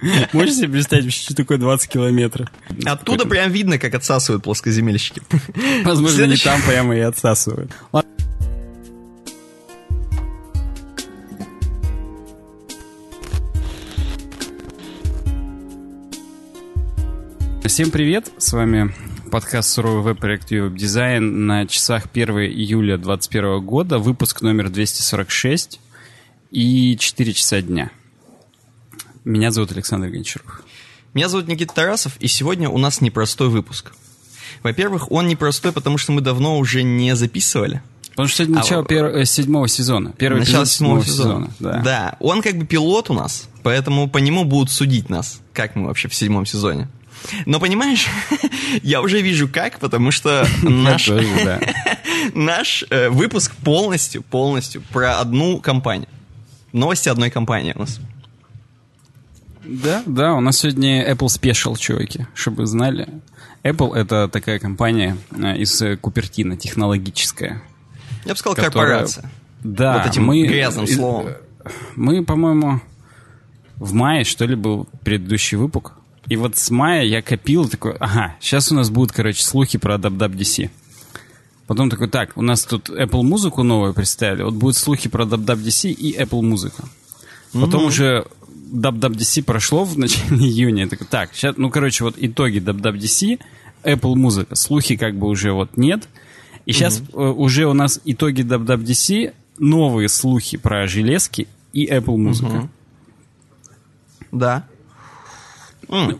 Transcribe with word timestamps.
Можешь 0.32 0.56
себе 0.56 0.68
представить, 0.68 1.12
что 1.12 1.34
такое 1.34 1.58
20 1.58 1.88
километров? 1.88 2.48
Оттуда 2.84 3.26
прям 3.26 3.50
видно, 3.50 3.78
как 3.78 3.94
отсасывают 3.94 4.44
плоскоземельщики. 4.44 5.22
Возможно, 5.84 6.24
не 6.24 6.36
там 6.36 6.60
прямо 6.62 6.96
и 6.96 7.00
отсасывают. 7.00 7.72
Всем 17.64 17.90
привет, 17.90 18.32
с 18.38 18.52
вами 18.54 18.94
подкаст 19.30 19.70
«Суровый 19.70 20.02
веб-проект 20.02 20.50
веб-дизайн» 20.50 21.46
на 21.46 21.66
часах 21.66 22.06
1 22.12 22.30
июля 22.38 22.96
2021 22.96 23.60
года, 23.60 23.98
выпуск 23.98 24.40
номер 24.40 24.70
246 24.70 25.78
и 26.50 26.96
4 26.96 27.32
часа 27.34 27.60
дня. 27.60 27.90
Меня 29.28 29.50
зовут 29.50 29.72
Александр 29.72 30.08
Гончаров. 30.08 30.62
Меня 31.12 31.28
зовут 31.28 31.48
Никита 31.48 31.74
Тарасов, 31.74 32.16
и 32.18 32.28
сегодня 32.28 32.70
у 32.70 32.78
нас 32.78 33.02
непростой 33.02 33.50
выпуск. 33.50 33.92
Во-первых, 34.62 35.12
он 35.12 35.28
непростой, 35.28 35.72
потому 35.72 35.98
что 35.98 36.12
мы 36.12 36.22
давно 36.22 36.56
уже 36.56 36.82
не 36.82 37.14
записывали. 37.14 37.82
Потому 38.08 38.28
что 38.28 38.44
это 38.44 38.52
начало 38.52 38.84
а, 38.84 38.86
пер... 38.86 39.04
Э, 39.04 39.26
седьмого 39.26 39.68
сезона. 39.68 40.14
Первый 40.16 40.38
начало 40.38 40.64
седьмого 40.64 41.04
сезона. 41.04 41.50
сезона. 41.50 41.72
Да. 41.74 41.82
да, 41.82 42.16
он 42.20 42.40
как 42.40 42.56
бы 42.56 42.64
пилот 42.64 43.10
у 43.10 43.12
нас, 43.12 43.50
поэтому 43.62 44.08
по 44.08 44.16
нему 44.16 44.44
будут 44.44 44.70
судить 44.70 45.10
нас, 45.10 45.42
как 45.52 45.76
мы 45.76 45.88
вообще 45.88 46.08
в 46.08 46.14
седьмом 46.14 46.46
сезоне. 46.46 46.88
Но 47.44 47.60
понимаешь, 47.60 48.06
я 48.82 49.02
уже 49.02 49.20
вижу 49.20 49.46
как, 49.46 49.78
потому 49.78 50.10
что 50.10 50.48
наш, 50.62 51.10
наш 52.34 52.82
э, 52.88 53.10
выпуск 53.10 53.54
полностью, 53.56 54.22
полностью 54.22 54.80
про 54.90 55.18
одну 55.20 55.60
компанию. 55.60 56.08
Новости 56.72 57.10
одной 57.10 57.28
компании 57.28 57.74
у 57.76 57.80
нас. 57.80 58.00
Да, 59.68 60.02
да, 60.06 60.32
у 60.32 60.40
нас 60.40 60.58
сегодня 60.58 61.06
Apple 61.12 61.26
Special, 61.26 61.76
чуваки, 61.76 62.26
чтобы 62.32 62.62
вы 62.62 62.66
знали. 62.66 63.06
Apple— 63.62 63.94
это 63.94 64.26
такая 64.28 64.58
компания 64.58 65.18
э, 65.30 65.58
из 65.58 65.82
Купертина, 66.00 66.56
технологическая. 66.56 67.62
Я 68.24 68.32
бы 68.32 68.38
сказал, 68.38 68.56
которая... 68.56 69.00
корпорация. 69.00 69.30
Да, 69.62 69.98
вот 69.98 70.10
этим 70.10 70.24
мы, 70.24 70.46
грязным 70.46 70.86
словом. 70.86 71.34
Мы, 71.96 72.24
по-моему, 72.24 72.80
в 73.76 73.92
мае, 73.92 74.24
что 74.24 74.46
ли, 74.46 74.54
был 74.54 74.88
предыдущий 75.04 75.58
выпуск. 75.58 75.92
И 76.28 76.36
вот 76.36 76.56
с 76.56 76.70
мая 76.70 77.04
я 77.04 77.20
копил 77.20 77.68
такой, 77.68 77.94
ага, 78.00 78.36
сейчас 78.40 78.72
у 78.72 78.74
нас 78.74 78.88
будут, 78.88 79.12
короче, 79.12 79.42
слухи 79.42 79.76
про 79.76 79.96
WWDC. 79.96 80.70
Потом 81.66 81.90
такой, 81.90 82.08
так, 82.08 82.36
у 82.36 82.42
нас 82.42 82.64
тут 82.64 82.88
Apple 82.88 83.22
музыку 83.22 83.62
новую 83.62 83.92
представили, 83.92 84.44
вот 84.44 84.54
будут 84.54 84.76
слухи 84.76 85.10
про 85.10 85.24
WWDC 85.24 85.90
и 85.90 86.18
Apple 86.18 86.40
музыку. 86.40 86.88
Потом 87.52 87.82
mm-hmm. 87.82 87.86
уже 87.86 88.26
WWDC 88.72 89.42
прошло 89.42 89.84
в 89.84 89.98
начале 89.98 90.36
июня. 90.46 90.84
Я 90.84 90.88
такой, 90.88 91.06
так, 91.06 91.34
сейчас, 91.34 91.56
ну, 91.56 91.70
короче, 91.70 92.04
вот 92.04 92.14
итоги 92.18 92.58
WWDC, 92.58 93.40
Apple 93.84 94.14
музыка, 94.14 94.54
слухи 94.54 94.96
как 94.96 95.16
бы 95.16 95.28
уже 95.28 95.52
вот 95.52 95.76
нет. 95.76 96.08
И 96.66 96.72
сейчас 96.72 97.02
угу. 97.12 97.22
уже 97.42 97.66
у 97.66 97.72
нас 97.72 98.00
итоги 98.04 98.42
WWDC, 98.42 99.34
новые 99.58 100.08
слухи 100.08 100.56
про 100.56 100.86
железки 100.86 101.48
и 101.72 101.86
Apple 101.86 102.16
музыка. 102.16 102.50
Угу. 102.50 102.68
Да. 104.32 104.66
Mm. 105.88 106.18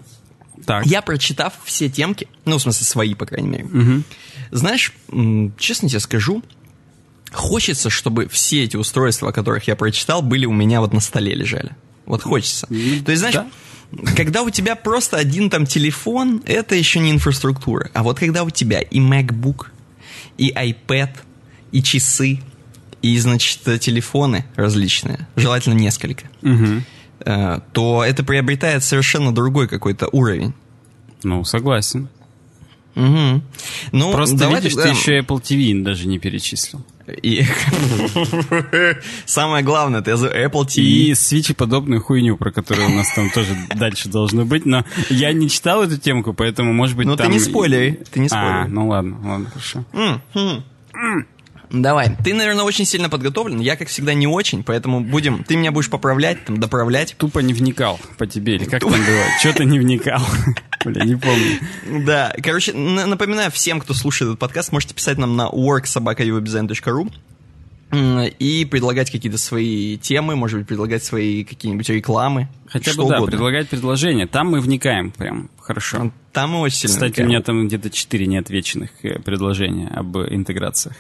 Так. 0.65 0.87
Я, 0.87 1.03
прочитав 1.03 1.55
все 1.65 1.89
темки, 1.89 2.29
ну, 2.45 2.59
в 2.59 2.63
смысле, 2.63 2.87
свои, 2.87 3.15
по 3.15 3.27
крайней 3.27 3.49
мере, 3.49 3.65
угу. 3.65 4.03
знаешь, 4.51 4.95
честно 5.59 5.89
тебе 5.89 6.01
скажу, 6.01 6.43
хочется, 7.33 7.91
чтобы 7.91 8.29
все 8.29 8.65
эти 8.65 8.77
устройства, 8.77 9.31
о 9.31 9.33
которых 9.33 9.69
я 9.69 9.77
прочитал, 9.77 10.23
были 10.23 10.47
у 10.47 10.53
меня 10.53 10.81
вот 10.81 10.93
на 10.93 11.01
столе 11.01 11.35
лежали. 11.35 11.77
Вот 12.09 12.23
хочется. 12.23 12.67
То 12.67 12.75
есть, 12.75 13.19
знаешь, 13.19 13.35
да? 13.35 13.47
когда 14.17 14.43
у 14.43 14.51
тебя 14.51 14.75
просто 14.75 15.19
один 15.19 15.51
там 15.51 15.67
телефон, 15.67 16.43
это 16.47 16.75
еще 16.75 17.01
не 17.01 17.11
инфраструктура. 17.11 17.91
А 17.93 18.03
вот 18.03 18.19
когда 18.19 18.45
у 18.45 18.51
тебя 18.51 18.81
и 18.81 18.99
MacBook, 18.99 19.67
и 20.39 20.51
iPad, 20.51 21.11
и 21.71 21.83
часы, 21.83 22.41
и, 23.03 23.19
значит, 23.19 23.61
телефоны 23.81 24.47
различные, 24.57 25.29
желательно 25.37 25.75
несколько, 25.75 26.25
угу. 26.43 26.83
то 27.73 28.05
это 28.05 28.25
приобретает 28.25 28.83
совершенно 28.83 29.35
другой 29.35 29.69
какой-то 29.69 30.09
уровень. 30.11 30.55
Ну, 31.23 31.45
согласен. 31.45 32.09
Угу. 32.95 33.43
Ну, 33.93 34.13
Просто 34.13 34.37
давай 34.37 34.63
видишь, 34.63 34.75
ты 34.75 34.89
еще 34.89 35.21
Apple 35.21 35.43
TV 35.43 35.83
даже 35.83 36.09
не 36.09 36.19
перечислил. 36.19 36.85
И 37.23 37.45
самое 39.27 39.65
главное, 39.65 40.01
это 40.01 40.13
Apple 40.13 40.67
TV. 40.67 40.83
И 40.83 41.15
свечи 41.15 41.55
подобную 41.55 42.03
хуйню, 42.03 42.37
про 42.37 42.51
которую 42.51 42.89
у 42.89 42.95
нас 42.95 43.13
там 43.15 43.31
тоже 43.31 43.57
дальше 43.75 44.09
должно 44.09 44.45
быть. 44.45 44.67
Но 44.67 44.85
я 45.09 45.33
не 45.33 45.49
читал 45.49 45.83
эту 45.83 45.99
темку, 45.99 46.35
поэтому, 46.35 46.73
может 46.73 46.97
быть, 46.97 47.07
Ну, 47.07 47.17
ты 47.17 47.29
не 47.29 47.39
спойлери, 47.39 48.03
ты 48.11 48.21
не 48.21 48.29
спойлери. 48.29 48.65
А, 48.65 48.69
ну 48.69 48.89
ладно, 48.89 49.19
ладно, 49.23 49.51
хорошо. 49.51 49.85
Давай. 51.71 52.17
Ты, 52.25 52.33
наверное, 52.33 52.65
очень 52.65 52.87
сильно 52.87 53.11
подготовлен. 53.11 53.61
Я, 53.61 53.77
как 53.77 53.89
всегда, 53.89 54.15
не 54.15 54.27
очень, 54.27 54.63
поэтому 54.63 55.01
будем... 55.01 55.45
Ты 55.45 55.57
меня 55.57 55.71
будешь 55.71 55.91
поправлять, 55.91 56.43
там, 56.47 56.59
доправлять. 56.59 57.15
Тупо 57.19 57.41
не 57.41 57.53
вникал 57.53 58.01
по 58.17 58.27
тебе, 58.27 58.55
или 58.55 58.65
как 58.65 58.81
там 58.81 58.91
бывает? 58.91 59.33
Что 59.39 59.53
ты 59.53 59.65
не 59.67 59.79
вникал? 59.79 60.23
Бля, 60.85 61.05
не 61.05 61.17
помню. 61.17 62.05
Да, 62.07 62.35
короче, 62.43 62.73
напоминаю 62.73 63.51
всем, 63.51 63.81
кто 63.81 63.95
слушает 63.95 64.31
этот 64.31 64.39
подкаст, 64.39 64.73
можете 64.73 64.95
писать 64.95 65.19
нам 65.19 65.37
на 65.37 65.49
worksobakayubdesign.ru 65.49 67.13
и 68.39 68.67
предлагать 68.71 69.11
какие-то 69.11 69.39
свои 69.39 69.97
темы, 69.97 70.37
может 70.37 70.59
быть, 70.59 70.69
предлагать 70.69 71.03
свои 71.03 71.45
какие-нибудь 71.45 71.89
рекламы. 71.89 72.49
Хотя 72.67 72.93
бы, 72.93 73.09
да, 73.09 73.17
угодно. 73.17 73.27
предлагать 73.27 73.69
предложения. 73.69 74.27
Там 74.27 74.49
мы 74.49 74.61
вникаем 74.61 75.11
прям 75.11 75.51
хорошо. 75.59 76.13
Там 76.33 76.51
мы 76.51 76.61
очень 76.61 76.77
сильно 76.81 76.95
Кстати, 76.95 77.13
вникаем. 77.13 77.29
у 77.29 77.31
меня 77.31 77.43
там 77.43 77.67
где-то 77.67 77.91
четыре 77.91 78.27
неотвеченных 78.27 78.91
э, 79.03 79.19
предложения 79.21 79.89
об 79.89 80.19
интеграциях. 80.19 80.97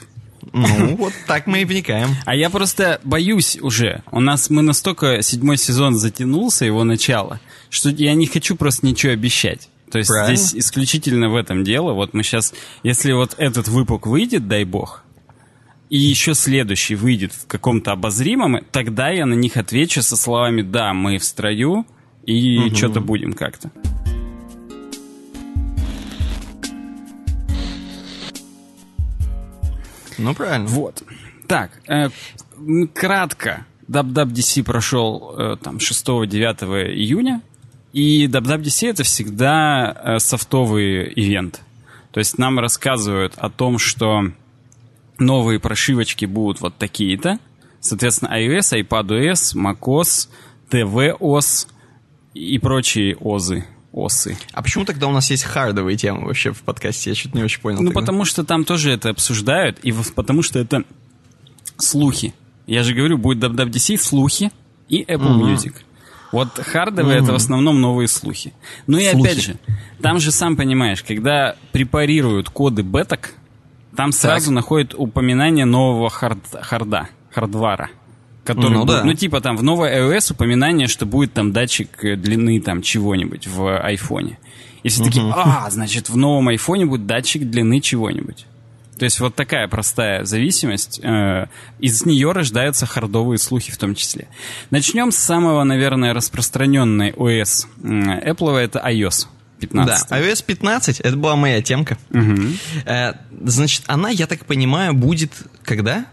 Ну, 0.53 0.97
вот 0.97 1.13
так 1.27 1.47
мы 1.47 1.61
и 1.61 1.65
вникаем. 1.67 2.09
А 2.25 2.35
я 2.35 2.49
просто 2.49 3.01
боюсь 3.05 3.59
уже. 3.61 4.03
У 4.11 4.21
нас 4.21 4.49
мы 4.49 4.63
настолько 4.63 5.21
седьмой 5.21 5.59
сезон 5.59 5.95
затянулся, 5.95 6.65
его 6.65 6.85
начало, 6.85 7.41
что 7.71 7.91
я 7.91 8.15
не 8.15 8.27
хочу 8.27 8.57
просто 8.57 8.87
ничего 8.87 9.13
обещать. 9.13 9.69
То 9.91 9.99
есть 9.99 10.11
Правильно. 10.11 10.37
здесь 10.37 10.65
исключительно 10.65 11.31
в 11.31 11.37
этом 11.37 11.65
дело. 11.65 11.93
Вот 11.93 12.13
мы 12.13 12.23
сейчас, 12.23 12.53
если 12.83 13.13
вот 13.13 13.35
этот 13.39 13.69
выпуск 13.69 14.07
выйдет, 14.07 14.47
дай 14.47 14.65
бог, 14.65 15.03
и 15.89 15.97
еще 15.97 16.35
следующий 16.35 16.95
выйдет 16.95 17.33
в 17.33 17.47
каком-то 17.47 17.93
обозримом, 17.93 18.59
тогда 18.71 19.09
я 19.09 19.25
на 19.25 19.35
них 19.35 19.57
отвечу 19.57 20.03
со 20.03 20.17
словами 20.17 20.63
«да, 20.63 20.93
мы 20.93 21.19
в 21.19 21.25
строю, 21.25 21.87
и 22.27 22.59
угу. 22.59 22.77
что-то 22.77 23.01
будем 23.01 23.33
как-то». 23.33 23.71
Ну, 30.19 30.35
правильно. 30.35 30.67
Вот. 30.67 31.03
Так, 31.47 31.71
э, 31.89 32.11
кратко. 32.93 33.65
WWDC 33.89 34.65
прошел 34.65 35.35
э, 35.39 35.57
там 35.63 35.77
6-9 35.79 36.93
июня. 36.93 37.41
И 37.93 38.27
WWDC 38.27 38.91
это 38.91 39.03
всегда 39.03 39.93
э, 39.93 40.19
софтовый 40.19 41.13
ивент. 41.15 41.63
То 42.13 42.19
есть 42.19 42.39
нам 42.39 42.59
рассказывают 42.59 43.35
о 43.37 43.51
том, 43.51 43.79
что 43.79 44.31
новые 45.19 45.59
прошивочки 45.59 46.25
будут 46.25 46.61
вот 46.61 46.77
такие-то. 46.77 47.39
Соответственно, 47.81 48.31
iOS, 48.39 48.83
iPadOS, 48.83 49.57
macOS, 49.57 50.29
tvOS 50.71 51.69
и 52.35 52.59
прочие 52.59 53.17
озы 53.17 53.65
осы. 53.93 54.37
А 54.53 54.63
почему 54.63 54.85
тогда 54.85 55.07
у 55.09 55.13
нас 55.13 55.31
есть 55.31 55.45
хардовые 55.45 55.97
темы 55.97 56.27
вообще 56.27 56.53
в 56.53 56.63
подкасте? 56.63 57.11
Я 57.11 57.17
что-то 57.17 57.37
не 57.37 57.43
очень 57.43 57.61
понял. 57.61 57.79
Ну, 57.79 57.87
тогда. 57.87 58.01
потому 58.01 58.25
что 58.25 58.45
там 58.45 58.65
тоже 58.65 58.93
это 58.93 59.11
обсуждают, 59.11 59.79
и 59.81 59.95
потому 60.15 60.43
что 60.43 60.59
это 60.59 60.85
слухи. 61.79 62.35
Я 62.67 62.83
же 62.83 62.95
говорю, 62.95 63.19
будет 63.19 63.43
WWDC, 63.43 63.97
слухи 63.97 64.51
и 64.89 65.03
Apple 65.03 65.39
mm-hmm. 65.39 65.55
Music. 65.55 65.75
Вот 66.33 66.49
хардовые 66.59 67.19
mm-hmm. 67.19 67.23
это 67.25 67.33
в 67.33 67.37
основном 67.37 67.81
новые 67.81 68.09
слухи. 68.09 68.53
Ну 68.87 68.99
и 68.99 69.11
слухи. 69.11 69.27
опять 69.27 69.43
же, 69.43 69.57
там 70.03 70.19
же 70.19 70.31
сам 70.31 70.57
понимаешь, 70.57 71.03
когда 71.03 71.57
препарируют 71.73 72.51
коды 72.51 72.83
беток, 72.83 73.31
там 73.97 74.13
сразу 74.13 74.47
так. 74.47 74.55
находят 74.55 74.95
упоминание 74.97 75.65
нового 75.65 76.11
хард, 76.11 76.39
харда, 76.61 77.09
хардвара. 77.33 77.91
Который 78.45 78.73
ну, 78.73 78.85
да. 78.85 79.05
ну, 79.05 79.13
типа 79.13 79.41
там 79.41 79.57
в 79.57 79.63
новой 79.63 79.91
iOS 79.91 80.33
упоминание, 80.33 80.87
что 80.87 81.05
будет 81.05 81.35
там 81.35 81.53
датчик 81.53 82.03
э, 82.03 82.17
длины 82.17 82.61
там 82.61 82.81
чего-нибудь 82.81 83.47
в 83.47 83.79
айфоне. 83.79 84.39
И 84.83 84.89
все 84.89 85.03
угу. 85.03 85.11
такие, 85.11 85.33
а, 85.35 85.69
значит, 85.71 86.09
в 86.09 86.17
новом 86.17 86.49
айфоне 86.49 86.87
будет 86.87 87.07
датчик 87.07 87.43
длины 87.43 87.81
чего-нибудь. 87.81 88.47
То 88.99 89.05
есть 89.05 89.21
вот 89.21 89.35
такая 89.35 89.69
простая 89.69 90.25
зависимость. 90.25 91.01
Э, 91.03 91.47
из 91.79 92.05
нее 92.05 92.33
рождаются 92.33 92.87
хардовые 92.87 93.39
слухи 93.39 93.71
в 93.71 93.79
том 93.79 93.95
числе. 93.95 94.29
Начнем 94.71 95.13
с 95.13 95.17
самого, 95.17 95.65
наверное, 95.65 96.13
распространенной 96.15 97.11
OS 97.13 97.67
Apple, 97.83 98.57
это 98.57 98.79
iOS. 98.81 99.27
15. 99.61 100.09
Да, 100.09 100.21
iOS 100.21 100.45
15, 100.45 101.01
это 101.01 101.17
была 101.17 101.35
моя 101.35 101.61
темка. 101.63 101.99
Угу. 102.11 102.43
Значит, 103.45 103.83
она, 103.87 104.09
я 104.09 104.27
так 104.27 104.47
понимаю, 104.47 104.95
будет 104.95 105.33
когда? 105.65 106.07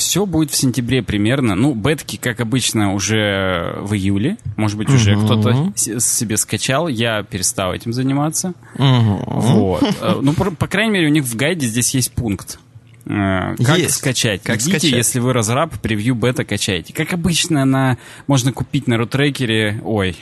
Все 0.00 0.24
будет 0.24 0.50
в 0.50 0.56
сентябре 0.56 1.02
примерно. 1.02 1.54
Ну, 1.54 1.74
бетки, 1.74 2.16
как 2.16 2.40
обычно, 2.40 2.94
уже 2.94 3.76
в 3.80 3.92
июле. 3.94 4.38
Может 4.56 4.78
быть, 4.78 4.88
уже 4.88 5.14
угу. 5.14 5.26
кто-то 5.26 5.72
себе 5.76 6.38
скачал. 6.38 6.88
Я 6.88 7.22
перестал 7.22 7.74
этим 7.74 7.92
заниматься. 7.92 8.54
Угу. 8.76 9.24
Вот. 9.26 9.82
Э, 10.00 10.18
ну, 10.22 10.32
по, 10.32 10.50
по 10.50 10.66
крайней 10.66 10.92
мере, 10.92 11.06
у 11.08 11.10
них 11.10 11.24
в 11.24 11.36
гайде 11.36 11.66
здесь 11.66 11.94
есть 11.94 12.12
пункт. 12.12 12.58
Э, 13.04 13.54
как 13.56 13.78
есть. 13.78 13.96
скачать? 13.96 14.42
Как 14.42 14.56
Идите, 14.56 14.78
скачать? 14.78 14.92
если 14.92 15.18
вы 15.18 15.34
разраб, 15.34 15.78
превью 15.80 16.14
бета 16.14 16.44
качаете. 16.44 16.94
Как 16.94 17.12
обычно, 17.12 17.66
на 17.66 17.98
можно 18.26 18.52
купить 18.52 18.86
на 18.86 18.96
рутрекере, 18.96 19.82
ой, 19.84 20.16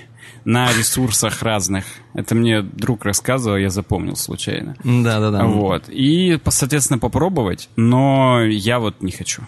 на 0.45 0.73
ресурсах 0.73 1.43
разных. 1.43 1.85
Это 2.15 2.35
мне 2.35 2.63
друг 2.63 3.05
рассказывал, 3.05 3.57
я 3.57 3.71
запомнил 3.71 4.17
случайно. 4.17 4.77
Да, 4.83 5.21
да, 5.21 5.31
да. 5.31 5.45
Вот. 5.45 5.85
И, 5.89 6.39
соответственно, 6.49 6.99
попробовать, 6.99 7.69
но 7.77 8.43
я 8.43 8.81
вот 8.81 9.03
не 9.03 9.13
хочу. 9.13 9.43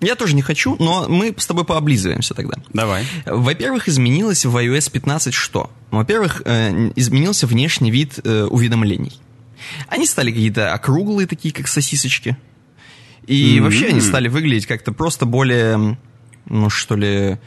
Я 0.00 0.14
тоже 0.14 0.34
не 0.36 0.42
хочу, 0.42 0.76
но 0.78 1.08
мы 1.08 1.34
с 1.36 1.46
тобой 1.46 1.64
пооблизываемся 1.64 2.34
тогда. 2.34 2.58
Давай. 2.72 3.04
Во-первых, 3.26 3.88
изменилось 3.88 4.44
в 4.44 4.56
iOS 4.56 4.90
15 4.92 5.34
что? 5.34 5.70
Во-первых, 5.90 6.42
э, 6.44 6.92
изменился 6.94 7.46
внешний 7.46 7.90
вид 7.90 8.20
э, 8.22 8.44
уведомлений. 8.44 9.18
Они 9.88 10.06
стали 10.06 10.30
какие-то 10.30 10.72
округлые, 10.72 11.26
такие 11.26 11.52
как 11.52 11.66
сосисочки. 11.66 12.36
И 13.26 13.58
mm-hmm. 13.58 13.62
вообще 13.62 13.86
они 13.88 14.00
стали 14.00 14.28
выглядеть 14.28 14.66
как-то 14.66 14.92
просто 14.92 15.26
более, 15.26 15.98
ну 16.46 16.70
что 16.70 16.94
ли, 16.94 17.38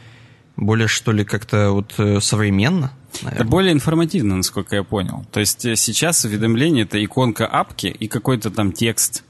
более 0.56 0.88
что 0.88 1.10
ли 1.12 1.24
как-то 1.24 1.70
вот 1.70 1.94
э, 1.98 2.20
современно. 2.20 2.92
Наверное. 3.22 3.40
Это 3.40 3.44
более 3.44 3.72
информативно, 3.72 4.36
насколько 4.36 4.76
я 4.76 4.82
понял. 4.84 5.24
То 5.32 5.40
есть 5.40 5.62
сейчас 5.76 6.24
уведомление 6.24 6.84
это 6.84 7.02
иконка 7.02 7.46
апки 7.46 7.86
и 7.86 8.08
какой-то 8.08 8.50
там 8.50 8.72
текст. 8.72 9.24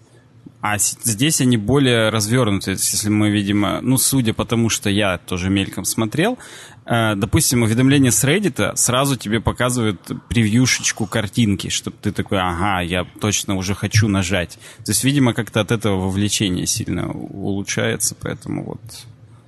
А 0.62 0.78
здесь 0.78 1.40
они 1.40 1.56
более 1.56 2.08
развернуты. 2.08 2.70
Если 2.70 3.08
мы, 3.08 3.30
видимо, 3.30 3.80
ну, 3.82 3.98
судя 3.98 4.32
по 4.32 4.44
тому, 4.44 4.68
что 4.68 4.88
я 4.88 5.18
тоже 5.18 5.50
мельком 5.50 5.84
смотрел, 5.84 6.38
э, 6.86 7.16
допустим, 7.16 7.64
уведомление 7.64 8.12
с 8.12 8.22
Reddit 8.22 8.76
сразу 8.76 9.16
тебе 9.16 9.40
показывает 9.40 10.00
превьюшечку 10.28 11.06
картинки, 11.06 11.68
чтобы 11.68 11.96
ты 12.00 12.12
такой, 12.12 12.38
ага, 12.38 12.80
я 12.80 13.04
точно 13.20 13.56
уже 13.56 13.74
хочу 13.74 14.06
нажать. 14.06 14.60
То 14.84 14.92
есть, 14.92 15.02
видимо, 15.02 15.34
как-то 15.34 15.60
от 15.60 15.72
этого 15.72 15.96
вовлечение 15.96 16.68
сильно 16.68 17.10
улучшается, 17.10 18.14
поэтому 18.14 18.64
вот 18.64 18.80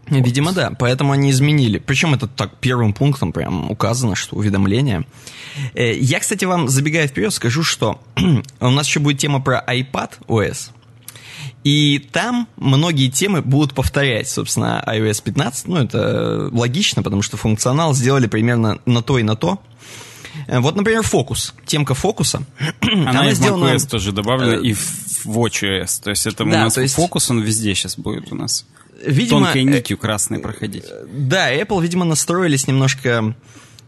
Видимо, 0.07 0.53
да. 0.53 0.71
Поэтому 0.79 1.13
они 1.13 1.31
изменили. 1.31 1.79
Причем 1.79 2.13
это 2.13 2.27
так 2.27 2.59
первым 2.59 2.93
пунктом 2.93 3.33
прям 3.33 3.71
указано, 3.71 4.17
что 4.17 4.37
уведомления. 4.37 5.05
Э, 5.75 5.97
я, 5.97 6.19
кстати, 6.19 6.45
вам, 6.45 6.69
забегая 6.69 7.07
вперед, 7.07 7.33
скажу, 7.33 7.63
что 7.63 8.01
у 8.61 8.71
нас 8.71 8.87
еще 8.87 9.01
будет 9.01 9.19
тема 9.19 9.41
про 9.41 9.65
iPad 9.67 10.11
OS. 10.27 10.71
И 11.65 11.99
там 12.13 12.47
многие 12.57 13.09
темы 13.09 13.41
будут 13.41 13.75
повторять, 13.75 14.29
собственно, 14.29 14.85
iOS 14.87 15.23
15. 15.23 15.69
Ну, 15.69 15.77
это 15.79 16.51
логично, 16.53 17.03
потому 17.03 17.23
что 17.23 17.37
функционал 17.37 17.95
сделали 17.95 18.27
примерно 18.27 18.79
на 18.85 19.03
то 19.03 19.19
и 19.19 19.23
на 19.23 19.35
то. 19.35 19.61
Э, 20.47 20.61
вот, 20.61 20.77
например, 20.77 21.03
фокус. 21.03 21.55
Темка 21.65 21.95
фокуса. 21.95 22.45
Она, 22.81 23.11
она 23.11 23.31
и 23.31 23.35
сделана... 23.35 23.67
в 23.67 23.75
macOS 23.75 23.89
тоже 23.89 24.13
добавлена, 24.13 24.57
и 24.57 24.75
в 24.75 25.27
WatchOS. 25.27 26.03
То 26.03 26.11
есть 26.11 26.27
это 26.27 26.45
да, 26.45 26.45
у 26.45 26.47
нас 26.47 26.77
есть... 26.77 26.95
фокус, 26.95 27.31
он 27.31 27.41
везде 27.41 27.75
сейчас 27.75 27.97
будет 27.97 28.31
у 28.31 28.37
нас 28.37 28.67
видимо, 29.07 29.45
тонкой 29.45 29.63
э, 29.63 29.65
нитью 29.65 29.99
красной 29.99 30.39
проходить. 30.39 30.85
Да, 31.09 31.53
Apple, 31.53 31.83
видимо, 31.83 32.05
настроились 32.05 32.67
немножко 32.67 33.35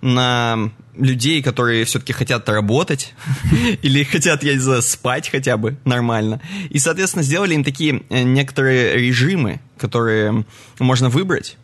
на 0.01 0.71
людей, 0.99 1.43
которые 1.43 1.85
все-таки 1.85 2.13
хотят 2.13 2.49
работать 2.49 3.15
или 3.83 4.03
хотят, 4.05 4.43
я 4.43 4.55
не 4.55 4.61
знаю, 4.61 4.83
спать 4.83 5.29
хотя 5.29 5.57
бы 5.57 5.77
нормально. 5.85 6.41
И, 6.71 6.79
соответственно, 6.79 7.23
сделали 7.23 7.55
им 7.55 7.65
такие 7.65 8.03
э, 8.09 8.23
некоторые 8.23 8.97
режимы, 8.97 9.61
которые 9.79 10.45
можно 10.79 11.09
выбрать. 11.09 11.57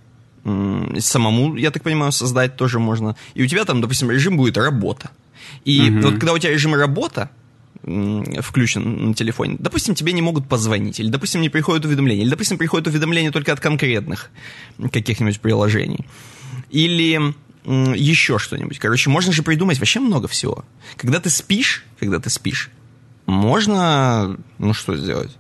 Самому, 0.45 1.55
я 1.57 1.71
так 1.71 1.83
понимаю, 1.83 2.11
создать 2.11 2.57
тоже 2.57 2.81
можно. 2.81 3.17
И 3.35 3.43
у 3.43 3.47
тебя 3.47 3.65
там, 3.65 3.81
допустим, 3.81 4.11
режим 4.11 4.37
будет 4.37 4.57
работа. 4.57 5.11
И 5.65 5.89
угу. 5.91 6.09
вот 6.09 6.15
когда 6.15 6.33
у 6.33 6.39
тебя 6.39 6.53
режим 6.53 6.75
работа, 6.75 7.31
включен 7.83 9.09
на 9.09 9.15
телефоне. 9.15 9.57
Допустим, 9.59 9.95
тебе 9.95 10.13
не 10.13 10.23
могут 10.23 10.49
позвонить, 10.49 11.01
или, 11.01 11.09
допустим, 11.09 11.41
не 11.41 11.49
приходят 11.49 11.85
уведомления, 11.85 12.23
или, 12.23 12.31
допустим, 12.31 12.59
приходят 12.59 12.87
уведомления 12.87 13.33
только 13.33 13.53
от 13.53 13.61
конкретных 13.61 14.31
каких-нибудь 14.93 15.41
приложений. 15.41 16.07
Или 16.71 17.35
еще 17.65 18.39
что-нибудь. 18.39 18.79
Короче, 18.79 19.11
можно 19.11 19.33
же 19.33 19.43
придумать 19.43 19.79
вообще 19.79 20.01
много 20.01 20.29
всего. 20.29 20.65
Когда 20.97 21.21
ты 21.21 21.31
спишь, 21.31 21.85
когда 21.99 22.19
ты 22.19 22.31
спишь, 22.31 22.71
можно, 23.27 24.37
ну 24.59 24.75
что 24.75 24.97
сделать? 24.97 25.37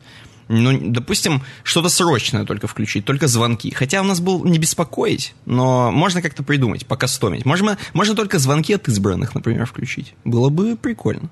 Ну, 0.48 0.78
допустим, 0.90 1.42
что-то 1.62 1.88
срочное 1.88 2.44
только 2.44 2.66
включить, 2.66 3.04
только 3.04 3.26
звонки. 3.26 3.72
Хотя 3.72 4.02
у 4.02 4.04
нас 4.04 4.20
был 4.20 4.44
не 4.44 4.58
беспокоить, 4.58 5.34
но 5.46 5.90
можно 5.90 6.20
как-то 6.20 6.42
придумать, 6.42 6.86
покастомить. 6.86 7.46
Можно, 7.46 7.78
можно 7.94 8.14
только 8.14 8.38
звонки 8.38 8.74
от 8.74 8.86
избранных, 8.88 9.34
например, 9.34 9.64
включить. 9.66 10.14
Было 10.24 10.50
бы 10.50 10.76
прикольно. 10.76 11.30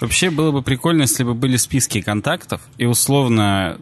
Вообще 0.00 0.28
было 0.30 0.50
бы 0.50 0.62
прикольно, 0.62 1.02
если 1.02 1.24
бы 1.24 1.32
были 1.32 1.56
списки 1.56 2.02
контактов, 2.02 2.60
и 2.76 2.84
условно 2.84 3.78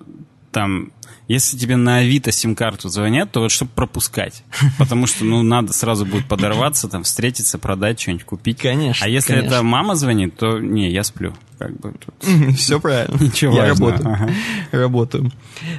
там 0.53 0.93
если 1.27 1.57
тебе 1.57 1.77
на 1.77 1.99
Авито 1.99 2.33
сим-карту 2.33 2.89
звонят, 2.89 3.33
то 3.33 3.41
вот 3.41 3.51
чтобы 3.51 3.71
пропускать. 3.75 4.43
Потому 4.79 5.07
что, 5.07 5.25
ну, 5.25 5.43
надо 5.43 5.73
сразу 5.73 6.05
будет 6.05 6.27
подорваться, 6.27 6.89
там, 6.89 7.03
встретиться, 7.03 7.59
продать, 7.59 8.01
что-нибудь 8.01 8.25
купить. 8.25 8.59
Конечно. 8.59 9.07
А 9.07 9.09
если 9.09 9.35
конечно. 9.35 9.55
это 9.55 9.63
мама 9.63 9.95
звонит, 9.95 10.37
то 10.37 10.59
не, 10.59 10.91
я 10.91 11.03
сплю. 11.03 11.35
Как 11.59 11.79
бы 11.79 11.93
тут... 11.93 12.57
Все 12.57 12.79
правильно. 12.79 13.17
Ничего 13.23 13.55
Я 13.55 13.69
важного. 13.69 13.93
работаю. 13.93 14.15
Ага. 14.15 14.31
Работаю. 14.73 15.33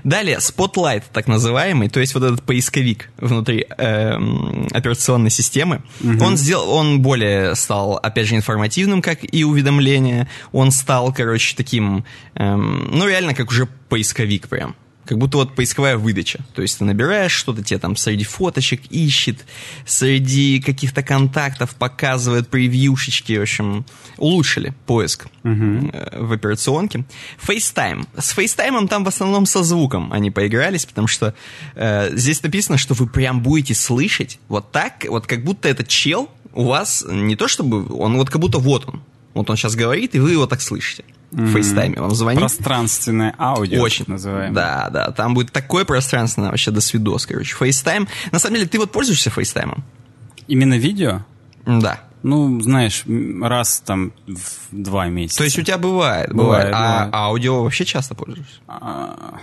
Далее, 0.03 0.37
Spotlight, 0.37 1.03
так 1.11 1.27
называемый, 1.27 1.89
то 1.89 1.99
есть 1.99 2.15
вот 2.15 2.23
этот 2.23 2.41
поисковик 2.41 3.11
внутри 3.17 3.67
э, 3.77 4.13
операционной 4.71 5.29
системы. 5.29 5.83
Угу. 6.01 6.23
Он 6.23 6.37
сделал, 6.37 6.71
он 6.71 7.01
более 7.01 7.55
стал, 7.55 7.97
опять 7.97 8.27
же, 8.27 8.35
информативным, 8.35 9.01
как 9.01 9.19
и 9.21 9.43
уведомления. 9.43 10.27
Он 10.51 10.71
стал, 10.71 11.13
короче, 11.13 11.55
таким, 11.55 12.05
э, 12.33 12.55
ну, 12.55 13.07
реально, 13.07 13.35
как 13.35 13.51
уже 13.51 13.67
поисковик 13.89 14.47
прям 14.47 14.75
как 15.05 15.17
будто 15.17 15.37
вот 15.37 15.55
поисковая 15.55 15.97
выдача. 15.97 16.39
То 16.53 16.61
есть 16.61 16.79
ты 16.79 16.85
набираешь 16.85 17.31
что-то, 17.31 17.63
тебе 17.63 17.79
там 17.79 17.95
среди 17.95 18.23
фоточек 18.23 18.81
ищет, 18.89 19.45
среди 19.85 20.61
каких-то 20.61 21.03
контактов 21.03 21.75
показывает 21.75 22.49
превьюшечки, 22.49 23.37
в 23.37 23.41
общем, 23.41 23.85
улучшили 24.17 24.73
поиск 24.85 25.27
угу. 25.43 25.91
в 26.13 26.31
операционке. 26.33 27.05
FaceTime. 27.45 28.07
С 28.17 28.35
FaceTime 28.35 28.87
там 28.87 29.03
в 29.03 29.07
основном 29.07 29.45
со 29.45 29.63
звуком 29.63 30.11
они 30.11 30.31
поигрались, 30.31 30.85
потому 30.85 31.07
что 31.07 31.35
э, 31.75 32.15
здесь 32.15 32.41
написано, 32.41 32.77
что 32.77 32.93
вы 32.93 33.07
прям 33.07 33.41
будете 33.41 33.75
слышать 33.75 34.39
вот 34.47 34.71
так, 34.71 35.05
вот 35.07 35.27
как 35.27 35.43
будто 35.43 35.69
этот 35.69 35.87
чел 35.87 36.29
у 36.53 36.63
вас 36.63 37.05
не 37.07 37.35
то 37.35 37.47
чтобы, 37.47 37.85
он 37.95 38.17
вот 38.17 38.29
как 38.29 38.41
будто 38.41 38.57
вот 38.57 38.87
он. 38.87 39.01
Вот 39.35 39.49
он 39.49 39.55
сейчас 39.57 39.75
говорит, 39.75 40.15
и 40.15 40.19
вы 40.19 40.31
его 40.31 40.47
так 40.47 40.61
слышите 40.61 41.05
в 41.35 41.51
FaceTime 41.51 41.92
е 41.92 41.97
вам 41.97 42.11
звонит. 42.15 42.39
Пространственное 42.39 43.35
аудио. 43.37 43.81
Очень. 43.81 44.05
Называем. 44.07 44.53
Да, 44.53 44.89
да. 44.89 45.11
Там 45.11 45.33
будет 45.33 45.51
такое 45.51 45.83
пространственное 45.83 46.49
вообще 46.49 46.71
до 46.71 46.81
свидос, 46.81 47.25
короче. 47.25 47.55
FaceTime. 47.55 48.07
На 48.31 48.39
самом 48.39 48.55
деле, 48.55 48.67
ты 48.67 48.79
вот 48.79 48.91
пользуешься 48.91 49.29
FaceTime 49.29 49.68
ом? 49.68 49.83
Именно 50.47 50.77
видео? 50.77 51.25
Да. 51.65 51.99
Ну, 52.23 52.61
знаешь, 52.61 53.03
раз 53.41 53.81
там 53.85 54.13
в 54.25 54.41
два 54.71 55.07
месяца. 55.07 55.39
То 55.39 55.43
есть 55.43 55.59
у 55.59 55.61
тебя 55.61 55.77
бывает, 55.77 56.33
бывает. 56.33 56.67
бывает 56.67 56.73
а 56.73 56.95
бывает. 56.95 57.13
аудио 57.13 57.63
вообще 57.63 57.85
часто 57.85 58.15
пользуешься? 58.15 58.61
А, 58.67 59.35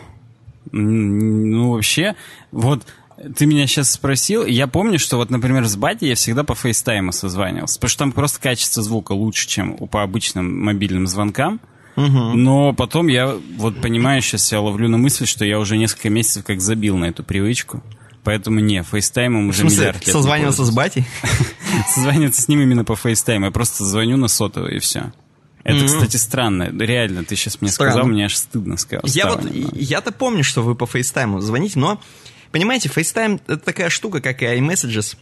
ну, 0.73 1.73
вообще, 1.73 2.17
вот 2.51 2.87
ты 3.37 3.47
меня 3.47 3.67
сейчас 3.67 3.91
спросил, 3.91 4.45
я 4.47 4.67
помню, 4.67 4.99
что 4.99 5.17
вот, 5.17 5.31
например, 5.31 5.67
с 5.67 5.77
Бати 5.77 6.07
я 6.07 6.15
всегда 6.15 6.45
по 6.45 6.55
фейстайму 6.55 7.13
созванивался, 7.13 7.79
потому 7.79 7.89
что 7.91 7.99
там 7.99 8.13
просто 8.13 8.41
качество 8.41 8.83
звука 8.83 9.13
лучше, 9.13 9.49
чем 9.49 9.77
по 9.89 10.03
обычным 10.03 10.65
мобильным 10.65 11.07
звонкам. 11.07 11.61
Угу. 11.97 12.07
Но 12.07 12.73
потом 12.73 13.09
я, 13.09 13.37
вот 13.57 13.81
понимаю, 13.81 14.23
сейчас 14.23 14.51
я 14.51 14.61
ловлю 14.61 14.89
на 14.89 14.97
мысль, 14.97 15.27
что 15.27 15.45
я 15.45 15.59
уже 15.59 15.77
несколько 15.77 16.11
месяцев 16.11 16.45
как 16.45 16.61
забил 16.61 16.97
на 16.97 17.07
эту 17.07 17.23
привычку. 17.23 17.83
Поэтому 18.25 18.61
не, 18.61 18.83
FaceTime 18.83 19.36
ом 19.36 19.49
уже 19.49 19.65
миллиард 19.65 20.07
лет. 20.07 20.15
Созваниваться 20.15 20.65
с 20.65 20.71
батей? 20.71 21.05
Созваниваться 21.89 22.43
с 22.43 22.49
ним 22.49 22.61
именно 22.61 22.85
по 22.85 22.95
FaceTime 22.95 23.37
у. 23.37 23.47
Я 23.47 23.51
просто 23.51 23.85
звоню 23.85 24.17
на 24.17 24.29
сотовый 24.29 24.77
и 24.77 24.79
все. 24.79 25.13
Это, 25.65 25.79
mm-hmm. 25.79 25.87
кстати, 25.87 26.17
странно. 26.17 26.71
Реально, 26.73 27.25
ты 27.25 27.37
сейчас 27.37 27.61
мне 27.61 27.71
странно. 27.71 27.93
сказал, 27.93 28.09
мне 28.09 28.25
аж 28.25 28.37
стыдно 28.37 28.77
сказал. 28.77 29.03
Я 29.07 29.29
вот, 29.29 29.45
я-то 29.75 30.13
помню, 30.13 30.45
что 30.45 30.63
вы 30.63 30.75
по 30.75 30.87
FaceTime 30.87 31.35
у 31.35 31.41
звоните, 31.41 31.79
но, 31.79 32.01
понимаете, 32.53 32.89
FaceTime— 32.89 33.41
это 33.47 33.59
такая 33.59 33.89
штука, 33.91 34.21
как 34.21 34.43
и 34.43 34.47
iMessages. 34.47 35.17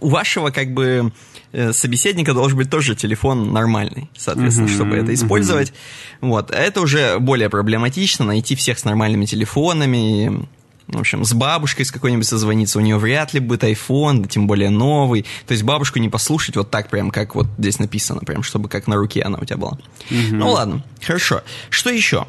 У 0.00 0.08
вашего, 0.08 0.50
как 0.50 0.72
бы, 0.72 1.12
Э, 1.52 1.72
собеседника 1.72 2.32
должен 2.32 2.56
быть 2.56 2.70
тоже 2.70 2.94
телефон 2.94 3.52
нормальный, 3.52 4.08
соответственно, 4.16 4.66
uh-huh, 4.66 4.74
чтобы 4.74 4.96
это 4.96 5.12
использовать. 5.12 5.70
Uh-huh. 5.70 6.28
Вот. 6.28 6.52
А 6.52 6.56
это 6.56 6.80
уже 6.80 7.18
более 7.18 7.50
проблематично, 7.50 8.24
найти 8.24 8.54
всех 8.54 8.78
с 8.78 8.84
нормальными 8.84 9.24
телефонами, 9.24 10.46
в 10.86 10.98
общем, 10.98 11.24
с 11.24 11.32
бабушкой 11.32 11.86
с 11.86 11.90
какой-нибудь 11.90 12.26
созвониться, 12.26 12.78
у 12.78 12.80
нее 12.80 12.98
вряд 12.98 13.34
ли 13.34 13.40
будет 13.40 13.64
iPhone, 13.64 14.22
да 14.22 14.28
тем 14.28 14.46
более 14.46 14.70
новый. 14.70 15.22
То 15.46 15.52
есть 15.52 15.64
бабушку 15.64 15.98
не 15.98 16.08
послушать 16.08 16.56
вот 16.56 16.70
так 16.70 16.88
прям, 16.88 17.10
как 17.10 17.34
вот 17.34 17.48
здесь 17.58 17.80
написано, 17.80 18.20
прям, 18.20 18.44
чтобы 18.44 18.68
как 18.68 18.86
на 18.86 18.96
руке 18.96 19.22
она 19.22 19.38
у 19.38 19.44
тебя 19.44 19.56
была. 19.56 19.78
Угу. 20.10 20.32
Ну 20.32 20.50
ладно, 20.50 20.84
хорошо. 21.02 21.42
Что 21.68 21.90
еще? 21.90 22.28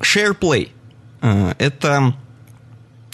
SharePlay. 0.00 0.70
Э, 1.22 1.54
это, 1.58 2.16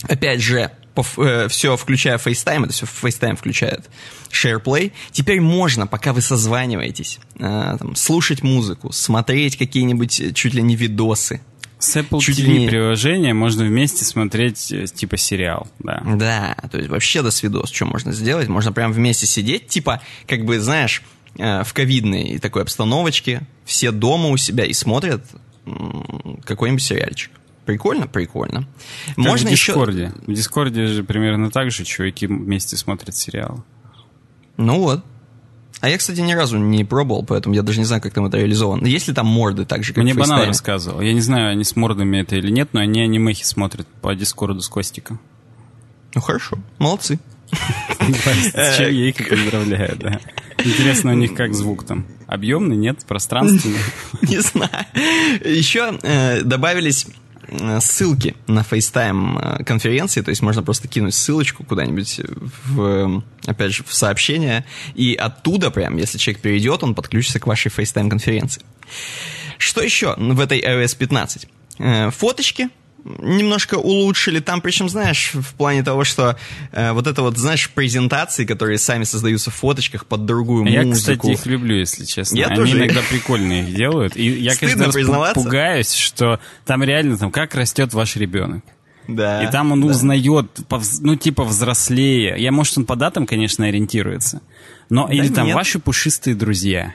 опять 0.09 0.41
же, 0.41 0.71
э, 0.97 1.49
все 1.49 1.77
включая 1.77 2.19
FaceTime, 2.19 2.65
это 2.65 2.73
все 2.73 2.87
FaceTime 2.87 3.37
включает 3.37 3.89
SharePlay, 4.31 4.93
теперь 5.11 5.41
можно, 5.41 5.87
пока 5.87 6.13
вы 6.13 6.21
созваниваетесь, 6.21 7.19
э, 7.39 7.77
там, 7.79 7.95
слушать 7.97 8.43
музыку, 8.43 8.93
смотреть 8.93 9.57
какие-нибудь 9.57 10.35
чуть 10.35 10.55
ли 10.55 10.63
не 10.63 10.77
видосы, 10.77 11.41
с 11.79 11.97
Apple 11.97 12.21
Чуть 12.21 12.39
TV 12.39 12.59
не... 12.59 12.69
приложения 12.69 13.35
можно 13.35 13.65
вместе 13.65 14.05
смотреть 14.05 14.73
типа 14.95 15.17
сериал, 15.17 15.67
да. 15.81 16.01
Да, 16.05 16.57
то 16.71 16.79
есть 16.79 16.89
вообще 16.89 17.23
до 17.23 17.33
свидос, 17.33 17.73
что 17.73 17.87
можно 17.87 18.13
сделать? 18.13 18.47
Можно 18.49 18.73
прям 18.73 18.93
вместе 18.93 19.27
сидеть, 19.27 19.67
типа, 19.67 20.01
как 20.29 20.45
бы, 20.45 20.61
знаешь, 20.61 21.03
в 21.35 21.67
ковидной 21.73 22.39
такой 22.39 22.63
обстановочке, 22.63 23.43
все 23.65 23.91
дома 23.91 24.29
у 24.29 24.37
себя 24.37 24.65
и 24.65 24.73
смотрят 24.73 25.25
какой-нибудь 26.45 26.83
сериальчик. 26.83 27.31
Прикольно, 27.65 28.07
прикольно. 28.09 28.67
Как 29.09 29.19
Можно 29.19 29.49
в 29.49 29.51
Discord 29.53 29.93
е. 29.93 30.05
Еще... 30.05 30.15
В 30.27 30.35
Discord 30.35 30.80
е 30.80 30.87
же 30.87 31.05
примерно 31.05 31.51
так 31.51 31.71
же 31.71 31.85
чуваки 31.85 32.27
вместе 32.27 32.77
смотрят 32.77 33.15
сериалы. 33.15 33.63
Ну 34.57 34.81
вот. 34.81 35.05
А 35.81 35.89
я, 35.89 35.99
кстати, 35.99 36.21
ни 36.21 36.33
разу 36.33 36.59
не 36.59 36.85
пробовал, 36.85 37.25
поэтому 37.25 37.55
я 37.55 37.63
даже 37.63 37.81
не 37.81 37.85
знаю, 37.85 38.01
как 38.01 38.15
там 38.15 38.27
это 38.27 38.37
реализовано. 38.37 38.87
Есть 38.87 39.09
ли 39.09 39.15
там 39.15 39.27
морды 39.27 39.65
так 39.65 39.83
же, 39.83 39.93
как 39.93 40.05
Мне 40.05 40.15
Банан 40.15 40.47
рассказывал. 40.47 41.01
Я 41.01 41.13
не 41.13 41.21
знаю, 41.21 41.51
они 41.51 41.65
с 41.65 41.75
мордами 41.75 42.19
это 42.19 42.37
или 42.37 42.51
нет, 42.51 42.69
но 42.73 42.81
они 42.81 43.01
анимехи 43.01 43.45
смотрят 43.45 43.87
по 44.01 44.15
Дискорду 44.15 44.61
с 44.61 44.69
Костиком. 44.69 45.21
Ну 46.15 46.21
хорошо, 46.21 46.59
молодцы. 46.79 47.19
С 47.51 48.77
чем 48.77 48.91
я 48.91 49.09
их 49.09 49.29
поздравляю, 49.29 49.97
да. 49.99 50.21
Интересно, 50.59 51.13
у 51.13 51.17
них 51.17 51.35
как 51.35 51.55
звук 51.55 51.85
там? 51.85 52.07
Объемный, 52.27 52.77
нет? 52.77 53.05
Пространственный? 53.07 53.79
Не 54.23 54.41
знаю. 54.41 54.71
Еще 55.45 55.99
э, 56.03 56.43
добавились 56.43 57.07
ссылки 57.81 58.35
на 58.47 58.61
FaceTime 58.61 59.61
э, 59.61 59.65
конференции, 59.65 60.21
то 60.21 60.31
есть 60.31 60.43
можно 60.43 60.63
просто 60.63 60.89
кинуть 60.89 61.15
ссылочку 61.15 61.65
куда-нибудь 61.65 62.21
в, 62.67 63.23
опять 63.47 63.73
же, 63.73 63.85
в 63.85 63.95
сообщение, 63.95 64.65
и 64.95 65.15
оттуда 65.15 65.71
прям, 65.71 65.97
если 65.97 66.19
человек 66.19 66.43
перейдет, 66.43 66.83
он 66.83 66.95
подключится 66.95 67.41
к 67.41 67.47
вашей 67.47 67.71
FaceTime 67.71 68.09
конференции. 68.09 68.63
Что 69.59 69.83
еще 69.83 70.15
в 70.17 70.41
этой 70.41 70.61
iOS 70.61 70.97
15? 70.97 71.47
Э, 71.79 72.11
фоточки, 72.11 72.69
немножко 73.05 73.77
улучшили 73.77 74.41
там, 74.41 74.61
причем, 74.61 74.89
знаешь, 74.89 75.33
в 75.35 75.55
плане 75.55 75.83
того, 75.83 76.05
что 76.05 76.37
э, 76.73 76.93
вот 76.93 77.07
это 77.07 77.23
вот, 77.23 77.37
знаешь, 77.37 77.71
презентации, 77.71 78.45
которые 78.45 78.79
сами 78.79 79.05
создаются 79.05 79.51
в 79.51 79.55
фоточках 79.55 80.07
под 80.07 80.25
другую 80.25 80.65
я, 80.67 80.83
музыку. 80.83 81.11
Я, 81.11 81.35
кстати, 81.35 81.41
их 81.41 81.47
люблю, 81.47 81.77
если 81.77 82.05
честно. 82.05 82.37
Я 82.37 82.47
Они 82.47 82.57
тоже... 82.57 82.79
иногда 82.79 83.01
прикольные 83.09 83.63
их 83.65 83.75
делают. 83.75 84.17
И 84.17 84.29
я, 84.29 84.55
Стыдно 84.55 84.85
каждый 84.85 85.07
раз 85.07 85.35
пугаюсь, 85.35 85.93
что 85.93 86.41
там 86.65 86.83
реально, 86.83 87.19
там, 87.19 87.31
как 87.31 87.55
растет 87.55 87.93
ваш 87.95 88.17
ребенок. 88.17 88.65
Да. 89.09 89.43
И 89.43 89.51
там 89.51 89.73
он 89.73 89.81
да. 89.81 89.89
узнает, 89.89 90.47
ну, 91.01 91.17
типа, 91.17 91.45
взрослее. 91.45 92.35
Я, 92.39 92.53
может, 92.53 92.79
он 92.79 92.85
по 92.85 92.97
датам, 92.97 93.27
конечно, 93.27 93.67
ориентируется. 93.67 94.43
Но, 94.89 95.09
да 95.09 95.15
или 95.15 95.29
там, 95.29 95.47
нет. 95.47 95.57
ваши 95.57 95.79
пушистые 95.79 96.37
друзья. 96.37 96.95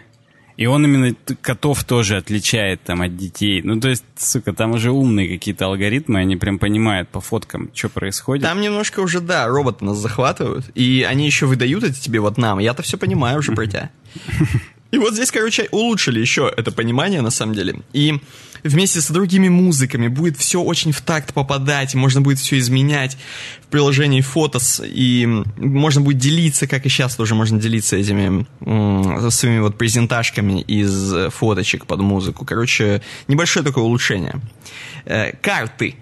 И 0.58 0.66
он 0.66 0.84
именно 0.84 1.16
котов 1.42 1.84
тоже 1.84 2.18
отличает 2.18 2.82
там 2.82 3.04
от 3.04 3.16
детей. 3.16 3.62
Ну, 3.62 3.80
то 3.80 3.90
есть, 3.90 4.04
сука, 4.18 4.54
там 4.54 4.72
уже 4.72 4.92
умные 4.92 5.30
какие-то 5.30 5.66
алгоритмы, 5.68 6.20
они 6.20 6.36
прям 6.36 6.58
понимают 6.58 7.10
по 7.10 7.22
фоткам, 7.22 7.70
что 7.76 7.90
происходит. 7.90 8.44
Там 8.44 8.60
немножко 8.60 9.02
уже, 9.02 9.22
да, 9.22 9.48
роботы 9.48 9.86
нас 9.86 9.98
захватывают, 9.98 10.66
и 10.74 11.06
они 11.08 11.28
еще 11.28 11.46
выдают 11.46 11.84
это 11.84 11.94
тебе 11.94 12.20
вот 12.20 12.40
нам. 12.40 12.58
Я-то 12.58 12.82
все 12.82 12.98
понимаю 12.98 13.38
уже 13.40 13.52
про 13.52 13.68
тебя. 13.68 13.92
И 14.90 14.98
вот 14.98 15.14
здесь, 15.14 15.32
короче, 15.32 15.68
улучшили 15.72 16.20
еще 16.20 16.52
это 16.56 16.72
понимание, 16.72 17.22
на 17.22 17.30
самом 17.30 17.54
деле. 17.54 17.82
И 17.92 18.20
вместе 18.64 19.02
с 19.02 19.10
другими 19.10 19.50
музыками 19.50 20.08
будет 20.08 20.38
все 20.38 20.62
очень 20.62 20.92
в 20.92 21.02
такт 21.02 21.34
попадать, 21.34 21.96
можно 21.96 22.22
будет 22.22 22.40
все 22.40 22.58
изменять 22.60 23.18
в 23.62 23.68
приложении 23.68 24.22
Фотос, 24.22 24.82
и 24.86 25.26
можно 25.58 26.02
будет 26.02 26.18
делиться, 26.18 26.68
как 26.68 26.86
и 26.86 26.90
сейчас 26.90 27.16
тоже 27.16 27.36
можно 27.36 27.60
делиться 27.60 27.96
этими 27.96 28.46
своими 29.30 29.60
вот 29.60 29.78
презентажками 29.78 30.62
из 30.62 31.32
фоточек 31.34 31.86
под 31.86 32.00
музыку. 32.00 32.46
Короче, 32.46 33.02
небольшое 33.28 33.66
такое 33.66 33.84
улучшение. 33.84 34.40
Э, 35.06 35.32
карты 35.42 35.96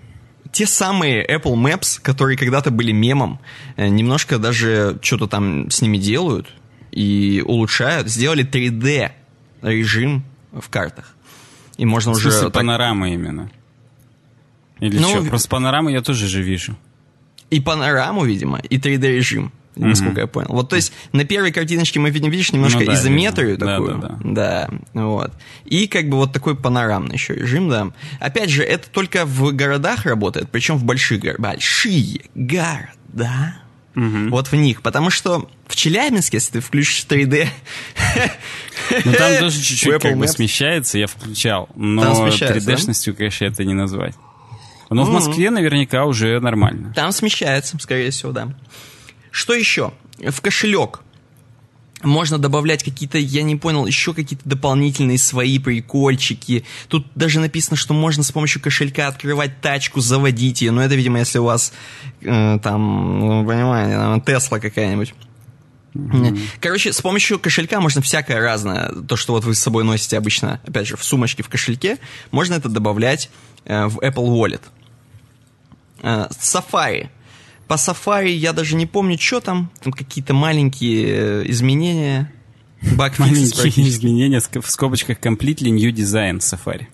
те 0.56 0.66
самые 0.66 1.28
Apple 1.28 1.56
Maps, 1.56 2.00
которые 2.02 2.38
когда-то 2.38 2.72
были 2.72 2.94
мемом, 2.94 3.42
э, 3.76 3.90
немножко 3.90 4.38
даже 4.38 4.98
что-то 5.02 5.28
там 5.28 5.70
с 5.70 5.82
ними 5.82 5.98
делают 5.98 6.48
и 6.92 7.44
улучшают, 7.46 8.08
сделали 8.08 8.46
3D 8.46 9.12
режим 9.62 10.24
в 10.54 10.70
картах. 10.70 11.15
И 11.78 11.86
можно 11.86 12.14
в 12.14 12.16
смысле, 12.18 12.40
уже... 12.40 12.50
панорама 12.50 13.06
так... 13.06 13.14
именно? 13.14 13.52
Или 14.80 15.00
ну, 15.00 15.10
что? 15.10 15.24
Просто 15.24 15.50
панораму 15.50 15.90
я 15.90 16.02
тоже 16.02 16.28
же 16.28 16.42
вижу. 16.42 16.78
И 17.50 17.60
панораму, 17.62 18.26
видимо, 18.26 18.58
и 18.58 18.78
3D-режим, 18.78 19.52
mm-hmm. 19.76 19.86
насколько 19.86 20.20
я 20.22 20.28
понял. 20.28 20.50
Вот, 20.50 20.70
то 20.70 20.76
есть, 20.76 20.92
на 21.12 21.26
первой 21.26 21.52
картиночке 21.52 22.00
мы 22.00 22.10
видим, 22.10 22.32
видишь, 22.32 22.52
немножко 22.52 22.80
ну, 22.80 22.88
да, 22.88 22.94
изометрию 22.96 23.52
видно. 23.52 23.68
такую. 23.68 23.98
Да, 24.00 24.08
да, 24.10 24.18
да. 24.20 24.80
Да, 24.94 25.04
вот. 25.06 25.32
И 25.66 25.88
как 25.88 26.10
бы 26.10 26.18
вот 26.18 26.34
такой 26.34 26.56
панорамный 26.56 27.14
еще 27.14 27.36
режим, 27.36 27.70
да. 27.70 27.92
Опять 28.20 28.50
же, 28.50 28.64
это 28.64 28.90
только 28.90 29.26
в 29.26 29.52
городах 29.54 30.06
работает, 30.06 30.50
причем 30.52 30.78
в 30.78 30.84
больших 30.84 31.22
городах. 31.22 31.42
Большие 31.42 32.22
города. 32.34 33.56
Угу. 33.96 34.30
Вот 34.30 34.48
в 34.48 34.56
них. 34.56 34.82
Потому 34.82 35.10
что 35.10 35.50
в 35.68 35.76
Челябинске, 35.76 36.38
если 36.38 36.54
ты 36.54 36.60
включишь 36.60 37.06
3D... 37.08 37.48
Ну 39.06 39.14
там 39.14 39.36
тоже 39.40 39.62
чуть-чуть 39.62 40.02
как 40.02 40.18
бы 40.18 40.28
смещается, 40.28 40.98
я 40.98 41.08
включал. 41.08 41.70
Но 41.76 42.28
3D-шностью, 42.28 43.16
конечно, 43.16 43.46
это 43.46 43.64
не 43.64 43.74
назвать. 43.74 44.16
Но 44.90 45.04
в 45.04 45.10
Москве 45.10 45.50
наверняка 45.50 46.06
уже 46.06 46.40
нормально. 46.40 46.94
Там 46.96 47.12
смещается, 47.12 47.78
скорее 47.80 48.12
всего, 48.12 48.32
да. 48.32 48.50
Что 49.32 49.54
еще? 49.54 49.92
В 50.18 50.42
кошелек 50.42 51.02
можно 52.04 52.38
добавлять 52.38 52.84
какие-то, 52.84 53.18
я 53.18 53.44
не 53.44 53.56
понял, 53.56 53.86
еще 53.86 54.14
какие-то 54.14 54.48
дополнительные 54.48 55.18
свои 55.18 55.60
прикольчики. 55.60 56.66
Тут 56.88 57.08
даже 57.16 57.40
написано, 57.40 57.78
что 57.78 57.94
можно 57.94 58.24
с 58.24 58.32
помощью 58.32 58.62
кошелька 58.62 59.08
открывать 59.08 59.62
тачку, 59.62 60.02
заводить 60.02 60.62
ее. 60.62 60.72
Но 60.72 60.84
это, 60.84 60.96
видимо, 60.96 61.20
если 61.20 61.40
у 61.40 61.46
вас 61.46 61.74
э, 62.22 62.60
там, 62.62 63.20
ну, 63.20 63.46
понимаете, 63.46 64.24
Тесла 64.26 64.60
какая-нибудь. 64.60 65.14
Mm-hmm. 65.94 66.40
Короче, 66.60 66.92
с 66.92 67.02
помощью 67.02 67.40
кошелька 67.40 67.80
можно 67.80 68.02
всякое 68.02 68.42
разное. 68.42 68.92
То, 69.08 69.16
что 69.16 69.34
вот 69.34 69.46
вы 69.46 69.56
с 69.56 69.60
собой 69.60 69.86
носите 69.86 70.18
обычно, 70.18 70.60
опять 70.68 70.88
же, 70.88 70.98
в 70.98 71.04
сумочке, 71.04 71.42
в 71.42 71.50
кошельке, 71.50 71.98
можно 72.32 72.56
это 72.56 72.68
добавлять 72.68 73.30
э, 73.64 73.86
в 73.86 74.00
Apple 74.00 74.28
Wallet. 74.28 74.62
Э, 76.02 76.28
Safari 76.32 77.10
по 77.68 77.74
Safari 77.76 78.32
я 78.32 78.54
даже 78.54 78.76
не 78.76 78.86
помню, 78.86 79.18
что 79.20 79.40
там. 79.40 79.72
Там 79.82 79.94
какие-то 79.94 80.34
маленькие 80.34 81.08
э, 81.08 81.44
изменения. 81.48 82.32
Маленькие 82.82 83.90
изменения 83.90 84.40
в 84.40 84.70
скобочках 84.70 85.20
Completely 85.20 85.72
New 85.72 85.92
Design 85.92 86.38
Safari. 86.40 86.88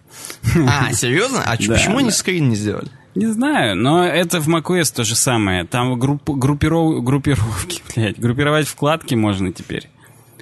А, 0.68 0.94
серьезно? 0.94 1.44
А 1.44 1.58
да, 1.58 1.74
почему 1.74 1.96
да. 1.96 2.00
они 2.00 2.12
скрин 2.12 2.50
не 2.50 2.56
сделали? 2.56 2.90
Не 3.13 3.28
знаю, 3.28 3.75
но 3.75 4.06
это 4.06 4.40
в 4.40 4.48
macOS 4.48 4.96
то 4.96 5.04
же 5.04 5.16
самое. 5.16 5.66
Там 5.66 6.00
групп, 6.00 6.30
группиров, 6.30 7.04
группировки, 7.04 7.82
блядь, 7.96 8.18
группировать 8.18 8.68
вкладки 8.68 9.16
можно 9.16 9.51
теперь. 9.51 9.90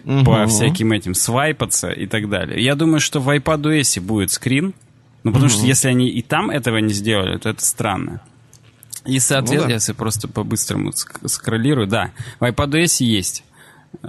Угу. 0.05 0.24
По 0.24 0.45
всяким 0.45 0.91
этим, 0.91 1.15
свайпаться 1.15 1.89
и 1.89 2.05
так 2.05 2.29
далее. 2.29 2.63
Я 2.63 2.75
думаю, 2.75 3.00
что 3.00 3.19
в 3.19 3.29
iPadOS 3.29 4.00
будет 4.01 4.31
скрин. 4.31 4.74
Ну, 5.24 5.31
потому 5.31 5.48
угу. 5.48 5.57
что 5.57 5.65
если 5.65 5.89
они 5.89 6.09
и 6.09 6.21
там 6.21 6.50
этого 6.50 6.77
не 6.77 6.93
сделали, 6.93 7.38
то 7.38 7.50
это 7.50 7.65
странно. 7.65 8.21
И, 9.06 9.20
соответственно, 9.20 9.62
ну, 9.63 9.68
да. 9.68 9.74
если 9.75 9.94
просто 9.94 10.27
по-быстрому 10.27 10.91
скроллирую, 11.25 11.88
да, 11.88 12.12
в 12.39 12.44
iPadOS 12.44 13.03
есть 13.03 13.44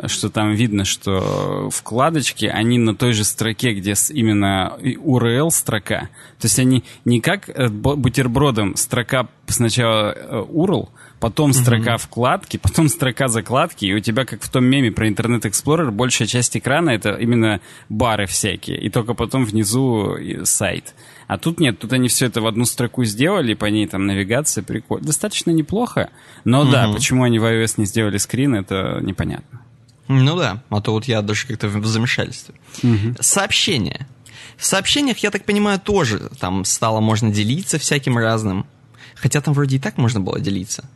что 0.07 0.31
там 0.31 0.53
видно, 0.53 0.85
что 0.85 1.69
вкладочки, 1.71 2.45
они 2.45 2.79
на 2.79 2.95
той 2.95 3.13
же 3.13 3.25
строке, 3.25 3.73
где 3.73 3.95
именно 4.11 4.77
URL 4.81 5.51
строка. 5.51 6.11
То 6.39 6.47
есть 6.47 6.59
они 6.59 6.85
не 7.05 7.21
как 7.21 7.49
э, 7.49 7.69
бутербродом 7.69 8.77
строка 8.77 9.29
сначала 9.47 10.13
э, 10.15 10.45
URL, 10.49 10.89
потом 11.19 11.53
строка 11.53 11.95
mm-hmm. 11.95 11.99
вкладки, 11.99 12.57
потом 12.57 12.89
строка 12.89 13.29
закладки, 13.29 13.85
и 13.85 13.95
у 13.95 14.01
тебя, 14.01 14.25
как 14.25 14.43
в 14.43 14.49
том 14.49 14.65
меме 14.65 14.93
про 14.93 15.09
Internet 15.09 15.43
Explorer, 15.43 15.91
большая 15.91 16.29
часть 16.29 16.57
экрана 16.57 16.91
это 16.91 17.11
именно 17.15 17.61
бары 17.89 18.27
всякие, 18.27 18.79
и 18.81 18.91
только 18.91 19.15
потом 19.15 19.45
внизу 19.45 20.17
сайт. 20.45 20.95
А 21.31 21.39
тут 21.39 21.61
нет, 21.61 21.79
тут 21.79 21.93
они 21.93 22.09
все 22.09 22.27
это 22.27 22.41
в 22.41 22.47
одну 22.49 22.65
строку 22.65 23.05
сделали, 23.05 23.55
по 23.55 23.67
ней 23.67 23.87
там 23.87 24.05
навигация, 24.05 24.65
прикольно. 24.65 25.07
Достаточно 25.07 25.53
неплохо, 25.53 26.11
но 26.45 26.63
угу. 26.63 26.73
да, 26.73 26.89
почему 26.93 27.23
они 27.23 27.39
в 27.39 27.45
iOS 27.45 27.75
не 27.77 27.87
сделали 27.87 28.17
скрин, 28.17 28.57
это 28.57 28.99
непонятно. 29.01 29.61
Ну 30.09 30.37
да, 30.37 30.61
а 30.71 30.81
то 30.81 30.91
вот 30.91 31.05
я 31.05 31.23
даже 31.23 31.47
как-то 31.47 31.69
в 31.69 31.87
замешательстве. 31.87 32.57
Угу. 32.83 33.15
Сообщения. 33.21 34.09
В 34.57 34.67
сообщениях, 34.67 35.19
я 35.19 35.31
так 35.31 35.45
понимаю, 35.45 35.79
тоже 35.79 36.31
там 36.41 36.65
стало 36.65 36.99
можно 36.99 37.31
делиться 37.31 37.79
всяким 37.79 38.19
разным. 38.19 38.67
Хотя 39.15 39.41
там 39.41 39.55
вроде 39.55 39.77
и 39.77 39.79
так 39.79 39.99
можно 39.99 40.19
было 40.19 40.41
делиться. 40.41 40.91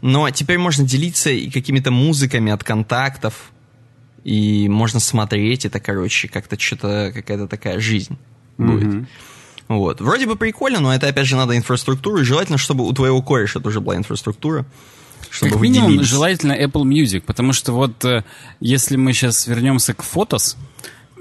Но 0.00 0.30
теперь 0.30 0.58
можно 0.58 0.86
делиться 0.86 1.30
и 1.30 1.50
какими-то 1.50 1.90
музыками 1.90 2.52
от 2.52 2.62
контактов. 2.62 3.50
И 4.22 4.68
можно 4.68 5.00
смотреть 5.00 5.66
это, 5.66 5.80
короче, 5.80 6.28
как-то 6.28 6.56
что-то, 6.56 7.10
какая-то 7.12 7.48
такая 7.48 7.80
жизнь 7.80 8.16
будет. 8.58 9.08
Вот. 9.68 10.00
Вроде 10.00 10.26
бы 10.26 10.36
прикольно, 10.36 10.80
но 10.80 10.94
это, 10.94 11.08
опять 11.08 11.26
же, 11.26 11.36
надо 11.36 11.56
инфраструктуру, 11.56 12.18
и 12.18 12.24
желательно, 12.24 12.58
чтобы 12.58 12.86
у 12.86 12.92
твоего 12.92 13.22
кореша 13.22 13.60
тоже 13.60 13.80
была 13.80 13.96
инфраструктура. 13.96 14.64
Чтобы 15.30 15.52
как 15.52 15.60
минимум, 15.62 15.90
делились. 15.92 16.08
желательно 16.08 16.52
Apple 16.52 16.82
Music, 16.82 17.22
потому 17.22 17.54
что 17.54 17.72
вот 17.72 18.04
э, 18.04 18.22
если 18.60 18.96
мы 18.96 19.14
сейчас 19.14 19.46
вернемся 19.46 19.94
к 19.94 20.02
фотос, 20.02 20.58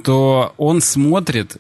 то 0.04 0.54
он 0.58 0.82
смотрит 0.82 1.58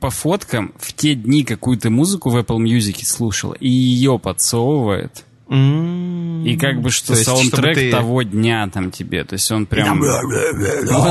по 0.00 0.10
фоткам 0.10 0.72
в 0.78 0.92
те 0.92 1.14
дни 1.14 1.42
какую-то 1.42 1.90
музыку 1.90 2.30
в 2.30 2.36
Apple 2.36 2.58
Music 2.58 3.04
слушал 3.04 3.52
и 3.52 3.68
ее 3.68 4.18
подсовывает. 4.18 5.24
И 5.48 6.56
как 6.56 6.80
бы 6.80 6.90
что 6.90 7.14
саундтрек 7.14 7.76
ты... 7.76 7.90
того 7.90 8.22
дня 8.22 8.68
там 8.72 8.90
тебе, 8.90 9.22
то 9.24 9.34
есть 9.34 9.50
он 9.52 9.66
прям... 9.66 10.00
Вот 10.00 10.12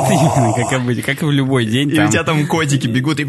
именно, 0.09 0.53
как 0.55 0.73
обычно, 0.73 1.03
как 1.03 1.21
и 1.21 1.25
в 1.25 1.31
любой 1.31 1.65
день. 1.65 1.89
И 1.89 1.95
там... 1.95 2.07
у 2.07 2.11
тебя 2.11 2.23
там 2.23 2.45
котики 2.47 2.87
бегут 2.87 3.19
и... 3.19 3.27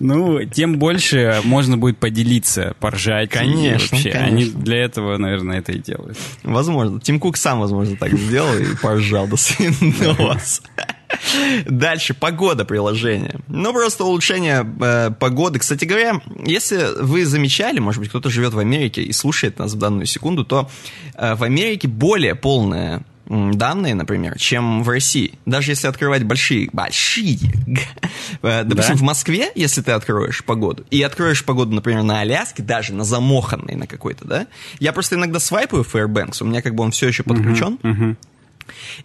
Ну, 0.00 0.44
тем 0.44 0.78
больше 0.78 1.40
можно 1.44 1.78
будет 1.78 1.98
поделиться, 1.98 2.74
поржать. 2.78 3.30
Конечно, 3.30 3.96
вообще. 3.96 4.10
конечно. 4.10 4.26
Они 4.26 4.44
для 4.44 4.84
этого, 4.84 5.16
наверное, 5.16 5.58
это 5.58 5.72
и 5.72 5.78
делают. 5.78 6.18
Возможно. 6.42 7.00
Тим 7.00 7.20
Кук 7.20 7.36
сам, 7.36 7.60
возможно, 7.60 7.96
так 7.96 8.12
сделал 8.12 8.56
и 8.58 8.76
поржал 8.82 9.26
до 9.26 9.36
свинос. 9.38 10.62
Дальше, 11.66 12.14
погода 12.14 12.64
приложения. 12.64 13.40
Ну, 13.48 13.72
просто 13.72 14.04
улучшение 14.04 14.66
э, 14.80 15.10
погоды. 15.18 15.58
Кстати 15.58 15.84
говоря, 15.84 16.20
если 16.44 16.88
вы 17.00 17.24
замечали, 17.24 17.78
может 17.78 18.00
быть, 18.00 18.08
кто-то 18.08 18.30
живет 18.30 18.54
в 18.54 18.58
Америке 18.58 19.02
и 19.02 19.12
слушает 19.12 19.58
нас 19.58 19.72
в 19.72 19.78
данную 19.78 20.06
секунду, 20.06 20.44
то 20.44 20.70
э, 21.14 21.34
в 21.34 21.42
Америке 21.42 21.88
более 21.88 22.34
полная 22.34 23.02
данные, 23.30 23.94
например, 23.94 24.36
чем 24.38 24.82
в 24.82 24.88
России. 24.88 25.38
Даже 25.46 25.70
если 25.70 25.86
открывать 25.86 26.24
большие, 26.24 26.68
большие, 26.72 27.38
э, 28.42 28.64
допустим, 28.64 28.94
да? 28.94 28.98
в 28.98 29.02
Москве, 29.02 29.52
если 29.54 29.82
ты 29.82 29.92
откроешь 29.92 30.44
погоду, 30.44 30.84
и 30.90 31.00
откроешь 31.02 31.44
погоду, 31.44 31.72
например, 31.72 32.02
на 32.02 32.20
Аляске, 32.20 32.62
даже 32.62 32.92
на 32.92 33.04
замоханной 33.04 33.76
на 33.76 33.86
какой-то, 33.86 34.24
да, 34.24 34.46
я 34.80 34.92
просто 34.92 35.14
иногда 35.14 35.38
свайпаю 35.38 35.84
Fairbanks, 35.84 36.42
у 36.42 36.44
меня 36.44 36.60
как 36.60 36.74
бы 36.74 36.82
он 36.82 36.90
все 36.90 37.06
еще 37.06 37.22
подключен, 37.22 37.78
uh-huh, 37.82 37.96
uh-huh. 37.96 38.16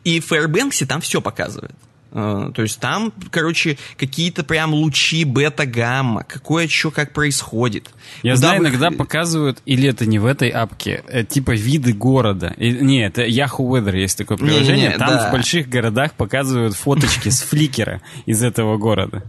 и 0.03 0.19
в 0.19 0.31
Fairbanks 0.31 0.83
там 0.87 1.01
все 1.01 1.21
показывает. 1.21 1.75
Э, 2.17 2.49
то 2.55 2.61
есть 2.61 2.79
там, 2.79 3.11
короче, 3.29 3.77
какие-то 3.97 4.45
прям 4.45 4.73
лучи 4.73 5.25
бета-гамма, 5.25 6.23
какое 6.23 6.69
что 6.69 6.89
как 6.89 7.11
происходит. 7.11 7.89
Я 8.23 8.35
Куда 8.35 8.47
знаю, 8.47 8.61
вы... 8.61 8.69
иногда 8.69 8.89
показывают, 8.89 9.61
или 9.65 9.89
это 9.89 10.05
не 10.05 10.17
в 10.17 10.25
этой 10.25 10.49
апке, 10.49 11.03
э, 11.09 11.25
типа 11.25 11.51
виды 11.51 11.91
города. 11.91 12.55
И, 12.57 12.71
не, 12.71 13.05
это 13.05 13.25
Yahoo 13.25 13.67
Weather 13.67 13.97
есть 13.97 14.17
такое 14.17 14.37
приложение. 14.37 14.87
Не, 14.87 14.93
не, 14.93 14.97
там 14.97 15.09
да. 15.09 15.27
в 15.27 15.31
больших 15.33 15.67
городах 15.67 16.13
показывают 16.13 16.75
фоточки 16.75 17.27
с 17.27 17.41
фликера 17.41 18.01
из 18.25 18.41
этого 18.41 18.77
города. 18.77 19.21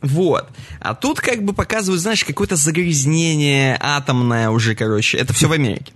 Вот. 0.00 0.48
А 0.80 0.94
тут 0.94 1.20
как 1.20 1.44
бы 1.44 1.52
показывают, 1.52 2.00
знаешь, 2.00 2.24
какое-то 2.24 2.56
загрязнение 2.56 3.76
атомное 3.78 4.48
уже, 4.48 4.74
короче. 4.74 5.18
Это 5.18 5.34
все 5.34 5.48
в 5.48 5.52
Америке. 5.52 5.92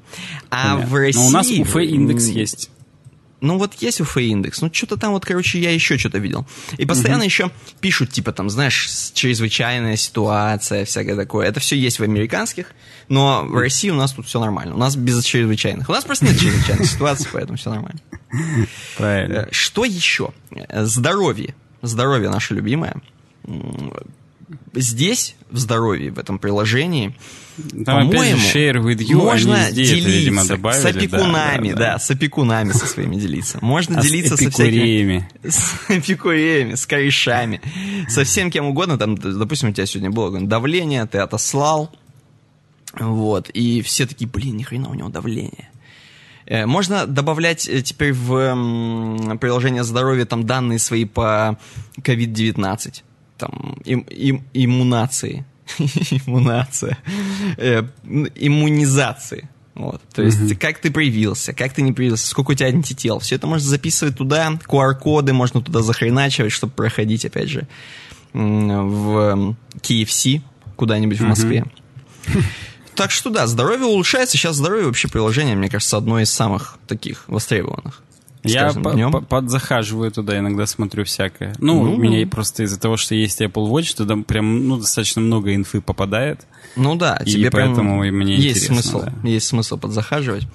А 0.50 0.74
Понятно. 0.74 0.86
в 0.86 0.94
России... 0.94 1.20
Но 1.20 1.26
у 1.26 1.30
нас 1.30 1.50
УФ 1.50 1.76
индекс 1.76 2.26
есть. 2.26 2.70
Ну 3.40 3.58
вот 3.58 3.74
есть 3.74 4.00
УФ 4.00 4.16
индекс, 4.16 4.62
ну 4.62 4.70
что-то 4.72 4.96
там 4.96 5.12
вот, 5.12 5.24
короче, 5.26 5.60
я 5.60 5.70
еще 5.70 5.98
что-то 5.98 6.18
видел. 6.18 6.46
И 6.78 6.86
постоянно 6.86 7.20
угу. 7.20 7.26
еще 7.26 7.50
пишут, 7.80 8.10
типа 8.10 8.32
там, 8.32 8.48
знаешь, 8.48 9.10
чрезвычайная 9.12 9.96
ситуация, 9.96 10.84
всякое 10.86 11.16
такое. 11.16 11.46
Это 11.46 11.60
все 11.60 11.76
есть 11.76 11.98
в 11.98 12.02
американских, 12.02 12.72
но 13.08 13.44
в 13.44 13.56
России 13.58 13.90
у 13.90 13.94
нас 13.94 14.12
тут 14.12 14.26
все 14.26 14.40
нормально. 14.40 14.74
У 14.74 14.78
нас 14.78 14.96
без 14.96 15.22
чрезвычайных. 15.22 15.88
У 15.88 15.92
нас 15.92 16.04
просто 16.04 16.24
нет 16.24 16.38
чрезвычайных 16.38 16.86
ситуаций, 16.86 17.28
поэтому 17.32 17.58
все 17.58 17.70
нормально. 17.70 18.00
Правильно. 18.96 19.34
Э, 19.34 19.48
что 19.50 19.84
еще? 19.84 20.30
Здоровье. 20.72 21.54
Здоровье 21.82 22.30
наше 22.30 22.54
любимое. 22.54 23.00
Здесь, 24.72 25.36
в 25.56 25.58
здоровье, 25.58 26.10
в 26.10 26.18
этом 26.18 26.38
приложении, 26.38 27.16
там, 27.84 28.10
по-моему, 28.10 28.38
share 28.38 28.82
with 28.82 28.98
you, 28.98 29.16
можно 29.16 29.72
делиться 29.72 29.96
это, 29.96 30.08
видимо, 30.08 30.44
добавили, 30.44 30.80
с 30.80 30.84
опекунами, 30.84 31.70
да, 31.70 31.76
да, 31.76 31.92
да. 31.92 31.98
с 31.98 32.10
опекунами 32.10 32.72
со 32.72 32.86
своими 32.86 33.16
делиться. 33.16 33.58
Можно 33.62 33.98
а 33.98 34.02
делиться 34.02 34.36
со 34.36 34.50
всякими... 34.50 35.28
С 35.42 35.74
эпикуриями, 35.88 36.74
с 36.74 36.86
корешами, 36.86 37.60
со 38.08 38.24
всем 38.24 38.50
кем 38.50 38.66
угодно. 38.66 38.98
Там, 38.98 39.16
допустим, 39.16 39.70
у 39.70 39.72
тебя 39.72 39.86
сегодня 39.86 40.10
было 40.10 40.38
давление, 40.40 41.06
ты 41.06 41.18
отослал, 41.18 41.90
вот, 42.98 43.48
и 43.50 43.80
все 43.82 44.06
такие, 44.06 44.28
блин, 44.28 44.56
ни 44.56 44.62
хрена 44.62 44.88
у 44.88 44.94
него 44.94 45.08
давление. 45.08 45.70
Э, 46.46 46.66
можно 46.66 47.06
добавлять 47.06 47.68
э, 47.68 47.82
теперь 47.82 48.12
в 48.12 49.36
приложение 49.38 49.84
здоровья 49.84 50.24
там 50.24 50.46
данные 50.46 50.78
свои 50.78 51.04
по 51.04 51.58
COVID-19, 51.98 53.02
там, 53.38 53.78
им, 53.84 54.00
им, 54.00 54.44
иммунации 54.52 55.44
иммунация, 56.26 56.98
э, 57.56 57.82
иммунизации. 58.34 59.48
Вот. 59.74 60.00
То 60.14 60.22
есть, 60.22 60.38
mm-hmm. 60.38 60.56
как 60.56 60.78
ты 60.78 60.90
проявился, 60.90 61.52
как 61.52 61.74
ты 61.74 61.82
не 61.82 61.92
проявился, 61.92 62.26
сколько 62.26 62.52
у 62.52 62.54
тебя 62.54 62.68
антител. 62.68 63.18
Все 63.18 63.34
это 63.36 63.46
можно 63.46 63.68
записывать 63.68 64.16
туда, 64.16 64.58
QR-коды 64.66 65.32
можно 65.34 65.60
туда 65.60 65.82
захреначивать, 65.82 66.52
чтобы 66.52 66.72
проходить, 66.72 67.26
опять 67.26 67.48
же, 67.48 67.68
в 68.32 69.56
KFC 69.80 70.40
куда-нибудь 70.76 71.18
mm-hmm. 71.18 71.24
в 71.24 71.28
Москве. 71.28 71.64
Так 72.94 73.10
что 73.10 73.28
да, 73.28 73.46
здоровье 73.46 73.84
улучшается. 73.84 74.38
Сейчас 74.38 74.56
здоровье 74.56 74.86
вообще 74.86 75.08
приложение, 75.08 75.54
мне 75.54 75.68
кажется, 75.68 75.98
одно 75.98 76.18
из 76.18 76.32
самых 76.32 76.78
таких 76.86 77.24
востребованных. 77.28 78.02
Я 78.42 78.72
по 78.72 79.20
подзахаживаю 79.20 80.10
туда, 80.10 80.38
иногда 80.38 80.66
смотрю 80.66 81.04
всякое. 81.04 81.54
Ну, 81.58 81.84
ну, 81.84 81.94
у 81.94 81.96
меня 81.96 82.26
просто 82.26 82.62
из-за 82.64 82.78
того, 82.78 82.96
что 82.96 83.14
есть 83.14 83.40
Apple 83.40 83.68
Watch, 83.70 83.96
туда 83.96 84.16
прям 84.16 84.68
ну, 84.68 84.78
достаточно 84.78 85.20
много 85.20 85.54
инфы 85.54 85.80
попадает. 85.80 86.46
Ну 86.76 86.94
да, 86.94 87.20
и 87.24 87.30
тебе 87.30 87.50
поэтому 87.50 88.00
прям 88.00 88.16
мне 88.16 88.36
есть 88.36 88.66
смысл, 88.66 89.02
да. 89.02 89.28
есть 89.28 89.46
смысл 89.46 89.78
подзахаживать. 89.78 90.46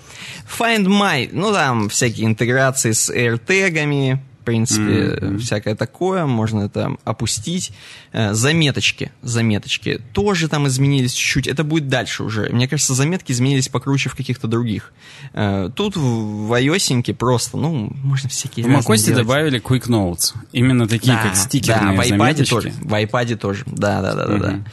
Find 0.59 0.85
My, 0.85 1.29
ну 1.31 1.51
там 1.51 1.89
всякие 1.89 2.27
интеграции 2.27 2.91
с 2.91 3.09
AirTag'ами, 3.09 4.19
в 4.41 4.43
принципе, 4.43 4.81
mm-hmm. 4.81 5.37
всякое 5.37 5.75
такое, 5.75 6.25
можно 6.25 6.61
это 6.61 6.95
опустить. 7.03 7.71
Э, 8.11 8.33
заметочки, 8.33 9.11
заметочки 9.21 10.01
тоже 10.13 10.47
там 10.47 10.67
изменились 10.67 11.13
чуть-чуть, 11.13 11.47
это 11.47 11.63
будет 11.63 11.89
дальше 11.89 12.23
уже. 12.23 12.49
Мне 12.49 12.67
кажется, 12.67 12.95
заметки 12.95 13.31
изменились 13.31 13.69
покруче 13.69 14.09
в 14.09 14.15
каких-то 14.15 14.47
других. 14.47 14.93
Э, 15.33 15.69
тут 15.75 15.95
в 15.95 16.51
iOS 16.51 17.13
просто, 17.13 17.57
ну, 17.57 17.91
можно 18.03 18.29
всякие 18.29 18.65
В 18.65 18.69
macOS 18.69 19.13
добавили 19.13 19.61
Quick 19.61 19.87
Notes, 19.87 20.33
именно 20.51 20.87
такие, 20.87 21.13
да, 21.13 21.23
как 21.23 21.35
стикерные 21.35 21.95
да, 21.95 22.03
в 22.03 22.07
iPad 22.07 22.45
тоже, 22.49 22.73
в 22.81 22.93
iPad 22.93 23.35
тоже, 23.35 23.63
да-да-да-да. 23.67 24.53
Mm-hmm. 24.53 24.63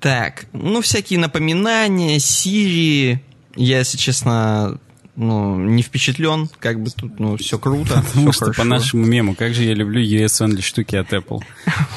Так, 0.00 0.44
ну, 0.52 0.82
всякие 0.82 1.18
напоминания, 1.18 2.18
Siri, 2.18 3.20
я, 3.56 3.78
если 3.78 3.96
честно, 3.96 4.78
ну, 5.18 5.58
не 5.58 5.82
впечатлен, 5.82 6.48
как 6.60 6.80
бы 6.80 6.90
тут, 6.90 7.18
ну, 7.18 7.36
все 7.36 7.58
круто. 7.58 8.04
Потому 8.08 8.32
что 8.32 8.52
по 8.52 8.62
нашему 8.62 9.04
мему, 9.04 9.34
как 9.34 9.52
же 9.52 9.64
я 9.64 9.74
люблю 9.74 10.00
US-only 10.00 10.62
штуки 10.62 10.94
от 10.94 11.12
Apple. 11.12 11.40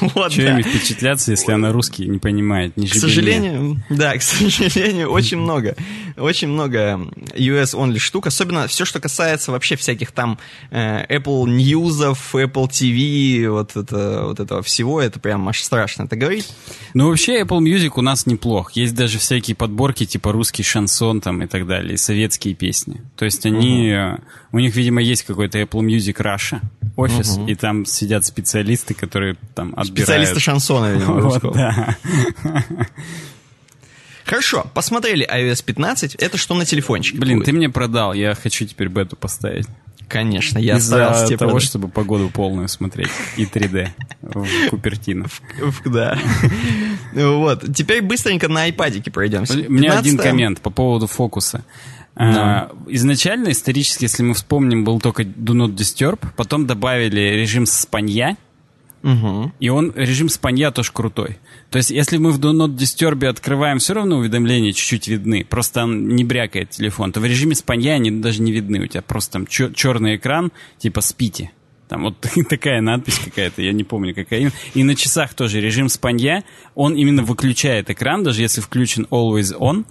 вот, 0.00 0.32
Чего 0.32 0.48
да. 0.48 0.54
ими 0.54 0.62
впечатляться, 0.62 1.30
если 1.30 1.52
она 1.52 1.70
русский 1.70 2.08
не 2.08 2.18
понимает, 2.18 2.76
не 2.76 2.88
К 2.88 2.94
сожалению, 2.94 3.80
да, 3.90 4.16
к 4.16 4.22
сожалению, 4.22 5.08
очень 5.10 5.38
много, 5.38 5.76
очень 6.16 6.48
много 6.48 7.00
US-only 7.36 7.98
штук, 7.98 8.26
особенно 8.26 8.66
все, 8.66 8.84
что 8.84 8.98
касается 8.98 9.52
вообще 9.52 9.76
всяких 9.76 10.10
там 10.10 10.38
э, 10.72 11.06
Apple 11.06 11.44
News, 11.44 12.16
Apple 12.32 12.68
TV, 12.68 13.48
вот, 13.48 13.76
это, 13.76 14.24
вот 14.26 14.40
этого 14.40 14.64
всего, 14.64 15.00
это 15.00 15.20
прям 15.20 15.48
аж 15.48 15.62
страшно 15.62 16.02
это 16.02 16.16
говорить. 16.16 16.48
Ну, 16.94 17.08
вообще 17.08 17.40
Apple 17.42 17.60
Music 17.60 17.92
у 17.94 18.02
нас 18.02 18.26
неплох. 18.26 18.72
Есть 18.72 18.96
даже 18.96 19.18
всякие 19.18 19.54
подборки, 19.54 20.06
типа 20.06 20.32
русский 20.32 20.64
шансон 20.64 21.20
там 21.20 21.40
и 21.42 21.46
так 21.46 21.68
далее, 21.68 21.94
и 21.94 21.96
советские 21.96 22.54
песни. 22.54 23.00
То 23.16 23.24
есть 23.24 23.44
они, 23.46 23.94
угу. 23.94 24.22
у 24.52 24.58
них, 24.58 24.74
видимо, 24.74 25.02
есть 25.02 25.22
какой-то 25.24 25.60
Apple 25.60 25.80
Music 25.80 26.16
Russia 26.16 26.60
офис, 26.96 27.36
угу. 27.36 27.46
и 27.46 27.54
там 27.54 27.86
сидят 27.86 28.24
специалисты, 28.24 28.94
которые 28.94 29.36
там 29.54 29.68
отбирают. 29.76 29.98
Специалисты 29.98 30.40
шансона, 30.40 30.92
видимо, 30.92 31.20
вот, 31.20 31.54
да. 31.54 31.96
Хорошо, 34.24 34.66
посмотрели 34.74 35.28
iOS 35.28 35.64
15. 35.64 36.14
Это 36.16 36.38
что 36.38 36.54
на 36.54 36.64
телефончике? 36.64 37.18
Блин, 37.18 37.38
будет? 37.38 37.46
ты 37.46 37.52
мне 37.52 37.68
продал, 37.68 38.12
я 38.12 38.34
хочу 38.34 38.64
теперь 38.66 38.88
бету 38.88 39.16
поставить. 39.16 39.66
Конечно, 40.08 40.58
я 40.58 40.76
Из-за 40.76 40.98
того, 41.38 41.52
продать. 41.52 41.62
чтобы 41.62 41.88
погоду 41.88 42.28
полную 42.28 42.68
смотреть 42.68 43.08
и 43.38 43.46
3D 43.46 43.88
в 44.20 44.68
Купертино. 44.68 45.26
Да. 45.86 46.18
Вот. 47.14 47.74
Теперь 47.74 48.02
быстренько 48.02 48.48
на 48.48 48.64
айпадике 48.64 49.10
пройдемся. 49.10 49.54
У 49.54 49.72
меня 49.72 49.98
один 49.98 50.18
коммент 50.18 50.60
по 50.60 50.70
поводу 50.70 51.06
фокуса. 51.06 51.64
А, 52.14 52.70
изначально, 52.88 53.50
исторически, 53.50 54.04
если 54.04 54.22
мы 54.22 54.34
вспомним, 54.34 54.84
был 54.84 55.00
только 55.00 55.22
Do 55.22 55.54
Not 55.54 55.74
Disturb, 55.74 56.20
потом 56.36 56.66
добавили 56.66 57.20
режим 57.20 57.66
спанья, 57.66 58.36
Угу. 59.02 59.52
И 59.58 59.68
он, 59.68 59.92
режим 59.96 60.28
спанья 60.28 60.70
тоже 60.70 60.92
крутой. 60.92 61.38
То 61.70 61.78
есть, 61.78 61.90
если 61.90 62.18
мы 62.18 62.30
в 62.30 62.38
Do 62.38 62.52
Not 62.52 62.76
Disturb 62.76 63.26
открываем, 63.26 63.78
все 63.78 63.94
равно 63.94 64.18
уведомления 64.18 64.72
чуть-чуть 64.72 65.08
видны. 65.08 65.44
Просто 65.44 65.82
он 65.82 66.08
не 66.08 66.24
брякает 66.24 66.70
телефон. 66.70 67.12
То 67.12 67.20
в 67.20 67.24
режиме 67.24 67.54
спанья 67.54 67.94
они 67.94 68.10
даже 68.10 68.42
не 68.42 68.52
видны. 68.52 68.80
У 68.80 68.86
тебя 68.86 69.02
просто 69.02 69.32
там 69.32 69.46
черный 69.46 70.16
экран, 70.16 70.52
типа 70.78 71.00
спите. 71.00 71.50
Там 71.88 72.02
вот 72.04 72.14
такая 72.48 72.80
надпись 72.80 73.18
какая-то, 73.18 73.60
я 73.60 73.72
не 73.72 73.84
помню, 73.84 74.14
какая 74.14 74.40
именно. 74.40 74.54
И 74.74 74.84
на 74.84 74.94
часах 74.94 75.34
тоже 75.34 75.60
режим 75.60 75.88
спанья, 75.88 76.44
он 76.74 76.94
именно 76.94 77.22
выключает 77.22 77.90
экран, 77.90 78.22
даже 78.22 78.42
если 78.42 78.60
включен 78.60 79.06
Always 79.10 79.52
On. 79.58 79.84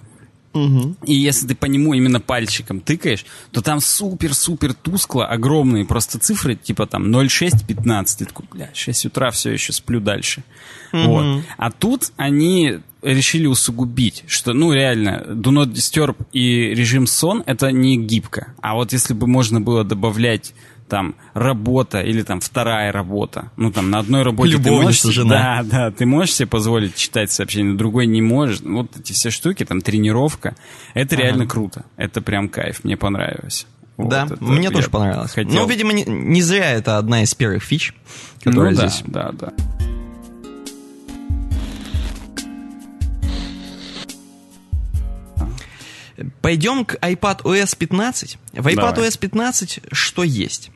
Угу. 0.54 0.96
И 1.06 1.14
если 1.14 1.46
ты 1.46 1.54
по 1.54 1.66
нему 1.66 1.94
именно 1.94 2.20
пальчиком 2.20 2.80
тыкаешь, 2.80 3.24
то 3.50 3.62
там 3.62 3.80
супер-супер 3.80 4.74
тускло, 4.74 5.26
огромные 5.26 5.84
просто 5.84 6.18
цифры, 6.18 6.56
типа 6.56 6.86
там 6.86 7.14
0,6-15. 7.14 8.18
Ты 8.18 8.24
такой, 8.26 8.46
бля, 8.50 8.70
6 8.74 9.06
утра 9.06 9.30
все 9.30 9.52
еще 9.52 9.72
сплю 9.72 10.00
дальше. 10.00 10.44
Угу. 10.92 11.02
Вот. 11.02 11.42
А 11.56 11.70
тут 11.70 12.12
они 12.16 12.80
решили 13.02 13.46
усугубить, 13.46 14.24
что, 14.28 14.52
ну, 14.52 14.72
реально, 14.72 15.24
Do 15.28 15.50
Not 15.50 15.72
Disturb 15.72 16.16
и 16.32 16.74
режим 16.74 17.06
сон— 17.06 17.42
это 17.46 17.72
не 17.72 17.96
гибко. 17.96 18.54
А 18.60 18.74
вот 18.74 18.92
если 18.92 19.12
бы 19.14 19.26
можно 19.26 19.60
было 19.60 19.84
добавлять 19.84 20.54
там 20.92 21.14
работа 21.32 22.02
или 22.02 22.22
там 22.22 22.40
вторая 22.40 22.92
работа. 22.92 23.50
Ну, 23.56 23.72
там 23.72 23.90
на 23.90 24.00
одной 24.00 24.24
работе 24.24 24.58
ты 24.58 24.70
можешь... 24.70 25.00
Жена. 25.02 25.62
Да, 25.62 25.62
да, 25.62 25.90
ты 25.90 26.04
можешь 26.04 26.34
себе 26.34 26.48
позволить 26.48 26.96
читать 26.96 27.32
сообщения, 27.32 27.70
на 27.70 27.78
другой 27.78 28.06
не 28.06 28.20
можешь. 28.20 28.60
Вот 28.60 28.94
эти 28.98 29.14
все 29.14 29.30
штуки, 29.30 29.64
там 29.64 29.80
тренировка, 29.80 30.54
это 30.92 31.14
ага. 31.14 31.24
реально 31.24 31.46
круто. 31.46 31.86
Это 31.96 32.20
прям 32.20 32.50
кайф, 32.50 32.84
мне 32.84 32.98
понравилось. 32.98 33.66
Да, 33.96 34.26
вот 34.26 34.42
мне 34.42 34.70
тоже 34.70 34.90
понравилось. 34.90 35.32
Хотел... 35.32 35.54
Ну, 35.54 35.66
видимо, 35.66 35.94
не, 35.94 36.04
не 36.04 36.42
зря 36.42 36.72
это 36.72 36.98
одна 36.98 37.22
из 37.22 37.34
первых 37.34 37.62
фич, 37.62 37.94
которая 38.42 38.72
ну, 38.72 38.76
да, 38.76 38.88
здесь... 38.88 39.02
да, 39.06 39.32
да. 39.32 39.52
Пойдем 46.40 46.84
к 46.84 46.96
iPad 46.96 47.42
OS 47.44 47.76
15. 47.78 48.38
В 48.52 48.66
iPad 48.66 48.94
Давай. 48.94 49.08
OS 49.08 49.18
15 49.18 49.80
что 49.92 50.22
есть? 50.22 50.71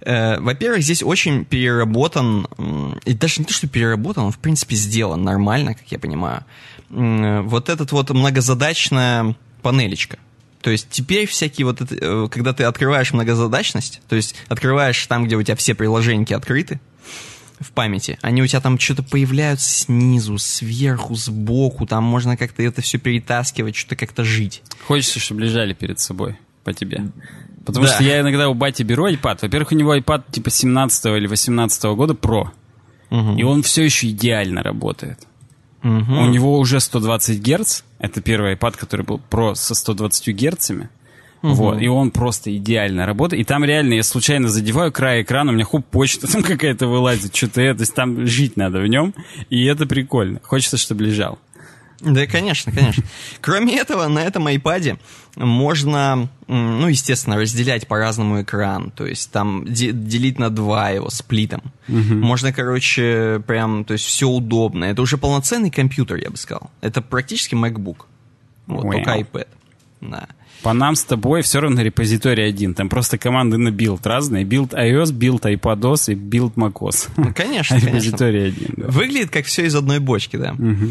Э, 0.00 0.38
во-первых, 0.40 0.82
здесь 0.82 1.02
очень 1.02 1.44
переработан, 1.44 2.46
и 3.04 3.14
даже 3.14 3.40
не 3.40 3.44
то, 3.44 3.52
что 3.52 3.68
переработан, 3.68 4.24
он, 4.24 4.32
в 4.32 4.38
принципе, 4.38 4.76
сделан 4.76 5.22
нормально, 5.22 5.74
как 5.74 5.90
я 5.90 5.98
понимаю. 5.98 6.44
Вот 6.88 7.68
этот 7.68 7.92
вот 7.92 8.10
многозадачная 8.10 9.36
панелечка. 9.62 10.18
То 10.60 10.70
есть 10.70 10.88
теперь 10.90 11.26
всякие 11.26 11.64
вот, 11.64 11.80
это, 11.80 11.94
э, 11.94 12.28
когда 12.28 12.52
ты 12.52 12.64
открываешь 12.64 13.12
многозадачность, 13.12 14.00
то 14.08 14.16
есть 14.16 14.34
открываешь 14.48 15.06
там, 15.06 15.24
где 15.24 15.36
у 15.36 15.42
тебя 15.42 15.54
все 15.54 15.74
приложения 15.74 16.34
открыты, 16.34 16.80
в 17.60 17.72
памяти. 17.72 18.18
Они 18.20 18.42
у 18.42 18.46
тебя 18.46 18.60
там 18.60 18.78
что-то 18.78 19.02
появляются 19.02 19.84
снизу, 19.84 20.38
сверху, 20.38 21.14
сбоку. 21.14 21.86
Там 21.86 22.04
можно 22.04 22.36
как-то 22.36 22.62
это 22.62 22.82
все 22.82 22.98
перетаскивать, 22.98 23.76
что-то 23.76 23.96
как-то 23.96 24.24
жить. 24.24 24.62
Хочется, 24.86 25.20
чтобы 25.20 25.42
лежали 25.42 25.72
перед 25.72 25.98
собой 25.98 26.36
по 26.64 26.74
тебе. 26.74 27.04
Потому 27.66 27.86
да. 27.86 27.92
что 27.92 28.04
я 28.04 28.20
иногда 28.20 28.48
у 28.48 28.54
бати 28.54 28.84
беру 28.84 29.08
iPad. 29.08 29.38
Во-первых, 29.42 29.72
у 29.72 29.74
него 29.74 29.94
iPad 29.96 30.22
типа 30.30 30.50
17 30.50 31.06
или 31.06 31.26
18 31.26 31.84
года 31.96 32.14
Pro. 32.14 32.48
Угу. 33.10 33.36
И 33.36 33.42
он 33.42 33.62
все 33.62 33.82
еще 33.82 34.08
идеально 34.08 34.62
работает. 34.62 35.18
Угу. 35.82 35.90
У 35.90 36.26
него 36.26 36.58
уже 36.58 36.80
120 36.80 37.42
Гц. 37.42 37.82
Это 37.98 38.20
первый 38.20 38.54
iPad, 38.54 38.78
который 38.78 39.04
был 39.04 39.20
Pro 39.30 39.54
со 39.54 39.74
120 39.74 40.28
герцами. 40.28 40.88
Угу. 41.42 41.54
Вот, 41.54 41.82
и 41.82 41.88
он 41.88 42.12
просто 42.12 42.56
идеально 42.56 43.04
работает. 43.04 43.42
И 43.42 43.44
там 43.44 43.64
реально 43.64 43.94
я 43.94 44.02
случайно 44.02 44.48
задеваю 44.48 44.90
край 44.90 45.22
экрана, 45.22 45.50
у 45.50 45.54
меня 45.54 45.64
хоп, 45.64 45.84
почта 45.86 46.26
там 46.32 46.42
какая-то 46.42 46.86
вылазит, 46.86 47.34
что-то 47.34 47.60
это. 47.60 47.78
То 47.78 47.82
есть 47.82 47.94
там 47.94 48.26
жить 48.26 48.56
надо 48.56 48.80
в 48.80 48.86
нем. 48.86 49.12
И 49.50 49.64
это 49.64 49.86
прикольно. 49.86 50.40
Хочется, 50.42 50.76
чтобы 50.76 51.04
лежал. 51.04 51.38
Да, 52.00 52.26
конечно, 52.26 52.72
конечно. 52.72 53.02
Кроме 53.40 53.78
этого, 53.78 54.06
на 54.08 54.20
этом 54.20 54.46
iPad 54.48 54.98
можно, 55.36 56.28
ну, 56.46 56.88
естественно, 56.88 57.36
разделять 57.36 57.86
по-разному 57.86 58.42
экран. 58.42 58.90
То 58.90 59.06
есть 59.06 59.30
там 59.32 59.64
де- 59.66 59.92
делить 59.92 60.38
на 60.38 60.50
два 60.50 60.90
его 60.90 61.08
сплитом. 61.10 61.62
Угу. 61.88 62.14
Можно, 62.14 62.52
короче, 62.52 63.42
прям, 63.46 63.84
то 63.84 63.94
есть 63.94 64.04
все 64.04 64.28
удобно. 64.28 64.84
Это 64.84 65.02
уже 65.02 65.16
полноценный 65.16 65.70
компьютер, 65.70 66.16
я 66.16 66.30
бы 66.30 66.36
сказал. 66.36 66.70
Это 66.80 67.00
практически 67.00 67.54
MacBook. 67.54 68.04
Вот, 68.66 68.84
wow. 68.84 68.92
только 68.92 69.18
iPad. 69.18 69.46
Да. 70.02 70.28
По 70.62 70.72
нам 70.72 70.96
с 70.96 71.04
тобой 71.04 71.42
все 71.42 71.60
равно 71.60 71.82
репозиторий 71.82 72.46
один. 72.48 72.74
Там 72.74 72.88
просто 72.88 73.18
команды 73.18 73.56
на 73.56 73.70
build 73.70 74.06
разные. 74.06 74.44
Build 74.44 74.72
iOS, 74.72 75.12
build 75.12 75.44
iPadOS 75.46 76.12
и 76.12 76.14
build 76.14 76.56
macOS. 76.56 77.08
Ну, 77.16 77.32
конечно, 77.34 77.76
Репозиторий 77.78 78.48
один. 78.48 78.74
Да. 78.76 78.88
Выглядит 78.88 79.30
как 79.30 79.46
все 79.46 79.66
из 79.66 79.74
одной 79.74 80.00
бочки, 80.00 80.36
да. 80.36 80.52
Угу. 80.52 80.88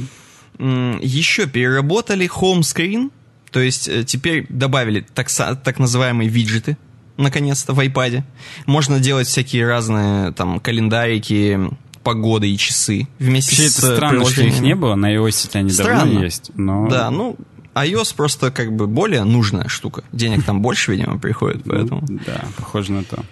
Еще 0.58 1.48
переработали 1.48 2.30
home 2.30 2.62
screen, 2.62 3.12
то 3.52 3.60
есть 3.60 3.88
э, 3.88 4.04
теперь 4.04 4.46
добавили 4.50 5.06
так, 5.14 5.30
так 5.32 5.80
называемые 5.80 6.30
виджеты, 6.30 6.78
наконец-то, 7.18 7.74
в 7.74 7.80
iPad. 7.80 8.24
Можно 8.66 9.00
делать 9.00 9.28
всякие 9.28 9.68
разные 9.68 10.32
там 10.32 10.60
календарики, 10.60 11.70
погоды 12.04 12.50
и 12.50 12.58
часы 12.58 13.08
вместе 13.18 13.64
Вообще, 13.64 13.70
с 13.70 13.80
это 13.80 13.96
странно, 13.96 14.26
что 14.26 14.44
их 14.44 14.60
не 14.60 14.76
было, 14.76 14.96
на 14.96 15.14
iOS 15.14 15.50
они 15.54 15.72
Странно. 15.72 16.06
давно 16.06 16.24
есть. 16.24 16.52
Но... 16.56 16.88
Да, 16.88 17.10
ну, 17.10 17.36
iOS 17.74 18.16
просто 18.16 18.52
как 18.52 18.72
бы 18.74 18.88
более 18.88 19.24
нужная 19.24 19.68
штука. 19.68 20.04
Денег 20.12 20.44
там 20.46 20.62
больше, 20.62 20.92
видимо, 20.92 21.18
приходит, 21.18 21.64
поэтому... 21.66 22.04
Да, 22.08 22.46
похоже 22.58 22.94
на 22.94 23.04
то. 23.04 23.24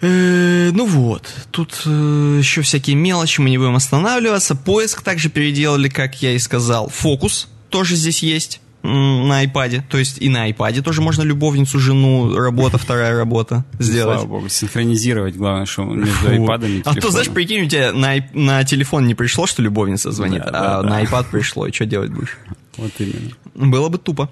Э, 0.00 0.70
ну 0.72 0.86
вот, 0.86 1.28
тут 1.50 1.82
э, 1.86 2.36
еще 2.38 2.62
всякие 2.62 2.96
мелочи, 2.96 3.40
мы 3.40 3.50
не 3.50 3.58
будем 3.58 3.76
останавливаться. 3.76 4.54
Поиск 4.54 5.02
также 5.02 5.28
переделали, 5.30 5.88
как 5.88 6.22
я 6.22 6.32
и 6.32 6.38
сказал. 6.38 6.88
Фокус 6.88 7.48
тоже 7.70 7.96
здесь 7.96 8.22
есть 8.22 8.60
на 8.84 9.42
iPad. 9.44 9.82
То 9.88 9.98
есть 9.98 10.18
и 10.20 10.28
на 10.28 10.50
iPad 10.50 10.82
тоже 10.82 11.00
можно 11.00 11.22
любовницу, 11.22 11.78
жену, 11.78 12.36
работа, 12.36 12.76
вторая 12.76 13.16
работа 13.16 13.64
сделать. 13.78 14.18
Слава 14.18 14.28
богу, 14.28 14.48
синхронизировать, 14.48 15.36
главное, 15.36 15.66
что 15.66 15.84
между 15.84 16.28
iPad 16.28 16.68
и 16.68 16.82
А 16.84 16.94
то, 16.94 17.10
знаешь, 17.10 17.30
прикинь, 17.30 17.64
у 17.64 17.68
тебя 17.68 17.92
на, 17.92 18.14
на 18.34 18.64
телефон 18.64 19.06
не 19.06 19.14
пришло, 19.14 19.46
что 19.46 19.62
любовница 19.62 20.12
звонит, 20.12 20.42
да, 20.42 20.48
а 20.48 20.82
да, 20.82 20.88
на 20.88 20.90
да. 20.90 21.02
iPad 21.02 21.26
пришло, 21.30 21.66
и 21.66 21.72
что 21.72 21.86
делать 21.86 22.10
будешь? 22.10 22.38
Вот 22.76 22.90
именно. 22.98 23.30
Было 23.54 23.88
бы 23.88 23.98
тупо. 23.98 24.28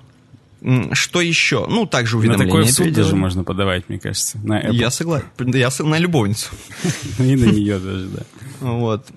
Что 0.93 1.21
еще? 1.21 1.67
Ну, 1.69 1.87
также 1.87 2.19
уведомления. 2.19 2.55
На 2.55 2.61
такой 2.61 2.73
суд 2.73 2.93
даже 2.93 3.17
можно 3.17 3.43
подавать, 3.43 3.89
мне 3.89 3.99
кажется. 3.99 4.39
На 4.45 4.61
Apple. 4.61 4.75
Я 4.75 4.91
согласен. 4.91 5.27
Я 5.39 5.71
на 5.81 5.99
любовницу. 5.99 6.51
И 7.19 7.37
на 7.37 7.47
нее 7.47 7.79
даже, 7.81 8.07
да. 8.07 8.23
Вот. 8.61 9.09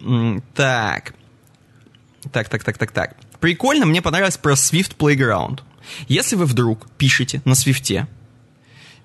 Так. 0.55 1.13
Так, 2.31 2.49
так, 2.49 2.63
так, 2.63 2.77
так, 2.79 2.91
так. 2.91 3.15
Прикольно, 3.39 3.85
мне 3.85 4.01
понравилось 4.01 4.37
про 4.37 4.53
Swift 4.53 4.97
Playground. 4.97 5.59
Если 6.07 6.35
вы 6.35 6.45
вдруг 6.45 6.89
пишете 6.97 7.43
на 7.45 7.53
Swift 7.53 8.07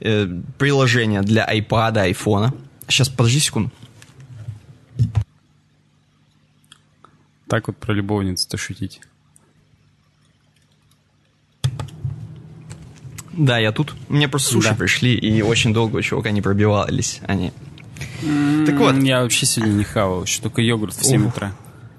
э, 0.00 0.26
приложение 0.57 1.20
для 1.20 1.46
iPad, 1.46 2.11
iPhone. 2.11 2.57
Сейчас, 2.88 3.11
подожди 3.11 3.40
секунду. 3.40 3.70
Так 7.48 7.66
вот 7.66 7.76
про 7.76 7.92
любовницу-то 7.92 8.57
шутить. 8.57 9.00
Да, 13.40 13.59
я 13.59 13.72
тут. 13.72 13.94
Мне 14.11 14.29
просто 14.29 14.53
суши 14.53 14.68
да. 14.68 14.74
пришли, 14.74 15.14
и 15.14 15.40
очень 15.40 15.72
долго 15.72 15.96
у 15.96 16.03
чувака 16.03 16.31
не 16.31 16.42
пробивались 16.42 17.20
они. 17.26 17.53
Mm, 18.22 18.66
так 18.66 18.76
вот. 18.76 19.03
Я 19.03 19.22
вообще 19.22 19.46
сегодня 19.46 19.72
не 19.72 19.85
хавал, 19.85 20.24
еще 20.24 20.42
только 20.42 20.61
йогурт 20.61 20.94
в 20.94 21.05
7 21.05 21.29
утра. 21.29 21.53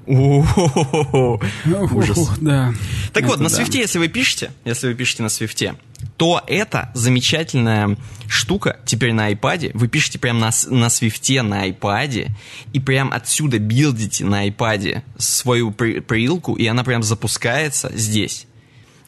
Ужас. 0.06 2.30
Да. 2.40 2.74
Так 3.12 3.26
вот, 3.26 3.40
на 3.40 3.50
свифте, 3.50 3.80
если 3.80 3.98
вы 3.98 4.08
пишете, 4.08 4.52
если 4.66 4.88
вы 4.88 4.94
пишете 4.94 5.24
на 5.24 5.30
свифте, 5.30 5.76
то 6.18 6.44
это 6.46 6.92
замечательная 6.94 7.98
штука 8.28 8.80
теперь 8.86 9.14
на 9.14 9.32
iPad. 9.32 9.72
Вы 9.74 9.88
пишете 9.88 10.20
прямо 10.20 10.40
на, 10.40 10.52
на 10.70 10.90
свифте 10.90 11.42
на 11.42 11.68
iPad, 11.70 12.30
и 12.72 12.80
прям 12.80 13.12
отсюда 13.12 13.58
билдите 13.58 14.26
на 14.26 14.48
iPad 14.48 15.02
свою 15.18 15.72
прилку, 15.72 16.54
и 16.54 16.68
она 16.68 16.84
прям 16.84 17.02
запускается 17.02 17.92
здесь. 17.96 18.46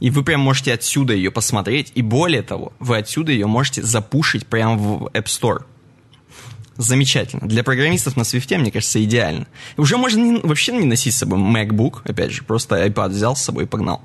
И 0.04 0.10
вы 0.10 0.26
прям 0.26 0.42
можете 0.42 0.74
отсюда 0.74 1.13
ее 1.13 1.32
посмотреть. 1.32 1.94
И 1.96 2.02
более 2.02 2.42
того, 2.42 2.74
вы 2.78 2.98
отсюда 2.98 3.32
ее 3.32 3.48
можете 3.48 3.82
запушить 3.84 4.46
прямо 4.46 4.76
в 4.76 5.06
App 5.13 5.28
Store. 5.28 5.63
Замечательно. 6.76 7.48
Для 7.48 7.63
программистов 7.63 8.18
на 8.18 8.24
Swift, 8.24 8.58
мне 8.58 8.70
кажется, 8.70 9.02
идеально. 9.02 9.48
Уже 9.78 9.96
можно 9.96 10.20
не, 10.20 10.39
вообще 10.42 10.74
не 10.74 10.86
носить 10.86 11.13
с 11.13 11.20
собой 11.20 11.39
MacBook, 11.39 12.02
опять 12.04 12.32
же, 12.32 12.44
просто 12.44 12.86
iPad 12.86 13.10
взял 13.12 13.38
с 13.38 13.44
собой 13.44 13.63
и 13.63 13.68
погнал. 13.68 14.02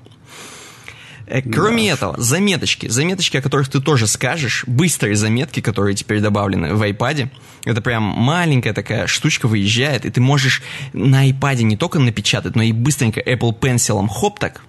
Э, 1.28 1.42
кроме 1.42 1.88
да. 1.88 1.94
этого, 1.94 2.14
заметочки. 2.20 2.88
Заметочки, 2.88 3.36
о 3.36 3.42
которых 3.42 3.68
ты 3.68 3.80
тоже 3.80 4.06
скажешь. 4.06 4.64
Быстрые 4.66 5.14
заметки, 5.14 5.60
которые 5.60 5.94
теперь 5.94 6.20
добавлены 6.20 6.74
в 6.74 6.82
iPad. 6.82 7.28
Это 7.64 7.82
прям 7.82 8.02
маленькая 8.02 8.72
такая 8.72 9.06
штучка 9.06 9.46
выезжает, 9.46 10.06
и 10.06 10.10
ты 10.10 10.20
можешь 10.20 10.62
на 10.92 11.28
iPad 11.28 11.62
не 11.62 11.76
только 11.76 11.98
напечатать, 11.98 12.56
но 12.56 12.62
и 12.62 12.72
быстренько 12.72 13.20
Apple 13.20 13.58
Pencil 13.58 14.06
хоп 14.08 14.38
так, 14.38 14.62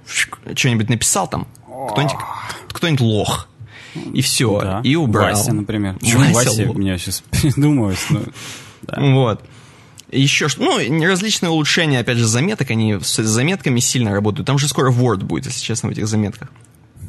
что-нибудь 0.55 0.89
написал 0.89 1.27
там. 1.27 1.47
Кто-нибудь, 1.91 2.15
кто-нибудь 2.69 3.01
лох. 3.01 3.47
И 4.13 4.21
все. 4.21 4.59
Да. 4.61 4.81
И 4.83 4.95
убрал. 4.95 5.29
Вася, 5.29 5.53
например. 5.53 5.97
Вася, 6.01 6.33
Вася 6.33 6.65
меня 6.65 6.97
сейчас 6.97 7.23
придумалось? 7.31 8.05
Но... 8.09 8.21
Да. 8.83 9.01
Вот. 9.01 9.43
Еще 10.11 10.47
что, 10.47 10.63
ну, 10.63 11.05
различные 11.05 11.51
улучшения, 11.51 11.99
опять 11.99 12.17
же, 12.17 12.25
заметок, 12.25 12.71
они 12.71 12.97
с 12.99 13.17
заметками 13.21 13.79
сильно 13.79 14.11
работают. 14.11 14.47
Там 14.47 14.57
же 14.57 14.67
скоро 14.67 14.91
Word 14.91 15.23
будет, 15.23 15.45
если 15.45 15.61
честно, 15.61 15.89
в 15.89 15.91
этих 15.91 16.07
заметках. 16.07 16.49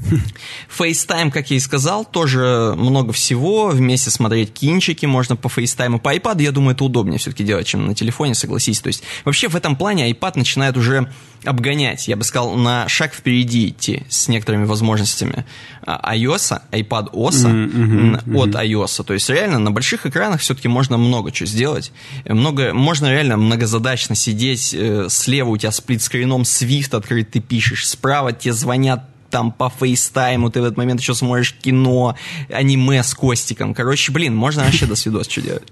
FaceTime, 0.79 1.31
как 1.31 1.51
я 1.51 1.57
и 1.57 1.61
сказал, 1.61 2.05
тоже 2.05 2.75
много 2.77 3.13
всего. 3.13 3.69
Вместе 3.69 4.11
смотреть 4.11 4.53
кинчики 4.53 5.07
можно 5.07 5.37
по 5.37 5.49
FaceTime. 5.49 5.99
По 5.99 6.15
iPad, 6.15 6.43
я 6.43 6.53
думаю, 6.53 6.75
это 6.75 6.85
удобнее 6.85 7.19
все-таки 7.19 7.45
делать, 7.45 7.67
чем 7.67 7.87
на 7.87 7.95
телефоне, 7.95 8.35
согласись. 8.35 8.81
То 8.81 8.89
есть 8.89 9.03
вообще 9.25 9.49
в 9.49 9.57
этом 9.57 9.77
плане 9.77 10.11
iPad 10.11 10.33
начинает 10.37 10.77
уже 10.77 11.11
обгонять, 11.45 12.07
я 12.07 12.17
бы 12.17 12.25
сказал, 12.25 12.55
на 12.55 12.89
шаг 12.89 13.15
впереди 13.15 13.69
идти 13.69 14.03
с 14.09 14.29
некоторыми 14.29 14.65
возможностями 14.65 15.47
а, 15.83 16.15
iOS, 16.15 16.61
iPad 16.71 17.13
OS 17.13 17.31
mm-hmm, 17.31 18.25
mm-hmm. 18.25 18.37
от 18.37 18.51
iOS. 18.51 19.05
То 19.05 19.15
есть 19.15 19.29
реально 19.31 19.59
на 19.59 19.71
больших 19.71 20.07
экранах 20.07 20.41
все-таки 20.41 20.69
можно 20.69 20.99
много 20.99 21.33
чего 21.33 21.47
сделать. 21.47 21.93
Много, 22.27 22.75
можно 22.75 23.11
реально 23.11 23.39
многозадачно 23.39 24.15
сидеть, 24.15 24.75
э, 24.75 25.07
слева 25.09 25.49
у 25.49 25.57
тебя 25.57 25.73
сплитскрином 25.73 26.43
Swift 26.43 26.95
открыт, 26.95 27.31
ты 27.31 27.41
пишешь, 27.41 27.89
справа 27.89 28.33
тебе 28.33 28.53
звонят 28.53 29.10
там 29.31 29.53
по 29.53 29.71
фейстайму, 29.71 30.51
ты 30.51 30.61
в 30.61 30.65
этот 30.65 30.77
момент 30.77 31.01
еще 31.01 31.15
смотришь 31.15 31.55
кино, 31.55 32.17
аниме 32.49 33.03
с 33.03 33.15
Костиком. 33.15 33.75
Короче, 33.75 34.13
блин, 34.13 34.35
можно 34.35 34.65
вообще 34.65 34.87
до 34.87 34.97
свидос 34.97 35.29
что 35.29 35.41
делать. 35.41 35.69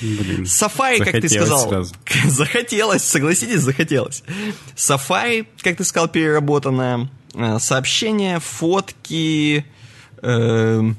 Блин, 0.00 0.42
Safari, 0.42 0.98
как 0.98 1.20
ты 1.20 1.28
сказал, 1.28 1.68
сразу. 1.68 1.94
захотелось, 2.26 3.02
согласитесь, 3.02 3.60
захотелось. 3.60 4.22
Safari, 4.76 5.46
как 5.62 5.78
ты 5.78 5.84
сказал, 5.84 6.08
переработанное. 6.08 7.08
Э, 7.34 7.58
сообщения, 7.58 8.38
фотки, 8.40 9.64
э, 10.22 10.92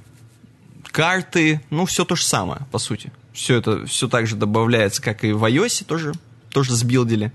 карты, 0.86 1.62
ну, 1.70 1.86
все 1.86 2.06
то 2.06 2.16
же 2.16 2.24
самое, 2.24 2.62
по 2.72 2.80
сути. 2.80 3.12
Все 3.34 3.58
это 3.58 3.86
все 3.86 4.08
так 4.08 4.26
же 4.26 4.36
добавляется, 4.36 5.02
как 5.02 5.24
и 5.24 5.32
в 5.32 5.44
iOS, 5.46 5.86
тоже, 5.86 6.14
тоже 6.50 6.74
сбилдили. 6.74 7.32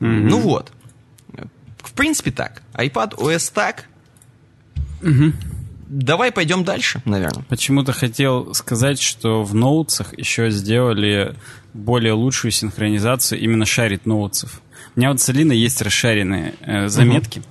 Mm-hmm. 0.00 0.28
Ну 0.28 0.40
вот. 0.40 0.72
В 1.88 1.92
принципе, 1.92 2.30
так. 2.30 2.62
iPad 2.74 3.16
OS 3.16 3.52
так. 3.54 3.84
Угу. 5.02 5.32
Давай 5.88 6.32
пойдем 6.32 6.64
дальше, 6.64 7.02
наверное. 7.04 7.44
Почему-то 7.48 7.92
хотел 7.92 8.54
сказать, 8.54 9.00
что 9.00 9.42
в 9.42 9.54
ноутсах 9.54 10.16
еще 10.18 10.50
сделали 10.50 11.36
более 11.72 12.14
лучшую 12.14 12.50
синхронизацию 12.50 13.40
именно 13.40 13.66
шарит 13.66 14.06
ноутсов. 14.06 14.60
У 14.96 15.00
меня 15.00 15.10
вот 15.10 15.20
с 15.20 15.28
Алиной 15.28 15.58
есть 15.58 15.82
расшаренные 15.82 16.54
э, 16.60 16.88
заметки. 16.88 17.42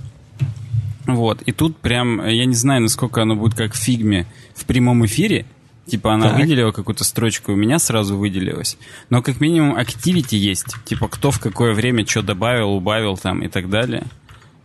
Угу. 1.08 1.16
Вот. 1.16 1.42
И 1.44 1.52
тут 1.52 1.78
прям, 1.78 2.26
я 2.26 2.46
не 2.46 2.56
знаю, 2.56 2.82
насколько 2.82 3.22
оно 3.22 3.36
будет 3.36 3.56
как 3.56 3.74
в 3.74 3.78
фигме 3.78 4.26
в 4.56 4.66
прямом 4.66 5.06
эфире, 5.06 5.46
Типа 5.86 6.14
она 6.14 6.30
так. 6.30 6.40
выделила 6.40 6.72
какую-то 6.72 7.04
строчку, 7.04 7.52
у 7.52 7.56
меня 7.56 7.78
сразу 7.78 8.18
выделилась. 8.18 8.78
Но 9.10 9.22
как 9.22 9.42
минимум 9.42 9.76
активити 9.76 10.36
есть. 10.36 10.68
Типа 10.86 11.10
кто 11.10 11.30
в 11.30 11.40
какое 11.40 11.74
время 11.74 12.06
что 12.06 12.22
добавил, 12.22 12.72
убавил 12.72 13.18
там 13.18 13.42
и 13.42 13.50
так 13.50 13.70
далее. 13.70 14.06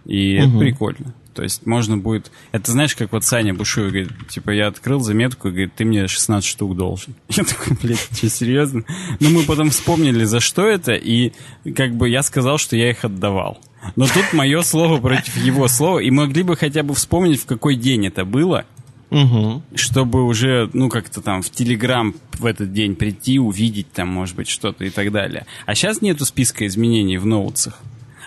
И 0.09 0.38
угу. 0.38 0.49
это 0.49 0.59
прикольно. 0.59 1.14
То 1.35 1.44
есть 1.44 1.66
можно 1.66 1.97
будет... 1.97 2.33
Это 2.51 2.73
знаешь, 2.73 2.97
как 2.97 3.12
вот 3.12 3.23
Саня 3.23 3.55
Бушуев 3.55 3.92
говорит, 3.92 4.11
типа, 4.29 4.51
я 4.51 4.66
открыл 4.66 4.99
заметку 4.99 5.47
и 5.47 5.51
говорит, 5.53 5.75
ты 5.77 5.85
мне 5.85 6.09
16 6.09 6.44
штук 6.44 6.77
должен. 6.77 7.14
Я 7.29 7.44
такой, 7.44 7.77
блядь, 7.81 8.09
что, 8.12 8.29
серьезно? 8.29 8.83
Ну, 9.21 9.31
мы 9.31 9.44
потом 9.44 9.71
вспомнили, 9.71 10.25
за 10.25 10.40
что 10.40 10.66
это, 10.66 10.94
и 10.94 11.33
как 11.77 11.94
бы 11.94 12.09
я 12.09 12.25
сказал, 12.25 12.59
что 12.59 12.77
я 12.77 12.90
их 12.90 13.05
отдавал. 13.05 13.61
Но 13.94 14.07
тут 14.07 14.33
мое 14.33 14.62
слово 14.62 15.01
против 15.01 15.37
его 15.37 15.68
слова, 15.68 16.01
и 16.01 16.11
могли 16.11 16.42
бы 16.42 16.57
хотя 16.57 16.83
бы 16.83 16.94
вспомнить, 16.94 17.40
в 17.40 17.47
какой 17.47 17.77
день 17.77 18.07
это 18.07 18.25
было, 18.25 18.64
Угу. 19.11 19.62
Чтобы 19.75 20.25
уже, 20.25 20.68
ну, 20.75 20.90
как-то 20.90 21.23
там 21.23 21.40
в 21.40 21.49
Телеграм 21.49 22.14
в 22.35 22.44
этот 22.44 22.75
день 22.75 22.94
прийти, 22.94 23.38
увидеть 23.38 23.90
там, 23.90 24.09
может 24.09 24.37
быть, 24.37 24.49
что-то 24.49 24.85
и 24.85 24.90
так 24.90 25.12
далее. 25.12 25.47
А 25.64 25.75
сейчас 25.75 26.03
нету 26.03 26.27
списка 26.27 26.66
изменений 26.66 27.16
в 27.16 27.25
ноутсах. 27.25 27.81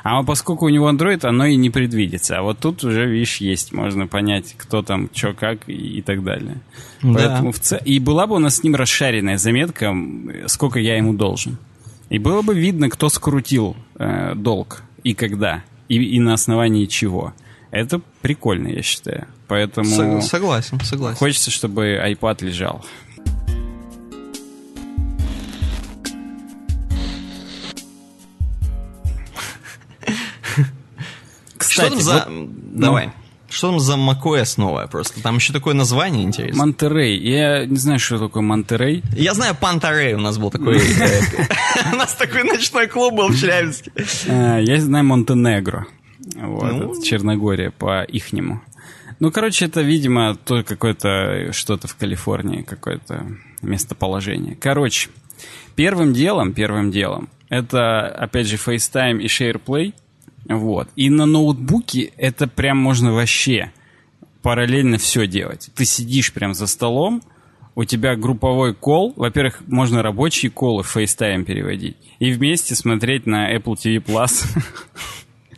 А 0.03 0.23
поскольку 0.23 0.65
у 0.65 0.69
него 0.69 0.89
Android, 0.89 1.25
оно 1.25 1.45
и 1.45 1.55
не 1.55 1.69
предвидится. 1.69 2.39
А 2.39 2.41
вот 2.41 2.59
тут 2.59 2.83
уже, 2.83 3.05
видишь, 3.05 3.37
есть. 3.37 3.71
Можно 3.71 4.07
понять, 4.07 4.55
кто 4.57 4.81
там, 4.81 5.09
что, 5.13 5.33
как 5.33 5.69
и, 5.69 5.73
и 5.73 6.01
так 6.01 6.23
далее. 6.23 6.57
Да. 7.01 7.13
Поэтому 7.13 7.51
в 7.51 7.59
ц... 7.59 7.79
И 7.85 7.99
была 7.99 8.27
бы 8.27 8.35
у 8.35 8.39
нас 8.39 8.57
с 8.57 8.63
ним 8.63 8.75
расшаренная 8.75 9.37
заметка, 9.37 9.95
сколько 10.47 10.79
я 10.79 10.97
ему 10.97 11.13
должен. 11.13 11.57
И 12.09 12.19
было 12.19 12.41
бы 12.41 12.53
видно, 12.55 12.89
кто 12.89 13.09
скрутил 13.09 13.75
э, 13.97 14.33
долг 14.35 14.83
и 15.03 15.13
когда. 15.13 15.63
И, 15.87 15.95
и 15.95 16.19
на 16.19 16.33
основании 16.33 16.85
чего. 16.85 17.33
Это 17.69 18.01
прикольно, 18.21 18.67
я 18.67 18.81
считаю. 18.81 19.27
Поэтому... 19.47 20.21
Согласен, 20.21 20.79
согласен. 20.81 21.17
Хочется, 21.17 21.51
чтобы 21.51 22.01
iPad 22.05 22.45
лежал. 22.45 22.83
Кстати, 31.71 32.01
что 32.01 32.19
там 32.19 32.25
за... 32.25 32.25
Вот, 32.29 32.79
Давай. 32.79 33.05
Ну, 33.07 33.11
что 33.49 33.69
там 33.71 33.79
за 33.79 33.95
macOS 33.95 34.53
новое 34.57 34.87
просто? 34.87 35.21
Там 35.21 35.35
еще 35.35 35.51
такое 35.51 35.73
название 35.73 36.23
интересное. 36.23 36.65
Монтерей. 36.65 37.17
Я 37.19 37.65
не 37.65 37.75
знаю, 37.75 37.99
что 37.99 38.17
такое 38.17 38.41
Монтерей. 38.41 39.03
Я 39.15 39.33
знаю 39.33 39.55
Пантерей. 39.55 40.13
У 40.13 40.19
нас 40.19 40.37
был 40.37 40.51
такой... 40.51 40.77
Э, 40.77 41.21
у 41.93 41.95
нас 41.97 42.13
такой 42.13 42.43
ночной 42.43 42.87
клуб 42.87 43.15
был 43.15 43.27
в 43.27 43.37
Челябинске. 43.37 43.91
А, 44.29 44.57
я 44.57 44.79
знаю 44.79 45.03
Монтенегро. 45.05 45.85
Вот, 46.35 46.71
ну... 46.71 47.01
Черногория 47.01 47.71
по-ихнему. 47.71 48.61
Ну, 49.19 49.31
короче, 49.31 49.65
это, 49.65 49.81
видимо, 49.81 50.35
то 50.35 50.63
какое-то 50.63 51.51
что-то 51.51 51.87
в 51.87 51.95
Калифорнии, 51.95 52.61
какое-то 52.61 53.27
местоположение. 53.61 54.55
Короче, 54.55 55.09
первым 55.75 56.13
делом, 56.13 56.53
первым 56.53 56.89
делом, 56.89 57.29
это, 57.49 58.07
опять 58.07 58.47
же, 58.47 58.55
FaceTime 58.55 59.21
и 59.21 59.27
SharePlay. 59.27 59.93
Вот. 60.57 60.89
И 60.95 61.09
на 61.09 61.25
ноутбуке 61.25 62.11
это 62.17 62.47
прям 62.47 62.77
можно 62.77 63.13
вообще 63.13 63.71
параллельно 64.41 64.97
все 64.97 65.27
делать. 65.27 65.69
Ты 65.75 65.85
сидишь 65.85 66.33
прям 66.33 66.53
за 66.53 66.67
столом, 66.67 67.21
у 67.75 67.85
тебя 67.85 68.15
групповой 68.15 68.73
кол. 68.73 69.13
Во-первых, 69.15 69.61
можно 69.67 70.01
рабочие 70.01 70.51
колы 70.51 70.83
в 70.83 70.95
FaceTime 70.95 71.43
переводить. 71.43 71.95
И 72.19 72.31
вместе 72.31 72.75
смотреть 72.75 73.25
на 73.25 73.55
Apple 73.55 73.75
TV 73.75 74.03
Plus 74.03 74.45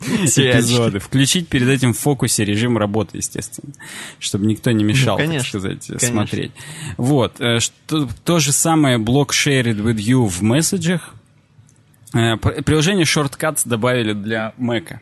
эпизоды. 0.00 1.00
Включить 1.00 1.48
перед 1.48 1.68
этим 1.68 1.92
в 1.92 1.98
фокусе 1.98 2.44
режим 2.44 2.78
работы, 2.78 3.16
естественно, 3.18 3.72
чтобы 4.18 4.46
никто 4.46 4.70
не 4.70 4.84
мешал, 4.84 5.18
ну, 5.18 5.24
конечно, 5.24 5.60
так 5.60 5.60
сказать, 5.60 5.86
конечно. 5.86 6.08
смотреть. 6.08 6.52
Вот. 6.96 7.40
Э, 7.40 7.58
что, 7.58 8.08
то 8.24 8.38
же 8.38 8.52
самое 8.52 8.98
блок 8.98 9.32
Shared 9.32 9.82
with 9.82 9.96
You 9.96 10.26
в 10.28 10.42
месседжах. 10.42 11.14
Э, 12.14 12.36
приложение 12.36 13.04
Shortcuts 13.04 13.62
добавили 13.64 14.12
для 14.14 14.54
Mac. 14.58 14.98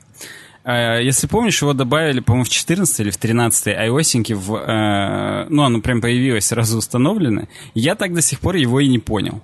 Э, 0.64 1.00
если 1.02 1.26
помнишь, 1.26 1.62
его 1.62 1.72
добавили, 1.72 2.20
по-моему, 2.20 2.44
в 2.44 2.48
14 2.48 3.00
или 3.00 3.10
в 3.10 3.16
13 3.16 3.66
iOS, 3.68 4.34
в, 4.34 5.46
ну, 5.48 5.62
оно 5.62 5.80
прям 5.80 6.00
появилось, 6.00 6.46
сразу 6.46 6.78
установлено. 6.78 7.46
Я 7.74 7.94
так 7.94 8.14
до 8.14 8.22
сих 8.22 8.40
пор 8.40 8.56
его 8.56 8.80
и 8.80 8.88
не 8.88 8.98
понял. 8.98 9.42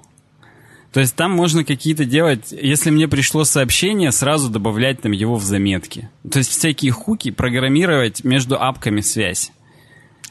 То 0.93 1.01
есть 1.01 1.15
там 1.15 1.33
можно 1.33 1.65
какие-то 1.65 2.05
делать, 2.05 2.51
если 2.51 2.91
мне 2.91 3.09
пришло 3.09 3.45
сообщение, 3.45 4.11
сразу 4.11 4.49
добавлять 4.49 5.03
там 5.03 5.13
его 5.13 5.37
в 5.37 5.45
заметки. 5.45 6.09
То 6.31 6.39
есть 6.39 6.51
всякие 6.51 6.93
хуки 6.93 7.31
программировать 7.31 8.25
между 8.25 8.61
апками 8.61 9.03
связь. 9.03 9.53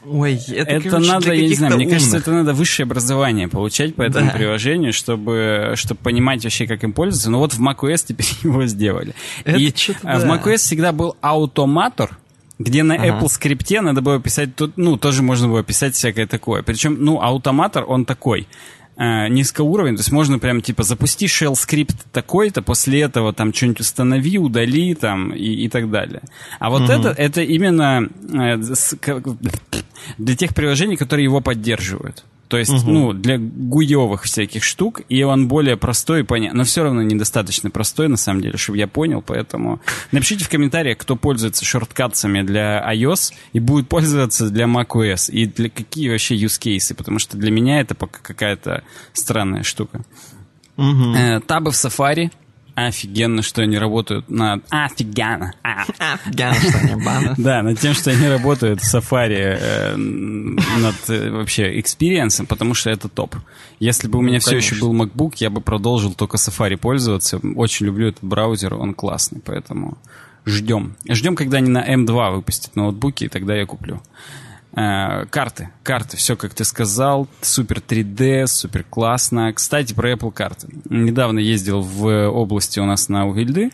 Ой, 0.04 0.40
это, 0.48 0.70
это 0.70 0.90
короче, 0.90 1.12
надо, 1.12 1.32
я 1.32 1.46
не 1.48 1.54
знаю, 1.54 1.76
мне 1.76 1.88
кажется, 1.88 2.16
это 2.18 2.30
надо 2.30 2.54
высшее 2.54 2.84
образование 2.84 3.48
получать 3.48 3.94
по 3.94 4.02
этому 4.02 4.26
да. 4.26 4.32
приложению, 4.32 4.92
чтобы, 4.92 5.72
чтобы 5.74 6.00
понимать 6.00 6.44
вообще, 6.44 6.66
как 6.66 6.84
им 6.84 6.92
пользоваться. 6.92 7.30
Но 7.30 7.38
вот 7.38 7.54
в 7.54 7.60
macOS 7.60 8.04
теперь 8.08 8.26
его 8.42 8.66
сделали. 8.66 9.14
Это 9.44 9.58
И 9.58 9.72
да. 10.02 10.18
в 10.18 10.24
macOS 10.24 10.58
всегда 10.58 10.92
был 10.92 11.16
аутоматор, 11.20 12.16
где 12.58 12.82
на 12.82 12.94
ага. 12.94 13.08
Apple 13.08 13.28
скрипте 13.28 13.80
надо 13.80 14.00
было 14.00 14.20
писать, 14.20 14.50
ну, 14.76 14.96
тоже 14.96 15.22
можно 15.22 15.48
было 15.48 15.62
писать 15.62 15.94
всякое 15.94 16.26
такое. 16.26 16.62
Причем, 16.62 16.96
ну, 16.98 17.20
аутоматор, 17.20 17.84
он 17.86 18.04
такой 18.04 18.48
э, 18.98 19.28
низкоуровень, 19.28 19.96
то 19.96 20.00
есть 20.00 20.12
можно 20.12 20.38
прям 20.38 20.60
типа 20.60 20.82
запусти 20.82 21.26
shell 21.26 21.54
скрипт 21.54 21.96
такой-то, 22.12 22.60
после 22.62 23.00
этого 23.00 23.32
там 23.32 23.54
что-нибудь 23.54 23.80
установи, 23.80 24.38
удали 24.38 24.94
там 24.94 25.30
и, 25.30 25.64
и 25.64 25.68
так 25.68 25.90
далее. 25.90 26.22
А 26.58 26.70
вот 26.70 26.82
угу. 26.82 26.92
это, 26.92 27.08
это 27.10 27.40
именно 27.40 28.08
э, 28.32 28.60
с, 28.60 28.96
для 30.18 30.36
тех 30.36 30.54
приложений, 30.54 30.96
которые 30.96 31.24
его 31.24 31.40
поддерживают. 31.40 32.24
То 32.48 32.56
есть, 32.56 32.82
угу. 32.82 32.90
ну, 32.90 33.12
для 33.12 33.38
гуевых 33.38 34.24
всяких 34.24 34.64
штук, 34.64 35.02
и 35.08 35.22
он 35.22 35.48
более 35.48 35.76
простой 35.76 36.20
и 36.20 36.22
понятный. 36.22 36.58
Но 36.58 36.64
все 36.64 36.82
равно 36.82 37.02
недостаточно 37.02 37.70
простой, 37.70 38.08
на 38.08 38.16
самом 38.16 38.40
деле, 38.40 38.56
чтобы 38.56 38.78
я 38.78 38.88
понял, 38.88 39.22
поэтому 39.22 39.80
напишите 40.12 40.44
в 40.44 40.48
комментариях, 40.48 40.98
кто 40.98 41.14
пользуется 41.14 41.64
shortcuts 41.64 42.23
ами 42.23 42.42
для 42.42 42.82
iOS 42.94 43.34
и 43.52 43.60
будет 43.60 43.88
пользоваться 43.88 44.48
для 44.48 44.64
macOS, 44.64 45.30
и 45.30 45.44
для 45.46 45.68
какие 45.68 46.08
вообще 46.08 46.36
use 46.36 46.58
cases, 46.58 46.94
потому 46.94 47.18
что 47.18 47.36
для 47.36 47.50
меня 47.50 47.80
это 47.80 47.94
пока 47.94 48.20
какая-то 48.20 48.82
странная 49.12 49.62
штука. 49.62 50.02
Угу. 50.78 51.42
Табы 51.46 51.70
в 51.70 51.74
Safari— 51.74 52.30
офигенно, 52.86 53.42
что 53.42 53.62
они 53.62 53.78
работают 53.78 54.28
над... 54.28 54.64
Офигенно. 54.70 55.52
А. 55.62 55.84
Офигенно, 55.98 56.54
что 56.54 56.78
они 56.78 57.04
баны. 57.04 57.34
Да, 57.38 57.62
над 57.62 57.78
тем, 57.80 57.94
что 57.94 58.10
они 58.10 58.28
работают 58.28 58.80
в 58.80 58.94
Safari 58.94 59.58
э, 59.60 59.96
над 59.96 60.96
э, 61.08 61.30
вообще 61.30 61.80
experience 61.80 62.31
ом, 62.31 62.46
потому 62.46 62.74
что 62.74 62.90
это 62.90 63.08
топ. 63.08 63.36
Если 63.80 64.08
бы 64.08 64.18
у 64.18 64.22
меня 64.22 64.36
ну, 64.36 64.40
все 64.40 64.56
еще 64.56 64.74
был 64.76 64.94
MacBook, 64.94 65.34
я 65.36 65.50
бы 65.50 65.60
продолжил 65.60 66.14
только 66.14 66.36
Safari 66.36 66.76
пользоваться. 66.76 67.40
Очень 67.56 67.86
люблю 67.86 68.08
этот 68.08 68.24
браузер, 68.24 68.74
он 68.74 68.94
классный, 68.94 69.40
поэтому 69.44 69.98
Ждем. 70.48 70.96
Ждем, 71.06 71.36
когда 71.36 71.58
они 71.58 71.68
на 71.68 71.86
M2 71.86 72.36
выпустят 72.36 72.74
ноутбуки, 72.74 73.24
и 73.24 73.28
тогда 73.28 73.54
я 73.54 73.66
куплю. 73.66 74.00
Э, 74.78 75.26
карты, 75.26 75.70
карты, 75.82 76.16
все 76.16 76.36
как 76.36 76.54
ты 76.54 76.62
сказал, 76.62 77.26
супер 77.40 77.78
3D, 77.78 78.46
супер 78.46 78.84
классно. 78.84 79.52
Кстати, 79.52 79.92
про 79.92 80.12
Apple 80.12 80.30
карты. 80.30 80.68
Недавно 80.88 81.40
ездил 81.40 81.80
в 81.80 82.28
области 82.28 82.78
у 82.78 82.84
нас 82.84 83.08
на 83.08 83.26
Угильды, 83.26 83.72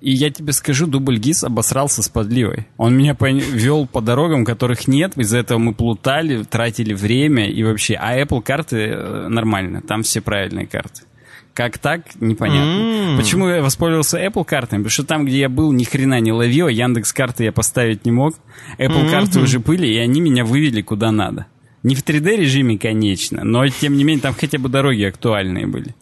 и 0.00 0.10
я 0.10 0.30
тебе 0.30 0.52
скажу, 0.52 0.88
дубль 0.88 1.18
ГИС 1.18 1.44
обосрался 1.44 2.02
с 2.02 2.08
подливой. 2.08 2.66
Он 2.76 2.96
меня 2.96 3.16
вел 3.20 3.86
по 3.86 4.00
дорогам, 4.00 4.44
которых 4.44 4.88
нет, 4.88 5.16
из-за 5.16 5.38
этого 5.38 5.58
мы 5.58 5.74
плутали, 5.74 6.42
тратили 6.42 6.92
время 6.92 7.48
и 7.48 7.62
вообще. 7.62 7.94
А 7.94 8.18
Apple 8.18 8.42
карты 8.42 8.78
э, 8.78 9.28
нормально, 9.28 9.80
там 9.80 10.02
все 10.02 10.20
правильные 10.20 10.66
карты. 10.66 11.02
Как 11.54 11.76
так, 11.78 12.02
непонятно. 12.20 13.14
Mm. 13.14 13.16
Почему 13.18 13.48
я 13.48 13.62
воспользовался 13.62 14.24
Apple 14.24 14.44
картами? 14.44 14.80
Потому 14.80 14.90
что 14.90 15.04
там, 15.04 15.26
где 15.26 15.40
я 15.40 15.48
был, 15.50 15.72
ни 15.72 15.84
хрена 15.84 16.18
не 16.20 16.32
ловил, 16.32 16.68
Яндекс 16.68 17.12
карты 17.12 17.44
я 17.44 17.52
поставить 17.52 18.06
не 18.06 18.12
мог. 18.12 18.34
Apple 18.78 19.04
mm-hmm. 19.04 19.10
карты 19.10 19.40
уже 19.40 19.58
были, 19.58 19.86
и 19.86 19.98
они 19.98 20.22
меня 20.22 20.44
вывели 20.44 20.80
куда 20.80 21.12
надо. 21.12 21.46
Не 21.82 21.94
в 21.94 22.04
3D 22.04 22.36
режиме, 22.36 22.78
конечно, 22.78 23.44
но 23.44 23.66
тем 23.68 23.96
не 23.96 24.04
менее 24.04 24.22
там 24.22 24.34
хотя 24.34 24.58
бы 24.58 24.68
дороги 24.68 25.02
актуальные 25.02 25.66
были. 25.66 25.94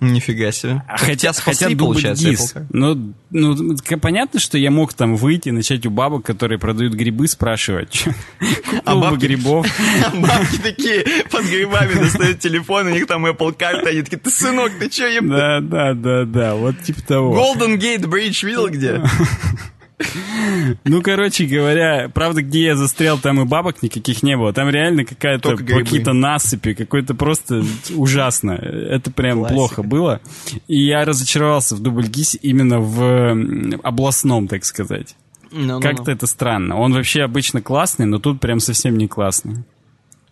Нифига 0.00 0.50
себе. 0.50 0.82
А 0.88 0.96
хотя, 0.96 1.32
хотя 1.32 1.68
получается 1.76 2.30
ГИС. 2.30 2.54
Ну, 2.70 3.14
ну, 3.30 3.76
понятно, 4.00 4.40
что 4.40 4.56
я 4.56 4.70
мог 4.70 4.94
там 4.94 5.14
выйти, 5.14 5.50
начать 5.50 5.84
у 5.84 5.90
бабок, 5.90 6.24
которые 6.24 6.58
продают 6.58 6.94
грибы, 6.94 7.28
спрашивать. 7.28 8.04
А 8.84 8.96
бабки, 8.96 9.26
грибов. 9.26 9.66
А 10.06 10.16
бабки 10.16 10.56
такие 10.56 11.04
под 11.30 11.44
грибами 11.44 11.94
достают 11.94 12.38
телефон, 12.38 12.86
у 12.86 12.90
них 12.90 13.06
там 13.06 13.26
Apple 13.26 13.52
карта, 13.52 13.90
они 13.90 14.02
такие, 14.02 14.18
ты 14.18 14.30
сынок, 14.30 14.72
ты 14.78 14.86
еб... 14.86 15.28
Да, 15.28 15.60
да, 15.60 15.94
да, 15.94 16.24
да, 16.24 16.54
вот 16.54 16.80
типа 16.82 17.02
того. 17.02 17.36
Golden 17.36 17.78
Gate 17.78 18.04
Bridge 18.04 18.46
видел 18.46 18.68
где? 18.68 19.02
Ну, 20.84 21.02
короче 21.02 21.46
говоря, 21.46 22.10
правда, 22.12 22.42
где 22.42 22.64
я 22.64 22.76
застрял, 22.76 23.18
там 23.18 23.40
и 23.40 23.44
бабок 23.44 23.82
никаких 23.82 24.22
не 24.22 24.36
было. 24.36 24.52
Там 24.52 24.68
реально 24.68 25.04
какая-то 25.04 25.56
какие-то 25.56 26.12
насыпи, 26.12 26.74
какой-то 26.74 27.14
просто 27.14 27.62
ужасно. 27.94 28.52
Это 28.52 29.10
прям 29.10 29.40
Классика. 29.40 29.54
плохо 29.54 29.82
было. 29.82 30.20
И 30.68 30.84
я 30.84 31.04
разочаровался 31.04 31.76
в 31.76 31.80
Дубльгисе 31.80 32.38
именно 32.42 32.80
в 32.80 33.78
областном, 33.82 34.48
так 34.48 34.64
сказать. 34.64 35.16
No, 35.52 35.78
no, 35.78 35.82
Как-то 35.82 36.12
no. 36.12 36.14
это 36.14 36.26
странно. 36.26 36.76
Он 36.78 36.92
вообще 36.92 37.22
обычно 37.22 37.60
классный, 37.60 38.06
но 38.06 38.18
тут 38.18 38.40
прям 38.40 38.60
совсем 38.60 38.96
не 38.96 39.08
классный. 39.08 39.64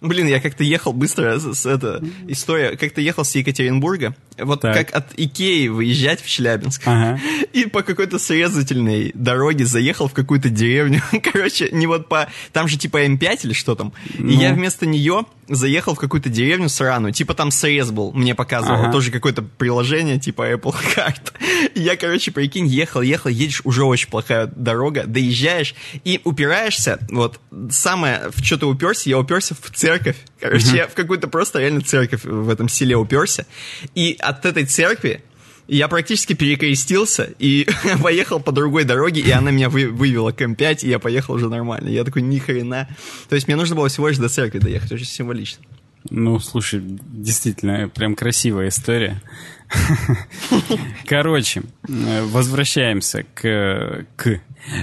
Блин, 0.00 0.28
я 0.28 0.40
как-то 0.40 0.62
ехал 0.62 0.92
быстро, 0.92 1.40
с, 1.40 1.58
с, 1.58 1.66
это, 1.66 2.00
история, 2.28 2.76
как-то 2.76 3.00
ехал 3.00 3.24
с 3.24 3.34
Екатеринбурга, 3.34 4.14
вот 4.38 4.60
так. 4.60 4.74
как 4.74 4.94
от 4.94 5.12
Икеи 5.16 5.66
выезжать 5.66 6.22
в 6.22 6.28
Челябинск, 6.28 6.82
ага. 6.86 7.18
и 7.52 7.66
по 7.66 7.82
какой-то 7.82 8.20
срезательной 8.20 9.10
дороге 9.14 9.64
заехал 9.64 10.06
в 10.06 10.12
какую-то 10.12 10.50
деревню, 10.50 11.02
короче, 11.32 11.70
не 11.72 11.88
вот 11.88 12.08
по, 12.08 12.28
там 12.52 12.68
же 12.68 12.78
типа 12.78 13.04
М5 13.06 13.40
или 13.42 13.52
что 13.52 13.74
там, 13.74 13.92
ну. 14.16 14.28
и 14.28 14.36
я 14.36 14.52
вместо 14.52 14.86
нее 14.86 15.24
заехал 15.48 15.94
в 15.94 15.98
какую-то 15.98 16.28
деревню 16.28 16.68
сраную, 16.68 17.12
типа 17.12 17.34
там 17.34 17.50
срез 17.50 17.90
был, 17.90 18.12
мне 18.12 18.36
показывало, 18.36 18.84
ага. 18.84 18.92
тоже 18.92 19.10
какое-то 19.10 19.42
приложение 19.42 20.20
типа 20.20 20.52
Apple 20.52 20.76
Card. 20.94 21.32
я, 21.74 21.96
короче, 21.96 22.30
прикинь, 22.30 22.66
ехал, 22.66 23.02
ехал, 23.02 23.30
едешь, 23.30 23.62
уже 23.64 23.84
очень 23.84 24.08
плохая 24.08 24.46
дорога, 24.46 25.04
доезжаешь 25.06 25.74
и 26.04 26.20
упираешься, 26.22 26.98
вот, 27.10 27.40
самое, 27.70 28.30
в 28.30 28.44
что 28.44 28.58
ты 28.58 28.66
уперся, 28.66 29.10
я 29.10 29.18
уперся 29.18 29.56
в 29.60 29.74
церковь, 29.88 30.16
короче, 30.38 30.76
я 30.76 30.86
в 30.86 30.94
какую-то 30.94 31.28
просто 31.28 31.60
реально 31.60 31.80
церковь 31.80 32.24
в 32.24 32.50
этом 32.50 32.68
селе 32.68 32.96
уперся, 32.96 33.46
и 33.94 34.16
от 34.18 34.44
этой 34.44 34.66
церкви 34.66 35.22
я 35.66 35.88
практически 35.88 36.34
перекрестился 36.34 37.30
и 37.38 37.66
поехал 38.02 38.40
по 38.40 38.52
другой 38.52 38.84
дороге, 38.84 39.22
и 39.22 39.30
она 39.30 39.50
меня 39.50 39.70
вы, 39.70 39.88
вывела 39.88 40.32
к 40.32 40.40
М5, 40.40 40.80
и 40.82 40.88
я 40.88 40.98
поехал 40.98 41.34
уже 41.34 41.48
нормально. 41.48 41.88
Я 41.88 42.04
такой, 42.04 42.22
ни 42.22 42.38
хрена. 42.38 42.88
То 43.28 43.34
есть 43.34 43.48
мне 43.48 43.56
нужно 43.56 43.76
было 43.76 43.88
всего 43.88 44.08
лишь 44.08 44.18
до 44.18 44.28
церкви 44.28 44.58
доехать, 44.58 44.92
очень 44.92 45.06
символично. 45.06 45.64
Ну, 46.10 46.38
слушай, 46.38 46.80
действительно, 46.82 47.88
прям 47.88 48.14
красивая 48.14 48.68
история. 48.68 49.20
Короче, 51.06 51.62
э, 51.86 52.22
возвращаемся 52.24 53.24
к, 53.34 54.06
к. 54.16 54.40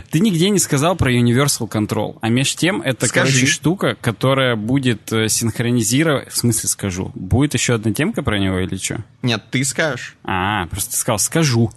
Ты 0.10 0.20
нигде 0.20 0.50
не 0.50 0.60
сказал 0.60 0.96
про 0.96 1.14
Universal 1.14 1.70
Control, 1.70 2.18
а 2.22 2.30
между 2.30 2.58
тем 2.58 2.82
это, 2.82 3.08
Скажи. 3.08 3.32
короче, 3.32 3.46
штука, 3.46 3.96
которая 4.00 4.56
будет 4.56 5.12
э, 5.14 5.28
синхронизировать... 5.30 6.32
В 6.32 6.38
смысле 6.38 6.70
скажу? 6.70 7.12
Будет 7.14 7.54
еще 7.54 7.76
одна 7.76 7.94
темка 7.94 8.24
про 8.24 8.40
него 8.40 8.60
или 8.60 8.78
что? 8.78 9.04
Нет, 9.22 9.44
ты 9.52 9.64
скажешь. 9.64 10.16
А, 10.24 10.66
просто 10.68 10.92
ты 10.92 10.98
сказал 10.98 11.20
«скажу». 11.20 11.72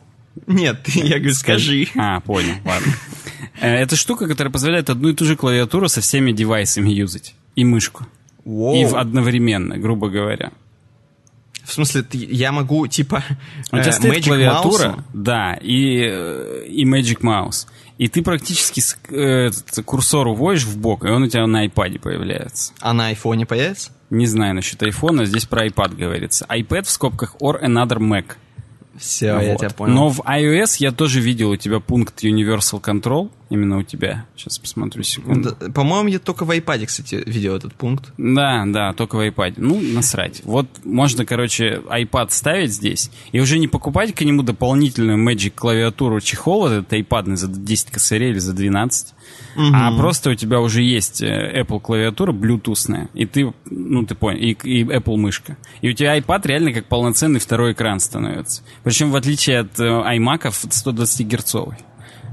Нет, 0.46 0.88
я 0.88 1.18
говорю 1.18 1.34
«скажи». 1.34 1.88
А, 1.96 2.20
понял, 2.20 2.54
ладно. 2.64 2.92
Э, 3.60 3.74
это 3.74 3.96
штука, 3.96 4.26
которая 4.28 4.52
позволяет 4.52 4.88
одну 4.88 5.08
и 5.10 5.14
ту 5.14 5.24
же 5.24 5.36
клавиатуру 5.36 5.88
со 5.88 6.00
всеми 6.00 6.32
девайсами 6.32 6.90
юзать. 6.90 7.34
И 7.56 7.64
мышку. 7.64 8.06
Воу. 8.44 8.74
И 8.74 8.84
одновременно, 8.84 9.76
грубо 9.78 10.08
говоря. 10.08 10.52
В 11.64 11.72
смысле, 11.72 12.06
я 12.12 12.50
могу, 12.50 12.86
типа, 12.86 13.22
У 13.72 13.76
тебя 13.76 13.88
э, 13.88 13.92
стоит 13.92 14.24
клавиатура, 14.24 14.84
Mouse? 14.84 15.02
да, 15.12 15.54
и, 15.60 16.02
э, 16.08 16.64
и 16.66 16.84
Magic 16.86 17.20
Mouse. 17.20 17.66
И 17.98 18.06
ты 18.06 18.22
практически 18.22 18.80
э, 19.10 19.50
курсор 19.84 20.28
уводишь 20.28 20.64
в 20.64 20.78
бок, 20.78 21.04
и 21.04 21.08
он 21.08 21.24
у 21.24 21.26
тебя 21.26 21.46
на 21.48 21.66
iPad 21.66 21.98
появляется. 21.98 22.72
А 22.80 22.92
на 22.92 23.12
iPhone 23.12 23.44
появится? 23.44 23.90
Не 24.10 24.26
знаю 24.26 24.54
насчет 24.54 24.80
iPhone, 24.82 25.24
здесь 25.26 25.46
про 25.46 25.66
iPad 25.66 25.96
говорится. 25.96 26.46
iPad 26.48 26.84
в 26.84 26.90
скобках 26.90 27.34
or 27.40 27.60
another 27.60 27.98
Mac. 27.98 28.36
Все, 28.96 29.34
вот. 29.34 29.42
я 29.42 29.56
тебя 29.56 29.70
понял. 29.70 29.94
Но 29.94 30.08
в 30.10 30.20
iOS 30.20 30.76
я 30.78 30.92
тоже 30.92 31.20
видел 31.20 31.50
у 31.50 31.56
тебя 31.56 31.80
пункт 31.80 32.22
Universal 32.22 32.80
Control, 32.80 33.30
именно 33.50 33.78
у 33.78 33.82
тебя. 33.82 34.26
Сейчас 34.36 34.58
посмотрю 34.58 35.02
секунду. 35.02 35.56
Да, 35.58 35.70
по-моему, 35.70 36.08
я 36.08 36.18
только 36.18 36.44
в 36.44 36.50
iPad, 36.50 36.86
кстати, 36.86 37.22
видел 37.26 37.56
этот 37.56 37.74
пункт. 37.74 38.12
Да, 38.18 38.64
да, 38.66 38.92
только 38.92 39.16
в 39.16 39.20
iPad. 39.20 39.54
Ну, 39.56 39.80
насрать. 39.80 40.42
Вот 40.44 40.66
можно, 40.84 41.24
короче, 41.24 41.82
iPad 41.86 42.28
ставить 42.30 42.72
здесь 42.72 43.10
и 43.32 43.40
уже 43.40 43.58
не 43.58 43.68
покупать 43.68 44.14
к 44.14 44.20
нему 44.22 44.42
дополнительную 44.42 45.18
Magic 45.18 45.52
клавиатуру 45.54 46.20
чехол, 46.20 46.66
этот 46.66 46.92
iPad 46.92 47.36
за 47.36 47.48
10 47.48 47.90
косарей 47.90 48.30
или 48.30 48.38
за 48.38 48.52
12, 48.52 49.14
Угу. 49.56 49.66
А 49.74 49.96
просто 49.96 50.30
у 50.30 50.34
тебя 50.34 50.60
уже 50.60 50.82
есть 50.82 51.20
э, 51.20 51.62
Apple 51.62 51.80
клавиатура 51.80 52.32
Bluetoothная, 52.32 53.08
и 53.12 53.26
ты, 53.26 53.52
ну 53.64 54.04
ты 54.04 54.14
понял, 54.14 54.38
и, 54.38 54.52
и 54.52 54.84
Apple 54.84 55.16
мышка. 55.16 55.56
И 55.80 55.90
у 55.90 55.92
тебя 55.92 56.16
iPad 56.16 56.46
реально 56.46 56.72
как 56.72 56.86
полноценный 56.86 57.40
второй 57.40 57.72
экран 57.72 57.98
становится. 57.98 58.62
Причем 58.84 59.10
в 59.10 59.16
отличие 59.16 59.60
от 59.60 59.78
э, 59.80 59.84
iMac 59.84 60.52
120 60.70 61.26
герцовый. 61.26 61.76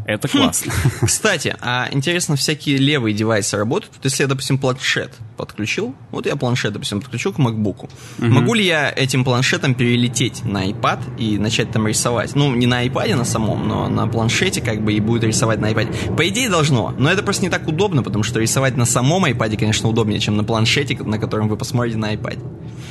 Это 0.06 0.28
хм. 0.28 0.32
классно. 0.32 0.72
Кстати, 1.02 1.56
а 1.62 1.90
интересно, 1.92 2.36
всякие 2.36 2.78
левые 2.78 3.14
девайсы 3.14 3.58
работают? 3.58 3.94
Вот 3.96 4.06
если 4.06 4.24
я, 4.24 4.28
допустим, 4.28 4.60
планшет 4.60 5.12
подключил, 5.36 5.96
вот 6.12 6.28
я 6.28 6.36
планшет, 6.36 6.74
допустим, 6.74 7.02
подключил 7.02 7.34
к 7.34 7.40
MacBook, 7.40 7.86
угу. 7.86 7.90
могу 8.20 8.54
ли 8.54 8.64
я 8.64 8.94
этим 8.96 9.24
планшетом 9.24 9.74
перелететь 9.74 10.46
на 10.46 10.70
iPad 10.70 11.18
и 11.18 11.38
начать 11.40 11.72
там 11.72 11.88
рисовать? 11.88 12.36
Ну, 12.36 12.54
не 12.56 12.68
на 12.68 12.86
iPad 12.86 13.16
на 13.16 13.26
самом, 13.26 13.68
но 13.68 13.90
на 13.90 14.08
планшете 14.08 14.62
как 14.62 14.84
бы 14.84 14.94
и 14.94 15.00
будет 15.00 15.24
рисовать 15.24 15.60
на 15.60 15.72
iPad. 15.72 16.16
По 16.16 16.28
идее 16.28 16.50
должно, 16.50 16.94
но 16.98 17.12
это 17.12 17.24
просто 17.24 17.44
не 17.44 17.50
так 17.50 17.68
удобно, 17.68 18.04
потому 18.04 18.24
что 18.24 18.40
рисовать 18.40 18.78
на 18.78 18.86
самом 18.86 19.26
iPad, 19.26 19.58
конечно, 19.58 19.90
удобнее, 19.90 20.20
чем 20.20 20.38
на 20.38 20.44
планшете, 20.44 20.98
на 21.04 21.18
котором 21.18 21.48
вы 21.48 21.58
посмотрите 21.58 21.98
на 21.98 22.14
iPad. 22.14 22.40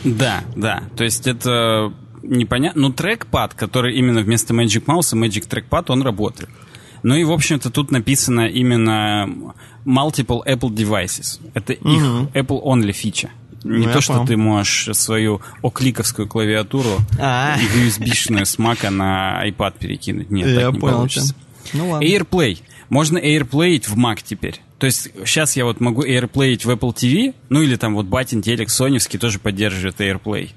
Да, 0.02 0.42
да, 0.56 0.82
то 0.96 1.04
есть 1.04 1.26
это 1.26 1.92
непонятно. 2.24 2.82
Ну, 2.82 2.92
трекпад, 2.92 3.54
который 3.54 3.96
именно 3.96 4.20
вместо 4.20 4.52
Magic 4.54 4.84
Mouse, 4.86 5.14
Magic 5.14 5.48
Trackpad, 5.48 5.84
он 5.88 6.02
работает. 6.02 6.50
Ну 7.04 7.14
и, 7.14 7.22
в 7.22 7.32
общем-то, 7.32 7.70
тут 7.70 7.90
написано 7.90 8.48
именно 8.48 9.28
multiple 9.84 10.40
Apple 10.46 10.70
devices. 10.70 11.38
Это 11.52 11.74
их 11.74 11.84
угу. 11.84 12.30
Apple 12.32 12.64
only 12.64 12.92
фича. 12.92 13.28
Не 13.62 13.86
ну, 13.86 13.92
то, 13.92 14.00
что 14.00 14.14
понял. 14.14 14.26
ты 14.26 14.36
можешь 14.38 14.88
свою 14.96 15.42
окликовскую 15.62 16.26
клавиатуру 16.26 16.98
а 17.18 17.56
USB-шную 17.58 18.46
с 18.46 18.58
Mac 18.58 18.88
на 18.88 19.46
iPad 19.46 19.74
перекинуть. 19.78 20.30
Нет, 20.30 20.48
я 20.48 20.60
так 20.60 20.74
не 20.74 20.80
понял, 20.80 20.96
получится. 20.96 21.34
Ну, 21.74 21.90
ладно. 21.90 22.06
AirPlay. 22.06 22.60
Можно 22.88 23.18
AirPlay 23.18 23.82
в 23.86 23.96
Mac 23.98 24.20
теперь. 24.24 24.62
То 24.78 24.86
есть 24.86 25.10
сейчас 25.26 25.56
я 25.56 25.66
вот 25.66 25.80
могу 25.80 26.06
AirPlay 26.06 26.58
в 26.58 26.70
Apple 26.70 26.94
TV, 26.94 27.34
ну 27.50 27.60
или 27.60 27.76
там 27.76 27.94
вот 27.94 28.06
батин 28.06 28.40
телек 28.40 28.70
соневский 28.70 29.18
тоже 29.18 29.38
поддерживает 29.38 30.00
AirPlay. 30.00 30.50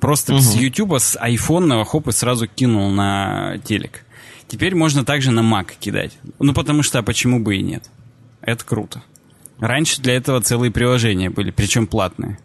Просто 0.00 0.34
угу. 0.34 0.42
с 0.42 0.54
YouTube, 0.54 0.98
с 0.98 1.16
iPhone, 1.16 1.82
хоп, 1.84 2.08
и 2.08 2.12
сразу 2.12 2.46
кинул 2.46 2.90
на 2.90 3.56
телек. 3.64 4.01
Теперь 4.52 4.74
можно 4.74 5.02
также 5.02 5.30
на 5.30 5.40
Mac 5.40 5.70
кидать. 5.80 6.12
Ну, 6.38 6.52
потому 6.52 6.82
что, 6.82 6.98
а 6.98 7.02
почему 7.02 7.40
бы 7.40 7.56
и 7.56 7.62
нет? 7.62 7.84
Это 8.42 8.62
круто. 8.66 9.02
Раньше 9.58 10.02
для 10.02 10.12
этого 10.12 10.42
целые 10.42 10.70
приложения 10.70 11.30
были, 11.30 11.50
причем 11.50 11.86
платные, 11.86 12.38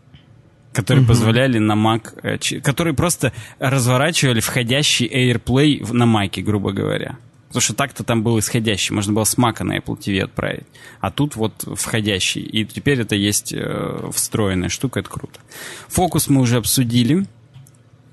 которые 0.72 1.02
угу. 1.02 1.10
позволяли 1.10 1.58
на 1.58 1.74
Mac, 1.74 2.18
э, 2.24 2.62
которые 2.62 2.94
просто 2.94 3.34
разворачивали 3.60 4.40
входящий 4.40 5.06
AirPlay 5.06 5.86
на 5.92 6.06
Mac, 6.06 6.42
грубо 6.42 6.72
говоря. 6.72 7.18
Потому 7.50 7.62
что 7.62 7.74
так-то 7.74 8.06
там 8.06 8.24
был 8.24 8.40
исходящий, 8.40 8.96
можно 8.96 9.12
было 9.12 9.26
с 9.26 9.38
Mac 9.38 9.62
на 9.62 9.78
Apple 9.78 10.00
TV 10.00 10.22
отправить. 10.22 10.66
А 11.02 11.12
тут 11.12 11.36
вот 11.36 11.68
входящий. 11.76 12.42
И 12.42 12.64
теперь 12.64 13.02
это 13.02 13.16
есть 13.16 13.52
э, 13.52 14.10
встроенная 14.14 14.70
штука, 14.70 15.02
это 15.02 15.10
круто. 15.10 15.42
Фокус 15.90 16.30
мы 16.30 16.40
уже 16.40 16.56
обсудили. 16.56 17.26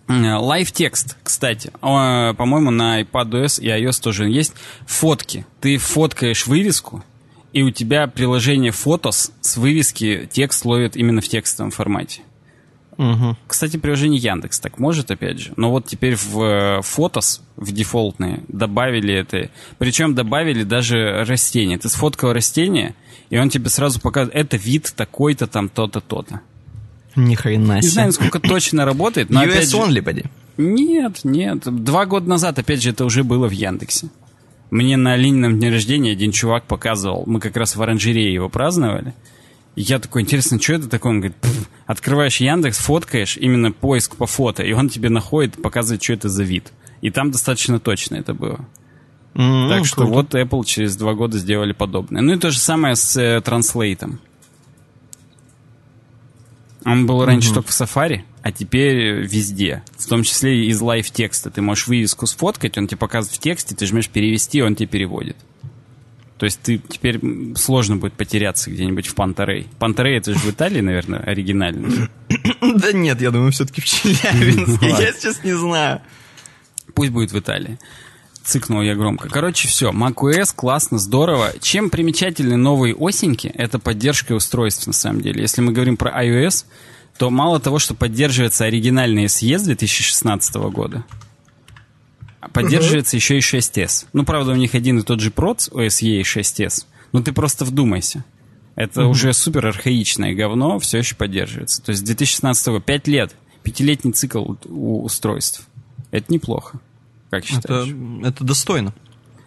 Live 0.06 0.70
текст, 0.72 1.16
кстати. 1.22 1.72
По-моему, 1.80 2.70
на 2.70 3.00
iPadOS 3.00 3.60
и 3.62 3.68
iOS 3.68 4.02
тоже 4.02 4.28
есть. 4.28 4.52
Фотки. 4.86 5.46
Ты 5.60 5.78
фоткаешь 5.78 6.46
вывеску, 6.46 7.02
и 7.52 7.62
у 7.62 7.70
тебя 7.70 8.06
приложение 8.06 8.70
Photos 8.72 9.30
с 9.40 9.56
вывески 9.56 10.28
текст 10.30 10.64
ловит 10.64 10.96
именно 10.96 11.20
в 11.20 11.28
текстовом 11.28 11.70
формате. 11.70 12.22
Угу. 12.96 13.36
Кстати, 13.48 13.76
приложение 13.76 14.20
Яндекс 14.20 14.60
так 14.60 14.78
может, 14.78 15.10
опять 15.10 15.40
же. 15.40 15.52
Но 15.56 15.70
вот 15.70 15.86
теперь 15.86 16.14
в 16.14 16.80
Photos, 16.80 17.40
в 17.56 17.72
дефолтные, 17.72 18.44
добавили 18.46 19.14
это. 19.14 19.50
Причем 19.78 20.14
добавили 20.14 20.62
даже 20.62 21.24
растение. 21.24 21.78
Ты 21.78 21.88
сфоткал 21.88 22.32
растение, 22.32 22.94
и 23.30 23.38
он 23.38 23.48
тебе 23.48 23.68
сразу 23.68 24.00
показывает, 24.00 24.36
это 24.36 24.56
вид 24.56 24.92
такой-то 24.94 25.46
там, 25.46 25.68
то-то, 25.68 26.00
то-то. 26.00 26.40
Ни 27.16 27.34
хрена 27.34 27.80
себе. 27.80 27.88
Не 27.88 27.92
знаю, 27.92 28.08
насколько 28.08 28.40
точно 28.40 28.84
работает. 28.84 29.30
Но 29.30 29.44
US 29.44 29.70
же... 29.70 29.76
only, 29.76 30.02
поди. 30.02 30.24
Нет, 30.56 31.20
нет. 31.24 31.62
Два 31.64 32.06
года 32.06 32.28
назад, 32.28 32.58
опять 32.58 32.82
же, 32.82 32.90
это 32.90 33.04
уже 33.04 33.24
было 33.24 33.48
в 33.48 33.52
Яндексе. 33.52 34.08
Мне 34.70 34.96
на 34.96 35.16
Ленином 35.16 35.58
дне 35.58 35.70
рождения 35.70 36.12
один 36.12 36.32
чувак 36.32 36.64
показывал, 36.64 37.24
мы 37.26 37.38
как 37.38 37.56
раз 37.56 37.76
в 37.76 37.82
оранжерее 37.82 38.32
его 38.32 38.48
праздновали. 38.48 39.14
И 39.76 39.82
я 39.82 39.98
такой, 39.98 40.22
интересно, 40.22 40.60
что 40.60 40.74
это 40.74 40.88
такое? 40.88 41.12
Он 41.12 41.20
говорит, 41.20 41.36
открываешь 41.86 42.38
Яндекс, 42.38 42.78
фоткаешь, 42.78 43.36
именно 43.36 43.72
поиск 43.72 44.16
по 44.16 44.26
фото, 44.26 44.62
и 44.62 44.72
он 44.72 44.88
тебе 44.88 45.10
находит, 45.10 45.60
показывает, 45.60 46.02
что 46.02 46.12
это 46.12 46.28
за 46.28 46.44
вид. 46.44 46.72
И 47.02 47.10
там 47.10 47.30
достаточно 47.30 47.78
точно 47.78 48.16
это 48.16 48.34
было. 48.34 48.66
Mm-hmm, 49.34 49.68
так 49.68 49.84
что 49.84 50.06
круто. 50.06 50.12
вот 50.12 50.34
Apple 50.34 50.64
через 50.64 50.96
два 50.96 51.14
года 51.14 51.38
сделали 51.38 51.72
подобное. 51.72 52.22
Ну 52.22 52.32
и 52.32 52.38
то 52.38 52.50
же 52.50 52.58
самое 52.58 52.94
с 52.94 53.16
э, 53.16 53.40
translate 53.40 54.00
ом. 54.00 54.20
Он 56.84 57.06
был 57.06 57.24
раньше 57.24 57.50
mm-hmm. 57.50 57.54
только 57.54 57.70
в 57.70 57.80
Safari, 57.80 58.22
а 58.42 58.52
теперь 58.52 59.22
везде. 59.22 59.82
В 59.96 60.06
том 60.06 60.22
числе 60.22 60.66
из 60.66 60.80
Live 60.80 61.08
Text 61.08 61.36
а. 61.36 61.50
Ты 61.50 61.62
можешь 61.62 61.86
вывеску 61.86 62.26
сфоткать, 62.26 62.76
он 62.76 62.86
тебе 62.86 62.98
показывает 62.98 63.36
в 63.36 63.40
тексте, 63.40 63.74
ты 63.74 63.86
жмешь 63.86 64.08
перевести, 64.08 64.62
он 64.62 64.74
тебе 64.74 64.88
переводит. 64.88 65.36
То 66.38 66.46
есть 66.46 66.60
ты 66.60 66.78
теперь 66.78 67.20
сложно 67.56 67.96
будет 67.96 68.14
потеряться 68.14 68.70
где-нибудь 68.70 69.06
в 69.06 69.14
Монтерей. 69.14 69.68
Монтерей 69.78 70.18
это 70.18 70.34
же 70.34 70.38
в 70.40 70.50
Италии, 70.50 70.80
наверное, 70.80 71.20
оригинально. 71.20 72.08
Да 72.60 72.92
нет, 72.92 73.20
я 73.20 73.30
думаю, 73.30 73.52
все-таки 73.52 73.80
в 73.80 73.84
Челябинске. 73.84 74.88
Я 74.88 75.12
сейчас 75.12 75.44
не 75.44 75.52
знаю. 75.52 76.00
Пусть 76.94 77.12
будет 77.12 77.30
в 77.32 77.38
Италии. 77.38 77.78
Цыкнул 78.44 78.82
я 78.82 78.94
громко. 78.94 79.30
Короче, 79.30 79.68
все. 79.68 79.90
macOS 79.90 80.54
классно, 80.54 80.98
здорово. 80.98 81.52
Чем 81.62 81.88
примечательны 81.88 82.56
новые 82.56 82.94
осеньки, 82.94 83.46
это 83.46 83.78
поддержка 83.78 84.34
устройств, 84.34 84.86
на 84.86 84.92
самом 84.92 85.22
деле. 85.22 85.40
Если 85.40 85.62
мы 85.62 85.72
говорим 85.72 85.96
про 85.96 86.10
iOS, 86.22 86.66
то 87.16 87.30
мало 87.30 87.58
того, 87.58 87.78
что 87.78 87.94
поддерживается 87.94 88.66
оригинальный 88.66 89.24
SE 89.26 89.58
2016 89.64 90.54
года, 90.56 91.04
поддерживается 92.52 93.16
uh-huh. 93.16 93.20
еще 93.20 93.38
и 93.38 93.40
6s. 93.40 94.06
Ну, 94.12 94.24
правда, 94.24 94.52
у 94.52 94.56
них 94.56 94.74
один 94.74 94.98
и 94.98 95.02
тот 95.02 95.20
же 95.20 95.30
проц, 95.30 95.70
OSE 95.70 96.06
и 96.06 96.22
6s. 96.22 96.84
Но 97.12 97.22
ты 97.22 97.32
просто 97.32 97.64
вдумайся. 97.64 98.24
Это 98.74 99.02
uh-huh. 99.02 99.08
уже 99.08 99.32
супер 99.32 99.66
архаичное 99.66 100.34
говно, 100.34 100.78
все 100.80 100.98
еще 100.98 101.14
поддерживается. 101.14 101.82
То 101.82 101.92
есть 101.92 102.04
2016 102.04 102.66
года 102.66 102.80
5 102.80 103.08
лет, 103.08 103.34
пятилетний 103.62 104.12
цикл 104.12 104.54
у 104.66 105.02
устройств. 105.02 105.66
Это 106.10 106.30
неплохо. 106.30 106.78
Как 107.34 107.44
считаешь? 107.44 107.88
Это, 107.88 108.28
это 108.28 108.44
достойно. 108.44 108.94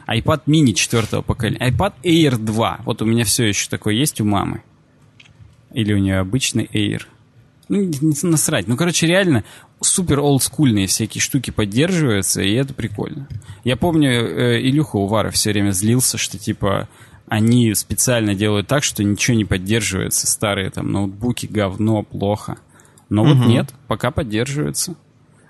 iPad 0.08 0.42
mini 0.46 0.74
четвертого 0.74 1.22
поколения. 1.22 1.70
iPad 1.70 1.94
Air 2.04 2.38
2. 2.38 2.82
Вот 2.84 3.02
у 3.02 3.06
меня 3.06 3.24
все 3.24 3.46
еще 3.46 3.70
такое 3.70 3.94
есть 3.94 4.20
у 4.20 4.26
мамы. 4.26 4.62
Или 5.74 5.94
у 5.94 5.98
нее 5.98 6.20
обычный 6.20 6.66
Air. 6.74 7.04
Ну, 7.70 7.82
не 7.82 8.14
насрать. 8.24 8.68
Ну, 8.68 8.76
короче, 8.76 9.08
реально 9.08 9.44
супер 9.82 10.20
олдскульные 10.20 10.88
всякие 10.88 11.22
штуки 11.22 11.52
поддерживаются, 11.52 12.42
и 12.42 12.54
это 12.54 12.74
прикольно. 12.74 13.28
Я 13.64 13.78
помню, 13.78 14.10
э, 14.10 14.62
Илюха 14.62 14.98
Увара 14.98 15.32
все 15.32 15.52
время 15.52 15.72
злился, 15.72 16.18
что 16.18 16.38
типа 16.38 16.90
они 17.28 17.74
специально 17.76 18.36
делают 18.36 18.68
так, 18.68 18.84
что 18.84 19.04
ничего 19.04 19.36
не 19.38 19.46
поддерживается. 19.46 20.28
Старые 20.28 20.70
там 20.72 20.92
ноутбуки, 20.92 21.46
говно, 21.46 22.04
плохо. 22.04 22.58
Но 23.10 23.24
угу. 23.24 23.34
вот 23.34 23.48
нет, 23.48 23.74
пока 23.88 24.12
поддерживается. 24.12 24.96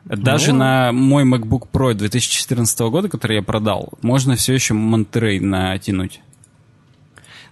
Даже 0.09 0.53
ну... 0.53 0.59
на 0.59 0.91
мой 0.91 1.23
MacBook 1.23 1.67
Pro 1.71 1.93
2014 1.93 2.79
года, 2.79 3.09
который 3.09 3.37
я 3.37 3.43
продал, 3.43 3.93
можно 4.01 4.35
все 4.35 4.53
еще 4.53 4.73
Monterey 4.73 5.41
натянуть. 5.41 6.21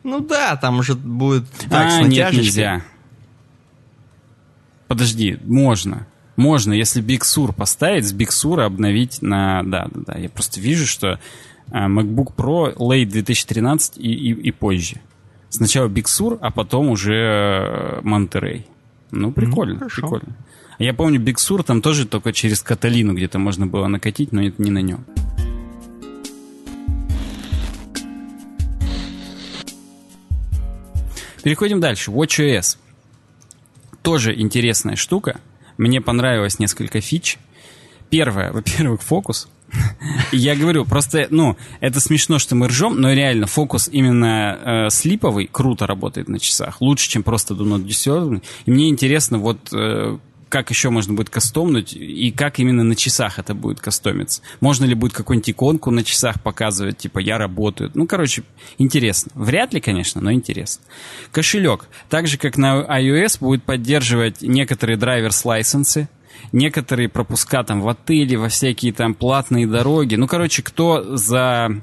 Ну 0.03 0.19
да, 0.19 0.55
там 0.55 0.79
уже 0.79 0.95
будет 0.95 1.49
так, 1.69 1.87
а, 1.91 2.01
нет, 2.03 2.31
нельзя. 2.33 2.83
Подожди, 4.87 5.39
можно. 5.43 6.07
Можно, 6.35 6.73
если 6.73 7.03
Big 7.03 7.21
Sur 7.21 7.53
поставить, 7.53 8.05
с 8.05 8.13
Big 8.13 8.29
Sur 8.29 8.63
обновить 8.63 9.21
на... 9.21 9.63
Да, 9.63 9.87
да, 9.91 10.13
да. 10.13 10.19
Я 10.19 10.29
просто 10.29 10.59
вижу, 10.59 10.85
что 10.85 11.19
а, 11.71 11.87
MacBook 11.87 12.35
Pro 12.35 12.75
Late 12.75 13.05
2013 13.05 13.97
и, 13.97 14.01
и, 14.01 14.31
и 14.31 14.51
позже. 14.51 14.97
Сначала 15.49 15.87
Big 15.87 16.05
Sur, 16.05 16.37
а 16.41 16.51
потом 16.51 16.89
уже 16.89 17.13
э, 17.13 18.01
Monterey. 18.01 18.65
Ну, 19.11 19.31
прикольно, 19.31 19.79
ну, 19.79 19.87
прикольно. 19.87 20.35
Я 20.77 20.93
помню, 20.93 21.21
Big 21.21 21.35
Sur 21.35 21.63
там 21.63 21.81
тоже 21.81 22.05
только 22.05 22.33
через 22.33 22.61
Каталину 22.61 23.13
где-то 23.13 23.39
можно 23.39 23.65
было 23.65 23.87
накатить, 23.87 24.31
но 24.31 24.43
это 24.43 24.61
не 24.61 24.71
на 24.71 24.79
нем. 24.79 25.05
Переходим 31.43 31.79
дальше. 31.79 32.11
WatchOS. 32.11 32.77
Тоже 34.01 34.33
интересная 34.35 34.95
штука. 34.95 35.39
Мне 35.77 36.01
понравилось 36.01 36.59
несколько 36.59 37.01
фич. 37.01 37.37
Первое, 38.09 38.51
во-первых, 38.51 39.01
фокус. 39.01 39.47
Я 40.31 40.55
говорю, 40.55 40.85
просто, 40.85 41.27
ну, 41.29 41.55
это 41.81 41.99
смешно, 41.99 42.39
что 42.39 42.55
мы 42.55 42.67
ржем, 42.67 42.99
но 42.99 43.13
реально 43.13 43.45
фокус 43.45 43.87
именно 43.91 44.87
э, 44.87 44.89
слиповый 44.89 45.47
круто 45.51 45.85
работает 45.85 46.27
на 46.29 46.39
часах. 46.39 46.81
Лучше, 46.81 47.09
чем 47.09 47.23
просто 47.23 47.53
do 47.53 47.63
not 47.63 47.85
disturb. 47.85 48.41
И 48.65 48.71
мне 48.71 48.89
интересно, 48.89 49.37
вот 49.37 49.71
э, 49.71 50.17
как 50.49 50.69
еще 50.69 50.89
можно 50.89 51.13
будет 51.13 51.29
кастомнуть 51.29 51.93
и 51.93 52.31
как 52.31 52.59
именно 52.59 52.83
на 52.83 52.95
часах 52.95 53.39
это 53.39 53.53
будет 53.53 53.79
кастомиться. 53.79 54.41
Можно 54.59 54.85
ли 54.85 54.93
будет 54.93 55.13
какую-нибудь 55.13 55.49
иконку 55.49 55.91
на 55.91 56.03
часах 56.03 56.41
показывать, 56.41 56.97
типа 56.97 57.19
«я 57.19 57.37
работаю». 57.37 57.91
Ну, 57.93 58.07
короче, 58.07 58.43
интересно. 58.77 59.31
Вряд 59.35 59.73
ли, 59.73 59.81
конечно, 59.81 60.21
но 60.21 60.31
интересно. 60.31 60.83
Кошелек. 61.31 61.87
Так 62.09 62.27
же, 62.27 62.37
как 62.37 62.57
на 62.57 62.81
iOS, 62.81 63.39
будет 63.39 63.63
поддерживать 63.63 64.41
некоторые 64.41 64.97
драйверс-лайсенсы, 64.97 66.07
некоторые 66.51 67.09
пропуска 67.09 67.63
там 67.63 67.81
в 67.81 67.89
отеле, 67.89 68.37
во 68.37 68.49
всякие 68.49 68.93
там 68.93 69.13
платные 69.13 69.67
дороги. 69.67 70.15
Ну, 70.15 70.27
короче, 70.27 70.61
кто 70.61 71.15
за 71.15 71.81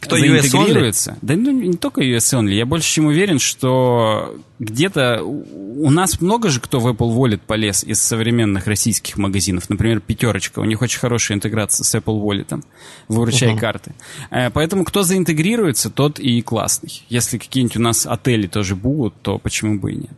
кто 0.00 0.16
заинтегрируется. 0.16 1.18
Да 1.22 1.36
ну, 1.36 1.52
не 1.52 1.76
только 1.76 2.02
US 2.02 2.34
Only. 2.34 2.54
Я 2.54 2.66
больше 2.66 2.90
чем 2.90 3.06
уверен, 3.06 3.38
что 3.38 4.34
где-то 4.58 5.22
у 5.22 5.90
нас 5.90 6.20
много 6.20 6.48
же 6.48 6.60
кто 6.60 6.80
в 6.80 6.88
Apple 6.88 7.14
Wallet 7.14 7.40
полез 7.46 7.84
из 7.84 8.00
современных 8.00 8.66
российских 8.66 9.18
магазинов. 9.18 9.68
Например, 9.68 10.00
Пятерочка. 10.00 10.60
У 10.60 10.64
них 10.64 10.80
очень 10.82 10.98
хорошая 10.98 11.36
интеграция 11.36 11.84
с 11.84 11.94
Apple 11.94 12.20
Wallet. 12.20 12.62
Выручай 13.08 13.54
uh-huh. 13.54 13.58
карты. 13.58 13.92
Э, 14.30 14.50
поэтому 14.50 14.84
кто 14.84 15.02
заинтегрируется, 15.02 15.90
тот 15.90 16.18
и 16.18 16.40
классный. 16.42 17.02
Если 17.08 17.38
какие-нибудь 17.38 17.76
у 17.76 17.80
нас 17.80 18.06
отели 18.06 18.46
тоже 18.46 18.76
будут, 18.76 19.14
то 19.22 19.38
почему 19.38 19.78
бы 19.78 19.92
и 19.92 19.96
нет. 19.96 20.10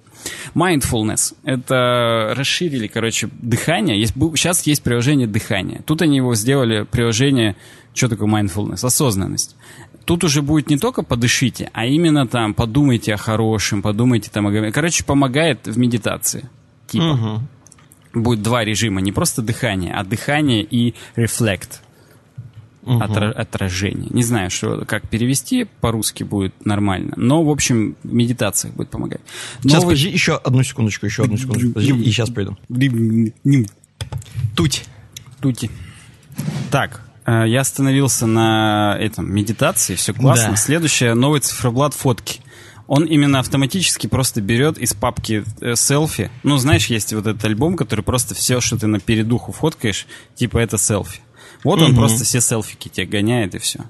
Mindfulness. 0.54 1.34
Это 1.44 2.34
расширили, 2.36 2.86
короче, 2.86 3.28
дыхание. 3.40 3.98
Есть, 3.98 4.14
сейчас 4.14 4.62
есть 4.66 4.82
приложение 4.82 5.26
дыхания. 5.26 5.82
Тут 5.86 6.02
они 6.02 6.16
его 6.16 6.34
сделали 6.34 6.84
приложение 6.84 7.56
что 7.94 8.08
такое 8.08 8.28
mindfulness? 8.28 8.84
Осознанность. 8.84 9.56
Тут 10.04 10.24
уже 10.24 10.42
будет 10.42 10.68
не 10.68 10.78
только 10.78 11.02
подышите, 11.02 11.70
а 11.72 11.86
именно 11.86 12.26
там 12.26 12.54
подумайте 12.54 13.14
о 13.14 13.16
хорошем, 13.16 13.82
подумайте 13.82 14.30
там 14.32 14.46
о... 14.46 14.72
Короче, 14.72 15.04
помогает 15.04 15.66
в 15.66 15.78
медитации. 15.78 16.48
Типа. 16.88 17.04
Угу. 18.14 18.20
Будет 18.22 18.42
два 18.42 18.64
режима, 18.64 19.00
не 19.00 19.12
просто 19.12 19.42
дыхание, 19.42 19.94
а 19.94 20.04
дыхание 20.04 20.62
и 20.62 20.94
reflect. 21.16 21.80
Угу. 22.82 22.98
Отра- 22.98 23.30
отражение. 23.30 24.08
Не 24.10 24.24
знаю, 24.24 24.50
что, 24.50 24.84
как 24.84 25.08
перевести 25.08 25.68
по-русски 25.80 26.24
будет 26.24 26.66
нормально. 26.66 27.14
Но, 27.16 27.44
в 27.44 27.48
общем, 27.48 27.96
в 28.02 28.12
медитациях 28.12 28.74
будет 28.74 28.90
помогать. 28.90 29.20
Сейчас, 29.62 29.82
Новый... 29.82 29.94
подожди, 29.94 30.10
еще 30.10 30.34
одну 30.34 30.62
секундочку, 30.64 31.06
еще 31.06 31.22
одну 31.22 31.36
секундочку. 31.36 31.72
Подожди, 31.72 31.92
и 31.92 32.10
сейчас 32.10 32.28
пойду. 32.28 32.56
Туть. 34.56 34.84
Тути. 35.40 35.70
Так, 36.70 37.02
я 37.26 37.60
остановился 37.60 38.26
на 38.26 38.96
этом 38.98 39.32
медитации, 39.32 39.94
все 39.94 40.12
классно. 40.12 40.50
Да. 40.50 40.56
Следующее 40.56 41.14
новый 41.14 41.40
циферблат 41.40 41.94
фотки. 41.94 42.40
Он 42.88 43.04
именно 43.04 43.38
автоматически 43.38 44.06
просто 44.06 44.40
берет 44.40 44.76
из 44.76 44.92
папки 44.92 45.44
э, 45.60 45.76
селфи. 45.76 46.30
Ну, 46.42 46.56
знаешь, 46.58 46.86
есть 46.86 47.12
вот 47.12 47.26
этот 47.26 47.44
альбом, 47.44 47.76
который 47.76 48.02
просто 48.02 48.34
все, 48.34 48.60
что 48.60 48.76
ты 48.76 48.86
на 48.86 49.00
передуху 49.00 49.52
фоткаешь, 49.52 50.06
типа 50.34 50.58
это 50.58 50.78
селфи. 50.78 51.20
Вот 51.64 51.80
угу. 51.80 51.86
он 51.86 51.94
просто 51.94 52.24
все 52.24 52.40
селфики 52.40 52.88
тебе 52.88 53.06
гоняет 53.06 53.54
и 53.54 53.58
все. 53.58 53.84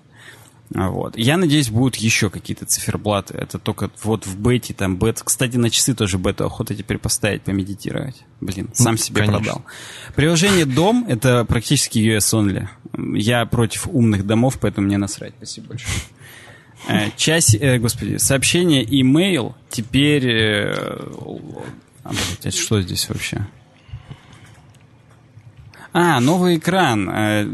Вот. 0.74 1.18
Я 1.18 1.36
надеюсь, 1.36 1.68
будут 1.68 1.96
еще 1.96 2.30
какие-то 2.30 2.64
циферблаты. 2.64 3.34
Это 3.34 3.58
только 3.58 3.90
вот 4.02 4.26
в 4.26 4.38
бете, 4.38 4.74
там, 4.74 4.96
бет. 4.96 5.20
Кстати, 5.22 5.56
на 5.56 5.70
часы 5.70 5.94
тоже 5.94 6.18
бету 6.18 6.44
охота 6.44 6.74
теперь 6.74 6.98
поставить, 6.98 7.42
помедитировать. 7.42 8.16
Блин, 8.40 8.70
сам 8.72 8.96
себе 8.96 9.22
Конечно. 9.22 9.38
продал. 9.38 9.64
Приложение 10.14 10.64
Дом— 10.64 11.04
это 11.08 11.44
практически 11.44 11.98
US 11.98 12.32
only. 12.32 12.68
Я 13.16 13.44
против 13.46 13.86
умных 13.88 14.26
домов, 14.26 14.58
поэтому 14.60 14.86
мне 14.86 14.98
насрать. 14.98 15.34
Спасибо 15.36 15.68
большое. 15.68 15.94
Э, 16.88 17.10
часть, 17.16 17.54
э, 17.54 17.78
господи, 17.78 18.16
сообщение, 18.16 18.84
имейл 19.00 19.54
теперь... 19.70 20.26
Э, 20.26 20.98
а, 22.04 22.12
блядь, 22.42 22.54
что 22.54 22.80
здесь 22.80 23.08
вообще? 23.08 23.46
А, 25.94 26.20
новый 26.20 26.56
экран. 26.56 27.10
Э, 27.10 27.46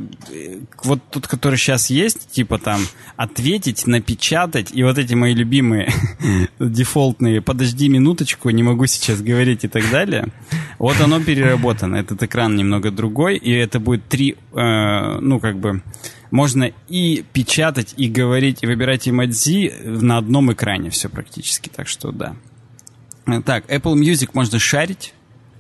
вот 0.85 1.01
тот, 1.11 1.27
который 1.27 1.57
сейчас 1.57 1.91
есть, 1.91 2.31
типа 2.31 2.59
там 2.59 2.81
ответить, 3.17 3.87
напечатать, 3.89 4.71
и 4.73 4.85
вот 4.85 4.97
эти 4.97 5.15
мои 5.15 5.35
любимые 5.35 5.93
дефолтные 6.61 7.43
«подожди 7.43 7.89
минуточку, 7.89 8.51
не 8.51 8.63
могу 8.63 8.87
сейчас 8.87 9.21
говорить» 9.23 9.65
и 9.65 9.69
так 9.69 9.91
далее. 9.91 10.29
Вот 10.79 11.01
оно 11.01 11.21
переработано. 11.21 11.97
Этот 11.97 12.23
экран 12.23 12.55
немного 12.55 12.93
другой, 12.93 13.37
и 13.37 13.51
это 13.51 13.81
будет 13.81 14.07
три, 14.09 14.37
э, 14.53 15.19
ну, 15.21 15.41
как 15.41 15.59
бы, 15.59 15.83
можно 16.31 16.71
и 16.89 17.25
печатать, 17.33 17.95
и 17.97 18.09
говорить, 18.09 18.63
и 18.63 18.67
выбирать 18.67 19.09
эмодзи 19.09 19.73
на 19.85 20.19
одном 20.19 20.53
экране 20.53 20.91
все 20.91 21.09
практически. 21.09 21.71
Так 21.75 21.89
что 21.89 22.13
да. 22.13 22.37
Так, 23.45 23.69
Apple 23.69 23.95
Music 23.95 24.31
можно 24.33 24.61
шарить 24.61 25.13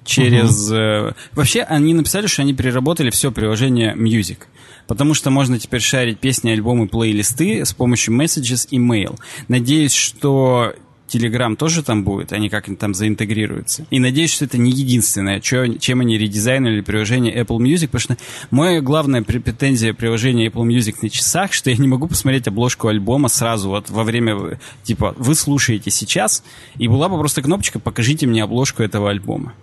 через... 0.08 0.70
Угу. 0.70 1.14
Вообще, 1.32 1.62
они 1.62 1.94
написали, 1.94 2.26
что 2.26 2.42
они 2.42 2.54
переработали 2.54 3.10
все 3.10 3.30
приложение 3.30 3.94
Music. 3.94 4.38
Потому 4.86 5.12
что 5.12 5.30
можно 5.30 5.58
теперь 5.58 5.82
шарить 5.82 6.18
песни, 6.18 6.50
альбомы, 6.50 6.88
плейлисты 6.88 7.64
с 7.64 7.74
помощью 7.74 8.14
Messages 8.14 8.66
и 8.70 8.78
Mail. 8.78 9.18
Надеюсь, 9.46 9.92
что 9.92 10.72
Telegram 11.08 11.54
тоже 11.56 11.82
там 11.82 12.04
будет, 12.04 12.32
они 12.32 12.48
как-нибудь 12.48 12.80
там 12.80 12.94
заинтегрируются. 12.94 13.86
И 13.90 13.98
надеюсь, 13.98 14.32
что 14.32 14.46
это 14.46 14.56
не 14.56 14.70
единственное, 14.70 15.40
чем 15.40 16.00
они 16.00 16.16
редизайнили 16.16 16.80
приложение 16.80 17.34
Apple 17.38 17.58
Music, 17.58 17.88
потому 17.88 18.00
что 18.00 18.16
моя 18.50 18.80
главная 18.80 19.22
претензия 19.22 19.92
приложения 19.92 20.48
Apple 20.48 20.66
Music 20.66 20.96
на 21.02 21.10
часах, 21.10 21.52
что 21.52 21.68
я 21.70 21.76
не 21.76 21.88
могу 21.88 22.08
посмотреть 22.08 22.48
обложку 22.48 22.88
альбома 22.88 23.28
сразу 23.28 23.68
вот 23.68 23.90
во 23.90 24.04
время, 24.04 24.58
типа, 24.84 25.14
вы 25.18 25.34
слушаете 25.34 25.90
сейчас, 25.90 26.42
и 26.78 26.88
была 26.88 27.10
бы 27.10 27.18
просто 27.18 27.42
кнопочка 27.42 27.78
«Покажите 27.78 28.26
мне 28.26 28.42
обложку 28.42 28.82
этого 28.82 29.10
альбома». 29.10 29.54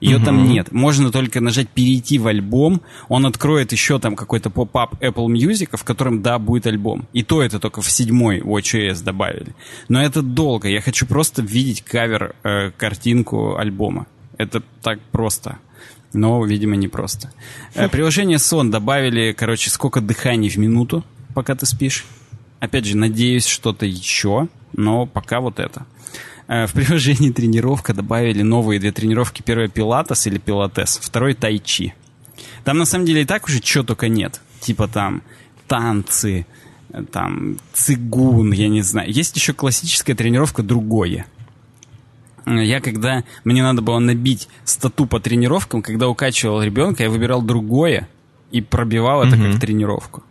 Ее 0.00 0.16
угу. 0.16 0.26
там 0.26 0.48
нет. 0.48 0.72
Можно 0.72 1.10
только 1.10 1.40
нажать 1.40 1.68
«Перейти 1.68 2.18
в 2.18 2.26
альбом». 2.26 2.82
Он 3.08 3.24
откроет 3.24 3.72
еще 3.72 3.98
там 3.98 4.14
какой-то 4.14 4.50
поп-ап 4.50 5.02
Apple 5.02 5.26
Music, 5.28 5.76
в 5.76 5.84
котором, 5.84 6.22
да, 6.22 6.38
будет 6.38 6.66
альбом. 6.66 7.08
И 7.14 7.22
то 7.22 7.42
это 7.42 7.58
только 7.58 7.80
в 7.80 7.90
седьмой 7.90 8.40
WatchOS 8.40 9.02
добавили. 9.02 9.54
Но 9.88 10.02
это 10.02 10.20
долго. 10.20 10.68
Я 10.68 10.82
хочу 10.82 11.06
просто 11.06 11.42
видеть 11.42 11.82
кавер, 11.82 12.34
э, 12.42 12.70
картинку 12.72 13.56
альбома. 13.56 14.06
Это 14.36 14.62
так 14.82 15.00
просто. 15.12 15.58
Но, 16.12 16.44
видимо, 16.44 16.76
не 16.76 16.88
просто. 16.88 17.32
Э, 17.74 17.88
приложение 17.88 18.38
Сон 18.38 18.70
добавили, 18.70 19.32
короче, 19.32 19.70
сколько 19.70 20.00
дыханий 20.00 20.50
в 20.50 20.56
минуту, 20.56 21.04
пока 21.34 21.54
ты 21.54 21.64
спишь. 21.64 22.04
Опять 22.60 22.86
же, 22.86 22.96
надеюсь, 22.96 23.46
что-то 23.46 23.86
еще, 23.86 24.48
но 24.72 25.06
пока 25.06 25.40
вот 25.40 25.58
это. 25.58 25.86
Э, 26.48 26.66
в 26.66 26.72
приложении 26.72 27.30
тренировка 27.30 27.92
добавили 27.92 28.42
новые 28.42 28.80
две 28.80 28.92
тренировки. 28.92 29.42
Первая 29.42 29.68
пилатес 29.68 30.26
или 30.26 30.38
пилатес, 30.38 30.98
второй 31.02 31.34
тайчи. 31.34 31.94
Там 32.64 32.78
на 32.78 32.84
самом 32.84 33.06
деле 33.06 33.22
и 33.22 33.24
так 33.24 33.46
уже 33.46 33.60
чего 33.60 33.84
только 33.84 34.08
нет. 34.08 34.40
Типа 34.60 34.88
там 34.88 35.22
танцы, 35.66 36.46
э, 36.90 37.02
там 37.10 37.58
цигун, 37.72 38.52
я 38.52 38.68
не 38.68 38.82
знаю. 38.82 39.10
Есть 39.10 39.36
еще 39.36 39.52
классическая 39.52 40.14
тренировка 40.14 40.62
другое. 40.62 41.26
Э, 42.44 42.64
я 42.64 42.80
когда 42.80 43.24
мне 43.44 43.62
надо 43.62 43.82
было 43.82 43.98
набить 43.98 44.48
стату 44.64 45.06
по 45.06 45.18
тренировкам, 45.18 45.82
когда 45.82 46.08
укачивал 46.08 46.62
ребенка, 46.62 47.02
я 47.02 47.10
выбирал 47.10 47.42
другое 47.42 48.08
и 48.52 48.60
пробивал 48.60 49.22
это 49.24 49.34
mm-hmm. 49.34 49.52
как 49.52 49.60
тренировку. 49.60 50.22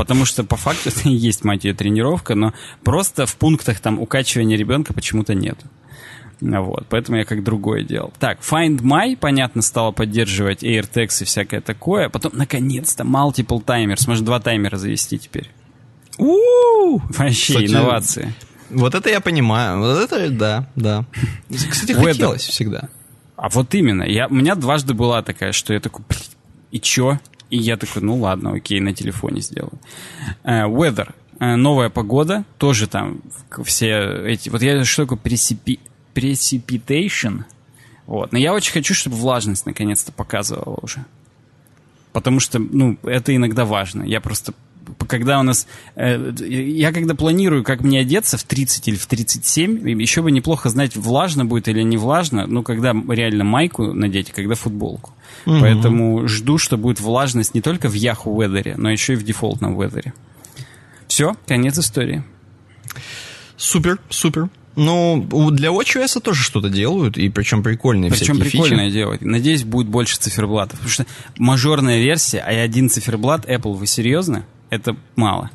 Потому 0.00 0.24
что 0.24 0.44
по 0.44 0.56
факту 0.56 0.88
это 0.88 1.10
и 1.10 1.12
есть, 1.12 1.44
мать 1.44 1.64
ее, 1.64 1.74
тренировка, 1.74 2.34
но 2.34 2.54
просто 2.82 3.26
в 3.26 3.36
пунктах 3.36 3.80
там 3.80 4.00
укачивания 4.00 4.56
ребенка 4.56 4.94
почему-то 4.94 5.34
нет. 5.34 5.58
Вот, 6.40 6.86
поэтому 6.88 7.18
я 7.18 7.26
как 7.26 7.44
другое 7.44 7.82
делал. 7.82 8.10
Так, 8.18 8.38
Find 8.40 8.80
My, 8.80 9.14
понятно, 9.14 9.60
стало 9.60 9.90
поддерживать 9.90 10.64
AirTags 10.64 11.20
и 11.20 11.24
всякое 11.26 11.60
такое. 11.60 12.08
Потом, 12.08 12.32
наконец-то, 12.34 13.04
Multiple 13.04 13.62
Timer. 13.62 13.96
Сможешь 13.96 14.24
два 14.24 14.40
таймера 14.40 14.78
завести 14.78 15.18
теперь. 15.18 15.50
У-у-у! 16.16 17.02
Вообще, 17.10 17.52
Кстати, 17.52 17.70
инновации. 17.70 18.32
Вот 18.70 18.94
это 18.94 19.10
я 19.10 19.20
понимаю. 19.20 19.80
Вот 19.80 19.98
это, 19.98 20.30
да, 20.30 20.66
да. 20.76 21.04
Кстати, 21.50 21.92
хотелось 21.92 22.46
всегда. 22.46 22.88
А 23.36 23.50
вот 23.50 23.74
именно. 23.74 24.04
Я, 24.04 24.28
у 24.28 24.34
меня 24.34 24.54
дважды 24.54 24.94
была 24.94 25.20
такая, 25.22 25.52
что 25.52 25.74
я 25.74 25.80
такой, 25.80 26.06
и 26.70 26.80
чё? 26.80 27.18
И 27.50 27.58
я 27.58 27.76
такой, 27.76 28.02
ну 28.02 28.16
ладно, 28.16 28.52
окей, 28.52 28.80
на 28.80 28.94
телефоне 28.94 29.40
сделаю. 29.40 29.78
Uh, 30.44 30.70
weather. 30.70 31.12
Uh, 31.38 31.56
новая 31.56 31.90
погода. 31.90 32.44
Тоже 32.58 32.86
там 32.86 33.20
все 33.64 34.24
эти... 34.26 34.48
Вот 34.48 34.62
я 34.62 34.84
что 34.84 35.02
такое 35.02 35.18
пресипи... 35.18 35.80
precipitation? 36.14 37.44
Вот. 38.06 38.32
Но 38.32 38.38
я 38.38 38.54
очень 38.54 38.72
хочу, 38.72 38.94
чтобы 38.94 39.16
влажность 39.16 39.66
наконец-то 39.66 40.12
показывала 40.12 40.78
уже. 40.82 41.04
Потому 42.12 42.40
что, 42.40 42.58
ну, 42.58 42.98
это 43.04 43.34
иногда 43.34 43.64
важно. 43.64 44.02
Я 44.02 44.20
просто 44.20 44.52
когда 45.06 45.40
у 45.40 45.42
нас... 45.42 45.66
Э, 45.96 46.32
я 46.40 46.92
когда 46.92 47.14
планирую, 47.14 47.64
как 47.64 47.82
мне 47.82 48.00
одеться 48.00 48.36
в 48.36 48.44
30 48.44 48.88
или 48.88 48.96
в 48.96 49.06
37, 49.06 50.00
еще 50.00 50.22
бы 50.22 50.30
неплохо 50.30 50.68
знать, 50.68 50.96
влажно 50.96 51.44
будет 51.44 51.68
или 51.68 51.82
не 51.82 51.96
влажно, 51.96 52.46
ну, 52.46 52.62
когда 52.62 52.92
реально 53.08 53.44
майку 53.44 53.92
надеть, 53.92 54.32
когда 54.32 54.54
футболку. 54.54 55.12
Угу. 55.46 55.60
Поэтому 55.60 56.28
жду, 56.28 56.58
что 56.58 56.76
будет 56.76 57.00
влажность 57.00 57.54
не 57.54 57.60
только 57.60 57.88
в 57.88 57.94
Yahoo 57.94 58.36
Weather, 58.36 58.74
но 58.76 58.90
еще 58.90 59.14
и 59.14 59.16
в 59.16 59.22
дефолтном 59.22 59.80
Weather. 59.80 60.12
Все, 61.08 61.36
конец 61.46 61.78
истории. 61.78 62.22
Супер, 63.56 63.98
супер. 64.08 64.48
Ну, 64.76 65.50
для 65.50 65.70
WatchOS 65.70 66.20
тоже 66.20 66.42
что-то 66.42 66.70
делают, 66.70 67.18
и 67.18 67.28
причем 67.28 67.62
прикольные 67.62 68.10
Причем 68.10 68.38
прикольное 68.38 68.86
фичи. 68.86 68.94
делают. 68.94 69.22
Надеюсь, 69.22 69.64
будет 69.64 69.88
больше 69.88 70.16
циферблатов. 70.16 70.78
Потому 70.78 70.90
что 70.90 71.06
мажорная 71.38 71.98
версия, 71.98 72.38
а 72.38 72.50
один 72.62 72.88
циферблат, 72.88 73.44
Apple, 73.46 73.74
вы 73.74 73.86
серьезно? 73.86 74.46
Это 74.70 74.96
мало. 75.16 75.50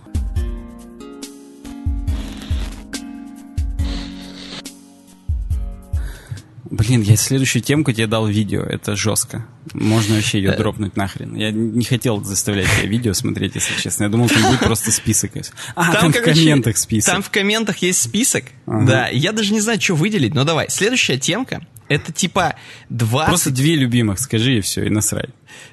Блин, 6.70 7.02
я 7.02 7.16
следующую 7.16 7.62
темку 7.62 7.94
тебе 7.94 8.06
дал 8.06 8.28
видео, 8.28 8.62
это 8.62 8.98
жестко. 8.98 9.46
Можно 9.74 10.16
вообще 10.16 10.40
ее 10.40 10.52
э. 10.52 10.58
дропнуть 10.58 10.98
нахрен. 10.98 11.34
Я 11.34 11.52
не 11.52 11.86
хотел 11.86 12.22
заставлять 12.24 12.68
тебя 12.70 12.90
видео 12.90 13.14
смотреть, 13.14 13.56
если 13.56 13.80
честно. 13.80 14.04
Я 14.04 14.10
думал, 14.10 14.28
там 14.28 14.42
будет 14.44 14.60
просто 14.60 14.92
список. 14.92 15.32
А, 15.76 15.92
там, 15.92 16.02
там 16.02 16.14
короче, 16.14 16.32
в 16.32 16.36
комментах 16.36 16.78
список. 16.78 17.14
Там 17.14 17.24
в 17.24 17.30
комментах 17.30 17.78
есть 17.78 18.02
список. 18.02 18.46
Ага. 18.66 18.86
Да, 18.86 19.08
я 19.08 19.32
даже 19.32 19.54
не 19.54 19.62
знаю, 19.62 19.80
что 19.80 19.96
выделить. 19.96 20.34
Но 20.34 20.44
давай, 20.44 20.70
следующая 20.70 21.18
темка. 21.18 21.66
Это 21.88 22.12
типа 22.12 22.56
20... 22.90 23.28
Просто 23.28 23.52
две 23.52 23.76
любимых, 23.76 24.20
скажи 24.20 24.58
и 24.58 24.62
все, 24.62 24.86
и 24.86 24.90
насрать. 24.90 25.30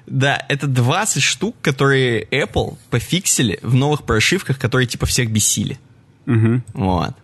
Да, 0.07 0.45
это 0.49 0.67
20 0.67 1.23
штук, 1.23 1.57
которые 1.63 2.25
Apple 2.25 2.77
пофиксили 2.91 3.59
в 3.63 3.75
новых 3.75 4.05
прошивках, 4.05 4.59
которые 4.59 4.87
типа 4.87 5.07
всех 5.07 5.31
бесили. 5.31 5.79
Угу. 6.27 6.63
Вот. 6.75 7.15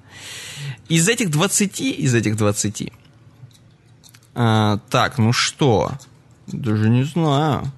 Из 0.89 1.09
этих 1.09 1.31
20, 1.31 1.81
из 1.81 2.15
этих 2.15 2.37
20 2.37 2.93
а, 4.41 4.79
так, 4.89 5.19
ну 5.19 5.33
что? 5.33 5.93
Даже 6.47 6.89
не 6.89 7.03
знаю. 7.03 7.73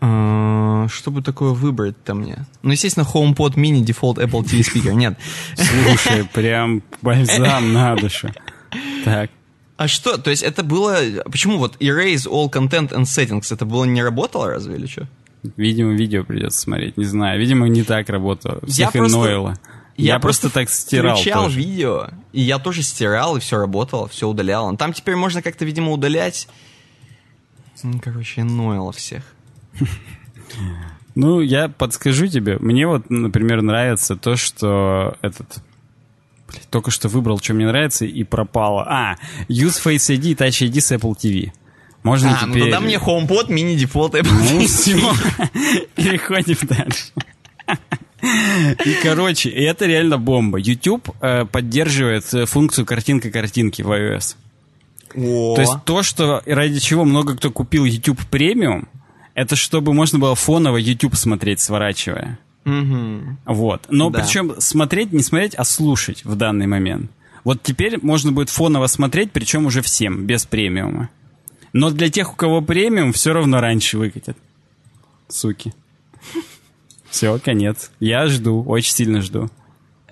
А, 0.00 0.86
что 0.88 1.10
бы 1.10 1.22
такое 1.22 1.50
выбрать-то 1.50 2.14
мне? 2.14 2.46
Ну, 2.62 2.72
естественно, 2.72 3.06
HomePod 3.06 3.54
Mini 3.54 3.84
Default 3.84 4.16
Apple 4.16 4.42
TV 4.42 4.60
Speaker. 4.60 4.94
Нет. 4.94 5.18
Слушай, 5.54 6.24
прям 6.32 6.82
бальзам 7.02 7.72
на 7.72 7.96
душу. 7.96 8.30
Так. 9.04 9.30
А 9.76 9.88
что? 9.88 10.18
То 10.18 10.30
есть 10.30 10.42
это 10.42 10.62
было... 10.62 10.98
Почему 11.24 11.58
вот 11.58 11.76
Erase 11.80 12.26
All 12.26 12.50
Content 12.50 12.90
and 12.90 13.04
Settings, 13.04 13.52
это 13.52 13.64
было 13.64 13.84
не 13.84 14.02
работало 14.02 14.50
разве 14.50 14.76
или 14.76 14.86
что? 14.86 15.06
Видимо, 15.56 15.94
видео 15.94 16.22
придется 16.22 16.60
смотреть, 16.60 16.98
не 16.98 17.04
знаю. 17.04 17.40
Видимо, 17.40 17.66
не 17.66 17.82
так 17.82 18.08
работало. 18.10 18.60
Всех 18.66 18.94
я 18.94 19.00
просто... 19.00 19.56
Я, 19.96 20.14
я 20.14 20.18
просто, 20.18 20.48
просто 20.48 20.60
так 20.60 20.70
стирал. 20.70 21.16
Включал 21.16 21.44
тоже. 21.44 21.58
видео, 21.58 22.08
и 22.32 22.40
я 22.40 22.58
тоже 22.58 22.82
стирал, 22.82 23.36
и 23.36 23.40
все 23.40 23.58
работало, 23.58 24.08
все 24.08 24.28
удаляло. 24.28 24.74
Там 24.76 24.94
теперь 24.94 25.14
можно 25.14 25.42
как-то, 25.42 25.66
видимо, 25.66 25.92
удалять. 25.92 26.48
Короче, 28.02 28.44
нойло 28.44 28.92
всех. 28.92 29.22
Ну, 31.14 31.40
я 31.40 31.68
подскажу 31.68 32.28
тебе. 32.28 32.56
Мне 32.60 32.86
вот, 32.86 33.10
например, 33.10 33.62
нравится 33.62 34.16
то, 34.16 34.36
что 34.36 35.16
этот... 35.22 35.62
Блин, 36.48 36.62
только 36.70 36.90
что 36.90 37.08
выбрал, 37.08 37.38
что 37.40 37.54
мне 37.54 37.66
нравится, 37.66 38.04
и 38.04 38.24
пропало. 38.24 38.84
А, 38.88 39.16
Use 39.48 39.82
Face 39.84 40.14
ID 40.14 40.30
и 40.30 40.34
Touch 40.34 40.68
ID 40.68 40.80
с 40.80 40.92
Apple 40.92 41.14
TV. 41.16 41.52
Можно 42.02 42.32
а, 42.32 42.38
теперь... 42.38 42.48
ну 42.48 42.60
тогда 42.60 42.80
мне 42.80 42.96
HomePod 42.96 43.52
мини-дефолт 43.52 44.14
Apple 44.14 44.52
Ну 44.52 44.66
все, 44.66 44.96
переходим 45.94 46.56
дальше. 46.62 47.12
И, 48.84 48.94
короче, 49.02 49.50
это 49.50 49.86
реально 49.86 50.18
бомба. 50.18 50.58
YouTube 50.58 51.10
э, 51.20 51.44
поддерживает 51.46 52.24
функцию 52.48 52.86
картинка 52.86 53.30
картинки 53.30 53.82
в 53.82 53.90
iOS. 53.90 54.36
О. 55.14 55.54
То 55.54 55.60
есть 55.60 55.84
то, 55.84 56.02
что 56.02 56.42
ради 56.46 56.78
чего 56.78 57.04
много 57.04 57.36
кто 57.36 57.50
купил 57.50 57.84
YouTube 57.84 58.20
премиум, 58.30 58.88
это 59.40 59.56
чтобы 59.56 59.94
можно 59.94 60.18
было 60.18 60.34
фоново 60.34 60.76
YouTube 60.76 61.16
смотреть, 61.16 61.60
сворачивая. 61.60 62.38
Мгм. 62.64 63.38
Вот. 63.46 63.86
Но 63.88 64.10
Да. 64.10 64.20
причем 64.20 64.54
смотреть, 64.60 65.12
не 65.12 65.22
смотреть, 65.22 65.54
а 65.54 65.64
слушать 65.64 66.24
в 66.24 66.34
данный 66.36 66.66
момент. 66.66 67.10
Вот 67.42 67.62
теперь 67.62 67.98
можно 68.02 68.32
будет 68.32 68.50
фоново 68.50 68.86
смотреть, 68.86 69.32
причем 69.32 69.64
уже 69.66 69.80
всем, 69.80 70.26
без 70.26 70.44
премиума. 70.44 71.08
Но 71.72 71.90
для 71.90 72.10
тех, 72.10 72.32
у 72.32 72.36
кого 72.36 72.60
премиум, 72.60 73.12
все 73.12 73.32
равно 73.32 73.60
раньше 73.60 73.96
выкатят. 73.96 74.36
Суки. 75.28 75.72
Все, 77.10 77.38
конец. 77.38 77.90
Я 77.98 78.26
жду, 78.26 78.62
очень 78.62 78.92
сильно 78.92 79.20
жду. 79.22 79.48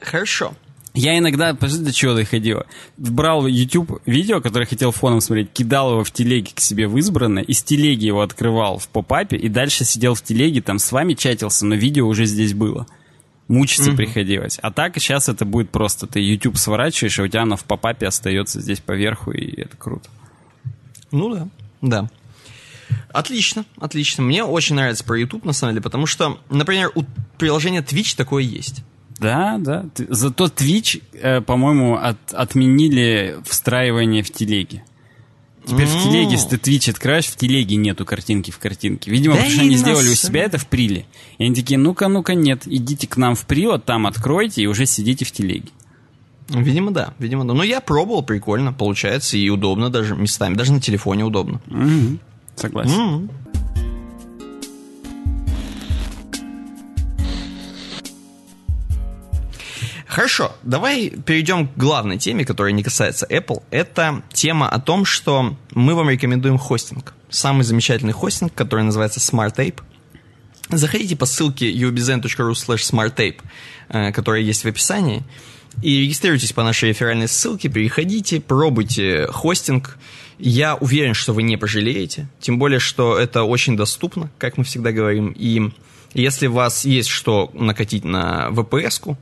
Хорошо. 0.01 0.55
Я 0.99 1.17
иногда, 1.17 1.55
подожди, 1.55 1.85
до 1.85 1.93
чего 1.93 2.15
доходило. 2.15 2.67
Брал 2.97 3.47
YouTube 3.47 4.03
видео, 4.05 4.41
которое 4.41 4.67
хотел 4.67 4.91
фоном 4.91 5.21
смотреть, 5.21 5.53
кидал 5.53 5.93
его 5.93 6.03
в 6.03 6.11
телеге 6.11 6.51
к 6.53 6.59
себе 6.59 6.89
в 6.89 6.99
избранное, 6.99 7.45
из 7.45 7.63
телеги 7.63 8.07
его 8.07 8.21
открывал 8.21 8.79
в 8.79 8.89
попапе, 8.89 9.37
и 9.37 9.49
дальше 9.49 9.85
сидел 9.85 10.15
в 10.15 10.23
телеге, 10.23 10.61
там 10.61 10.81
с 10.81 10.91
вами 10.91 11.15
чатился, 11.15 11.67
но 11.67 11.77
видео 11.77 12.09
уже 12.09 12.25
здесь 12.25 12.53
было. 12.53 12.89
Мучиться 13.47 13.93
приходилось. 13.93 14.59
А 14.61 14.73
так 14.73 14.99
сейчас 14.99 15.29
это 15.29 15.45
будет 15.45 15.71
просто. 15.71 16.09
Ты 16.09 16.19
YouTube 16.19 16.59
сворачиваешь, 16.59 17.17
а 17.21 17.23
у 17.23 17.29
тебя 17.29 17.43
оно 17.43 17.57
в 17.57 17.63
попапе 17.63 18.09
остается 18.09 18.61
здесь 18.61 18.81
поверху, 18.81 19.31
и 19.31 19.61
это 19.61 19.77
круто. 19.77 20.11
Ну 21.13 21.33
да, 21.33 21.49
да. 21.81 22.11
Отлично, 23.13 23.65
отлично. 23.79 24.25
Мне 24.25 24.43
очень 24.43 24.75
нравится 24.75 25.05
про 25.05 25.17
YouTube, 25.17 25.45
на 25.45 25.53
самом 25.53 25.75
деле, 25.75 25.83
потому 25.83 26.07
что, 26.07 26.41
например, 26.51 26.91
у 26.97 27.05
приложения 27.39 27.83
Twitch 27.83 28.17
такое 28.17 28.43
есть. 28.43 28.83
Да, 29.19 29.57
да. 29.59 29.87
Зато 30.09 30.47
Twitch, 30.47 31.03
э, 31.13 31.41
по-моему, 31.41 31.97
от- 31.97 32.33
отменили 32.33 33.37
встраивание 33.45 34.23
в 34.23 34.31
телеге. 34.31 34.85
Теперь 35.67 35.87
в 35.87 36.03
телеге, 36.03 36.31
если 36.33 36.57
ты 36.57 36.71
Twitch 36.71 36.89
открываешь, 36.91 37.27
в 37.27 37.37
телеге 37.37 37.77
нету 37.77 38.07
картинки 38.07 38.51
в 38.51 38.59
картинке. 38.59 39.11
Видимо, 39.11 39.35
Да 39.35 39.41
потому 39.41 39.53
что 39.55 39.63
они 39.67 39.77
сделали 39.77 40.09
у 40.09 40.15
себя 40.15 40.43
это 40.45 40.57
в 40.57 40.67
приле. 40.67 41.05
И 41.37 41.45
они 41.45 41.55
такие, 41.55 41.79
ну-ка, 41.79 42.09
ну-ка, 42.09 42.35
нет, 42.35 42.63
идите 42.67 43.07
к 43.07 43.17
нам 43.19 43.35
в 43.35 43.45
прил, 43.45 43.79
там 43.79 44.07
откройте 44.07 44.63
и 44.63 44.67
уже 44.67 44.87
сидите 44.87 45.25
в 45.27 45.33
телеге. 45.33 45.69
Видимо, 46.49 46.93
да, 46.93 47.13
видимо, 47.19 47.45
да. 47.47 47.53
Но 47.53 47.63
я 47.63 47.83
пробовал, 47.83 48.23
прикольно, 48.23 48.73
получается, 48.73 49.37
и 49.37 49.47
удобно 49.51 49.91
даже 49.91 50.15
местами. 50.17 50.55
Даже 50.55 50.73
на 50.73 50.81
телефоне 50.81 51.25
удобно. 51.25 51.61
Мгм. 51.67 52.19
Согласен. 52.57 52.99
М. 52.99 53.31
Хорошо, 60.09 60.57
давай 60.63 61.11
перейдем 61.11 61.69
к 61.69 61.77
главной 61.77 62.17
теме, 62.17 62.47
которая 62.47 62.73
не 62.73 62.83
касается 62.83 63.27
Apple. 63.27 63.63
Это 63.71 64.23
тема 64.33 64.67
о 64.67 64.81
том, 64.81 65.05
что 65.05 65.55
мы 65.73 65.95
вам 65.95 66.09
рекомендуем 66.09 66.57
хостинг. 66.57 67.13
Самый 67.29 67.63
замечательный 67.63 68.15
хостинг, 68.15 68.55
который 68.55 68.85
называется 68.85 69.21
SmartTape. 69.21 69.83
Заходите 70.71 71.15
по 71.15 71.27
ссылке 71.27 71.71
ubzen.ru 71.71 72.53
slash 72.53 72.91
smarttape, 72.91 73.41
э, 73.91 74.13
которая 74.13 74.41
есть 74.41 74.65
в 74.65 74.67
описании, 74.67 75.25
и 75.83 76.01
регистрируйтесь 76.01 76.55
по 76.55 76.63
нашей 76.63 76.89
реферальной 76.89 77.29
ссылке, 77.29 77.69
переходите, 77.69 78.41
пробуйте 78.41 79.27
хостинг. 79.31 79.99
Я 80.39 80.75
уверен, 80.77 81.13
что 81.13 81.35
вы 81.35 81.43
не 81.43 81.59
пожалеете, 81.59 82.29
тем 82.41 82.59
более, 82.59 82.81
что 82.81 83.19
это 83.19 83.43
очень 83.43 83.77
доступно, 83.77 84.31
как 84.39 84.57
мы 84.57 84.65
всегда 84.65 84.91
говорим, 84.91 85.35
и 85.37 85.71
если 86.15 86.47
у 86.47 86.53
вас 86.53 86.85
есть 86.87 87.09
что 87.11 87.51
накатить 87.53 88.05
на 88.05 88.49
VPS-ку, 88.51 89.19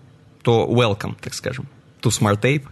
то 0.46 0.64
welcome, 0.70 1.16
так 1.20 1.34
скажем, 1.34 1.66
to 2.00 2.10
SmartTape. 2.10 2.68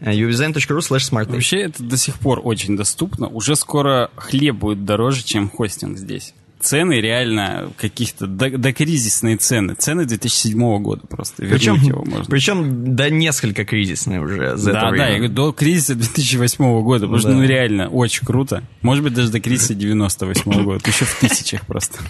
Э, 0.00 0.10
ubzen.ru 0.10 0.80
slash 0.80 1.08
smarttape. 1.08 1.34
Вообще 1.34 1.60
это 1.60 1.84
до 1.84 1.96
сих 1.96 2.18
пор 2.18 2.40
очень 2.42 2.76
доступно. 2.76 3.28
Уже 3.28 3.54
скоро 3.54 4.10
хлеб 4.16 4.56
будет 4.56 4.84
дороже, 4.84 5.22
чем 5.22 5.48
хостинг 5.48 5.98
здесь. 5.98 6.34
Цены 6.66 6.94
реально 7.00 7.70
каких-то 7.76 8.26
до, 8.26 8.50
докризисные 8.50 9.36
цены. 9.36 9.74
Цены 9.76 10.04
2007 10.04 10.82
года 10.82 11.06
просто. 11.06 11.44
Вернуть 11.44 11.60
Причем, 11.60 11.74
его 11.76 12.04
можно. 12.04 12.24
причем 12.24 12.96
да, 12.96 13.08
несколько 13.08 13.64
кризисные 13.64 14.20
уже 14.20 14.56
за 14.56 14.72
Да, 14.72 14.90
да, 14.90 15.06
я 15.06 15.18
говорю, 15.18 15.32
до 15.32 15.52
кризиса 15.52 15.94
2008 15.94 16.82
года, 16.82 17.02
потому 17.06 17.20
что, 17.20 17.28
Да. 17.28 17.34
ну, 17.36 17.44
реально, 17.44 17.88
очень 17.88 18.26
круто. 18.26 18.64
Может 18.82 19.04
быть, 19.04 19.14
даже 19.14 19.30
до 19.30 19.38
кризиса 19.38 19.74
98 19.74 20.64
года, 20.64 20.82
еще 20.84 21.04
в 21.04 21.20
тысячах 21.20 21.64
просто. 21.66 22.00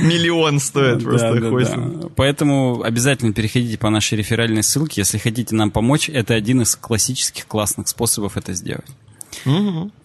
Миллион 0.00 0.60
стоит 0.60 1.02
просто 1.02 1.34
да, 1.40 1.50
да. 1.76 2.08
Поэтому 2.14 2.82
обязательно 2.82 3.32
переходите 3.32 3.78
по 3.78 3.90
нашей 3.90 4.16
реферальной 4.16 4.62
ссылке, 4.62 5.00
если 5.00 5.18
хотите 5.18 5.56
нам 5.56 5.72
помочь. 5.72 6.08
Это 6.08 6.34
один 6.34 6.62
из 6.62 6.76
классических 6.76 7.48
классных 7.48 7.88
способов 7.88 8.36
это 8.36 8.52
сделать. 8.52 8.86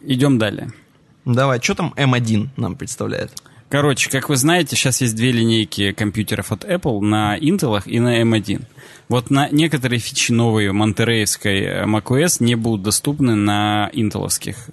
Идем 0.02 0.40
далее. 0.40 0.72
Давай, 1.34 1.62
что 1.62 1.76
там 1.76 1.94
M1 1.96 2.50
нам 2.58 2.76
представляет? 2.76 3.32
Короче, 3.70 4.10
как 4.10 4.30
вы 4.30 4.36
знаете, 4.36 4.76
сейчас 4.76 5.00
есть 5.02 5.16
две 5.16 5.32
линейки 5.32 5.92
компьютеров 5.92 6.52
от 6.52 6.66
Apple 6.66 7.02
на 7.02 7.38
Intel 7.38 7.84
и 7.86 8.00
на 8.00 8.24
M1. 8.24 8.64
Вот 9.10 9.30
на 9.30 9.48
некоторые 9.50 10.00
фичи 10.00 10.32
новые 10.32 10.72
монтерейской 10.72 11.62
э, 11.62 11.86
macOS 11.86 12.38
не 12.44 12.56
будут 12.56 12.82
доступны 12.82 13.36
на 13.36 13.92
интеловских 13.94 14.72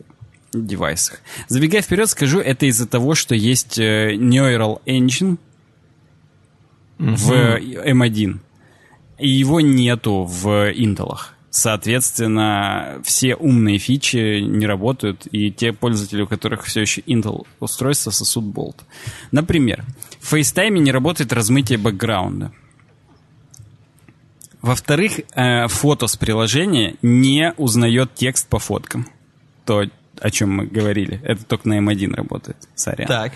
девайсах. 0.55 1.21
Забегая 1.49 1.83
вперед, 1.83 2.09
скажу, 2.09 2.41
это 2.41 2.65
из-за 2.65 2.87
того, 2.89 3.15
что 3.15 3.35
есть 3.35 3.79
э, 3.79 4.15
Neural 4.15 4.81
Engine 4.87 5.37
в 6.99 7.33
M1, 7.33 8.39
и 9.19 9.29
его 9.29 9.61
нету 9.61 10.25
в 10.25 10.73
интелах. 10.75 11.36
Соответственно, 11.57 13.01
все 13.03 13.35
умные 13.35 13.79
фичи 13.79 14.41
не 14.41 14.67
работают, 14.67 15.27
и 15.33 15.51
те 15.51 15.73
пользователи, 15.73 16.21
у 16.21 16.27
которых 16.27 16.65
все 16.67 16.83
еще 16.83 17.01
Intel 17.01 17.47
устройство, 17.61 18.11
сосут 18.11 18.45
болт. 18.45 18.85
Например, 19.33 19.83
в 20.21 20.35
FaceTime 20.35 20.79
не 20.81 20.93
работает 20.93 21.33
размытие 21.33 21.79
бэкграунда. 21.79 22.53
Во-вторых, 24.61 25.21
э, 25.35 25.67
фото 25.69 26.09
с 26.09 26.17
приложения 26.19 26.97
не 27.01 27.55
узнает 27.57 28.15
текст 28.15 28.47
по 28.49 28.59
фоткам. 28.59 29.07
То, 29.65 29.85
о 30.21 30.31
чем 30.31 30.51
мы 30.51 30.67
говорили. 30.67 31.23
Это 31.25 31.43
только 31.47 31.71
на 31.71 31.79
M1 31.79 32.15
работает. 32.15 32.59
Сорян. 32.75 33.09
Так. 33.09 33.33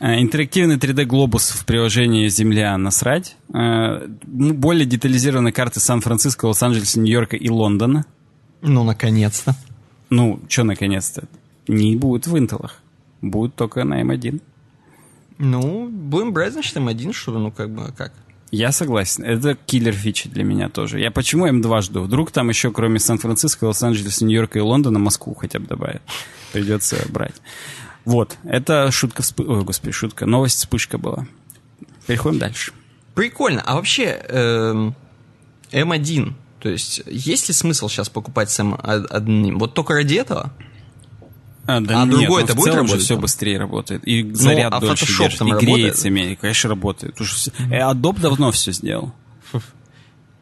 Э, 0.00 0.20
Интерактивный 0.20 0.76
3D-глобус 0.76 1.50
в 1.50 1.66
приложении 1.66 2.28
«Земля» 2.28 2.76
насрать. 2.78 3.36
Э, 3.52 4.08
ну, 4.26 4.54
Более 4.54 4.86
детализированные 4.86 5.52
карты 5.52 5.78
Сан-Франциско, 5.78 6.46
Лос-Анджелеса, 6.46 6.98
Нью-Йорка 7.00 7.36
и 7.36 7.50
Лондона. 7.50 8.06
Ну, 8.62 8.82
наконец-то. 8.82 9.54
Ну, 10.08 10.40
что 10.48 10.64
наконец-то? 10.64 11.24
Не 11.68 11.96
будет 11.96 12.26
в 12.26 12.36
интелах. 12.36 12.82
Будет 13.20 13.54
только 13.54 13.84
на 13.84 14.02
M1. 14.02 14.40
Ну, 15.38 15.88
будем 15.88 16.32
брать, 16.32 16.54
значит, 16.54 16.76
M1, 16.76 17.12
чтобы, 17.12 17.38
ну, 17.38 17.52
как 17.52 17.70
бы, 17.70 17.92
как? 17.96 18.12
Я 18.50 18.72
согласен. 18.72 19.22
Это 19.22 19.54
киллер 19.54 19.92
фичи 19.92 20.28
для 20.28 20.42
меня 20.42 20.68
тоже. 20.68 20.98
Я 20.98 21.10
почему 21.10 21.46
М2 21.46 21.82
жду? 21.82 22.00
Вдруг 22.02 22.32
там 22.32 22.48
еще, 22.48 22.72
кроме 22.72 22.98
Сан-Франциско, 22.98 23.66
Лос-Анджелеса, 23.66 24.24
Нью-Йорка 24.24 24.58
и 24.58 24.62
Лондона, 24.62 24.98
Москву 24.98 25.34
хотя 25.34 25.60
бы 25.60 25.66
добавят. 25.66 26.02
Придется 26.52 26.96
брать. 27.10 27.34
Вот. 28.04 28.36
Это 28.44 28.90
шутка 28.90 29.22
вспы... 29.22 29.44
Ой, 29.44 29.64
господи, 29.64 29.92
шутка. 29.92 30.26
Новость 30.26 30.58
вспышка 30.58 30.98
была. 30.98 31.26
Переходим 32.06 32.38
дальше. 32.38 32.72
Прикольно. 33.14 33.62
А 33.64 33.74
вообще, 33.74 34.04
эм, 34.28 34.94
M1, 35.72 36.34
то 36.60 36.68
есть, 36.68 37.02
есть 37.06 37.48
ли 37.48 37.54
смысл 37.54 37.88
сейчас 37.88 38.08
покупать 38.08 38.50
с 38.50 38.60
M1? 38.60 39.56
Вот 39.56 39.74
только 39.74 39.94
ради 39.94 40.14
этого? 40.14 40.52
А, 41.66 41.80
да 41.80 42.02
А 42.02 42.04
нет, 42.04 42.10
другой 42.10 42.42
ну, 42.42 42.44
это 42.44 42.52
в 42.54 42.56
будет 42.56 42.74
работать 42.74 43.02
все 43.02 43.16
быстрее 43.16 43.58
работает. 43.58 44.06
И 44.06 44.32
заряд 44.32 44.72
а 44.72 44.80
дольше 44.80 45.06
держит, 45.06 45.38
там 45.38 45.48
и 45.48 45.50
работает? 45.52 45.76
греется 45.76 46.10
менее. 46.10 46.36
Конечно, 46.36 46.70
работает. 46.70 47.20
Уж 47.20 47.48
э, 47.48 47.80
Adobe 47.80 48.20
давно 48.20 48.50
все 48.50 48.72
сделал. 48.72 49.12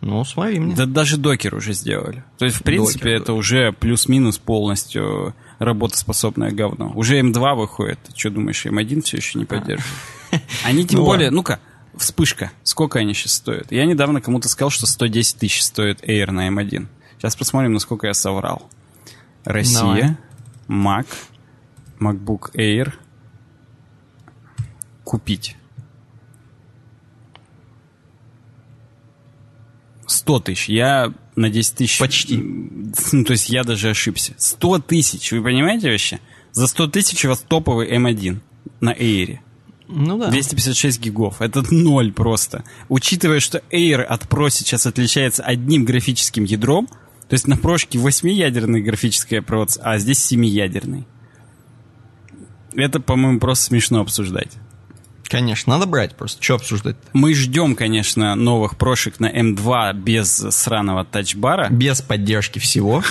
Ну, 0.00 0.24
смотри 0.24 0.60
мне. 0.60 0.76
Да 0.76 0.86
даже 0.86 1.16
докер 1.16 1.56
уже 1.56 1.72
сделали. 1.72 2.22
То 2.38 2.44
есть, 2.44 2.58
в 2.58 2.62
принципе, 2.62 3.00
Докер, 3.00 3.22
это 3.22 3.32
уже 3.32 3.72
плюс-минус 3.72 4.38
полностью 4.38 5.34
работоспособное 5.58 6.52
говно. 6.52 6.92
Уже 6.94 7.20
М2 7.20 7.54
выходит. 7.54 7.98
Ты 8.04 8.12
что 8.16 8.30
думаешь, 8.30 8.64
М1 8.64 9.02
все 9.02 9.16
еще 9.16 9.38
не 9.38 9.44
поддерживает? 9.44 10.00
Они 10.64 10.86
тем 10.86 11.00
Ну 11.00 11.06
более, 11.06 11.30
ну-ка, 11.30 11.60
вспышка. 11.96 12.52
Сколько 12.62 12.98
они 12.98 13.14
сейчас 13.14 13.32
стоят? 13.34 13.72
Я 13.72 13.86
недавно 13.86 14.20
кому-то 14.20 14.48
сказал, 14.48 14.70
что 14.70 14.86
110 14.86 15.38
тысяч 15.38 15.62
стоит 15.62 16.02
Air 16.08 16.30
на 16.30 16.48
М1. 16.48 16.86
Сейчас 17.16 17.34
посмотрим, 17.34 17.72
насколько 17.72 18.06
я 18.06 18.14
соврал. 18.14 18.68
Россия, 19.44 20.18
Mac, 20.68 21.06
MacBook 21.98 22.52
Air. 22.54 22.92
Купить. 25.04 25.56
100 30.06 30.40
тысяч. 30.40 30.68
Я 30.68 31.12
на 31.38 31.50
10 31.50 31.74
тысяч... 31.74 31.98
Почти. 31.98 32.36
Ну, 32.36 33.24
то 33.24 33.32
есть 33.32 33.48
я 33.48 33.64
даже 33.64 33.90
ошибся. 33.90 34.34
100 34.36 34.78
тысяч. 34.80 35.32
Вы 35.32 35.42
понимаете 35.42 35.90
вообще? 35.90 36.20
За 36.52 36.66
100 36.66 36.88
тысяч 36.88 37.24
у 37.24 37.28
вас 37.28 37.44
топовый 37.46 37.88
M1 37.90 38.38
на 38.80 38.92
Air. 38.92 39.38
Ну 39.86 40.18
да. 40.18 40.30
256 40.30 41.00
гигов. 41.00 41.40
Это 41.40 41.62
ноль 41.72 42.12
просто. 42.12 42.64
Учитывая, 42.88 43.40
что 43.40 43.62
Air 43.70 44.02
от 44.02 44.24
Pro 44.24 44.50
сейчас 44.50 44.86
отличается 44.86 45.42
одним 45.42 45.84
графическим 45.84 46.44
ядром, 46.44 46.88
то 47.28 47.34
есть 47.34 47.46
на 47.46 47.56
прошке 47.56 47.98
8-ядерный 47.98 48.82
графический 48.82 49.40
процесс, 49.40 49.80
а 49.82 49.98
здесь 49.98 50.32
7-ядерный. 50.32 51.06
Это, 52.74 53.00
по-моему, 53.00 53.38
просто 53.38 53.66
смешно 53.66 54.00
обсуждать. 54.00 54.52
Конечно, 55.28 55.74
надо 55.74 55.86
брать 55.86 56.16
просто. 56.16 56.42
Что 56.42 56.54
обсуждать? 56.54 56.96
-то? 56.96 57.08
Мы 57.12 57.34
ждем, 57.34 57.76
конечно, 57.76 58.34
новых 58.34 58.76
прошек 58.76 59.20
на 59.20 59.30
М2 59.30 59.92
без 59.94 60.28
сраного 60.50 61.04
тачбара. 61.04 61.68
Без 61.70 62.00
поддержки 62.00 62.58
всего 62.58 63.02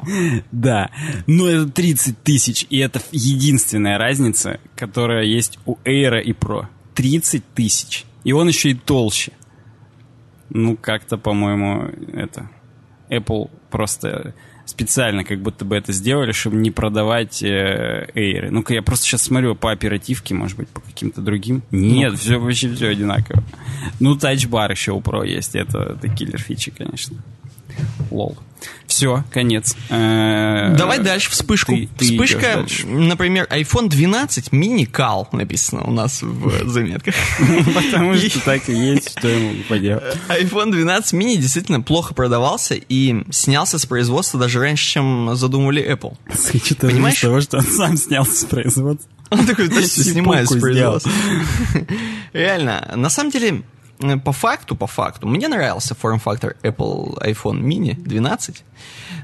Да, 0.52 0.90
но 1.26 1.46
это 1.46 1.68
30 1.68 2.22
тысяч, 2.22 2.66
и 2.70 2.78
это 2.78 3.00
единственная 3.12 3.98
разница, 3.98 4.58
которая 4.74 5.24
есть 5.24 5.58
у 5.66 5.76
Air 5.84 6.22
и 6.22 6.32
Pro. 6.32 6.66
30 6.94 7.42
тысяч. 7.54 8.04
И 8.24 8.32
он 8.32 8.48
еще 8.48 8.70
и 8.70 8.74
толще. 8.74 9.32
Ну, 10.50 10.76
как-то, 10.76 11.18
по-моему, 11.18 11.90
это... 12.12 12.48
Apple 13.08 13.50
просто 13.70 14.34
специально 14.66 15.24
как 15.24 15.40
будто 15.40 15.64
бы 15.64 15.76
это 15.76 15.92
сделали, 15.92 16.32
чтобы 16.32 16.56
не 16.56 16.70
продавать 16.70 17.42
э, 17.42 18.08
Air. 18.14 18.50
Ну-ка, 18.50 18.74
я 18.74 18.82
просто 18.82 19.06
сейчас 19.06 19.22
смотрю 19.22 19.54
по 19.54 19.72
оперативке, 19.72 20.34
может 20.34 20.58
быть, 20.58 20.68
по 20.68 20.80
каким-то 20.80 21.22
другим. 21.22 21.62
Нет, 21.70 22.12
ну 22.12 22.18
все 22.18 22.38
вообще 22.38 22.72
все 22.74 22.88
одинаково. 22.88 23.42
Ну, 24.00 24.16
тачбар 24.16 24.70
еще 24.70 24.92
у 24.92 25.00
Pro 25.00 25.26
есть, 25.26 25.54
это, 25.54 25.96
это 25.98 26.08
киллер 26.08 26.38
фичи, 26.38 26.70
конечно. 26.70 27.16
Лол. 28.10 28.36
Все, 28.86 29.24
конец. 29.30 29.76
Э, 29.90 30.74
Давай 30.78 30.98
дальше 31.00 31.30
вспышку. 31.30 31.72
Ты, 31.72 31.88
ты 31.98 32.04
Вспышка, 32.06 32.64
например, 32.86 33.46
iPhone 33.50 33.88
12 33.88 34.52
мини 34.52 34.84
кал 34.84 35.28
написано 35.32 35.82
у 35.84 35.90
нас 35.90 36.22
в 36.22 36.68
заметках. 36.68 37.14
Потому 37.74 38.14
что 38.14 38.40
так 38.40 38.68
и 38.68 38.72
есть, 38.72 39.10
что 39.10 39.28
ему 39.28 39.62
поделать. 39.68 40.02
iPhone 40.28 40.70
12 40.70 41.12
мини 41.12 41.36
действительно 41.36 41.80
плохо 41.80 42.14
продавался 42.14 42.74
и 42.74 43.24
снялся 43.30 43.78
с 43.78 43.86
производства 43.86 44.40
даже 44.40 44.60
раньше, 44.60 44.88
чем 44.88 45.34
задумывали 45.34 45.84
Apple. 45.84 46.16
Понимаешь? 46.80 47.20
того, 47.20 47.40
что 47.40 47.58
он 47.58 47.64
сам 47.64 47.96
снялся 47.96 48.40
с 48.40 48.44
производства. 48.44 49.10
Он 49.30 49.44
такой, 49.44 49.68
точно 49.68 50.04
снимаю 50.04 50.46
с 50.46 50.56
производства. 50.56 51.10
Реально. 52.32 52.92
На 52.94 53.10
самом 53.10 53.30
деле, 53.30 53.62
по 54.24 54.32
факту, 54.32 54.76
по 54.76 54.86
факту, 54.86 55.26
мне 55.26 55.48
нравился 55.48 55.94
форм-фактор 55.94 56.56
Apple 56.62 57.18
iPhone 57.22 57.62
mini 57.62 57.94
12, 57.94 58.62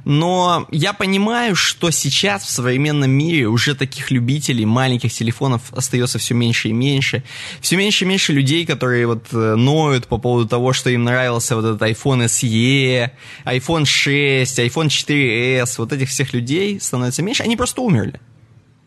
но 0.04 0.66
я 0.70 0.92
понимаю, 0.92 1.54
что 1.54 1.90
сейчас 1.90 2.42
в 2.44 2.50
современном 2.50 3.10
мире 3.10 3.46
уже 3.46 3.74
таких 3.74 4.10
любителей 4.10 4.64
маленьких 4.64 5.12
телефонов 5.12 5.72
остается 5.72 6.18
все 6.18 6.34
меньше 6.34 6.68
и 6.68 6.72
меньше. 6.72 7.22
Все 7.60 7.76
меньше 7.76 8.04
и 8.04 8.08
меньше 8.08 8.32
людей, 8.32 8.66
которые 8.66 9.06
вот 9.06 9.26
э, 9.32 9.54
ноют 9.54 10.06
по 10.06 10.18
поводу 10.18 10.48
того, 10.48 10.72
что 10.72 10.90
им 10.90 11.04
нравился 11.04 11.54
вот 11.54 11.64
этот 11.64 11.82
iPhone 11.82 12.24
SE, 12.24 13.10
iPhone 13.44 13.84
6, 13.84 14.58
iPhone 14.58 14.88
4s, 14.88 15.74
вот 15.78 15.92
этих 15.92 16.08
всех 16.08 16.32
людей 16.32 16.80
становится 16.80 17.22
меньше, 17.22 17.42
они 17.42 17.56
просто 17.56 17.82
умерли. 17.82 18.20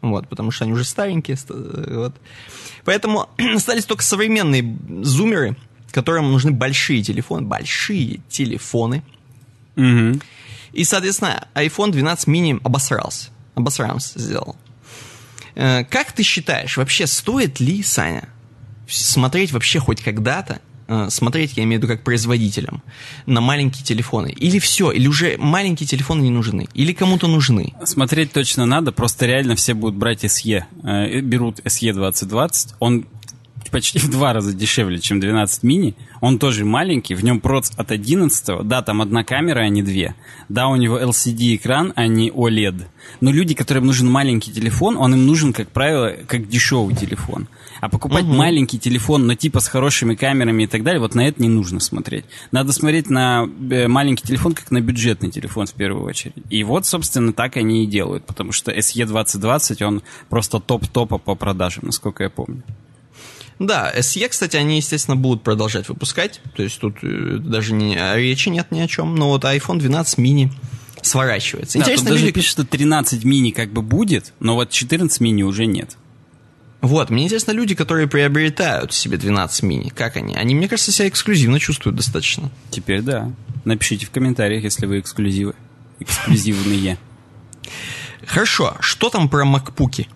Вот, 0.02 0.28
потому 0.28 0.52
что 0.52 0.66
они 0.66 0.74
уже 0.74 0.84
старенькие. 0.84 1.38
Вот. 1.48 2.16
Поэтому 2.84 3.30
остались 3.56 3.86
только 3.86 4.04
современные 4.04 4.78
зумеры, 5.02 5.56
которым 5.96 6.30
нужны 6.30 6.52
большие 6.52 7.02
телефоны, 7.02 7.48
большие 7.48 8.20
телефоны. 8.28 9.02
Угу. 9.78 10.20
И, 10.74 10.84
соответственно, 10.84 11.48
iPhone 11.56 11.92
12 11.92 12.28
mini 12.28 12.60
обосрался. 12.64 13.30
Обосрался 13.56 14.20
сделал. 14.20 14.58
Э, 15.56 15.86
как 15.86 16.12
ты 16.12 16.22
считаешь, 16.24 16.76
вообще 16.76 17.08
стоит 17.08 17.62
ли, 17.62 17.82
Саня, 17.82 18.28
смотреть 18.90 19.54
вообще 19.54 19.80
хоть 19.80 20.02
когда-то, 20.02 20.60
э, 20.90 21.08
смотреть, 21.10 21.56
я 21.56 21.64
имею 21.64 21.80
в 21.80 21.84
виду 21.84 21.94
как 21.94 22.04
производителям, 22.04 22.84
на 23.26 23.40
маленькие 23.40 23.86
телефоны? 23.86 24.34
Или 24.36 24.60
все, 24.60 24.92
или 24.92 25.08
уже 25.08 25.38
маленькие 25.38 25.88
телефоны 25.88 26.24
не 26.24 26.30
нужны? 26.30 26.68
Или 26.74 26.92
кому-то 26.92 27.28
нужны? 27.28 27.74
Смотреть 27.86 28.34
точно 28.34 28.66
надо, 28.66 28.92
просто 28.92 29.28
реально 29.28 29.56
все 29.56 29.74
будут 29.74 29.96
брать 29.96 30.26
SE. 30.26 30.66
Э, 30.84 31.22
берут 31.22 31.62
SE 31.62 31.94
2020, 31.94 32.76
он 32.80 33.06
почти 33.72 34.00
в 34.00 34.10
два 34.10 34.34
раза 34.34 34.54
дешевле, 34.54 35.00
чем 35.00 35.20
12 35.20 35.64
мини. 35.64 35.96
Он 36.22 36.40
тоже 36.40 36.66
маленький, 36.66 37.16
в 37.16 37.24
нем 37.24 37.40
проц 37.40 37.72
от 37.78 37.92
11. 37.92 38.68
Да, 38.68 38.82
там 38.82 39.02
одна 39.02 39.24
камера, 39.24 39.60
а 39.60 39.70
не 39.70 39.84
две. 39.84 40.16
Да, 40.50 40.68
у 40.68 40.76
него 40.76 41.00
LCD-экран, 41.00 41.94
а 41.96 42.08
не 42.08 42.30
OLED. 42.30 42.86
Но 43.22 43.32
люди, 43.32 43.54
которым 43.54 43.86
нужен 43.86 44.10
маленький 44.10 44.52
телефон, 44.52 44.98
он 44.98 45.14
им 45.14 45.26
нужен, 45.26 45.54
как 45.54 45.70
правило, 45.70 46.14
как 46.28 46.48
дешевый 46.48 46.96
телефон. 46.96 47.48
А 47.82 47.90
покупать 47.90 48.24
угу. 48.24 48.34
маленький 48.34 48.80
телефон, 48.80 49.28
но 49.28 49.36
типа 49.36 49.60
с 49.60 49.68
хорошими 49.68 50.16
камерами 50.16 50.64
и 50.64 50.68
так 50.68 50.84
далее, 50.84 51.00
вот 51.00 51.16
на 51.16 51.28
это 51.28 51.42
не 51.42 51.50
нужно 51.50 51.80
смотреть. 51.80 52.26
Надо 52.52 52.72
смотреть 52.72 53.10
на 53.10 53.48
э, 53.70 53.88
маленький 53.88 54.28
телефон, 54.28 54.54
как 54.54 54.72
на 54.72 54.82
бюджетный 54.82 55.30
телефон 55.30 55.68
в 55.68 55.74
первую 55.74 56.06
очередь. 56.06 56.36
И 56.50 56.64
вот, 56.64 56.86
собственно, 56.86 57.34
так 57.34 57.58
они 57.58 57.84
и 57.84 57.88
делают, 57.88 58.26
потому 58.26 58.52
что 58.52 58.72
SE 58.72 59.06
2020, 59.06 59.82
он 59.82 60.02
просто 60.30 60.60
топ-топа 60.60 61.18
по 61.18 61.36
продажам, 61.36 61.86
насколько 61.86 62.24
я 62.24 62.30
помню. 62.30 62.64
Да, 63.60 63.94
SE, 63.96 64.28
кстати, 64.28 64.58
они, 64.58 64.78
естественно, 64.78 65.16
будут 65.16 65.44
продолжать 65.44 65.88
выпускать. 65.88 66.42
То 66.56 66.64
есть 66.64 66.80
тут 66.80 66.98
э, 67.04 67.38
даже 67.40 67.74
не, 67.74 67.98
речи 68.16 68.50
нет 68.50 68.72
ни 68.72 68.80
о 68.82 68.88
чем. 68.88 69.16
Но 69.16 69.30
вот 69.30 69.44
iPhone 69.46 69.80
12 69.80 70.20
mini 70.20 70.50
сворачивается. 71.02 71.78
Да, 71.78 71.86
Интересно, 71.86 72.10
тут 72.10 72.14
люди... 72.16 72.24
даже 72.24 72.34
пишут, 72.34 72.52
что 72.52 72.66
13 72.66 73.24
мини 73.24 73.52
как 73.52 73.72
бы 73.72 73.82
будет, 73.82 74.34
но 74.40 74.56
вот 74.56 74.72
14 74.72 75.22
мини 75.22 75.44
уже 75.44 75.66
нет. 75.66 75.98
Вот, 76.82 77.10
мне 77.10 77.24
интересно 77.24 77.52
люди, 77.52 77.74
которые 77.74 78.08
приобретают 78.08 78.94
себе 78.94 79.18
12 79.18 79.64
мини, 79.64 79.90
как 79.90 80.18
они? 80.18 80.36
Они, 80.36 80.54
мне 80.54 80.68
кажется, 80.68 80.92
себя 80.92 81.08
эксклюзивно 81.08 81.60
чувствуют 81.60 81.96
достаточно. 81.96 82.52
Теперь 82.70 83.02
да. 83.02 83.32
Напишите 83.64 84.06
в 84.06 84.12
комментариях, 84.12 84.64
если 84.64 84.86
вы 84.86 85.00
эксклюзивы. 85.00 85.56
Эксклюзивные. 86.00 87.00
Хорошо, 88.26 88.76
что 88.82 89.10
там 89.10 89.30
про 89.30 89.46
макпуки? 89.46 90.08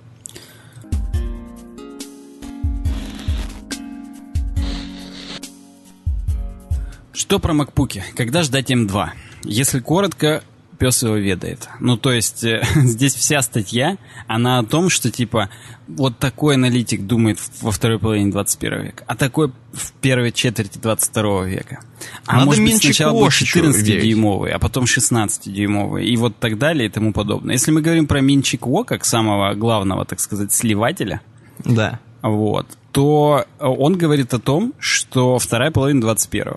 Что 7.19 7.37
про 7.37 7.53
макпуки? 7.53 8.01
Когда 8.15 8.43
ждать 8.43 8.71
М2? 8.71 9.09
Если 9.43 9.79
коротко, 9.81 10.41
пес 10.77 11.03
его 11.03 11.15
ведает. 11.15 11.67
Ну, 11.81 11.97
то 11.97 12.13
есть, 12.13 12.45
э, 12.45 12.63
здесь 12.75 13.13
вся 13.13 13.41
статья, 13.41 13.97
она 14.27 14.59
о 14.59 14.63
том, 14.63 14.89
что, 14.89 15.11
типа, 15.11 15.49
вот 15.89 16.17
такой 16.17 16.55
аналитик 16.55 17.05
думает 17.05 17.37
во 17.59 17.71
второй 17.71 17.99
половине 17.99 18.31
21 18.31 18.83
века, 18.83 19.03
а 19.05 19.17
такой 19.17 19.51
в 19.73 19.91
первой 19.99 20.31
четверти 20.31 20.77
22 20.77 21.43
века. 21.43 21.81
А 22.25 22.35
Надо 22.35 22.45
может 22.45 22.63
быть, 22.63 22.81
сначала 22.81 23.11
будет 23.11 23.33
14-дюймовый, 23.33 24.51
а 24.51 24.59
потом 24.59 24.85
16-дюймовый, 24.85 26.05
и 26.05 26.15
вот 26.15 26.37
так 26.37 26.57
далее 26.57 26.87
и 26.87 26.89
тому 26.89 27.11
подобное. 27.11 27.51
Если 27.51 27.71
мы 27.71 27.81
говорим 27.81 28.07
про 28.07 28.21
Минчик 28.21 28.65
Во, 28.65 28.85
как 28.85 29.03
самого 29.03 29.53
главного, 29.55 30.05
так 30.05 30.21
сказать, 30.21 30.53
сливателя, 30.53 31.19
да. 31.65 31.99
вот, 32.21 32.65
то 32.93 33.45
он 33.59 33.97
говорит 33.97 34.33
о 34.33 34.39
том, 34.39 34.73
что 34.79 35.37
вторая 35.37 35.71
половина 35.71 35.99
21 35.99 36.53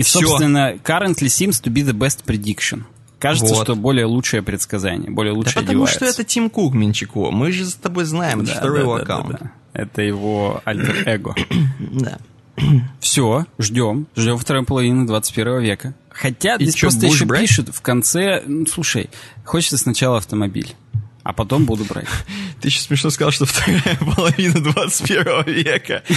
и, 0.00 0.02
Все. 0.02 0.20
собственно, 0.20 0.76
currently 0.82 1.26
seems 1.26 1.62
to 1.62 1.70
be 1.70 1.84
the 1.84 1.92
best 1.92 2.24
prediction. 2.24 2.84
Кажется, 3.18 3.54
вот. 3.54 3.64
что 3.64 3.74
более 3.76 4.06
лучшее 4.06 4.42
предсказание, 4.42 5.10
более 5.10 5.34
лучшее 5.34 5.56
да 5.56 5.60
потому 5.60 5.86
что 5.86 6.06
это 6.06 6.24
Тим 6.24 6.48
Кук 6.48 6.72
Минчико. 6.72 7.30
Мы 7.30 7.52
же 7.52 7.66
с 7.66 7.74
тобой 7.74 8.04
знаем, 8.04 8.40
это 8.40 8.54
да, 8.54 8.56
второй 8.56 8.76
да, 8.78 8.82
его 8.82 8.96
да, 8.96 9.02
аккаунт. 9.02 9.32
Да, 9.32 9.38
да. 9.42 9.52
Это 9.74 10.00
его 10.00 10.62
альтер-эго. 10.64 11.34
Да. 11.90 12.18
Все, 13.00 13.44
ждем. 13.58 14.06
Ждем 14.16 14.38
второй 14.38 14.64
половины 14.64 15.06
21 15.06 15.60
века. 15.60 15.94
Хотя 16.08 16.56
и 16.56 16.64
здесь 16.64 16.76
что, 16.76 16.86
просто 16.86 17.06
еще 17.06 17.26
брать? 17.26 17.42
пишут 17.42 17.68
в 17.74 17.82
конце, 17.82 18.42
ну, 18.46 18.64
слушай, 18.66 19.10
хочется 19.44 19.76
сначала 19.76 20.16
автомобиль 20.16 20.74
а 21.22 21.32
потом 21.32 21.64
буду 21.64 21.84
брать. 21.84 22.06
Ты 22.60 22.68
еще 22.68 22.80
смешно 22.80 23.10
сказал, 23.10 23.30
что 23.32 23.46
вторая 23.46 23.98
половина 24.16 24.60
21 24.60 25.54
века. 25.54 26.02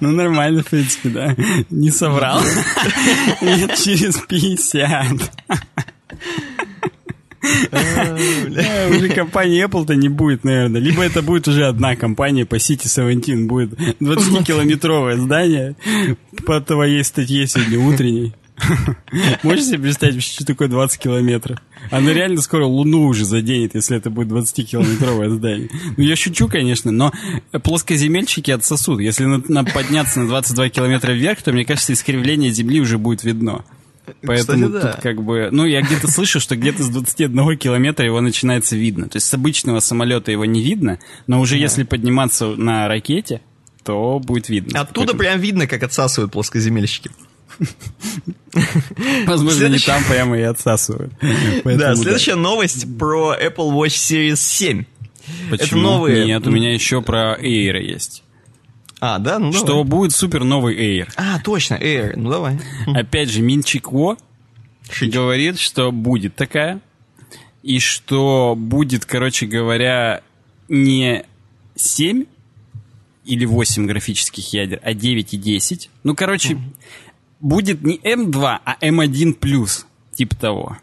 Ну, 0.00 0.12
нормально, 0.12 0.62
в 0.62 0.66
принципе, 0.66 1.08
да. 1.08 1.36
Не 1.70 1.90
соврал. 1.90 2.40
Лет 3.40 3.74
через 3.76 4.16
50. 4.16 5.30
Уже 8.90 9.08
компании 9.10 9.64
Apple-то 9.64 9.94
не 9.94 10.08
будет, 10.08 10.44
наверное. 10.44 10.80
Либо 10.80 11.02
это 11.02 11.22
будет 11.22 11.48
уже 11.48 11.66
одна 11.66 11.96
компания 11.96 12.44
по 12.44 12.56
City 12.56 12.88
17. 12.88 13.46
Будет 13.46 13.72
20-километровое 14.00 15.16
здание 15.16 15.76
по 16.44 16.60
твоей 16.60 17.02
статье 17.04 17.46
сегодня 17.46 17.78
утренней. 17.78 18.34
Можешь 19.42 19.66
себе 19.66 19.78
представить, 19.78 20.22
что 20.22 20.44
такое 20.44 20.68
20 20.68 20.98
километров? 21.00 21.58
Она 21.90 22.12
реально 22.12 22.40
скоро 22.40 22.64
Луну 22.64 23.06
уже 23.06 23.24
заденет, 23.24 23.74
если 23.74 23.96
это 23.96 24.10
будет 24.10 24.28
20-километровое 24.28 25.30
здание. 25.30 25.68
Ну, 25.96 26.02
я 26.02 26.16
шучу, 26.16 26.48
конечно, 26.48 26.90
но 26.90 27.12
плоскоземельщики 27.62 28.50
отсосут. 28.50 29.00
Если 29.00 29.24
на, 29.24 29.42
на, 29.46 29.64
подняться 29.64 30.20
на 30.20 30.28
22 30.28 30.70
километра 30.70 31.12
вверх, 31.12 31.42
то, 31.42 31.52
мне 31.52 31.64
кажется, 31.64 31.92
искривление 31.92 32.50
Земли 32.50 32.80
уже 32.80 32.98
будет 32.98 33.24
видно. 33.24 33.64
Поэтому 34.22 34.66
Кстати, 34.66 34.84
да. 34.84 34.92
тут 34.92 35.02
как 35.02 35.22
бы... 35.22 35.48
Ну, 35.50 35.64
я 35.64 35.82
где-то 35.82 36.08
слышу, 36.08 36.40
что 36.40 36.56
где-то 36.56 36.82
с 36.82 36.88
21 36.88 37.58
километра 37.58 38.06
его 38.06 38.20
начинается 38.20 38.76
видно. 38.76 39.08
То 39.08 39.16
есть 39.16 39.26
с 39.26 39.34
обычного 39.34 39.80
самолета 39.80 40.30
его 40.30 40.44
не 40.44 40.62
видно, 40.62 40.98
но 41.26 41.40
уже 41.40 41.56
да. 41.56 41.62
если 41.62 41.82
подниматься 41.82 42.46
на 42.46 42.88
ракете, 42.88 43.40
то 43.84 44.20
будет 44.20 44.48
видно. 44.48 44.80
Оттуда 44.80 45.14
прям 45.14 45.40
видно, 45.40 45.66
как 45.66 45.82
отсасывают 45.82 46.32
плоскоземельщики. 46.32 47.10
Возможно, 49.26 49.66
не 49.66 49.78
там 49.78 50.02
прямо 50.04 50.38
и 50.38 50.42
отсасывают. 50.42 51.12
да, 51.64 51.94
следующая 51.94 52.34
новость 52.36 52.86
про 52.98 53.34
Apple 53.34 53.72
Watch 53.72 53.96
Series 53.96 54.36
7. 54.36 54.84
Почему? 55.50 55.64
Это 55.64 55.76
новые... 55.76 56.26
Нет, 56.26 56.46
у 56.46 56.50
меня 56.50 56.72
еще 56.72 57.02
про 57.02 57.36
Air 57.40 57.82
есть. 57.82 58.22
А, 59.00 59.18
да? 59.18 59.38
Ну, 59.38 59.52
Что 59.52 59.66
давай. 59.66 59.84
будет 59.84 60.12
супер 60.12 60.44
новый 60.44 60.76
Air. 60.76 61.08
А, 61.16 61.38
точно, 61.40 61.74
Air. 61.74 62.12
Ну, 62.16 62.30
давай. 62.30 62.58
Опять 62.86 63.30
же, 63.30 63.42
Минчик 63.42 63.92
Во 63.92 64.16
говорит, 65.00 65.58
что 65.58 65.92
будет 65.92 66.34
такая. 66.36 66.80
И 67.62 67.80
что 67.80 68.54
будет, 68.56 69.04
короче 69.04 69.46
говоря, 69.46 70.22
не 70.68 71.24
7 71.74 72.24
или 73.24 73.44
8 73.44 73.86
графических 73.86 74.52
ядер, 74.52 74.80
а 74.84 74.94
9 74.94 75.34
и 75.34 75.36
10. 75.36 75.90
Ну, 76.04 76.14
короче, 76.14 76.54
угу. 76.54 76.62
Будет 77.40 77.82
не 77.82 77.98
M2, 77.98 78.58
а 78.64 78.76
M1+, 78.80 79.84
типа 80.14 80.36
того. 80.36 80.76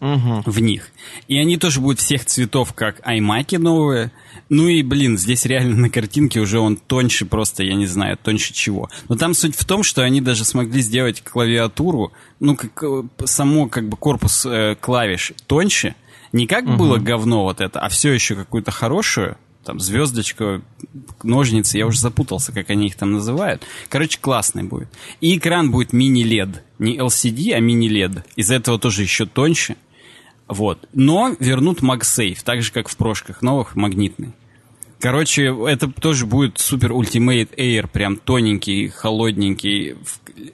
Угу. 0.00 0.42
В 0.46 0.58
них. 0.60 0.90
И 1.28 1.38
они 1.38 1.56
тоже 1.58 1.80
будут 1.80 2.00
всех 2.00 2.24
цветов, 2.24 2.72
как 2.72 3.00
iMac 3.06 3.56
новые. 3.58 4.10
Ну 4.48 4.66
и, 4.66 4.82
блин, 4.82 5.16
здесь 5.16 5.46
реально 5.46 5.76
на 5.76 5.90
картинке 5.90 6.40
уже 6.40 6.58
он 6.58 6.76
тоньше 6.76 7.24
просто, 7.24 7.62
я 7.62 7.74
не 7.74 7.86
знаю, 7.86 8.18
тоньше 8.20 8.52
чего. 8.52 8.90
Но 9.08 9.14
там 9.14 9.32
суть 9.32 9.54
в 9.54 9.64
том, 9.64 9.84
что 9.84 10.02
они 10.02 10.20
даже 10.20 10.44
смогли 10.44 10.82
сделать 10.82 11.22
клавиатуру, 11.22 12.12
ну, 12.40 12.56
как 12.56 12.82
э, 12.82 13.04
само 13.26 13.68
как 13.68 13.88
бы 13.88 13.96
корпус 13.96 14.44
э, 14.44 14.74
клавиш 14.80 15.34
тоньше. 15.46 15.94
Не 16.32 16.48
как 16.48 16.64
угу. 16.64 16.76
было 16.76 16.96
говно 16.96 17.44
вот 17.44 17.60
это, 17.60 17.78
а 17.78 17.88
все 17.88 18.10
еще 18.10 18.34
какую-то 18.34 18.72
хорошую, 18.72 19.36
там, 19.64 19.80
звездочка, 19.80 20.62
ножницы, 21.22 21.78
я 21.78 21.86
уже 21.86 22.00
запутался, 22.00 22.52
как 22.52 22.70
они 22.70 22.86
их 22.86 22.96
там 22.96 23.12
называют. 23.12 23.62
Короче, 23.88 24.18
классный 24.20 24.64
будет. 24.64 24.88
И 25.20 25.36
экран 25.36 25.70
будет 25.70 25.92
мини-LED. 25.92 26.60
Не 26.78 26.98
LCD, 26.98 27.52
а 27.52 27.60
мини-LED. 27.60 28.24
Из-за 28.36 28.56
этого 28.56 28.78
тоже 28.78 29.02
еще 29.02 29.26
тоньше. 29.26 29.76
Вот. 30.48 30.88
Но 30.92 31.34
вернут 31.38 31.80
MagSafe, 31.80 32.38
так 32.44 32.62
же, 32.62 32.72
как 32.72 32.88
в 32.88 32.96
прошках 32.96 33.42
новых, 33.42 33.76
магнитный. 33.76 34.32
Короче, 35.02 35.52
это 35.66 35.88
тоже 35.90 36.26
будет 36.26 36.60
супер 36.60 36.92
Ultimate 36.92 37.56
Air, 37.56 37.88
прям 37.88 38.18
тоненький, 38.18 38.86
холодненький. 38.86 39.96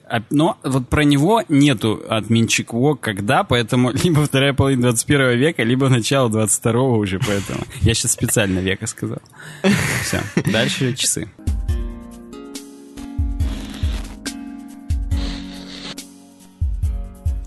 А, 0.09 0.23
но 0.31 0.57
вот 0.63 0.89
про 0.89 1.03
него 1.03 1.43
нету 1.49 2.03
от 2.09 2.31
Минчикво 2.31 2.95
когда, 2.95 3.43
поэтому 3.43 3.91
либо 4.03 4.25
вторая 4.25 4.53
половина 4.53 4.81
21 4.81 5.37
века, 5.37 5.61
либо 5.61 5.87
начало 5.87 6.31
22 6.31 6.81
уже, 6.81 7.19
поэтому. 7.19 7.59
Я 7.81 7.93
сейчас 7.93 8.13
специально 8.13 8.57
века 8.57 8.87
сказал. 8.87 9.19
Все, 10.01 10.23
дальше 10.51 10.95
часы. 10.95 11.29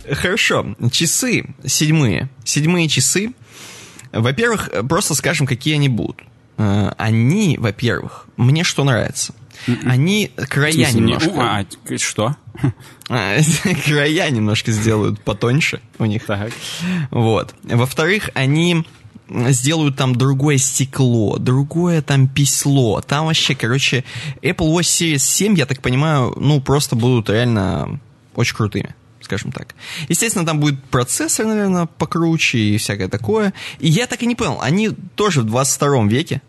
Хорошо, 0.09 0.77
часы 0.93 1.53
седьмые. 1.65 2.29
Седьмые 2.45 2.87
часы. 2.87 3.33
Во-первых, 4.13 4.71
просто 4.89 5.17
скажем, 5.17 5.49
какие 5.49 5.75
они 5.75 5.89
будут. 5.89 6.23
Э, 6.59 6.93
они, 6.97 7.57
во-первых, 7.59 8.27
мне 8.37 8.65
что 8.65 8.85
нравится? 8.85 9.35
М-м. 9.67 9.91
Они 9.91 10.31
края 10.49 10.93
немножко... 10.93 11.33
А, 11.37 11.67
что? 11.99 12.37
края 13.07 14.31
немножко 14.31 14.73
сделают 14.73 15.21
потоньше 15.21 15.81
у 15.99 16.05
них. 16.05 16.27
Так. 16.27 16.53
Вот. 17.11 17.55
Во-вторых, 17.63 18.31
они 18.35 18.85
сделают 19.29 19.97
там 19.97 20.15
другое 20.15 20.59
стекло, 20.59 21.39
другое 21.39 22.03
там 22.03 22.29
писло. 22.29 23.01
Там 23.03 23.27
вообще, 23.27 23.55
короче, 23.55 24.05
Apple 24.43 24.73
Watch 24.73 25.15
Series 25.15 25.19
7, 25.19 25.55
я 25.57 25.67
так 25.67 25.81
понимаю, 25.81 26.35
ну, 26.37 26.61
просто 26.61 26.97
будут 26.97 27.31
реально 27.31 28.01
очень 28.35 28.57
крутыми 28.57 28.95
скажем 29.33 29.51
так. 29.51 29.75
Естественно, 30.09 30.45
там 30.45 30.61
будет 30.61 30.83
процессор, 30.85 31.47
наверное, 31.47 31.87
покруче 31.87 32.59
и 32.59 32.77
всякое 32.77 33.09
такое. 33.09 33.55
И 33.79 33.89
я 33.89 34.07
так 34.07 34.23
и 34.23 34.27
не 34.27 34.35
понял, 34.35 34.59
они 34.61 34.91
тоже 34.91 35.41
в 35.41 35.45
22 35.45 36.05
веке. 36.05 36.43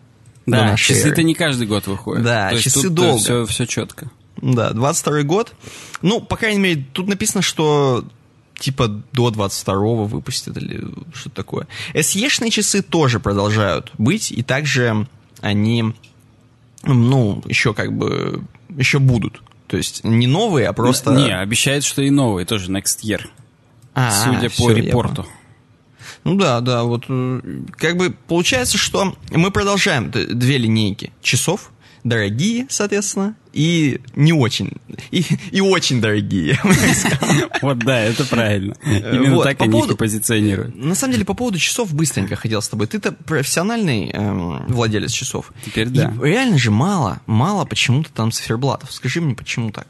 Да, 0.45 0.75
часы-то 0.75 1.23
не 1.23 1.33
каждый 1.33 1.65
год 1.65 1.87
выходят. 1.87 2.23
Да, 2.23 2.49
То 2.49 2.61
часы 2.61 2.89
долго. 2.89 3.19
Все, 3.19 3.45
все 3.45 3.65
четко. 3.65 4.11
Да, 4.41 4.73
22 4.73 5.23
год. 5.23 5.53
Ну, 6.01 6.19
по 6.19 6.35
крайней 6.35 6.59
мере, 6.59 6.85
тут 6.91 7.07
написано, 7.07 7.41
что 7.41 8.03
типа 8.59 8.89
до 9.13 9.29
22-го 9.29 10.03
выпустят 10.03 10.57
или 10.57 10.85
что-то 11.13 11.35
такое. 11.35 11.67
SE-шные 11.93 12.49
часы 12.49 12.81
тоже 12.81 13.21
продолжают 13.21 13.91
быть, 13.97 14.29
и 14.31 14.43
также 14.43 15.07
они, 15.39 15.93
ну, 16.83 17.41
еще 17.47 17.73
как 17.73 17.93
бы, 17.93 18.43
еще 18.69 18.99
будут. 18.99 19.41
То 19.73 19.77
есть 19.77 20.03
не 20.03 20.27
новые, 20.27 20.67
а 20.67 20.73
просто... 20.73 21.09
Не, 21.15 21.35
обещают, 21.35 21.83
что 21.83 22.03
и 22.03 22.11
новые 22.11 22.45
тоже 22.45 22.71
next 22.71 23.01
year. 23.01 23.21
А, 23.95 24.11
судя 24.11 24.51
по 24.51 24.69
репорту. 24.71 25.25
Ну 26.23 26.35
да, 26.35 26.61
да, 26.61 26.83
вот 26.83 27.05
э, 27.09 27.41
как 27.71 27.97
бы 27.97 28.15
получается, 28.27 28.77
что 28.77 29.15
мы 29.31 29.49
продолжаем 29.49 30.11
две 30.11 30.59
линейки 30.59 31.11
часов, 31.23 31.71
дорогие, 32.03 32.67
соответственно, 32.69 33.35
и 33.53 34.01
не 34.15 34.33
очень, 34.33 34.73
и, 35.11 35.23
и 35.51 35.61
очень 35.61 36.01
дорогие. 36.01 36.59
Вот 37.61 37.79
да, 37.79 37.99
это 37.99 38.25
правильно. 38.25 38.75
Именно 38.83 39.41
так 39.43 39.61
они 39.61 39.79
их 39.79 39.97
позиционируют. 39.97 40.75
На 40.75 40.95
самом 40.95 41.13
деле, 41.13 41.25
по 41.25 41.33
поводу 41.33 41.57
часов 41.59 41.93
быстренько 41.93 42.35
хотел 42.35 42.61
с 42.61 42.67
тобой. 42.67 42.87
Ты-то 42.87 43.11
профессиональный 43.11 44.09
эм, 44.11 44.65
владелец 44.67 45.11
часов. 45.11 45.53
Теперь 45.65 45.87
да. 45.89 46.13
Реально 46.21 46.57
же 46.57 46.71
мало, 46.71 47.21
мало 47.25 47.65
почему-то 47.65 48.11
там 48.11 48.31
циферблатов. 48.31 48.91
Скажи 48.91 49.21
мне, 49.21 49.35
почему 49.35 49.71
так? 49.71 49.87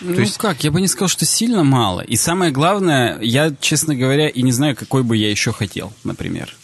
Ну 0.00 0.20
есть... 0.20 0.38
как, 0.38 0.62
я 0.64 0.70
бы 0.70 0.80
не 0.80 0.88
сказал, 0.88 1.08
что 1.08 1.24
сильно 1.24 1.64
мало. 1.64 2.00
И 2.00 2.16
самое 2.16 2.52
главное, 2.52 3.18
я, 3.20 3.52
честно 3.60 3.94
говоря, 3.94 4.28
и 4.28 4.42
не 4.42 4.52
знаю, 4.52 4.76
какой 4.76 5.02
бы 5.02 5.16
я 5.16 5.30
еще 5.30 5.52
хотел, 5.52 5.92
например. 6.04 6.54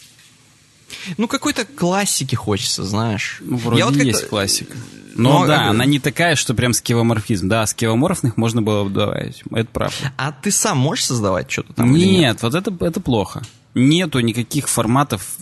Ну, 1.17 1.27
какой-то 1.27 1.65
классики 1.65 2.35
хочется, 2.35 2.83
знаешь. 2.83 3.39
Ну, 3.41 3.57
вроде 3.57 3.79
я 3.79 3.85
вот 3.85 3.95
есть 3.95 4.27
классика. 4.27 4.77
Но, 5.15 5.41
Но 5.41 5.47
да, 5.47 5.69
она 5.69 5.85
не 5.85 5.99
такая, 5.99 6.35
что 6.35 6.53
прям 6.53 6.73
скевоморфизм. 6.73 7.47
Да, 7.49 7.65
скевоморфных 7.65 8.37
можно 8.37 8.61
было 8.61 8.85
бы 8.85 8.89
добавить. 8.89 9.43
Это 9.51 9.69
правда. 9.71 10.13
А 10.17 10.31
ты 10.31 10.51
сам 10.51 10.77
можешь 10.77 11.05
создавать 11.05 11.51
что-то 11.51 11.73
там? 11.73 11.91
Нет, 11.91 12.07
нет? 12.07 12.43
вот 12.43 12.55
это, 12.55 12.73
это 12.79 12.99
плохо. 13.01 13.41
Нету 13.73 14.19
никаких 14.19 14.67
форматов. 14.67 15.37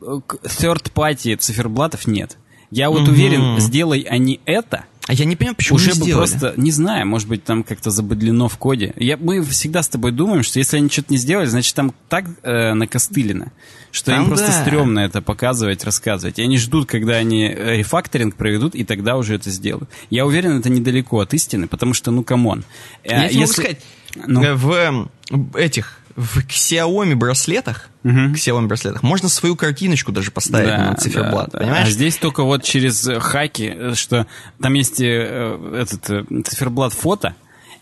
Third 0.00 0.92
party 0.92 1.36
циферблатов 1.36 2.06
нет. 2.06 2.36
Я 2.70 2.90
вот 2.90 3.02
угу. 3.02 3.10
уверен, 3.10 3.58
сделай 3.58 4.00
они 4.02 4.40
это, 4.44 4.84
а 5.10 5.12
я 5.12 5.24
не 5.24 5.34
понимаю, 5.34 5.56
почему 5.56 5.74
Уже 5.74 5.90
не 5.90 5.98
бы 5.98 6.04
сделали. 6.04 6.28
просто, 6.28 6.54
не 6.56 6.70
знаю, 6.70 7.04
может 7.04 7.26
быть, 7.26 7.42
там 7.42 7.64
как-то 7.64 7.90
забыдлено 7.90 8.46
в 8.46 8.56
коде. 8.58 8.94
Я, 8.96 9.16
мы 9.16 9.42
всегда 9.42 9.82
с 9.82 9.88
тобой 9.88 10.12
думаем, 10.12 10.44
что 10.44 10.60
если 10.60 10.76
они 10.76 10.88
что-то 10.88 11.12
не 11.12 11.16
сделали, 11.16 11.46
значит, 11.46 11.74
там 11.74 11.92
так 12.08 12.26
э, 12.44 12.74
накостылено, 12.74 13.50
что 13.90 14.12
там 14.12 14.22
им 14.22 14.28
просто 14.28 14.46
да. 14.46 14.62
стрёмно 14.62 15.00
это 15.00 15.20
показывать, 15.20 15.82
рассказывать. 15.82 16.38
И 16.38 16.42
они 16.42 16.58
ждут, 16.58 16.86
когда 16.88 17.14
они 17.14 17.48
э, 17.48 17.78
рефакторинг 17.78 18.36
проведут, 18.36 18.76
и 18.76 18.84
тогда 18.84 19.16
уже 19.16 19.34
это 19.34 19.50
сделают. 19.50 19.90
Я 20.10 20.26
уверен, 20.26 20.60
это 20.60 20.70
недалеко 20.70 21.18
от 21.18 21.34
истины, 21.34 21.66
потому 21.66 21.92
что, 21.92 22.12
ну, 22.12 22.22
come 22.22 22.45
on. 22.45 22.62
Я 23.02 23.26
э, 23.26 23.30
тебе 23.30 23.40
могу 23.40 23.52
сказать, 23.52 23.80
ну... 24.14 24.44
Э, 24.44 24.54
в 24.54 25.10
этих 25.56 25.99
в 26.20 26.38
Xiaomi 26.46 27.14
браслетах, 27.14 27.88
угу. 28.04 28.34
Xiaomi 28.34 28.66
браслетах 28.66 29.02
можно 29.02 29.28
свою 29.28 29.56
картиночку 29.56 30.12
даже 30.12 30.30
поставить 30.30 30.68
да, 30.68 30.90
на 30.90 30.94
циферблат, 30.96 31.50
да, 31.52 31.60
понимаешь? 31.60 31.88
А 31.88 31.90
здесь 31.90 32.16
только 32.16 32.42
вот 32.42 32.62
через 32.62 33.06
э, 33.08 33.18
хаки, 33.20 33.72
э, 33.74 33.94
что 33.94 34.26
там 34.60 34.74
есть 34.74 35.00
э, 35.00 35.58
этот 35.74 36.46
циферблат 36.46 36.92
фото, 36.92 37.34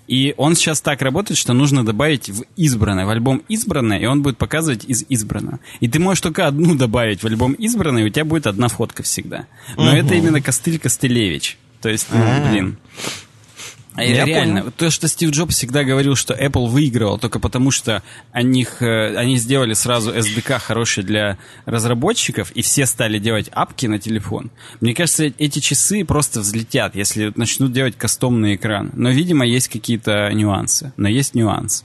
и 0.06 0.34
он 0.36 0.54
сейчас 0.54 0.80
так 0.80 1.02
работает, 1.02 1.36
что 1.36 1.52
нужно 1.52 1.84
добавить 1.84 2.30
в 2.30 2.44
избранное, 2.56 3.06
в 3.06 3.10
альбом 3.10 3.42
избранное, 3.48 3.98
и 3.98 4.06
он 4.06 4.22
будет 4.22 4.38
показывать 4.38 4.84
из 4.84 5.04
избранного. 5.08 5.58
И 5.80 5.88
ты 5.88 5.98
можешь 5.98 6.20
только 6.20 6.46
одну 6.46 6.76
добавить 6.76 7.22
в 7.22 7.26
альбом 7.26 7.52
избранное, 7.54 8.04
и 8.04 8.06
у 8.06 8.08
тебя 8.08 8.24
будет 8.24 8.46
одна 8.46 8.68
фотка 8.68 9.02
всегда. 9.02 9.46
Но 9.76 9.90
угу. 9.90 9.96
это 9.96 10.14
именно 10.14 10.40
Костыль 10.40 10.78
Костылевич. 10.78 11.58
То 11.82 11.88
есть, 11.88 12.06
ну, 12.10 12.50
блин. 12.50 12.78
А 13.98 14.04
Я 14.04 14.24
реально, 14.24 14.60
понял. 14.60 14.72
то, 14.76 14.90
что 14.90 15.08
Стив 15.08 15.30
Джобс 15.30 15.56
всегда 15.56 15.82
говорил, 15.82 16.14
что 16.14 16.32
Apple 16.32 16.68
выигрывал 16.68 17.18
только 17.18 17.40
потому, 17.40 17.72
что 17.72 18.04
они, 18.30 18.64
э, 18.78 19.16
они 19.16 19.38
сделали 19.38 19.72
сразу 19.72 20.12
SDK 20.12 20.60
хороший 20.60 21.02
для 21.02 21.36
разработчиков, 21.64 22.52
и 22.52 22.62
все 22.62 22.86
стали 22.86 23.18
делать 23.18 23.48
апки 23.50 23.86
на 23.86 23.98
телефон. 23.98 24.52
Мне 24.80 24.94
кажется, 24.94 25.24
эти 25.24 25.58
часы 25.58 26.04
просто 26.04 26.40
взлетят, 26.40 26.94
если 26.94 27.32
начнут 27.34 27.72
делать 27.72 27.96
кастомный 27.96 28.54
экран. 28.54 28.92
Но, 28.94 29.10
видимо, 29.10 29.44
есть 29.44 29.66
какие-то 29.66 30.30
нюансы. 30.32 30.92
Но 30.96 31.08
есть 31.08 31.34
нюанс. 31.34 31.84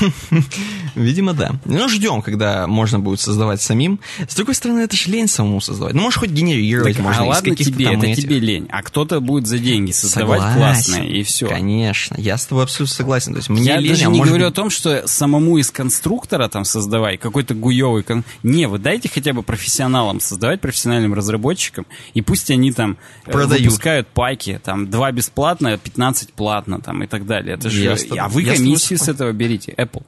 Видимо, 0.94 1.32
да. 1.32 1.52
Ну, 1.64 1.88
ждем, 1.88 2.22
когда 2.22 2.66
можно 2.66 2.98
будет 2.98 3.20
создавать 3.20 3.60
самим. 3.60 4.00
С 4.28 4.34
другой 4.34 4.54
стороны, 4.54 4.80
это 4.80 4.96
же 4.96 5.10
лень 5.10 5.28
самому 5.28 5.60
создавать. 5.60 5.94
Ну, 5.94 6.02
может, 6.02 6.20
хоть 6.20 6.30
генерировать 6.30 6.96
так, 6.96 7.04
можно 7.04 7.22
а 7.22 7.26
ладно 7.26 7.54
тебе, 7.56 7.92
это 7.92 8.06
этих. 8.06 8.24
тебе 8.24 8.38
лень. 8.38 8.68
А 8.70 8.82
кто-то 8.82 9.20
будет 9.20 9.46
за 9.46 9.58
деньги 9.58 9.92
создавать 9.92 10.40
согласен, 10.40 10.58
классное, 10.58 11.06
и 11.06 11.22
все. 11.22 11.48
Конечно, 11.48 12.16
я 12.18 12.36
с 12.36 12.46
тобой 12.46 12.64
абсолютно 12.64 12.94
согласен. 12.94 13.32
То 13.32 13.38
есть 13.38 13.48
мне 13.48 13.64
я 13.64 13.78
лень, 13.78 13.90
даже 13.90 14.06
а 14.06 14.08
не 14.08 14.20
говорю 14.20 14.44
быть... 14.44 14.52
о 14.52 14.54
том, 14.54 14.70
что 14.70 15.06
самому 15.06 15.58
из 15.58 15.70
конструктора 15.70 16.48
там 16.48 16.64
создавай, 16.64 17.16
какой-то 17.16 17.54
гуевый... 17.54 18.02
Кон... 18.02 18.24
Не, 18.42 18.66
вы 18.66 18.78
дайте 18.78 19.08
хотя 19.12 19.32
бы 19.32 19.42
профессионалам 19.42 20.20
создавать, 20.20 20.60
профессиональным 20.60 21.14
разработчикам, 21.14 21.86
и 22.14 22.22
пусть 22.22 22.50
они 22.50 22.72
там 22.72 22.96
э, 23.26 23.32
Продают. 23.32 23.64
выпускают 23.64 24.08
пайки, 24.08 24.60
там, 24.62 24.90
два 24.90 25.12
бесплатно, 25.12 25.76
15 25.76 26.32
платно, 26.32 26.80
там, 26.80 27.02
и 27.02 27.06
так 27.06 27.26
далее. 27.26 27.54
Это 27.54 27.70
же... 27.70 27.82
Я 27.82 27.92
А 27.92 28.28
вы 28.28 28.42
я 28.42 28.54
с 28.54 28.58
тобой 28.58 28.64
комиссию 28.64 28.98
с 28.98 29.08
этого 29.08 29.32
берите, 29.32 29.74
Apple. 29.84 30.02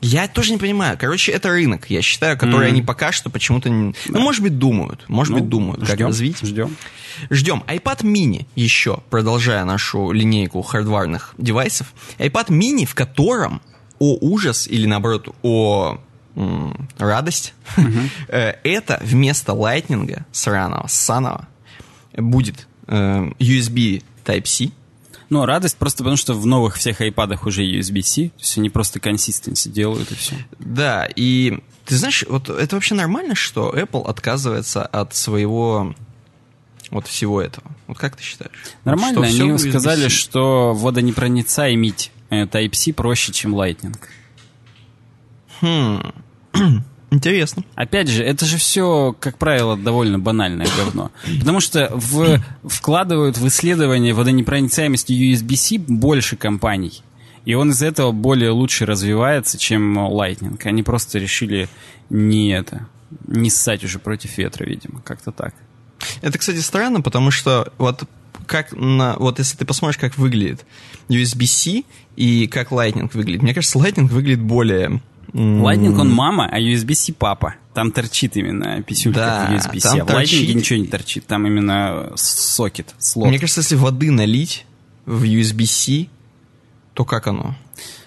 Я 0.00 0.28
тоже 0.28 0.52
не 0.52 0.58
понимаю. 0.58 0.96
Короче, 0.96 1.32
это 1.32 1.48
рынок, 1.48 1.90
я 1.90 2.02
считаю, 2.02 2.38
который 2.38 2.68
они 2.68 2.82
пока 2.82 3.10
что 3.10 3.30
почему-то... 3.30 3.68
не- 3.68 3.94
Ну, 4.06 4.20
может 4.20 4.42
быть, 4.42 4.56
думают. 4.56 5.04
Может 5.08 5.34
быть, 5.34 5.48
думают, 5.48 5.80
как 5.80 5.96
ждем, 5.96 6.06
развить. 6.06 6.38
Ждем. 6.40 6.76
Ждем. 7.30 7.64
iPad 7.66 8.02
mini 8.02 8.46
еще, 8.54 9.00
продолжая 9.10 9.64
нашу 9.64 10.12
линейку 10.12 10.62
хардварных 10.62 11.34
девайсов. 11.36 11.92
iPad 12.18 12.46
mini, 12.50 12.84
в 12.86 12.94
котором, 12.94 13.60
о 13.98 14.16
ужас, 14.20 14.68
или 14.68 14.86
наоборот, 14.86 15.34
о 15.42 15.98
м, 16.36 16.88
радость, 16.98 17.54
э, 18.28 18.52
это 18.62 19.00
вместо 19.02 19.50
Lightning 19.50 20.22
сраного, 20.30 20.86
ссаного, 20.86 21.48
будет 22.16 22.68
э, 22.86 23.30
USB 23.40 24.04
Type-C, 24.24 24.70
Ну, 25.30 25.44
радость 25.44 25.76
просто 25.76 25.98
потому, 25.98 26.16
что 26.16 26.34
в 26.34 26.46
новых 26.46 26.76
всех 26.76 27.00
айпадах 27.00 27.46
уже 27.46 27.62
USB-C, 27.62 28.28
то 28.30 28.40
есть 28.40 28.58
они 28.58 28.70
просто 28.70 28.98
консистенси 28.98 29.68
делают 29.68 30.10
и 30.10 30.14
все. 30.14 30.36
Да, 30.58 31.06
и 31.14 31.58
ты 31.84 31.96
знаешь, 31.96 32.24
вот 32.28 32.48
это 32.48 32.76
вообще 32.76 32.94
нормально, 32.94 33.34
что 33.34 33.70
Apple 33.70 34.06
отказывается 34.06 34.84
от 34.84 35.14
своего 35.14 35.94
вот 36.90 37.06
всего 37.06 37.42
этого? 37.42 37.70
Вот 37.86 37.98
как 37.98 38.16
ты 38.16 38.22
считаешь? 38.22 38.52
Нормально, 38.84 39.26
Что 39.28 39.42
они 39.42 39.58
сказали, 39.58 40.08
что 40.08 40.72
водонепроницаемить 40.74 42.10
э, 42.30 42.44
Type-C 42.44 42.94
проще, 42.94 43.32
чем 43.32 43.54
Lightning. 43.54 43.96
Хм. 45.60 46.12
Интересно. 47.10 47.64
Опять 47.74 48.08
же, 48.08 48.22
это 48.22 48.44
же 48.44 48.58
все, 48.58 49.16
как 49.18 49.38
правило, 49.38 49.76
довольно 49.76 50.18
банальное 50.18 50.68
говно. 50.76 51.10
Потому 51.40 51.60
что 51.60 51.90
в, 51.94 52.38
вкладывают 52.64 53.38
в 53.38 53.48
исследование 53.48 54.12
водонепроницаемости 54.12 55.12
USB-C 55.12 55.78
больше 55.78 56.36
компаний. 56.36 57.02
И 57.46 57.54
он 57.54 57.70
из-за 57.70 57.86
этого 57.86 58.12
более 58.12 58.50
лучше 58.50 58.84
развивается, 58.84 59.56
чем 59.56 59.98
Lightning. 59.98 60.60
Они 60.64 60.82
просто 60.82 61.18
решили 61.18 61.68
не 62.10 62.50
это, 62.50 62.86
не 63.26 63.48
ссать 63.48 63.84
уже 63.84 63.98
против 63.98 64.36
ветра, 64.36 64.64
видимо. 64.64 65.00
Как-то 65.00 65.32
так. 65.32 65.54
Это, 66.20 66.36
кстати, 66.36 66.58
странно, 66.58 67.00
потому 67.00 67.30
что 67.30 67.72
вот 67.78 68.04
как 68.46 68.72
на, 68.72 69.14
вот 69.18 69.38
если 69.38 69.56
ты 69.56 69.64
посмотришь, 69.64 69.98
как 69.98 70.16
выглядит 70.16 70.64
USB-C 71.08 71.84
и 72.16 72.46
как 72.48 72.70
Lightning 72.70 73.10
выглядит, 73.12 73.42
мне 73.42 73.54
кажется, 73.54 73.78
Lightning 73.78 74.06
выглидит 74.06 74.42
более... 74.42 75.00
Lightning 75.32 75.98
он 75.98 76.10
мама, 76.10 76.48
а 76.50 76.58
USB-C 76.58 77.12
папа. 77.12 77.54
Там 77.74 77.92
торчит 77.92 78.36
именно 78.36 78.82
писюлька 78.82 79.20
Да, 79.20 79.54
USB-C. 79.54 79.80
там 79.80 80.00
а 80.00 80.04
в 80.04 80.08
Lightning 80.08 80.14
торчит. 80.14 80.54
ничего 80.56 80.78
не 80.80 80.86
торчит. 80.86 81.26
Там 81.26 81.46
именно 81.46 82.12
сокет, 82.16 82.94
слот. 82.98 83.28
Мне 83.28 83.38
кажется, 83.38 83.60
если 83.60 83.76
воды 83.76 84.10
налить 84.10 84.64
в 85.06 85.22
USB-C, 85.24 86.06
то 86.94 87.04
как 87.04 87.26
оно? 87.26 87.54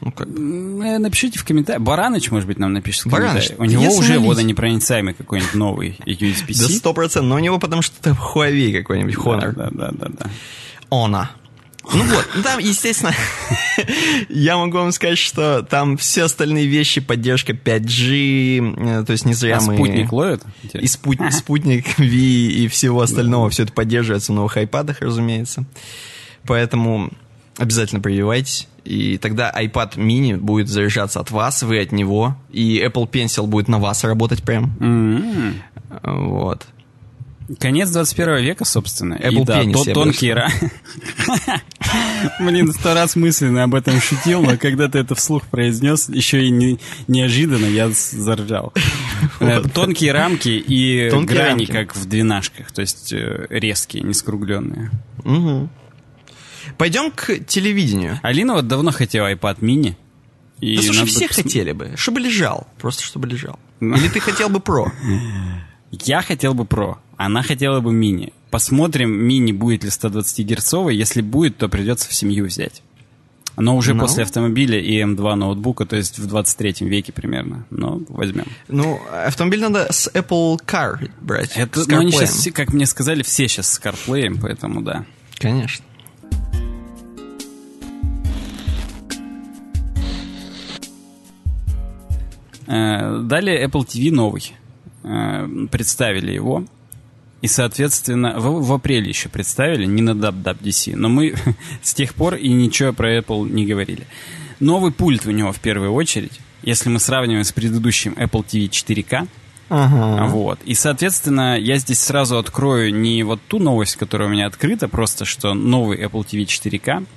Ну, 0.01 0.11
как... 0.11 0.27
Э, 0.27 0.97
Напишите 0.97 1.39
в 1.39 1.45
комментариях. 1.45 1.81
Бараныч, 1.81 2.29
может 2.31 2.47
быть, 2.47 2.59
нам 2.59 2.73
напишет 2.73 3.05
в 3.05 3.09
Бараныч. 3.09 3.51
У 3.57 3.63
него 3.65 3.85
уже 3.95 4.15
налить- 4.15 4.27
водонепроницаемый 4.27 5.13
какой-нибудь 5.13 5.53
новый 5.53 5.97
Да 6.05 6.11
USB-C. 6.11 6.69
сто 6.73 6.93
процентов, 6.93 7.29
но 7.29 7.35
у 7.35 7.39
него 7.39 7.57
потому 7.59 7.81
что 7.81 7.95
это 8.01 8.09
Huawei 8.19 8.73
какой-нибудь, 8.77 9.15
Honor. 9.15 9.53
Да, 9.55 9.69
да, 9.71 9.91
да, 9.91 10.07
да. 10.09 10.29
Honor. 10.89 11.27
Ну 11.83 12.03
вот, 12.03 12.27
ну 12.35 12.43
там, 12.43 12.59
естественно, 12.59 13.13
я 14.29 14.57
могу 14.57 14.77
вам 14.77 14.91
сказать, 14.91 15.17
что 15.17 15.63
там 15.63 15.97
все 15.97 16.23
остальные 16.23 16.67
вещи, 16.67 17.01
поддержка 17.01 17.53
5G, 17.53 19.01
э, 19.01 19.05
то 19.05 19.11
есть 19.11 19.25
не 19.25 19.33
зря 19.33 19.57
А 19.57 19.61
мы... 19.61 19.75
спутник 19.75 20.11
ловит? 20.11 20.43
И 20.73 20.87
спутник, 20.87 21.31
спутник 21.33 21.97
V 21.97 22.05
и 22.05 22.67
всего 22.67 23.01
остального, 23.01 23.49
все 23.49 23.63
это 23.63 23.73
поддерживается 23.73 24.31
в 24.31 24.35
новых 24.35 24.57
айпадах, 24.57 25.01
разумеется. 25.01 25.65
Поэтому 26.45 27.11
обязательно 27.57 28.01
прививайтесь. 28.01 28.67
И 28.83 29.17
тогда 29.17 29.51
iPad 29.51 29.95
mini 29.97 30.37
будет 30.37 30.67
заряжаться 30.67 31.19
от 31.19 31.29
вас, 31.31 31.61
вы 31.63 31.79
от 31.79 31.91
него. 31.91 32.35
И 32.51 32.83
Apple 32.83 33.09
Pencil 33.09 33.45
будет 33.45 33.67
на 33.67 33.79
вас 33.79 34.03
работать 34.03 34.43
прям. 34.43 34.75
М. 34.79 35.61
Вот. 36.03 36.65
Конец 37.59 37.89
21 37.89 38.37
века, 38.43 38.65
собственно. 38.65 39.15
Apple 39.15 39.41
и 39.41 39.45
да, 39.45 39.61
Penis, 39.63 39.73
то- 39.73 39.79
я 39.79 39.85
бы 39.85 39.93
тонкий 39.93 40.33
ра... 40.33 40.49
Блин, 42.39 42.71
сто 42.73 42.93
раз 42.93 43.15
мысленно 43.15 43.63
об 43.63 43.75
этом 43.75 43.99
шутил, 43.99 44.41
но 44.41 44.57
когда 44.57 44.87
ты 44.87 44.99
это 44.99 45.15
вслух 45.15 45.43
произнес, 45.47 46.07
еще 46.09 46.43
и 46.45 46.49
не- 46.49 46.79
неожиданно 47.07 47.65
я 47.65 47.89
заржал. 47.89 48.73
Э, 49.39 49.61
Тонкие 49.73 50.11
рамки 50.11 50.49
и 50.49 51.09
Тонкие 51.09 51.35
грани, 51.37 51.65
рамки. 51.65 51.71
как 51.71 51.95
в 51.95 52.05
двенашках, 52.05 52.71
то 52.71 52.81
есть 52.81 53.11
э, 53.13 53.47
резкие, 53.49 54.03
не 54.03 54.13
скругленные. 54.13 54.91
Мгм. 55.23 55.69
Пойдем 56.77 57.11
к 57.11 57.37
телевидению. 57.45 58.19
Алина 58.23 58.53
вот 58.53 58.67
давно 58.67 58.91
хотела 58.91 59.31
iPad 59.33 59.59
mini. 59.59 59.95
И 60.59 60.75
да 60.77 60.83
слушай, 60.83 61.05
все 61.07 61.25
пос- 61.25 61.33
хотели 61.35 61.71
бы, 61.71 61.93
чтобы 61.97 62.19
лежал. 62.19 62.67
Просто 62.79 63.03
чтобы 63.03 63.27
лежал. 63.27 63.57
Ну. 63.79 63.95
Или 63.97 64.07
ты 64.09 64.19
хотел 64.19 64.49
бы 64.49 64.59
про? 64.59 64.91
Я 65.91 66.21
хотел 66.21 66.53
бы 66.53 66.63
Pro, 66.63 66.97
она 67.25 67.43
хотела 67.43 67.79
бы 67.81 67.91
мини. 67.93 68.33
Посмотрим, 68.49 69.11
мини 69.11 69.51
будет 69.51 69.83
ли 69.83 69.89
120 69.89 70.45
герцовый. 70.45 70.95
Если 70.95 71.21
будет, 71.21 71.57
то 71.57 71.69
придется 71.69 72.09
в 72.09 72.13
семью 72.13 72.45
взять. 72.45 72.81
Но 73.57 73.75
уже 73.75 73.93
Ну. 73.93 74.01
после 74.01 74.23
автомобиля 74.23 74.79
и 74.79 75.01
M2 75.03 75.35
ноутбука, 75.35 75.85
то 75.85 75.95
есть 75.97 76.19
в 76.19 76.25
23 76.25 76.87
веке 76.87 77.11
примерно. 77.11 77.65
Но 77.69 78.01
возьмем. 78.07 78.45
Ну, 78.69 78.99
автомобиль 79.25 79.61
надо 79.61 79.87
с 79.91 80.09
Apple 80.13 80.57
Car 80.65 81.11
брать. 81.21 81.51
Это, 81.55 81.83
с 81.83 81.87
ну, 81.87 81.99
они 81.99 82.11
сейчас, 82.11 82.47
как 82.53 82.73
мне 82.73 82.85
сказали, 82.85 83.23
все 83.23 83.47
сейчас 83.47 83.71
с 83.73 83.79
CarPlay, 83.79 84.37
поэтому 84.41 84.81
да. 84.81 85.05
Конечно. 85.37 85.85
Э, 92.67 93.19
Далее 93.23 93.65
Apple 93.67 93.85
TV 93.85 94.11
новый. 94.11 94.53
Э, 95.03 95.47
Представили 95.71 96.31
его. 96.31 96.65
И, 97.41 97.47
соответственно, 97.47 98.39
в, 98.39 98.63
в 98.63 98.73
апреле 98.73 99.09
еще 99.09 99.27
представили, 99.27 99.85
не 99.85 100.01
на 100.01 100.11
WWDC, 100.11 100.95
но 100.95 101.09
мы 101.09 101.33
с 101.81 101.93
тех 101.93 102.13
пор 102.13 102.35
и 102.35 102.49
ничего 102.49 102.93
про 102.93 103.17
Apple 103.17 103.49
не 103.49 103.65
говорили. 103.65 104.05
Новый 104.59 104.91
пульт 104.91 105.25
у 105.25 105.31
него 105.31 105.51
в 105.51 105.59
первую 105.59 105.93
очередь, 105.93 106.39
если 106.61 106.89
мы 106.89 106.99
сравниваем 106.99 107.43
с 107.43 107.51
предыдущим 107.51 108.13
Apple 108.13 108.45
TV 108.45 108.69
4K. 108.69 109.27
Ага. 109.69 110.25
Вот. 110.27 110.59
И, 110.65 110.75
соответственно, 110.75 111.57
я 111.57 111.77
здесь 111.77 111.99
сразу 111.99 112.37
открою 112.37 112.93
не 112.93 113.23
вот 113.23 113.41
ту 113.47 113.57
новость, 113.57 113.95
которая 113.95 114.27
у 114.27 114.31
меня 114.31 114.45
открыта, 114.45 114.87
просто 114.87 115.25
что 115.25 115.53
новый 115.53 115.97
Apple 115.97 116.25
TV 116.25 116.43
4K, 116.43 117.07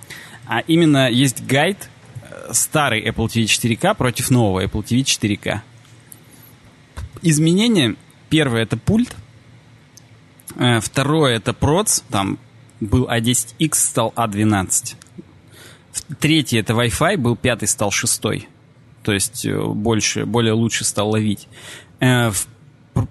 а 0.47 0.61
именно 0.61 1.11
есть 1.11 1.45
гайд 1.45 1.91
э, 2.23 2.53
старый 2.53 3.05
Apple 3.05 3.27
TV 3.27 3.45
4K 3.45 3.95
против 3.95 4.31
нового 4.31 4.65
Apple 4.65 4.85
TV 4.85 5.03
4K. 5.03 5.61
Изменения. 7.23 7.97
Первое 8.31 8.63
это 8.63 8.77
пульт. 8.77 9.15
Э, 10.57 10.81
Второе 10.81 11.37
это 11.37 11.53
проц. 11.53 12.01
Там 12.11 12.39
был 12.81 13.07
А10X, 13.07 13.75
стал 13.75 14.13
А12. 14.17 14.95
В- 15.93 16.15
Третье 16.17 16.61
это 16.61 16.73
Wi-Fi, 16.75 17.17
был 17.17 17.37
пятый, 17.37 17.69
стал 17.69 17.91
шестой. 17.91 18.49
То 19.03 19.13
есть 19.13 19.45
э, 19.47 19.59
больше, 19.63 20.25
более 20.27 20.53
лучше 20.55 20.85
стал 20.85 21.11
ловить. 21.11 21.49
Э, 22.01 22.31
В 22.31 22.47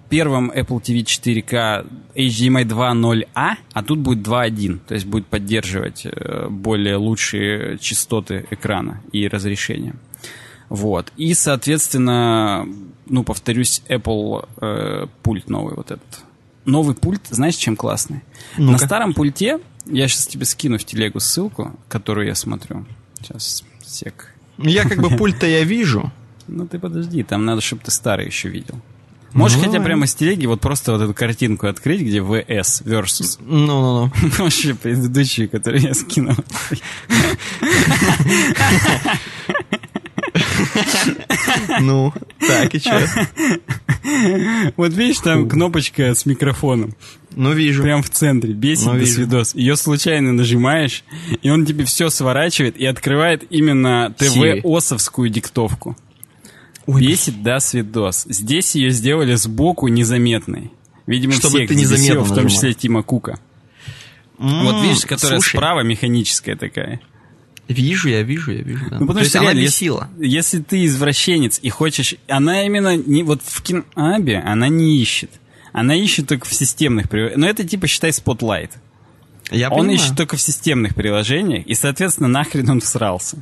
первом 0.09 0.49
Apple 0.51 0.81
TV 0.81 1.03
4K 1.03 1.85
HDMI 2.15 2.63
2.0A, 2.65 3.55
а 3.73 3.83
тут 3.83 3.99
будет 3.99 4.25
2.1. 4.25 4.79
То 4.87 4.93
есть 4.93 5.05
будет 5.05 5.27
поддерживать 5.27 6.05
более 6.49 6.95
лучшие 6.95 7.77
частоты 7.79 8.45
экрана 8.49 9.01
и 9.11 9.27
разрешения. 9.27 9.95
Вот. 10.69 11.11
И, 11.17 11.33
соответственно, 11.33 12.65
ну, 13.07 13.23
повторюсь, 13.23 13.81
Apple 13.89 14.47
э, 14.61 15.07
пульт 15.21 15.49
новый 15.49 15.75
вот 15.75 15.91
этот. 15.91 16.22
Новый 16.65 16.95
пульт, 16.95 17.21
знаешь, 17.29 17.55
чем 17.55 17.75
классный? 17.75 18.21
На 18.57 18.71
Ну-ка. 18.73 18.85
старом 18.85 19.13
пульте, 19.13 19.59
я 19.85 20.07
сейчас 20.07 20.27
тебе 20.27 20.45
скину 20.45 20.77
в 20.77 20.85
телегу 20.85 21.19
ссылку, 21.19 21.77
которую 21.89 22.27
я 22.27 22.35
смотрю. 22.35 22.85
Сейчас, 23.19 23.63
сек. 23.85 24.29
Я 24.57 24.87
как 24.87 24.99
бы 24.99 25.09
пульт-то 25.17 25.45
я 25.45 25.63
вижу. 25.63 26.11
Ну 26.47 26.67
ты 26.67 26.79
подожди, 26.79 27.23
там 27.23 27.45
надо, 27.45 27.61
чтобы 27.61 27.81
ты 27.83 27.91
старый 27.91 28.25
еще 28.27 28.49
видел. 28.49 28.79
Можешь 29.33 29.57
Ну, 29.57 29.63
хотя 29.63 29.81
прямо 29.81 30.05
с 30.05 30.13
телеги 30.13 30.45
вот 30.45 30.61
просто 30.61 30.91
вот 30.91 31.01
эту 31.01 31.13
картинку 31.15 31.65
открыть, 31.65 32.01
где 32.01 32.19
VS 32.19 32.83
versus. 32.85 33.37
Ну-ну-ну. 33.39 34.11
Вообще 34.43 34.75
предыдущие, 34.75 35.47
которые 35.47 35.81
я 35.83 35.93
скинул. 35.95 36.35
Ну, 41.79 42.13
так, 42.39 42.73
и 42.75 42.79
что? 42.79 43.01
Вот 44.75 44.93
видишь, 44.93 45.19
там 45.19 45.47
кнопочка 45.47 46.13
с 46.13 46.25
микрофоном. 46.25 46.95
Ну, 47.35 47.53
вижу. 47.53 47.83
Прям 47.83 48.03
в 48.03 48.09
центре. 48.09 48.53
Бесит 48.53 48.85
ну, 48.85 48.99
до 48.99 49.05
свидос. 49.05 49.55
Ее 49.55 49.75
случайно 49.75 50.33
нажимаешь, 50.33 51.03
и 51.41 51.49
он 51.49 51.65
тебе 51.65 51.85
все 51.85 52.09
сворачивает 52.09 52.77
и 52.77 52.85
открывает 52.85 53.43
именно 53.49 54.13
ТВ-осовскую 54.17 55.29
диктовку. 55.29 55.97
Ой, 56.85 57.01
Бесит 57.01 57.41
до 57.41 57.59
свидос. 57.59 58.25
Здесь 58.29 58.75
ее 58.75 58.89
сделали 58.89 59.35
сбоку 59.35 59.87
незаметной. 59.87 60.71
Видимо, 61.05 61.33
Чтобы 61.33 61.59
все 61.59 61.67
ты 61.67 61.75
незаметно 61.75 62.23
в 62.23 62.35
том 62.35 62.47
числе 62.47 62.73
Тима 62.73 63.03
Кука. 63.03 63.39
Mm, 64.37 64.63
вот 64.63 64.83
видишь, 64.83 65.05
которая 65.05 65.39
слушай. 65.39 65.57
справа 65.57 65.81
механическая 65.81 66.55
такая. 66.55 67.01
Вижу, 67.67 68.09
я 68.09 68.23
вижу, 68.23 68.51
я 68.51 68.61
вижу. 68.61 68.85
Да. 68.89 68.99
Ну, 68.99 69.07
потому 69.07 69.23
То 69.23 69.29
что 69.29 69.39
реально, 69.39 69.59
если, 69.59 69.91
если 70.19 70.59
ты 70.59 70.85
извращенец 70.85 71.59
и 71.61 71.69
хочешь... 71.69 72.15
Она 72.27 72.65
именно... 72.65 72.97
Не, 72.97 73.23
вот 73.23 73.41
в 73.43 73.61
Кинабе 73.61 74.39
она 74.39 74.67
не 74.67 75.01
ищет. 75.01 75.31
Она 75.71 75.95
ищет 75.95 76.27
только 76.27 76.45
в 76.45 76.53
системных 76.53 77.09
приложениях. 77.09 77.39
Но 77.39 77.47
это 77.47 77.63
типа, 77.63 77.87
считай, 77.87 78.11
Spotlight. 78.11 78.71
Я 79.49 79.69
он 79.69 79.79
понимаю. 79.79 79.97
ищет 79.97 80.17
только 80.17 80.35
в 80.35 80.41
системных 80.41 80.95
приложениях, 80.95 81.65
и, 81.65 81.73
соответственно, 81.75 82.27
нахрен 82.27 82.69
он 82.69 82.81
всрался. 82.81 83.37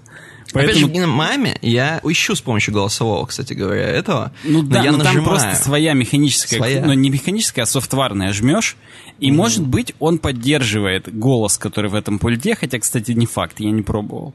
Поэтому... 0.53 0.85
Опять 0.87 0.97
же, 0.97 1.05
в 1.05 1.07
маме 1.07 1.57
я 1.61 2.01
ищу 2.03 2.35
с 2.35 2.41
помощью 2.41 2.73
голосового, 2.73 3.25
кстати 3.25 3.53
говоря, 3.53 3.87
этого. 3.87 4.31
Ну 4.43 4.63
да, 4.63 4.83
я 4.83 4.91
но 4.91 4.97
нажимаю. 4.97 5.23
там 5.23 5.25
просто 5.25 5.55
своя 5.55 5.93
механическая, 5.93 6.59
своя. 6.59 6.85
ну 6.85 6.93
не 6.93 7.09
механическая, 7.09 7.63
а 7.63 7.65
софтварная 7.65 8.33
жмешь, 8.33 8.75
и 9.19 9.29
mm. 9.29 9.33
может 9.33 9.65
быть 9.65 9.93
он 9.99 10.17
поддерживает 10.17 11.13
голос, 11.13 11.57
который 11.57 11.89
в 11.89 11.95
этом 11.95 12.19
пульте, 12.19 12.55
хотя, 12.55 12.79
кстати, 12.79 13.11
не 13.11 13.25
факт, 13.25 13.59
я 13.59 13.71
не 13.71 13.81
пробовал. 13.81 14.33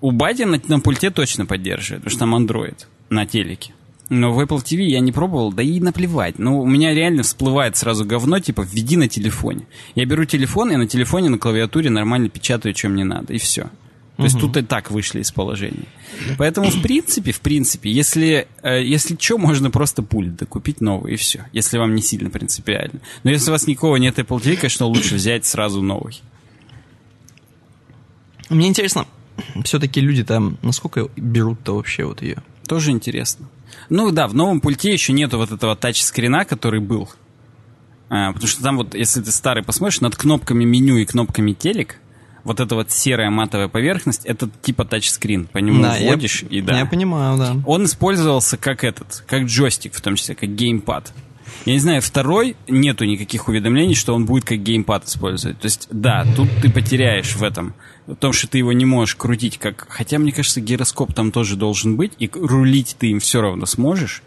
У 0.00 0.10
Бади 0.10 0.44
на, 0.44 0.60
на 0.66 0.80
пульте 0.80 1.10
точно 1.10 1.46
поддерживает, 1.46 2.02
потому 2.04 2.10
что 2.10 2.18
там 2.20 2.34
Android 2.34 2.86
на 3.10 3.26
телеке. 3.26 3.72
Но 4.08 4.32
в 4.32 4.40
Apple 4.40 4.58
TV 4.58 4.82
я 4.82 4.98
не 4.98 5.12
пробовал, 5.12 5.52
да 5.52 5.62
и 5.62 5.78
наплевать. 5.78 6.38
Ну, 6.38 6.60
у 6.60 6.66
меня 6.66 6.92
реально 6.92 7.22
всплывает 7.22 7.76
сразу 7.76 8.04
говно, 8.04 8.40
типа, 8.40 8.62
введи 8.62 8.96
на 8.96 9.06
телефоне. 9.06 9.66
Я 9.94 10.04
беру 10.04 10.24
телефон, 10.24 10.72
и 10.72 10.76
на 10.76 10.88
телефоне 10.88 11.28
на 11.28 11.38
клавиатуре 11.38 11.90
нормально 11.90 12.28
печатаю, 12.28 12.74
что 12.74 12.88
мне 12.88 13.04
надо, 13.04 13.34
и 13.34 13.38
все. 13.38 13.70
То 14.20 14.26
есть 14.26 14.38
тут 14.38 14.56
и 14.56 14.62
так 14.62 14.90
вышли 14.90 15.20
из 15.20 15.32
положения. 15.32 15.86
Поэтому, 16.36 16.70
в 16.70 16.82
принципе, 16.82 17.32
в 17.32 17.40
принципе, 17.40 17.90
если, 17.90 18.46
э, 18.62 18.84
если 18.84 19.16
что, 19.18 19.38
можно 19.38 19.70
просто 19.70 20.02
пульт 20.02 20.36
докупить 20.36 20.80
новый, 20.80 21.14
и 21.14 21.16
все. 21.16 21.46
Если 21.52 21.78
вам 21.78 21.94
не 21.94 22.02
сильно 22.02 22.28
принципиально. 22.30 23.00
Но 23.22 23.30
если 23.30 23.50
у 23.50 23.52
вас 23.52 23.66
никого 23.66 23.96
нет 23.96 24.18
Apple 24.18 24.40
TV, 24.40 24.56
конечно, 24.56 24.86
лучше 24.86 25.14
взять 25.14 25.46
сразу 25.46 25.80
новый. 25.80 26.20
Мне 28.50 28.68
интересно, 28.68 29.06
все-таки 29.64 30.00
люди 30.00 30.24
там 30.24 30.58
насколько 30.62 31.08
берут-то 31.16 31.76
вообще 31.76 32.04
вот 32.04 32.20
ее? 32.20 32.42
Тоже 32.66 32.90
интересно. 32.90 33.48
Ну 33.88 34.10
да, 34.10 34.28
в 34.28 34.34
новом 34.34 34.60
пульте 34.60 34.92
еще 34.92 35.12
нету 35.12 35.38
вот 35.38 35.50
этого 35.50 35.76
тачскрина, 35.76 36.44
который 36.44 36.80
был. 36.80 37.08
А, 38.08 38.32
потому 38.32 38.48
что 38.48 38.62
там 38.62 38.76
вот, 38.76 38.94
если 38.94 39.22
ты 39.22 39.30
старый 39.30 39.62
посмотришь, 39.62 40.00
над 40.00 40.16
кнопками 40.16 40.64
меню 40.64 40.96
и 40.96 41.06
кнопками 41.06 41.52
телек, 41.52 41.96
вот 42.44 42.60
эта 42.60 42.74
вот 42.74 42.90
серая 42.90 43.30
матовая 43.30 43.68
поверхность, 43.68 44.24
это 44.24 44.48
типа 44.62 44.84
тачскрин. 44.84 45.46
По 45.46 45.58
нему 45.58 45.82
да, 45.82 45.96
вводишь 46.00 46.42
я, 46.42 46.58
и 46.58 46.60
да. 46.60 46.78
Я 46.78 46.86
понимаю, 46.86 47.38
да. 47.38 47.56
Он 47.66 47.84
использовался 47.84 48.56
как 48.56 48.84
этот, 48.84 49.24
как 49.26 49.44
джойстик, 49.44 49.94
в 49.94 50.00
том 50.00 50.16
числе, 50.16 50.34
как 50.34 50.54
геймпад. 50.54 51.12
Я 51.66 51.74
не 51.74 51.78
знаю, 51.78 52.00
второй 52.00 52.56
нету 52.68 53.04
никаких 53.04 53.48
уведомлений, 53.48 53.94
что 53.94 54.14
он 54.14 54.24
будет 54.24 54.44
как 54.44 54.58
геймпад 54.62 55.06
использовать. 55.06 55.58
То 55.58 55.66
есть, 55.66 55.88
да, 55.90 56.26
тут 56.36 56.48
ты 56.62 56.70
потеряешь 56.70 57.34
в 57.34 57.42
этом. 57.42 57.74
В 58.10 58.16
том, 58.16 58.32
что 58.32 58.48
ты 58.48 58.58
его 58.58 58.72
не 58.72 58.84
можешь 58.84 59.14
крутить 59.14 59.58
как... 59.58 59.86
Хотя, 59.88 60.18
мне 60.18 60.32
кажется, 60.32 60.60
гироскоп 60.60 61.14
там 61.14 61.30
тоже 61.30 61.56
должен 61.56 61.96
быть, 61.96 62.12
и 62.18 62.28
рулить 62.32 62.96
ты 62.98 63.08
им 63.08 63.20
все 63.20 63.40
равно 63.40 63.66
сможешь. 63.66 64.22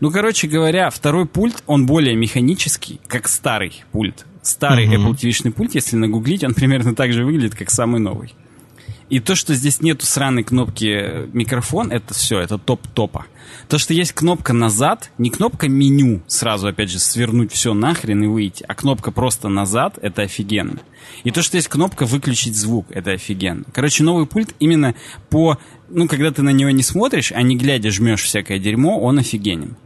Ну, 0.00 0.10
короче 0.10 0.48
говоря, 0.48 0.90
второй 0.90 1.24
пульт, 1.26 1.62
он 1.66 1.86
более 1.86 2.14
механический, 2.14 3.00
как 3.06 3.28
старый 3.28 3.84
пульт. 3.90 4.26
Старый 4.42 4.86
uh-huh. 4.86 4.96
Apple 4.96 5.16
TV-шный 5.16 5.52
пульт, 5.52 5.74
если 5.74 5.96
нагуглить, 5.96 6.44
он 6.44 6.52
примерно 6.52 6.94
так 6.94 7.12
же 7.12 7.24
выглядит, 7.24 7.54
как 7.54 7.70
самый 7.70 8.00
новый. 8.00 8.34
И 9.12 9.20
то, 9.20 9.34
что 9.34 9.52
здесь 9.52 9.82
нету 9.82 10.06
сраной 10.06 10.42
кнопки 10.42 11.28
микрофон, 11.34 11.92
это 11.92 12.14
все, 12.14 12.40
это 12.40 12.56
топ 12.56 12.88
топа. 12.88 13.26
То, 13.68 13.76
что 13.76 13.92
есть 13.92 14.12
кнопка 14.12 14.54
назад, 14.54 15.10
не 15.18 15.28
кнопка 15.28 15.68
меню, 15.68 16.22
сразу, 16.28 16.68
опять 16.68 16.88
же, 16.88 16.98
свернуть 16.98 17.52
все 17.52 17.74
нахрен 17.74 18.24
и 18.24 18.26
выйти, 18.26 18.64
а 18.66 18.74
кнопка 18.74 19.10
просто 19.10 19.50
назад, 19.50 19.98
это 20.00 20.22
офигенно. 20.22 20.80
И 21.24 21.30
то, 21.30 21.42
что 21.42 21.58
есть 21.58 21.68
кнопка 21.68 22.06
выключить 22.06 22.56
звук, 22.56 22.86
это 22.88 23.10
офигенно. 23.10 23.64
Короче, 23.74 24.02
новый 24.02 24.24
пульт 24.24 24.54
именно 24.60 24.94
по... 25.28 25.58
Ну, 25.90 26.08
когда 26.08 26.30
ты 26.30 26.40
на 26.40 26.48
него 26.48 26.70
не 26.70 26.82
смотришь, 26.82 27.32
а 27.32 27.42
не 27.42 27.58
глядя 27.58 27.90
жмешь 27.90 28.22
всякое 28.22 28.58
дерьмо, 28.58 28.98
он 28.98 29.18
офигенен. 29.18 29.76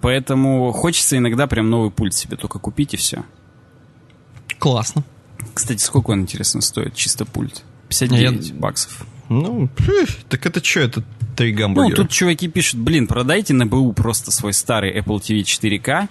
Поэтому 0.00 0.72
хочется 0.72 1.16
иногда 1.16 1.46
прям 1.46 1.70
новый 1.70 1.92
пульт 1.92 2.12
себе 2.12 2.36
только 2.36 2.58
купить 2.58 2.94
и 2.94 2.96
все. 2.96 3.22
Классно. 4.58 5.04
Кстати, 5.54 5.80
сколько 5.80 6.10
он, 6.10 6.22
интересно, 6.22 6.60
стоит, 6.60 6.96
чисто 6.96 7.24
пульт? 7.24 7.62
59 8.00 8.48
Я... 8.48 8.54
баксов. 8.54 9.06
Ну, 9.28 9.68
так 10.28 10.44
это 10.46 10.62
что, 10.62 10.80
это 10.80 11.02
три 11.36 11.52
гамбургера? 11.52 11.96
Ну, 11.96 12.02
тут 12.02 12.10
чуваки 12.10 12.48
пишут, 12.48 12.80
блин, 12.80 13.06
продайте 13.06 13.54
на 13.54 13.66
БУ 13.66 13.92
просто 13.92 14.30
свой 14.30 14.52
старый 14.52 14.98
Apple 14.98 15.18
TV 15.18 15.42
4K 15.42 16.08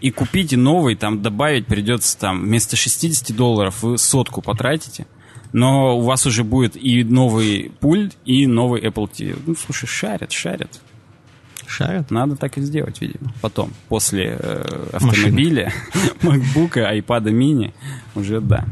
и 0.00 0.10
купите 0.10 0.56
новый, 0.56 0.94
там 0.94 1.22
добавить 1.22 1.66
придется 1.66 2.18
там 2.18 2.42
вместо 2.42 2.76
60 2.76 3.34
долларов 3.36 3.82
вы 3.82 3.98
сотку 3.98 4.42
потратите, 4.42 5.06
но 5.52 5.98
у 5.98 6.02
вас 6.02 6.26
уже 6.26 6.44
будет 6.44 6.76
и 6.76 7.04
новый 7.04 7.72
пульт, 7.80 8.16
и 8.24 8.46
новый 8.46 8.82
Apple 8.82 9.10
TV. 9.10 9.38
Ну, 9.46 9.54
слушай, 9.54 9.86
шарят, 9.86 10.32
шарят. 10.32 10.80
Шарят? 11.66 12.10
Надо 12.10 12.36
так 12.36 12.58
и 12.58 12.60
сделать, 12.60 13.00
видимо. 13.00 13.32
Потом, 13.40 13.72
после 13.88 14.36
э, 14.38 14.88
автомобиля, 14.92 15.72
MacBook, 16.22 16.74
iPad 16.74 17.24
mini, 17.24 17.72
уже 18.14 18.40
да. 18.40 18.66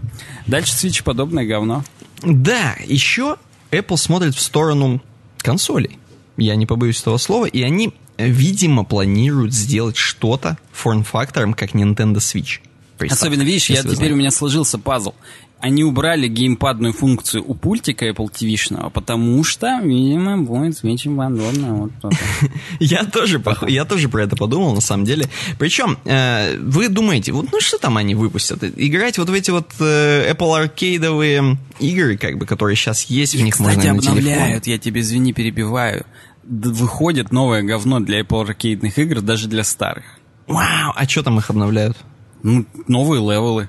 Дальше 0.47 0.75
Switch 0.75 1.03
подобное 1.03 1.47
говно. 1.47 1.83
Да, 2.23 2.77
еще 2.85 3.37
Apple 3.71 3.97
смотрит 3.97 4.35
в 4.35 4.41
сторону 4.41 5.03
консолей. 5.39 5.99
Я 6.37 6.57
не 6.57 6.67
побоюсь 6.67 7.01
этого 7.01 7.19
слова. 7.19 7.47
И 7.47 7.63
они, 7.63 7.93
видимо, 8.19 8.85
планируют 8.85 9.53
сделать 9.53 9.97
что-то 9.97 10.59
форм-фактором, 10.73 11.55
как 11.55 11.75
Nintendo 11.75 12.17
Switch. 12.17 12.61
Особенно, 13.09 13.43
видишь, 13.43 13.71
я, 13.71 13.83
теперь 13.83 14.13
у 14.13 14.17
меня 14.17 14.31
сложился 14.31 14.79
пазл 14.79 15.15
они 15.61 15.85
убрали 15.85 16.27
геймпадную 16.27 16.93
функцию 16.93 17.45
у 17.47 17.55
пультика 17.55 18.09
Apple 18.09 18.31
TV-шного, 18.31 18.91
потому 18.91 19.45
что, 19.45 19.81
видимо, 19.83 20.39
будет 20.39 20.83
очень 20.85 21.13
удобно. 21.13 21.91
Вот 22.03 22.13
я, 22.81 23.05
тоже, 23.05 23.43
я 23.69 23.85
тоже 23.85 24.09
про 24.09 24.25
это 24.25 24.37
подумал, 24.37 24.75
на 24.75 24.81
самом 24.81 25.05
деле. 25.05 25.29
Причем, 25.59 25.99
э, 26.05 26.57
вы 26.59 26.89
думаете, 26.89 27.33
вот 27.33 27.53
ну 27.53 27.61
что 27.61 27.79
там 27.79 27.97
они 27.97 28.15
выпустят? 28.15 28.65
Играть 28.65 29.19
вот 29.19 29.29
в 29.29 29.33
эти 29.33 29.51
вот 29.51 29.71
э, 29.81 30.33
Apple 30.33 30.57
аркейдовые 30.57 31.59
игры, 31.79 32.17
как 32.17 32.39
бы, 32.39 32.47
которые 32.47 32.77
сейчас 32.77 33.05
есть, 33.05 33.35
в 33.35 33.43
них 33.43 33.55
кстати, 33.55 33.89
можно 33.89 34.13
обновляют, 34.13 34.67
я 34.67 34.79
тебе, 34.79 35.03
извини, 35.03 35.33
перебиваю. 35.33 36.07
Выходит 36.43 37.33
новое 37.33 37.63
говно 37.63 38.01
для 38.01 38.21
Apple 38.21 38.43
аркейдных 38.43 38.99
игр, 38.99 39.21
даже 39.21 39.47
для 39.47 39.65
старых. 39.65 40.05
Вау, 40.47 40.93
а 40.97 41.07
что 41.07 41.23
там 41.23 41.39
их 41.39 41.51
обновляют? 41.51 41.97
Ну, 42.43 42.65
новые 42.89 43.21
левелы. 43.21 43.69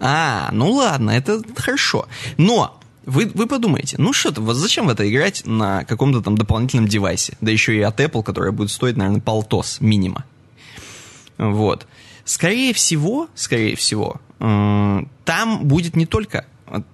А, 0.00 0.50
ну 0.52 0.70
ладно, 0.72 1.10
это 1.10 1.42
хорошо. 1.56 2.06
Но 2.36 2.78
вы, 3.04 3.30
вы 3.34 3.46
подумаете, 3.46 3.96
ну 3.98 4.12
что-то, 4.12 4.42
зачем 4.54 4.86
в 4.86 4.90
это 4.90 5.08
играть 5.08 5.46
на 5.46 5.84
каком-то 5.84 6.20
там 6.20 6.36
дополнительном 6.36 6.86
девайсе? 6.86 7.36
Да 7.40 7.50
еще 7.50 7.76
и 7.76 7.80
от 7.80 7.98
Apple, 8.00 8.22
которая 8.22 8.52
будет 8.52 8.70
стоить, 8.70 8.96
наверное, 8.96 9.20
полтос 9.20 9.80
минима. 9.80 10.24
Вот. 11.38 11.86
Скорее 12.24 12.74
всего, 12.74 13.28
скорее 13.34 13.76
всего, 13.76 14.20
э, 14.40 15.00
там 15.24 15.64
будет 15.64 15.96
не 15.96 16.04
только 16.04 16.44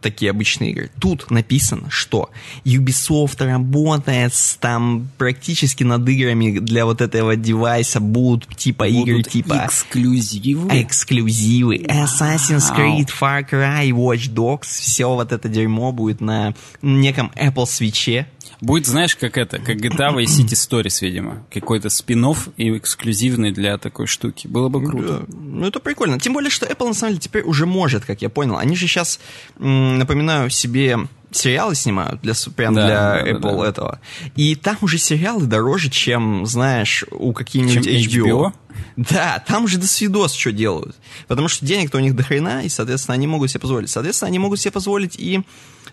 такие 0.01 0.31
обычные 0.31 0.71
игры. 0.71 0.91
Тут 1.01 1.31
написано, 1.31 1.91
что 1.91 2.31
Ubisoft 2.65 3.45
работает 3.45 4.35
с, 4.35 4.57
там 4.57 5.09
практически 5.19 5.85
над 5.85 6.09
играми 6.09 6.59
для 6.59 6.85
вот 6.85 7.01
этого 7.01 7.37
девайса. 7.37 8.01
Будут 8.01 8.57
типа 8.57 8.89
будут 8.89 9.09
игры 9.09 9.23
типа 9.23 9.63
эксклюзивы, 9.67 10.83
эксклюзивы, 10.83 11.77
Assassin's 11.79 12.75
Creed, 12.75 13.09
Far 13.09 13.49
Cry, 13.49 13.91
Watch 13.91 14.33
Dogs, 14.33 14.67
все 14.67 15.09
вот 15.15 15.33
это 15.33 15.49
дерьмо 15.49 15.93
будет 15.93 16.21
на 16.21 16.55
неком 16.83 17.31
Apple 17.37 17.65
Switch 17.65 18.27
Будет, 18.61 18.87
знаешь, 18.87 19.17
как 19.17 19.37
это, 19.37 19.59
как 19.59 19.77
GTA 19.77 20.15
Vice 20.15 20.41
City 20.41 20.55
Stories, 20.55 20.99
видимо. 21.01 21.45
Какой-то 21.53 21.91
спин 21.91 22.25
и 22.57 22.77
эксклюзивный 22.79 23.53
для 23.53 23.77
такой 23.77 24.07
штуки. 24.07 24.47
Было 24.47 24.69
бы 24.69 24.85
круто. 24.85 25.25
Ну, 25.29 25.67
это 25.67 25.81
прикольно. 25.81 26.19
Тем 26.19 26.33
более, 26.33 26.51
что 26.51 26.67
Apple, 26.67 26.89
на 26.89 26.95
самом 26.95 27.13
деле, 27.13 27.21
теперь 27.21 27.43
уже 27.43 27.67
может, 27.67 28.05
как 28.05 28.23
я 28.23 28.31
понял. 28.31 28.57
Они 28.57 28.77
же 28.77 28.87
сейчас, 28.87 29.21
напоминаю 29.59 30.49
себе, 30.49 30.99
сериалы 31.31 31.75
снимают 31.75 32.21
для, 32.23 32.35
прям 32.57 32.75
да, 32.75 32.87
для 32.87 32.97
да, 32.97 33.31
Apple 33.31 33.63
да, 33.63 33.69
этого. 33.69 34.01
И 34.37 34.55
там 34.55 34.79
уже 34.81 34.99
сериалы 34.99 35.47
дороже, 35.47 35.91
чем, 35.91 36.47
знаешь, 36.47 37.05
у 37.11 37.33
каких-нибудь 37.33 37.87
HBO. 37.87 38.25
HBO. 38.25 38.53
Да, 38.97 39.43
там 39.47 39.65
уже 39.65 39.79
до 39.79 39.87
свидос 39.87 40.33
что 40.35 40.53
делают. 40.53 40.97
Потому 41.27 41.49
что 41.49 41.67
денег-то 41.67 41.99
у 41.99 42.01
них 42.01 42.15
до 42.15 42.23
хрена, 42.23 42.65
и, 42.65 42.69
соответственно, 42.69 43.15
они 43.15 43.27
могут 43.27 43.51
себе 43.51 43.61
позволить. 43.61 43.91
Соответственно, 43.91 44.29
они 44.29 44.39
могут 44.39 44.61
себе 44.61 44.71
позволить 44.71 45.17
и 45.19 45.43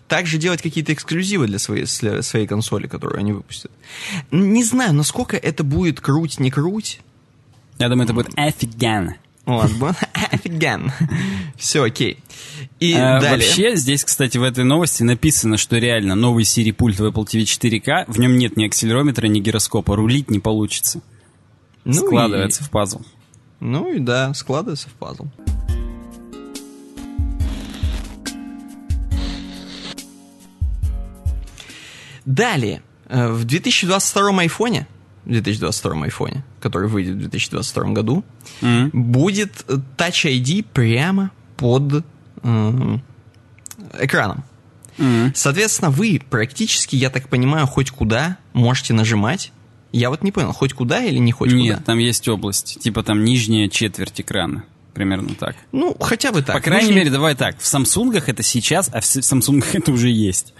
также 0.08 0.38
делать 0.38 0.62
какие-то 0.62 0.92
эксклюзивы 0.92 1.46
для 1.46 1.58
своей, 1.58 1.86
для 2.00 2.22
своей 2.22 2.46
консоли, 2.46 2.86
которую 2.86 3.18
они 3.18 3.32
выпустят. 3.32 3.70
Не 4.30 4.64
знаю, 4.64 4.92
насколько 4.94 5.36
это 5.36 5.64
будет 5.64 6.00
круть, 6.00 6.38
не 6.38 6.50
круть. 6.50 7.00
Я 7.78 7.88
думаю, 7.88 8.04
это 8.04 8.12
будет 8.12 8.32
офигенно. 8.36 9.16
Вот, 9.44 9.70
офигенно. 10.30 10.94
Все, 11.56 11.82
окей. 11.82 12.18
И 12.78 12.92
а, 12.94 13.20
далее. 13.20 13.38
Вообще, 13.38 13.76
здесь, 13.76 14.04
кстати, 14.04 14.38
в 14.38 14.42
этой 14.42 14.64
новости 14.64 15.02
написано, 15.02 15.56
что 15.56 15.78
реально 15.78 16.14
новый 16.14 16.44
Siri 16.44 16.72
пульт 16.72 17.00
в 17.00 17.04
Apple 17.04 17.24
TV 17.24 17.42
4K, 17.42 18.04
в 18.06 18.18
нем 18.20 18.36
нет 18.38 18.56
ни 18.56 18.66
акселерометра, 18.66 19.26
ни 19.26 19.40
гироскопа, 19.40 19.96
рулить 19.96 20.30
не 20.30 20.38
получится. 20.38 21.00
Ну 21.84 21.94
складывается 21.94 22.62
и... 22.62 22.66
в 22.66 22.70
пазл. 22.70 23.00
Ну 23.58 23.92
и 23.92 23.98
да, 23.98 24.32
складывается 24.34 24.88
в 24.88 24.92
пазл. 24.92 25.26
Далее, 32.24 32.82
э, 33.08 33.28
в 33.28 33.44
2022 33.44 34.40
айфоне, 34.40 34.86
в 35.24 35.30
2022 35.30 36.04
айфоне, 36.04 36.44
который 36.60 36.88
выйдет 36.88 37.14
в 37.14 37.18
2022 37.18 37.84
году, 37.92 38.24
mm-hmm. 38.60 38.90
будет 38.92 39.52
Touch 39.96 40.30
ID 40.30 40.64
прямо 40.72 41.30
под 41.56 42.04
э, 42.42 42.98
экраном. 44.00 44.44
Mm-hmm. 44.98 45.32
Соответственно, 45.34 45.90
вы 45.90 46.20
практически, 46.28 46.96
я 46.96 47.10
так 47.10 47.28
понимаю, 47.28 47.66
хоть 47.66 47.90
куда 47.90 48.38
можете 48.52 48.94
нажимать. 48.94 49.52
Я 49.90 50.10
вот 50.10 50.22
не 50.22 50.32
понял, 50.32 50.52
хоть 50.52 50.72
куда 50.72 51.04
или 51.04 51.18
не 51.18 51.32
хоть 51.32 51.52
Нет, 51.52 51.60
куда? 51.60 51.74
Нет, 51.76 51.84
там 51.84 51.98
есть 51.98 52.26
область, 52.28 52.80
типа 52.80 53.02
там 53.02 53.24
нижняя 53.24 53.68
четверть 53.68 54.20
экрана. 54.20 54.64
Примерно 54.94 55.34
так. 55.34 55.56
Ну, 55.72 55.96
хотя 55.98 56.32
бы 56.32 56.42
так. 56.42 56.54
По 56.54 56.60
крайней 56.60 56.88
Нужно... 56.88 56.98
мере, 56.98 57.10
давай 57.10 57.34
так. 57.34 57.58
В 57.58 57.64
Samsung 57.64 58.22
это 58.26 58.42
сейчас, 58.42 58.90
а 58.92 59.00
в 59.00 59.04
Samsung 59.04 59.64
это 59.72 59.90
уже 59.90 60.10
есть. 60.10 60.52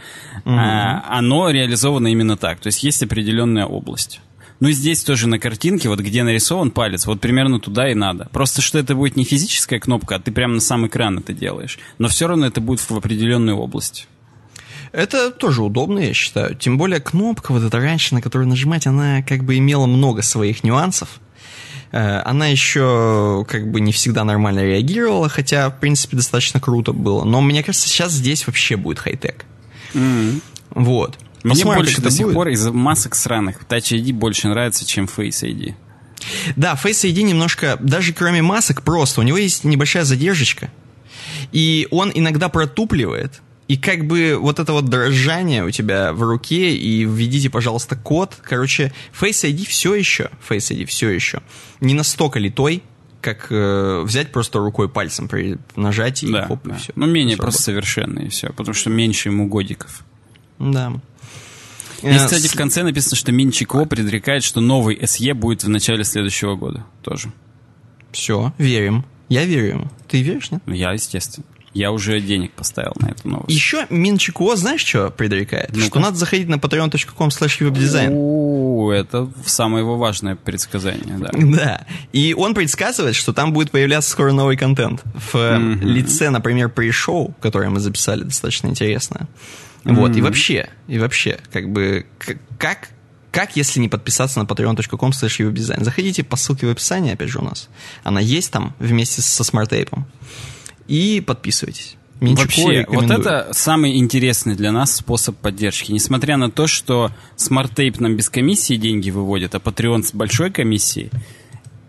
Mm-hmm. 0.45 0.57
А, 0.57 1.19
оно 1.19 1.51
реализовано 1.51 2.09
именно 2.09 2.37
так. 2.37 2.61
То 2.61 2.69
есть 2.69 2.83
есть 2.83 3.03
определенная 3.03 3.67
область. 3.67 4.21
Ну 4.61 4.69
и 4.69 4.73
здесь 4.73 5.03
тоже 5.03 5.27
на 5.27 5.41
картинке, 5.41 5.89
вот 5.89 5.99
где 5.99 6.23
нарисован 6.23 6.71
палец, 6.71 7.07
вот 7.07 7.21
примерно 7.21 7.59
туда 7.59 7.91
и 7.91 7.95
надо. 7.95 8.29
Просто 8.33 8.63
что 8.63 8.79
это 8.79 8.95
будет 8.95 9.17
не 9.17 9.25
физическая 9.25 9.81
кнопка, 9.81 10.15
а 10.15 10.21
ты 10.21 10.31
прямо 10.31 10.55
на 10.55 10.61
сам 10.61 10.87
экран 10.87 11.19
это 11.19 11.33
делаешь. 11.33 11.81
Но 11.99 12.07
все 12.07 12.29
равно 12.29 12.47
это 12.47 12.61
будет 12.61 12.79
в 12.79 12.93
определенную 12.93 13.57
область. 13.57 14.07
Это 14.93 15.33
тоже 15.33 15.65
удобно, 15.65 15.99
я 15.99 16.15
считаю. 16.15 16.55
Тем 16.55 16.79
более 16.79 17.01
кнопка 17.01 17.51
вот 17.51 17.65
эта 17.65 17.81
раньше, 17.81 18.15
на 18.15 18.23
которую 18.23 18.49
нажимать, 18.49 18.87
она 18.87 19.23
как 19.23 19.43
бы 19.43 19.59
имела 19.59 19.87
много 19.87 20.23
своих 20.23 20.63
нюансов. 20.63 21.19
Э, 21.93 22.23
она 22.25 22.47
еще 22.47 23.45
как 23.49 23.71
бы 23.71 23.81
не 23.81 23.93
всегда 23.93 24.25
нормально 24.25 24.61
реагировала, 24.61 25.29
хотя, 25.29 25.71
в 25.71 25.79
принципе, 25.79 26.17
достаточно 26.17 26.59
круто 26.59 26.93
было. 26.93 27.25
Но 27.25 27.41
мне 27.41 27.63
кажется, 27.63 27.89
сейчас 27.89 28.13
здесь 28.13 28.47
вообще 28.47 28.77
будет 28.77 28.99
хай-тек. 28.99 29.45
Mm-hmm. 29.95 30.43
Вот. 30.71 31.19
Мне 31.43 31.55
Посмотрим, 31.55 31.83
больше 31.83 32.01
до 32.01 32.11
сих 32.11 32.27
будет. 32.27 32.35
пор 32.35 32.49
из 32.49 32.67
масок 32.69 33.15
сраных 33.15 33.63
Touch 33.69 33.93
ID 33.93 34.13
больше 34.13 34.49
нравится, 34.49 34.87
чем 34.87 35.05
Face 35.05 35.43
ID. 35.43 35.75
Да, 36.57 36.79
Face 36.83 37.05
ID 37.05 37.23
немножко, 37.23 37.77
даже 37.81 38.13
кроме 38.13 38.43
масок, 38.43 38.83
просто 38.83 39.21
у 39.21 39.25
него 39.25 39.37
есть 39.37 39.65
небольшая 39.65 40.05
задержечка. 40.05 40.71
И 41.51 41.89
он 41.91 42.11
иногда 42.15 42.49
протупливает. 42.49 43.43
И 43.73 43.79
как 43.79 44.07
бы 44.07 44.37
вот 44.39 44.59
это 44.59 44.75
вот 44.75 44.85
дрожание 44.85 45.65
у 45.65 45.71
тебя 45.71 46.13
в 46.13 46.21
руке, 46.21 46.77
и 46.77 47.07
введите, 47.07 47.49
пожалуйста, 47.49 47.97
код. 47.97 48.37
Короче, 48.43 48.93
Face 49.19 49.51
ID 49.51 49.67
все 49.67 49.95
еще, 49.95 50.29
Face 50.47 50.77
ID 50.77 50.85
все 50.85 51.09
еще 51.09 51.41
не 51.81 51.95
настолько 51.95 52.39
литой, 52.39 52.83
как 53.23 53.47
э, 53.49 54.03
взять 54.05 54.31
просто 54.31 54.59
рукой 54.59 54.91
пальцем 54.91 55.27
при 55.27 55.57
нажатии 55.75 56.27
да, 56.27 56.43
и 56.43 56.49
хоп, 56.49 56.61
да. 56.65 56.75
и 56.75 56.79
все. 56.79 56.93
Ну, 56.97 57.07
менее 57.07 57.37
все 57.37 57.43
просто 57.45 57.63
совершенный, 57.63 58.27
и 58.27 58.29
все, 58.29 58.49
потому 58.49 58.75
что 58.75 58.91
меньше 58.91 59.31
ему 59.31 59.49
годиков. 59.49 60.05
Да. 60.59 60.93
И, 62.03 62.15
кстати, 62.15 62.49
в 62.49 62.55
конце 62.55 62.83
написано, 62.83 63.17
что 63.17 63.33
Минчико 63.33 63.87
предрекает, 63.87 64.45
что 64.45 64.61
новый 64.61 64.99
SE 64.99 65.33
будет 65.33 65.65
в 65.65 65.71
начале 65.71 66.05
следующего 66.05 66.57
года 66.57 66.85
тоже. 67.01 67.33
Все, 68.11 68.53
верим. 68.59 69.07
Я 69.31 69.47
верю 69.47 69.67
ему. 69.67 69.91
Ты 70.09 70.21
веришь, 70.21 70.51
нет? 70.51 70.63
Ну, 70.67 70.75
я, 70.75 70.93
естественно. 70.93 71.47
Я 71.75 71.91
уже 71.91 72.21
денег 72.21 72.53
поставил 72.53 72.93
на 73.01 73.07
эту 73.07 73.29
новость. 73.29 73.51
Еще 73.51 73.87
Минчико, 73.89 74.57
знаешь, 74.57 74.85
что 74.85 75.11
предрекает? 75.11 75.71
ну 75.75 75.85
Что 75.85 76.01
надо 76.01 76.17
заходить 76.17 76.49
на 76.49 76.57
patreon.com 76.57 77.29
slash 77.29 77.61
webdesign. 77.61 78.93
Это 78.93 79.31
самое 79.47 79.83
его 79.83 79.97
важное 79.97 80.37
предсказание, 80.37 81.19
да. 81.19 81.31
Да. 81.63 81.87
И 82.13 82.35
он 82.35 82.55
предсказывает, 82.55 83.15
что 83.15 83.33
там 83.33 83.53
будет 83.53 83.71
появляться 83.71 84.11
скоро 84.11 84.33
новый 84.33 84.57
контент. 84.57 85.03
В 85.33 85.35
mm-hmm. 85.35 85.83
лице, 85.83 86.31
например, 86.31 86.69
pre-шоу, 86.75 87.35
которое 87.41 87.71
мы 87.71 87.81
записали, 87.81 88.23
достаточно 88.25 88.69
интересно. 88.69 89.29
Вот, 89.85 90.13
mm-hmm. 90.13 90.19
и 90.19 90.23
вообще, 90.23 90.69
и 90.89 90.99
вообще, 90.99 91.41
как 91.53 91.71
бы, 91.71 92.07
как, 92.59 92.91
как, 93.31 93.57
если 93.57 93.81
не 93.81 93.89
подписаться 93.89 94.39
на 94.39 94.45
patreon.com 94.45 95.11
slash 95.11 95.41
webdesign? 95.41 95.83
Заходите 95.83 96.23
по 96.23 96.37
ссылке 96.37 96.67
в 96.67 96.71
описании, 96.71 97.15
опять 97.15 97.31
же, 97.31 97.39
у 97.39 97.43
нас. 97.43 97.69
Она 98.05 98.21
есть 98.21 98.53
там 98.53 98.75
вместе 98.79 99.23
со 99.23 99.43
смарт-тейпом. 99.43 100.07
И 100.89 101.23
подписывайтесь. 101.25 101.97
Менчуку 102.21 102.43
Вообще, 102.43 102.87
вот 102.89 103.11
это 103.11 103.49
самый 103.53 103.99
интересный 103.99 104.55
для 104.55 104.71
нас 104.71 104.95
способ 104.95 105.37
поддержки. 105.37 105.91
Несмотря 105.91 106.37
на 106.37 106.51
то, 106.51 106.69
что 106.69 107.11
смарт-тейп 107.35 107.99
нам 107.99 108.17
без 108.17 108.29
комиссии 108.29 108.77
деньги 108.77 109.11
выводит, 109.11 109.57
а 109.57 109.59
Patreon 109.59 110.05
с 110.05 110.15
большой 110.15 110.53
комиссией, 110.53 111.11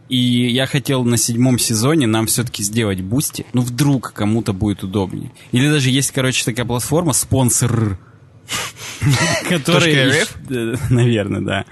и 0.10 0.18
я 0.18 0.66
хотел 0.66 1.04
на 1.04 1.18
седьмом 1.18 1.60
сезоне 1.60 2.08
нам 2.08 2.26
все-таки 2.26 2.64
сделать 2.64 3.02
Boosty. 3.02 3.46
Ну, 3.54 3.62
вдруг 3.62 4.14
кому-то 4.14 4.54
будет 4.54 4.84
удобнее. 4.84 5.32
Или 5.52 5.70
даже 5.70 5.92
есть, 5.92 6.12
короче, 6.12 6.44
такая 6.46 6.66
платформа 6.66 7.14
Sponsr 7.14 8.00
который... 9.50 10.24
Наверное, 10.90 11.42
да. 11.42 11.66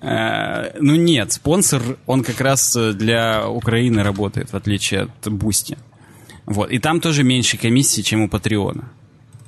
А, 0.00 0.72
ну 0.80 0.96
нет, 0.96 1.32
Sponsr, 1.32 1.82
он 2.06 2.22
как 2.22 2.40
раз 2.40 2.76
для 2.76 3.48
Украины 3.48 4.02
работает, 4.02 4.50
в 4.52 4.56
отличие 4.56 5.02
от 5.02 5.32
Boosty. 5.32 5.76
Вот. 6.48 6.70
И 6.70 6.78
там 6.78 7.00
тоже 7.00 7.24
меньше 7.24 7.56
комиссии, 7.58 8.02
чем 8.02 8.22
у 8.22 8.28
Патреона. 8.28 8.90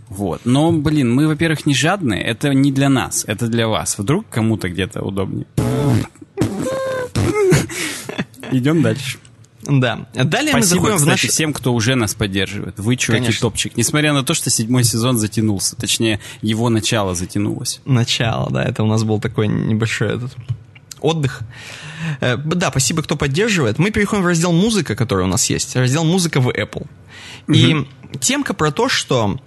Вот. 0.09 0.43
Но, 0.45 0.73
блин, 0.73 1.15
мы, 1.15 1.29
во-первых, 1.29 1.67
не 1.67 1.75
жадные. 1.75 2.23
Это 2.23 2.53
не 2.53 2.73
для 2.73 2.89
нас, 2.89 3.25
это 3.27 3.47
для 3.47 3.69
вас. 3.69 3.99
Вдруг 3.99 4.29
кому-то 4.29 4.69
где-то 4.69 5.03
удобнее. 5.03 5.47
Идем 8.53 8.83
дальше. 8.83 9.19
Да. 9.63 10.07
Далее 10.15 10.51
Спасибо, 10.51 10.57
мы 10.57 10.63
заходим 10.63 10.97
кстати, 10.97 11.05
в 11.05 11.07
наш... 11.07 11.21
всем, 11.21 11.53
кто 11.53 11.73
уже 11.73 11.95
нас 11.95 12.15
поддерживает. 12.15 12.79
Вы, 12.79 12.97
чуваки, 12.97 13.25
Конечно. 13.25 13.49
топчик. 13.49 13.77
Несмотря 13.77 14.13
на 14.13 14.25
то, 14.25 14.35
что 14.35 14.51
седьмой 14.51 14.85
сезон 14.85 15.17
затянулся. 15.19 15.77
Точнее, 15.77 16.21
его 16.43 16.69
начало 16.71 17.15
затянулось. 17.15 17.81
Начало, 17.85 18.51
да. 18.51 18.65
Это 18.65 18.83
у 18.83 18.87
нас 18.87 19.05
был 19.05 19.21
такой 19.21 19.49
небольшой 19.49 20.17
этот 20.17 20.35
отдых. 21.01 21.43
Э, 22.21 22.37
да, 22.37 22.71
спасибо, 22.71 23.03
кто 23.03 23.17
поддерживает. 23.17 23.79
Мы 23.79 23.91
переходим 23.91 24.23
в 24.23 24.27
раздел 24.27 24.53
«Музыка», 24.53 24.97
который 24.97 25.25
у 25.25 25.29
нас 25.29 25.51
есть. 25.51 25.77
Раздел 25.77 26.05
«Музыка» 26.05 26.41
в 26.41 26.49
Apple. 26.49 26.87
Угу. 27.49 27.55
И 27.55 27.87
темка 28.21 28.55
про 28.55 28.71
то, 28.71 28.89
что, 28.89 29.41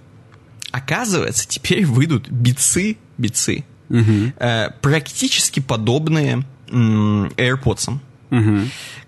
оказывается, 0.70 1.48
теперь 1.48 1.84
выйдут 1.84 2.28
битсы, 2.28 2.96
битсы, 3.18 3.64
угу. 3.88 4.32
э, 4.38 4.70
практически 4.80 5.60
подобные 5.60 6.44
AirPods. 6.68 7.98
Угу. 8.30 8.58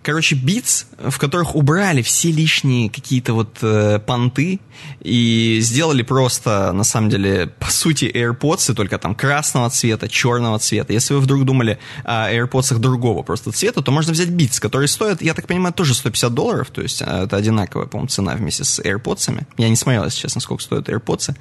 Короче, 0.03 0.37
битс, 0.37 0.87
в 0.99 1.19
которых 1.19 1.57
убрали 1.57 2.03
все 2.03 2.31
лишние 2.31 2.91
какие-то 2.91 3.33
вот 3.35 3.59
э, 3.63 3.99
понты 3.99 4.61
и 5.01 5.59
сделали 5.61 6.03
просто, 6.03 6.73
на 6.73 6.85
самом 6.85 7.11
деле, 7.11 7.49
по 7.59 7.71
сути, 7.71 8.05
AirPods, 8.05 8.75
только 8.75 8.99
там 8.99 9.15
красного 9.15 9.69
цвета, 9.71 10.09
черного 10.09 10.59
цвета. 10.59 10.93
Если 10.93 11.15
вы 11.15 11.21
вдруг 11.21 11.45
думали 11.45 11.79
о 12.05 12.31
AirPods 12.31 12.79
другого 12.79 13.23
просто 13.23 13.51
цвета, 13.53 13.83
то 13.83 13.91
можно 13.91 14.13
взять 14.13 14.29
битс, 14.29 14.61
который 14.61 14.89
стоит, 14.89 15.23
я 15.23 15.35
так 15.35 15.47
понимаю, 15.47 15.75
тоже 15.75 15.95
150 15.95 16.33
долларов, 16.33 16.71
то 16.71 16.83
есть 16.83 17.03
э, 17.03 17.25
это 17.25 17.37
одинаковая, 17.37 17.87
по-моему, 17.87 18.09
цена 18.09 18.35
вместе 18.35 18.65
с 18.65 18.81
AirPods. 18.81 19.45
Я 19.57 19.69
не 19.69 19.77
смотрел, 19.77 20.05
если 20.05 20.21
честно, 20.21 20.41
сколько 20.41 20.63
стоят 20.63 20.89
AirPods. 20.89 21.35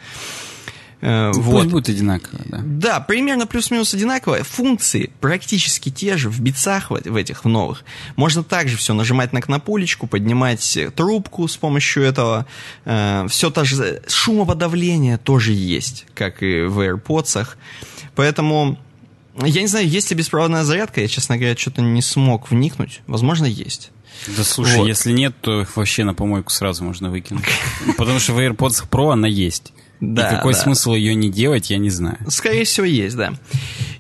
Э, 1.02 1.32
вот. 1.34 1.64
Пусть 1.64 1.72
будет 1.72 1.90
одинаково, 1.90 2.40
да. 2.46 2.62
Да, 2.64 3.00
примерно 3.00 3.46
плюс-минус 3.46 3.94
одинаково. 3.94 4.44
Функции 4.44 5.12
практически 5.22 5.90
те 5.90 6.18
же 6.18 6.30
в 6.30 6.40
битцах 6.40 6.90
в, 6.90 6.96
в 6.96 7.16
этих, 7.16 7.46
в 7.46 7.48
новых. 7.48 7.84
Можно 8.16 8.44
также 8.44 8.78
все 8.78 8.94
нажимать 8.94 9.34
на 9.34 9.42
кнопулечку, 9.42 10.08
поднимать 10.08 10.78
трубку 10.96 11.48
с 11.48 11.58
помощью 11.58 12.04
этого. 12.04 12.46
Э, 12.86 13.28
все 13.30 13.50
то 13.50 13.66
же... 13.66 14.02
Шумоподавление 14.08 15.18
тоже 15.18 15.54
есть, 15.54 16.06
как 16.14 16.42
и 16.42 16.64
в 16.64 16.80
AirPods. 16.80 17.48
Поэтому... 18.16 18.78
Я 19.44 19.62
не 19.62 19.68
знаю, 19.68 19.86
есть 19.86 20.10
ли 20.12 20.16
беспроводная 20.16 20.64
зарядка, 20.64 21.02
я, 21.02 21.10
честно 21.10 21.36
говоря, 21.38 21.58
что-то 21.58 21.82
не 21.82 22.02
смог 22.02 22.50
вникнуть. 22.50 23.02
Возможно, 23.06 23.44
есть. 23.44 23.92
Да 24.28 24.44
слушай, 24.44 24.78
вот. 24.78 24.88
если 24.88 25.12
нет, 25.12 25.36
то 25.42 25.62
их 25.62 25.76
вообще 25.76 26.04
на 26.04 26.14
помойку 26.14 26.52
сразу 26.52 26.84
можно 26.84 27.10
выкинуть. 27.10 27.46
Потому 27.98 28.20
что 28.20 28.34
в 28.34 28.40
AirPods 28.40 28.90
Pro 28.90 29.12
она 29.12 29.28
есть. 29.28 29.74
Да, 30.00 30.28
и 30.28 30.36
какой 30.36 30.54
да. 30.54 30.60
смысл 30.60 30.94
ее 30.94 31.16
не 31.16 31.30
делать, 31.30 31.70
я 31.70 31.78
не 31.78 31.90
знаю. 31.90 32.18
Скорее 32.28 32.66
всего, 32.66 32.86
есть, 32.86 33.16
да. 33.16 33.34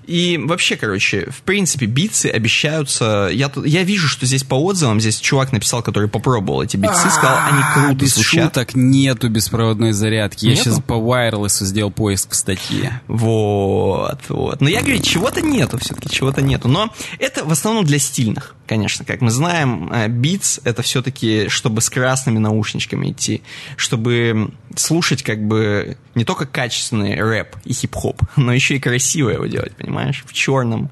И 0.07 0.39
вообще, 0.41 0.75
короче, 0.75 1.27
в 1.31 1.41
принципе, 1.41 1.87
битсы 1.87 2.27
обещаются... 2.27 3.29
Я, 3.31 3.51
я 3.65 3.83
вижу, 3.83 4.07
что 4.07 4.25
здесь 4.25 4.43
по 4.43 4.55
отзывам, 4.55 5.01
здесь 5.01 5.19
чувак 5.19 5.51
написал, 5.51 5.81
который 5.81 6.07
попробовал 6.07 6.61
эти 6.61 6.77
битсы, 6.77 7.09
сказал, 7.09 7.39
они 7.51 7.61
круто 7.73 8.05
Без 8.05 8.13
звучат. 8.13 8.43
шуток 8.45 8.75
нету 8.75 9.29
беспроводной 9.29 9.93
зарядки. 9.93 10.45
Я 10.45 10.55
сейчас 10.55 10.79
по 10.79 10.93
wireless 10.93 11.63
сделал 11.65 11.91
поиск 11.91 12.31
в 12.31 12.35
статье. 12.35 13.01
Вот, 13.07 14.19
вот. 14.29 14.61
Но 14.61 14.69
я 14.69 14.81
говорю, 14.81 14.99
чего-то 14.99 15.41
нету 15.41 15.77
все-таки, 15.79 16.09
чего-то 16.09 16.41
нету. 16.41 16.67
Но 16.67 16.93
это 17.17 17.43
в 17.43 17.51
основном 17.51 17.85
для 17.85 17.97
стильных, 17.97 18.55
конечно. 18.67 19.05
Как 19.05 19.21
мы 19.21 19.31
знаем, 19.31 19.91
Beats 19.91 20.61
это 20.63 20.81
все-таки, 20.81 21.47
чтобы 21.49 21.81
с 21.81 21.89
красными 21.89 22.39
наушничками 22.39 23.11
идти, 23.11 23.41
чтобы 23.77 24.51
слушать 24.75 25.23
как 25.23 25.45
бы 25.45 25.97
не 26.15 26.25
только 26.25 26.45
качественный 26.45 27.21
рэп 27.21 27.55
и 27.63 27.73
хип-хоп, 27.73 28.21
но 28.35 28.53
еще 28.53 28.75
и 28.75 28.79
красиво 28.79 29.29
его 29.29 29.45
делать, 29.45 29.75
понимаешь? 29.75 30.23
В 30.27 30.33
черном 30.33 30.89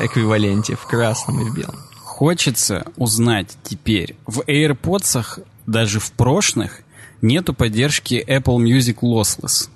эквиваленте, 0.00 0.76
в 0.76 0.86
красном 0.86 1.40
и 1.40 1.50
в 1.50 1.54
белом. 1.54 1.76
Хочется 1.96 2.86
узнать 2.96 3.56
теперь, 3.64 4.16
в 4.26 4.40
AirPods 4.40 5.44
даже 5.66 5.98
в 5.98 6.12
прошлых 6.12 6.80
нету 7.22 7.54
поддержки 7.54 8.24
Apple 8.26 8.58
Music 8.58 8.98
Lossless. 9.02 9.68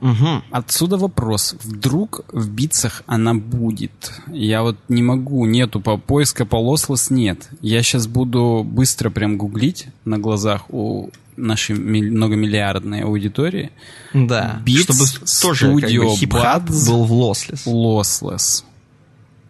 Угу. 0.00 0.42
Отсюда 0.50 0.96
вопрос. 0.96 1.54
Вдруг 1.62 2.22
в 2.32 2.50
битсах 2.50 3.02
она 3.06 3.34
будет? 3.34 4.12
Я 4.28 4.62
вот 4.62 4.76
не 4.88 5.02
могу, 5.02 5.44
нету 5.46 5.80
по 5.80 5.96
поиска 5.96 6.44
по 6.44 6.56
lossless 6.56 7.12
нет. 7.12 7.48
Я 7.60 7.82
сейчас 7.82 8.06
буду 8.06 8.64
быстро 8.64 9.10
прям 9.10 9.36
гуглить 9.36 9.88
на 10.04 10.18
глазах 10.18 10.64
у 10.70 11.10
нашей 11.36 11.76
многомиллиардной 11.76 13.02
аудитории. 13.02 13.70
Да, 14.12 14.62
Beats 14.64 14.82
чтобы 14.82 15.04
тоже 15.42 15.66
как 15.66 15.90
Studio 15.90 16.10
бы, 16.10 16.16
хип-хап 16.16 16.64
Buds 16.64 16.90
был 16.90 17.04
в 17.04 17.12
lossless. 17.12 17.66
Lossless 17.66 18.64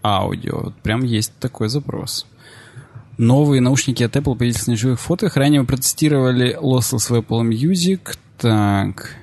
аудио. 0.02 0.60
Вот 0.64 0.74
Прям 0.76 1.02
есть 1.04 1.32
такой 1.38 1.68
запрос. 1.68 2.26
Новые 3.18 3.60
наушники 3.60 4.02
от 4.02 4.16
Apple 4.16 4.36
появились 4.36 4.66
на 4.66 4.76
живых 4.76 5.00
фото. 5.00 5.30
Ранее 5.34 5.60
мы 5.60 5.66
протестировали 5.66 6.56
Lossless 6.58 7.10
в 7.10 7.12
Apple 7.12 7.46
Music. 7.48 8.16
Так. 8.38 9.16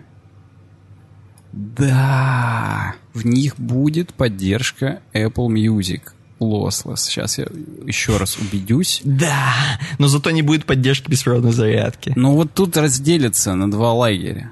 Да, 1.57 2.95
в 3.13 3.25
них 3.25 3.57
будет 3.57 4.13
поддержка 4.13 5.01
Apple 5.11 5.47
Music 5.47 6.01
Lossless. 6.39 6.97
Сейчас 6.97 7.39
я 7.39 7.45
еще 7.85 8.17
раз 8.17 8.37
убедюсь. 8.37 9.01
Да, 9.03 9.79
но 9.97 10.07
зато 10.07 10.29
не 10.29 10.43
будет 10.43 10.65
поддержки 10.65 11.09
беспроводной 11.09 11.53
зарядки. 11.53 12.13
Но 12.15 12.35
вот 12.35 12.53
тут 12.53 12.77
разделятся 12.77 13.55
на 13.55 13.71
два 13.71 13.91
лагеря. 13.93 14.51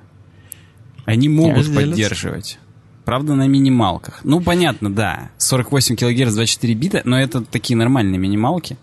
Они 1.05 1.29
могут 1.29 1.59
Разделятся. 1.59 1.89
поддерживать. 1.91 2.59
Правда, 3.03 3.35
на 3.35 3.47
минималках. 3.47 4.21
Ну, 4.23 4.41
понятно, 4.41 4.91
да. 4.91 5.29
48 5.37 5.95
кГц, 5.95 6.33
24 6.33 6.73
бита, 6.73 7.01
но 7.05 7.19
это 7.19 7.41
такие 7.41 7.77
нормальные 7.77 8.17
минималки. 8.17 8.77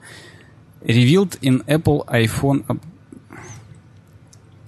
Revealed 0.81 1.41
in 1.41 1.65
Apple 1.67 2.07
iPhone... 2.07 2.81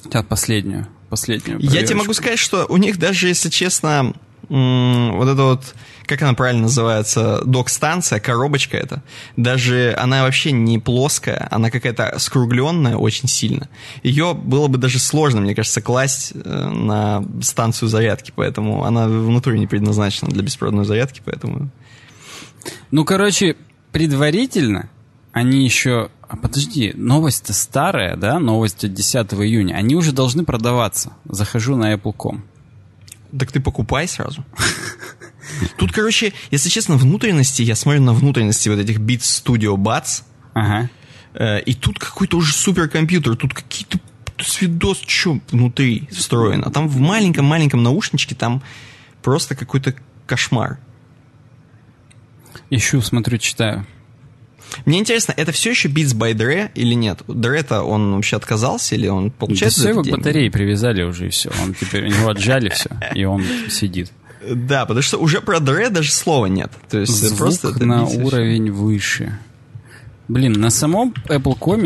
Сейчас 0.03 0.25
последнюю. 0.25 0.89
Последнюю. 1.15 1.59
Я 1.61 1.69
тебе 1.69 1.71
проверочку. 1.71 1.99
могу 1.99 2.13
сказать, 2.15 2.39
что 2.39 2.67
у 2.67 2.77
них 2.77 2.99
даже, 2.99 3.29
если 3.29 3.49
честно, 3.49 4.15
вот 4.49 5.29
это 5.29 5.43
вот, 5.43 5.75
как 6.07 6.23
она 6.23 6.35
правильно 6.35 6.63
называется, 6.63 7.43
док-станция, 7.45 8.21
коробочка 8.21 8.77
эта, 8.77 9.03
даже 9.37 9.95
она 9.99 10.23
вообще 10.23 10.53
не 10.53 10.79
плоская, 10.79 11.49
она 11.51 11.71
какая-то 11.71 12.19
скругленная 12.19 12.97
очень 12.97 13.29
сильно. 13.29 13.69
Ее 14.03 14.35
было 14.35 14.69
бы 14.69 14.79
даже 14.79 14.99
сложно, 14.99 15.41
мне 15.41 15.55
кажется, 15.55 15.81
класть 15.81 16.33
э, 16.35 16.69
на 16.69 17.25
станцию 17.41 17.89
зарядки, 17.89 18.33
поэтому 18.35 18.85
она 18.85 19.07
внутри 19.07 19.59
не 19.59 19.67
предназначена 19.67 20.31
для 20.31 20.43
беспроводной 20.43 20.85
зарядки, 20.85 21.23
поэтому... 21.25 21.71
Ну, 22.91 23.05
короче, 23.05 23.57
предварительно 23.93 24.91
они 25.35 25.65
еще... 25.65 26.11
А 26.29 26.37
подожди, 26.37 26.93
новость-то 26.95 27.53
старая, 27.53 28.17
да? 28.17 28.39
Новость 28.39 28.85
от 28.85 28.95
10 28.95 29.35
июня. 29.35 29.75
Они 29.75 29.97
уже 29.97 30.13
должны 30.13 30.45
продаваться. 30.45 31.13
Захожу 31.25 31.75
на 31.77 31.93
Apple.com. 31.93 32.45
Так 33.37 33.51
ты 33.51 33.59
покупай 33.61 34.07
сразу. 34.07 34.45
Тут, 35.77 35.93
короче, 35.93 36.33
если 36.53 36.69
честно, 36.69 36.97
внутренности, 36.97 37.63
я 37.63 37.75
смотрю 37.75 38.01
на 38.03 38.13
внутренности 38.13 38.69
вот 38.69 38.79
этих 38.79 39.01
Beats 39.01 39.45
Studio 39.45 39.75
Buds, 39.77 40.23
Ага. 40.55 40.89
Э, 41.35 41.61
И 41.63 41.75
тут 41.75 41.99
какой-то 41.99 42.37
уже 42.37 42.53
суперкомпьютер, 42.55 43.35
тут 43.37 43.55
какие-то 43.55 43.99
свидос, 44.39 45.03
что 45.05 45.41
внутри 45.51 46.09
встроено. 46.13 46.67
А 46.67 46.71
там 46.71 46.87
в 46.89 46.99
маленьком-маленьком 47.01 47.83
наушничке 47.83 48.37
там 48.37 48.63
просто 49.21 49.57
какой-то 49.57 49.95
кошмар. 50.27 50.79
Ищу, 52.71 53.03
смотрю, 53.03 53.39
читаю. 53.39 53.85
Мне 54.85 54.99
интересно, 54.99 55.35
это 55.37 55.53
все 55.53 55.71
еще 55.71 55.89
Beats 55.89 56.15
by 56.15 56.35
Dre 56.35 56.71
или 56.75 56.95
нет? 56.95 57.21
Dre-то 57.27 57.83
он 57.83 58.15
вообще 58.15 58.37
отказался 58.37 58.95
или 58.95 59.09
он 59.09 59.29
Да 59.29 59.35
получает 59.39 59.73
за 59.73 59.81
все, 59.81 59.89
его 59.91 60.03
деньги? 60.03 60.17
батарее 60.17 60.51
привязали 60.51 61.03
уже 61.03 61.27
и 61.27 61.31
все. 61.31 61.51
Он 61.63 61.75
теперь, 61.75 62.05
у 62.05 62.09
него 62.09 62.29
отжали 62.29 62.69
все, 62.69 62.91
и 63.15 63.25
он 63.25 63.45
сидит. 63.69 64.13
Да, 64.49 64.85
потому 64.85 65.03
что 65.03 65.19
уже 65.19 65.41
про 65.41 65.59
Dre 65.59 65.89
даже 65.91 66.13
слова 66.13 66.47
нет. 66.47 66.71
То 66.91 66.99
есть 66.99 67.13
Звук 67.13 67.39
просто 67.39 67.85
на 67.85 68.05
уровень 68.05 68.71
выше. 68.71 69.39
Блин, 70.27 70.53
на 70.53 70.71
самом 70.71 71.13
Apple.com, 71.29 71.83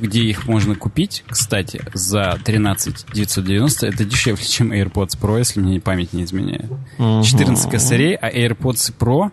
где 0.00 0.22
их 0.22 0.46
можно 0.46 0.74
купить, 0.74 1.22
кстати, 1.28 1.82
за 1.92 2.38
13 2.42 3.06
990, 3.12 3.86
это 3.86 4.04
дешевле, 4.06 4.42
чем 4.42 4.72
AirPods 4.72 5.18
Pro, 5.20 5.38
если 5.38 5.60
мне 5.60 5.80
память 5.80 6.14
не 6.14 6.24
изменяет. 6.24 6.70
14 6.98 7.70
косарей, 7.70 8.14
а 8.14 8.30
AirPods 8.30 8.94
Pro 8.98 9.30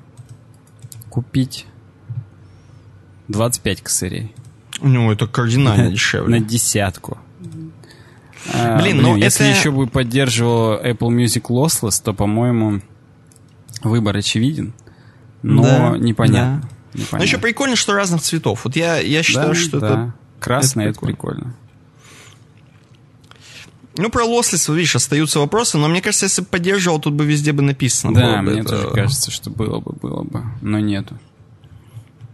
купить 1.09 1.65
25 3.27 3.81
косарей. 3.81 4.33
Ну, 4.81 5.11
это 5.11 5.27
кардинально 5.27 5.91
дешевле. 5.91 6.39
На 6.39 6.45
десятку. 6.45 7.17
А, 8.53 8.79
Блин, 8.81 9.01
ну 9.01 9.15
если 9.15 9.47
это- 9.47 9.57
еще 9.59 9.71
бы 9.71 9.87
поддерживал 9.87 10.79
Apple 10.81 11.09
Music 11.09 11.43
Lossless, 11.49 12.01
то, 12.03 12.13
по-моему, 12.13 12.81
выбор 13.83 14.17
очевиден. 14.17 14.73
Но 15.43 15.61
Да, 15.63 15.97
непонятно. 15.97 16.67
Но 16.93 16.99
непонятно. 17.01 17.23
еще 17.25 17.37
прикольно, 17.37 17.75
что 17.75 17.93
разных 17.93 18.21
цветов. 18.21 18.65
Вот 18.65 18.75
я, 18.75 18.97
я 18.99 19.21
считаю, 19.23 19.49
Да, 19.49 19.55
что 19.55 19.79
да. 19.79 19.87
это... 19.87 20.13
Красное 20.39 20.85
это 20.89 20.97
это 20.97 21.05
прикольно. 21.05 21.55
Ну, 23.97 24.09
про 24.09 24.23
лослес, 24.25 24.67
вот 24.69 24.75
видишь, 24.75 24.95
остаются 24.95 25.39
вопросы, 25.39 25.77
но 25.77 25.87
мне 25.87 26.01
кажется, 26.01 26.25
если 26.25 26.41
бы 26.41 26.47
поддерживал, 26.47 26.99
тут 26.99 27.13
бы 27.13 27.25
везде 27.25 27.51
бы 27.51 27.61
написано. 27.61 28.13
Да, 28.13 28.37
бы 28.37 28.51
мне 28.51 28.61
это- 28.61 28.69
тоже 28.69 28.89
кажется, 28.89 29.29
что 29.31 29.49
было 29.51 29.79
бы, 29.79 29.91
было 29.93 30.23
бы. 30.23 30.43
Но 30.61 30.79
нету. 30.79 31.19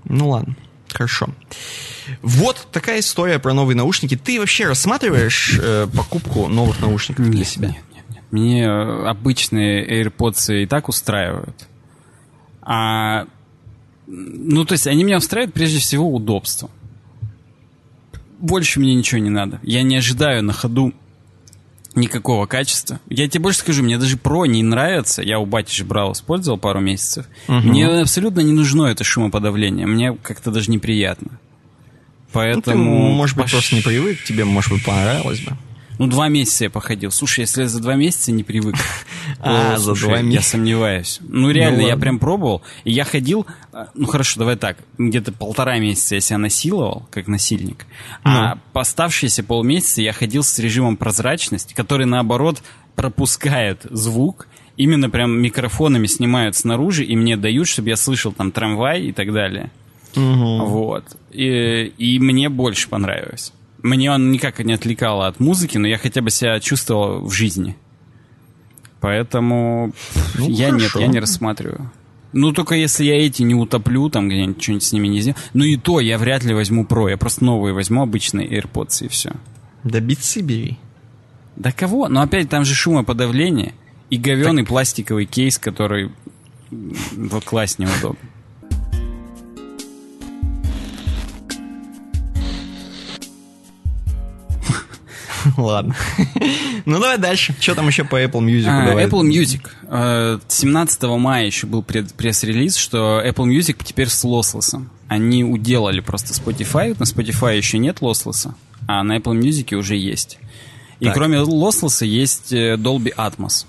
Ну 0.05 0.29
ладно, 0.29 0.55
хорошо. 0.93 1.29
Вот 2.21 2.67
такая 2.71 2.99
история 2.99 3.39
про 3.39 3.53
новые 3.53 3.75
наушники. 3.75 4.15
Ты 4.15 4.39
вообще 4.39 4.65
рассматриваешь 4.65 5.59
э, 5.61 5.87
покупку 5.93 6.47
новых 6.47 6.79
наушников 6.79 7.29
для 7.29 7.43
себя? 7.43 7.69
Нет, 7.69 7.83
нет, 7.93 8.05
нет. 8.09 8.23
Мне 8.31 8.63
э, 8.63 9.07
обычные 9.07 10.03
AirPods 10.03 10.63
и 10.63 10.65
так 10.65 10.89
устраивают. 10.89 11.67
А, 12.61 13.27
ну, 14.07 14.65
то 14.65 14.73
есть 14.73 14.87
они 14.87 15.03
меня 15.03 15.17
устраивают 15.17 15.53
прежде 15.53 15.79
всего 15.79 16.13
удобством. 16.13 16.69
Больше 18.39 18.79
мне 18.79 18.93
ничего 18.93 19.19
не 19.19 19.29
надо. 19.29 19.59
Я 19.63 19.83
не 19.83 19.97
ожидаю 19.97 20.43
на 20.43 20.53
ходу 20.53 20.93
никакого 21.97 22.45
качества. 22.45 22.99
Я 23.09 23.27
тебе 23.27 23.43
больше 23.43 23.59
скажу, 23.59 23.83
мне 23.83 23.97
даже 23.97 24.15
Pro 24.17 24.47
не 24.47 24.63
нравится. 24.63 25.21
Я 25.21 25.39
у 25.39 25.45
бати 25.45 25.73
же 25.73 25.83
брал, 25.83 26.13
использовал 26.13 26.57
пару 26.57 26.79
месяцев. 26.79 27.25
Мне 27.47 27.87
абсолютно 27.87 28.41
не 28.41 28.53
нужно 28.53 28.85
это 28.85 29.03
шумоподавление. 29.03 29.87
Мне 29.87 30.15
как-то 30.15 30.51
даже 30.51 30.71
неприятно. 30.71 31.31
Ну, 31.31 31.37
ты, 31.37 32.61
Поэтому... 32.61 33.11
может 33.13 33.35
быть, 33.35 33.45
пош- 33.47 33.51
просто 33.51 33.75
не 33.75 33.81
привык, 33.81 34.23
тебе, 34.23 34.45
может 34.45 34.71
быть, 34.71 34.85
понравилось 34.85 35.39
бы. 35.39 35.57
Ну, 35.99 36.07
два 36.07 36.27
месяца 36.29 36.65
я 36.65 36.69
походил. 36.69 37.11
Слушай, 37.11 37.41
если 37.41 37.61
я 37.63 37.67
за 37.67 37.81
два 37.81 37.95
месяца 37.95 38.31
не 38.31 38.43
привык, 38.43 38.75
А, 39.39 39.77
за 39.77 39.93
два 39.95 40.17
Я 40.17 40.21
месяца. 40.21 40.51
сомневаюсь. 40.51 41.19
Ну, 41.21 41.49
реально, 41.51 41.81
я 41.81 41.97
прям 41.97 42.19
пробовал. 42.19 42.61
И 42.83 42.91
я 42.91 43.03
ходил, 43.03 43.45
а, 43.73 43.89
ну, 43.93 44.05
хорошо, 44.07 44.39
давай 44.39 44.55
так, 44.57 44.77
где-то 44.97 45.31
полтора 45.31 45.77
месяца 45.79 46.15
я 46.15 46.21
себя 46.21 46.37
насиловал, 46.37 47.07
как 47.11 47.27
насильник. 47.27 47.85
А 48.23 48.55
Ну. 48.55 48.61
оставшиеся 48.73 49.43
полмесяца 49.43 50.01
я 50.01 50.13
ходил 50.13 50.43
с 50.43 50.57
режимом 50.59 50.97
прозрачности, 50.97 51.73
который, 51.73 52.05
наоборот, 52.05 52.61
пропускает 52.95 53.81
звук. 53.89 54.47
Именно 54.75 55.09
прям 55.09 55.39
микрофонами 55.41 56.05
снимают 56.07 56.55
снаружи 56.55 57.03
и 57.03 57.15
мне 57.15 57.35
дают, 57.37 57.67
чтобы 57.67 57.89
я 57.89 57.95
слышал 57.95 58.31
там 58.31 58.51
трамвай 58.51 59.01
и 59.03 59.11
так 59.11 59.33
далее. 59.33 59.71
Вот. 60.15 61.03
И, 61.31 61.91
и 61.97 62.19
мне 62.19 62.49
больше 62.49 62.87
понравилось. 62.89 63.53
Мне 63.83 64.11
он 64.11 64.31
никак 64.31 64.59
не 64.59 64.73
отвлекал 64.73 65.21
от 65.21 65.39
музыки, 65.39 65.77
но 65.77 65.87
я 65.87 65.97
хотя 65.97 66.21
бы 66.21 66.29
себя 66.31 66.59
чувствовал 66.59 67.25
в 67.25 67.31
жизни. 67.31 67.75
Поэтому 68.99 69.93
Ну, 70.37 70.49
я 70.49 70.67
хорошо. 70.71 70.83
нет, 70.83 70.95
я 70.95 71.07
не 71.07 71.19
рассматриваю. 71.19 71.91
Ну, 72.33 72.51
только 72.51 72.75
если 72.75 73.05
я 73.05 73.15
эти 73.15 73.43
не 73.43 73.55
утоплю, 73.55 74.09
там 74.09 74.27
где-нибудь 74.27 74.61
что-нибудь 74.61 74.83
с 74.83 74.91
ними 74.91 75.07
не 75.07 75.21
сделаю. 75.21 75.39
Ну 75.53 75.63
и 75.63 75.77
то 75.77 75.99
я 75.99 76.17
вряд 76.17 76.43
ли 76.43 76.53
возьму 76.53 76.83
Pro. 76.83 77.09
Я 77.09 77.17
просто 77.17 77.45
новые 77.45 77.73
возьму, 77.73 78.01
обычные 78.01 78.47
AirPods 78.49 79.05
и 79.05 79.07
все. 79.07 79.31
Да 79.83 79.99
битсы 79.99 80.41
бери. 80.41 80.77
Да 81.55 81.71
кого? 81.71 82.07
Но 82.09 82.21
опять 82.21 82.49
там 82.49 82.65
же 82.65 82.73
шумоподавление 82.75 83.73
и 84.09 84.17
говеный 84.17 84.63
пластиковый 84.65 85.25
кейс, 85.25 85.57
который 85.57 86.11
в 86.69 87.39
класс 87.41 87.79
неудобно. 87.79 88.19
Ладно. 95.57 95.95
ну 96.85 96.99
давай 96.99 97.17
дальше. 97.17 97.55
Что 97.59 97.75
там 97.75 97.87
еще 97.87 98.03
по 98.03 98.21
Apple 98.21 98.41
Music? 98.41 98.67
А, 98.67 98.93
Apple 98.93 99.23
Music. 99.23 100.41
17 100.47 101.03
э, 101.03 101.07
мая 101.17 101.45
еще 101.45 101.67
был 101.67 101.83
пресс-релиз, 101.83 102.75
что 102.75 103.21
Apple 103.25 103.45
Music 103.45 103.77
теперь 103.83 104.09
с 104.09 104.23
лослосом. 104.23 104.89
Они 105.07 105.43
уделали 105.43 106.01
просто 106.01 106.33
Spotify. 106.33 106.95
На 106.99 107.03
Spotify 107.03 107.57
еще 107.57 107.77
нет 107.77 108.01
лослоса, 108.01 108.55
а 108.87 109.03
на 109.03 109.17
Apple 109.17 109.39
Music 109.39 109.73
уже 109.75 109.95
есть. 109.95 110.39
И 110.99 111.05
так. 111.05 111.13
кроме 111.13 111.39
лослоса 111.39 112.05
есть 112.05 112.51
э, 112.51 112.75
Dolby 112.75 113.13
Atmos. 113.15 113.65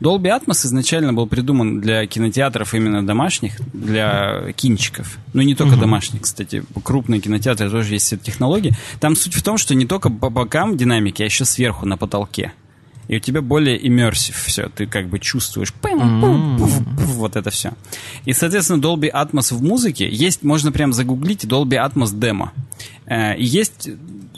Dolby 0.00 0.38
Atmos 0.38 0.66
изначально 0.66 1.12
был 1.12 1.26
придуман 1.26 1.80
для 1.80 2.06
кинотеатров 2.06 2.74
именно 2.74 3.06
домашних, 3.06 3.60
для 3.72 4.52
кинчиков. 4.52 5.18
Ну, 5.32 5.42
не 5.42 5.54
только 5.54 5.74
угу. 5.74 5.80
домашних, 5.80 6.22
кстати. 6.22 6.64
Крупные 6.82 7.20
кинотеатры 7.20 7.70
тоже 7.70 7.94
есть 7.94 8.12
эта 8.12 8.24
технология. 8.24 8.74
Там 9.00 9.16
суть 9.16 9.34
в 9.34 9.42
том, 9.42 9.58
что 9.58 9.74
не 9.74 9.86
только 9.86 10.10
по 10.10 10.30
бокам 10.30 10.76
динамики, 10.76 11.22
а 11.22 11.24
еще 11.24 11.44
сверху 11.44 11.86
на 11.86 11.96
потолке. 11.96 12.52
И 13.08 13.16
у 13.16 13.20
тебя 13.20 13.40
более 13.40 13.80
immersive 13.80 14.36
все. 14.44 14.68
Ты 14.68 14.86
как 14.86 15.08
бы 15.08 15.18
чувствуешь 15.18 15.72
вот 15.82 17.36
это 17.36 17.50
все. 17.50 17.72
И, 18.26 18.34
соответственно, 18.34 18.80
Dolby 18.80 19.10
Atmos 19.10 19.54
в 19.54 19.62
музыке 19.62 20.08
есть, 20.08 20.42
можно 20.42 20.72
прям 20.72 20.92
загуглить 20.92 21.44
Dolby 21.44 21.78
Atmos 21.82 22.14
демо. 22.14 22.52
Э, 23.08 23.36
и 23.36 23.44
есть 23.44 23.90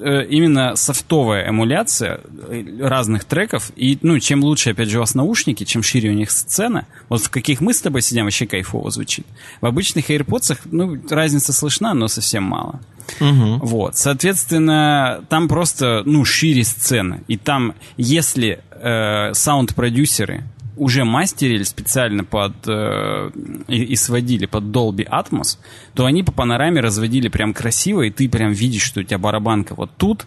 Э, 0.03 0.25
именно 0.25 0.77
софтовая 0.77 1.51
эмуляция 1.51 2.21
э, 2.49 2.65
разных 2.81 3.25
треков. 3.25 3.71
И, 3.77 3.99
ну, 4.01 4.19
чем 4.19 4.43
лучше, 4.43 4.71
опять 4.71 4.89
же, 4.89 4.97
у 4.97 5.01
вас 5.01 5.15
наушники, 5.15 5.65
чем 5.65 5.83
шире 5.83 6.11
у 6.11 6.15
них 6.15 6.31
сцена, 6.31 6.87
вот 7.11 7.21
в 7.21 7.29
каких 7.29 7.61
мы 7.61 7.75
с 7.75 7.83
тобой 7.83 8.01
сидим, 8.01 8.25
вообще 8.25 8.47
кайфово 8.47 8.91
звучит. 8.91 9.27
В 9.61 9.67
обычных 9.67 10.09
AirPods, 10.09 10.59
ну, 10.65 10.99
разница 11.11 11.53
слышна, 11.53 11.93
но 11.93 12.09
совсем 12.09 12.45
мало. 12.45 12.81
Угу. 13.21 13.67
Вот, 13.67 13.97
соответственно, 13.97 15.23
там 15.29 15.49
просто, 15.49 16.03
ну, 16.07 16.25
шире 16.25 16.65
сцена. 16.65 17.21
И 17.29 17.37
там, 17.37 17.75
если 17.99 18.61
э, 18.71 19.35
саунд-продюсеры 19.35 20.45
уже 20.81 21.05
мастерили 21.05 21.63
специально 21.63 22.25
под 22.25 22.55
э, 22.67 23.31
и, 23.69 23.85
и 23.85 23.97
сводили 23.97 24.47
под 24.47 24.65
Dolby 24.65 25.07
Atmos, 25.07 25.59
то 25.93 26.07
они 26.07 26.23
по 26.23 26.33
панораме 26.33 26.81
разводили 26.81 27.29
прям 27.29 27.53
красиво, 27.53 28.01
и 28.01 28.11
ты 28.11 28.31
прям 28.31 28.53
видишь, 28.53 28.83
что 28.83 29.01
у 29.01 29.03
тебя 29.03 29.19
барабанка 29.19 29.75
вот 29.75 29.91
тут, 29.99 30.27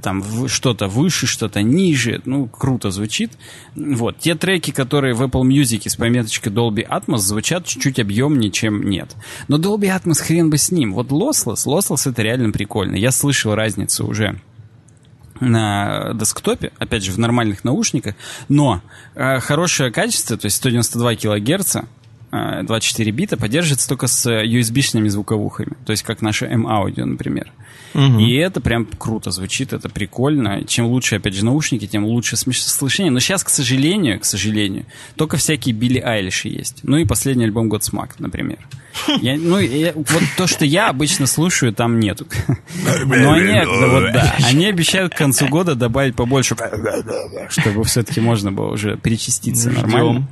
там 0.00 0.22
что-то 0.48 0.86
выше, 0.86 1.26
что-то 1.26 1.60
ниже, 1.62 2.22
ну, 2.24 2.46
круто 2.46 2.92
звучит. 2.92 3.32
Вот. 3.74 4.18
Те 4.18 4.36
треки, 4.36 4.70
которые 4.70 5.14
в 5.14 5.22
Apple 5.22 5.42
Music 5.42 5.88
с 5.88 5.96
пометочкой 5.96 6.52
Dolby 6.52 6.88
Atmos 6.88 7.18
звучат 7.18 7.66
чуть-чуть 7.66 7.98
объемнее, 7.98 8.52
чем 8.52 8.88
нет. 8.88 9.16
Но 9.48 9.58
Dolby 9.58 9.90
Atmos 9.90 10.22
хрен 10.22 10.50
бы 10.50 10.56
с 10.56 10.70
ним. 10.70 10.94
Вот 10.94 11.08
Lossless, 11.08 11.66
Lossless 11.66 12.08
это 12.08 12.22
реально 12.22 12.52
прикольно. 12.52 12.94
Я 12.94 13.10
слышал 13.10 13.54
разницу 13.56 14.06
уже 14.06 14.40
на 15.40 16.12
десктопе, 16.14 16.72
опять 16.78 17.04
же, 17.04 17.12
в 17.12 17.18
нормальных 17.18 17.64
наушниках, 17.64 18.14
но 18.48 18.82
э, 19.14 19.40
хорошее 19.40 19.90
качество, 19.90 20.36
то 20.36 20.46
есть 20.46 20.56
192 20.56 21.14
килогерца, 21.16 21.86
24 22.30 23.10
э, 23.10 23.14
бита 23.14 23.36
поддерживается 23.36 23.88
только 23.88 24.06
с 24.06 24.26
USB-шными 24.26 25.08
звуковухами, 25.08 25.76
то 25.84 25.92
есть 25.92 26.02
как 26.02 26.22
наше 26.22 26.46
M-Audio, 26.46 27.04
например. 27.04 27.52
Угу. 27.94 28.18
И 28.18 28.34
это 28.34 28.60
прям 28.60 28.86
круто 28.86 29.30
звучит, 29.30 29.72
это 29.72 29.88
прикольно. 29.88 30.64
Чем 30.64 30.86
лучше, 30.86 31.16
опять 31.16 31.34
же, 31.34 31.44
наушники, 31.44 31.86
тем 31.86 32.04
лучше 32.04 32.36
слышание. 32.36 33.12
Но 33.12 33.20
сейчас, 33.20 33.44
к 33.44 33.48
сожалению, 33.48 34.18
к 34.18 34.24
сожалению, 34.24 34.86
только 35.16 35.36
всякие 35.36 35.74
Билли 35.74 36.00
Айлиши 36.00 36.48
есть. 36.48 36.80
Ну 36.82 36.96
и 36.96 37.04
последний 37.04 37.44
альбом 37.44 37.72
Godsmack, 37.72 38.10
например. 38.18 38.58
Я, 39.20 39.36
ну, 39.36 39.58
я, 39.58 39.92
вот 39.94 40.22
то, 40.36 40.46
что 40.46 40.64
я 40.64 40.88
обычно 40.88 41.26
слушаю, 41.26 41.72
там 41.72 42.00
нету. 42.00 42.26
Но 43.06 43.32
они, 43.32 43.64
вот, 43.64 44.12
да, 44.12 44.34
они 44.44 44.66
обещают 44.66 45.14
к 45.14 45.18
концу 45.18 45.48
года 45.48 45.74
добавить 45.74 46.16
побольше, 46.16 46.56
чтобы 47.48 47.84
все-таки 47.84 48.20
можно 48.20 48.52
было 48.52 48.70
уже 48.72 48.96
перечаститься 48.96 49.70
нормально. 49.70 50.28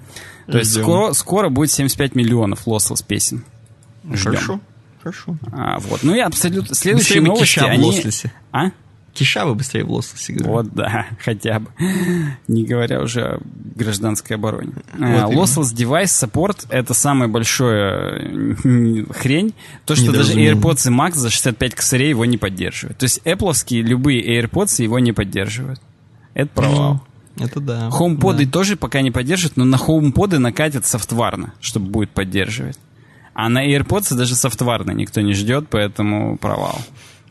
То 0.46 0.58
есть 0.58 0.72
скоро, 0.74 1.12
скоро 1.12 1.48
будет 1.48 1.70
75 1.70 2.14
миллионов 2.14 2.66
лослос 2.66 3.02
песен. 3.02 3.44
Ждем. 4.04 4.32
Хорошо, 4.32 4.60
хорошо. 5.02 5.36
А, 5.52 5.78
вот. 5.80 6.02
Ну 6.02 6.14
и 6.14 6.20
абсолютно... 6.20 6.74
Следующие 6.74 7.20
быстрее 7.20 7.28
новости, 7.28 7.54
киша 7.54 7.66
они... 7.66 7.82
в 7.82 7.86
лослосе. 7.86 8.32
А? 8.52 8.70
Киша 9.14 9.44
бы 9.44 9.54
быстрее 9.54 9.84
в 9.84 9.90
лослосе. 9.90 10.32
Говорю. 10.32 10.52
Вот, 10.52 10.72
да, 10.72 11.06
хотя 11.22 11.60
бы. 11.60 11.68
Не 12.48 12.64
говоря 12.64 13.02
уже 13.02 13.22
о 13.22 13.40
гражданской 13.76 14.36
обороне. 14.36 14.72
А, 14.98 15.26
вот 15.26 15.34
Lossless 15.34 15.74
Device 15.74 16.04
Support— 16.04 16.66
это 16.70 16.94
самая 16.94 17.28
большая 17.28 18.56
хрень. 19.10 19.54
То, 19.84 19.94
что 19.94 20.12
даже 20.12 20.34
AirPods 20.34 20.90
Max 20.90 21.14
за 21.14 21.30
65 21.30 21.74
косарей 21.74 22.10
его 22.10 22.24
не 22.24 22.38
поддерживают. 22.38 22.98
То 22.98 23.04
есть 23.04 23.20
Apple 23.24 23.52
любые 23.82 24.40
AirPods 24.40 24.82
его 24.82 24.98
не 24.98 25.12
поддерживают. 25.12 25.80
Это 26.34 26.48
провал. 26.48 27.02
Это 27.38 27.60
да. 27.60 27.88
HomePod 27.88 28.44
да. 28.44 28.50
тоже 28.50 28.76
пока 28.76 29.00
не 29.02 29.10
поддерживает, 29.10 29.56
но 29.56 29.64
на 29.64 29.76
HomePod 29.76 30.38
накатят 30.38 30.86
софтварно, 30.86 31.54
чтобы 31.60 31.90
будет 31.90 32.10
поддерживать. 32.10 32.78
А 33.34 33.48
на 33.48 33.66
AirPods 33.66 34.14
даже 34.14 34.34
софтварно 34.34 34.90
никто 34.92 35.20
не 35.20 35.32
ждет, 35.32 35.66
поэтому 35.70 36.36
провал. 36.36 36.78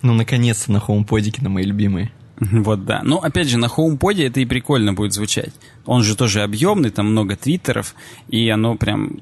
Ну, 0.01 0.13
наконец-то 0.13 0.71
на 0.71 0.77
HomePod, 0.77 1.41
на 1.41 1.49
мои 1.49 1.63
любимые. 1.63 2.11
Вот 2.39 2.85
да. 2.85 3.01
Но 3.03 3.19
опять 3.19 3.47
же, 3.47 3.57
на 3.57 3.67
HomePod 3.67 4.25
это 4.25 4.39
и 4.39 4.45
прикольно 4.45 4.93
будет 4.93 5.13
звучать. 5.13 5.53
Он 5.85 6.01
же 6.01 6.15
тоже 6.15 6.41
объемный, 6.41 6.89
там 6.89 7.11
много 7.11 7.35
твиттеров, 7.35 7.95
и 8.29 8.49
оно 8.49 8.75
прям... 8.75 9.19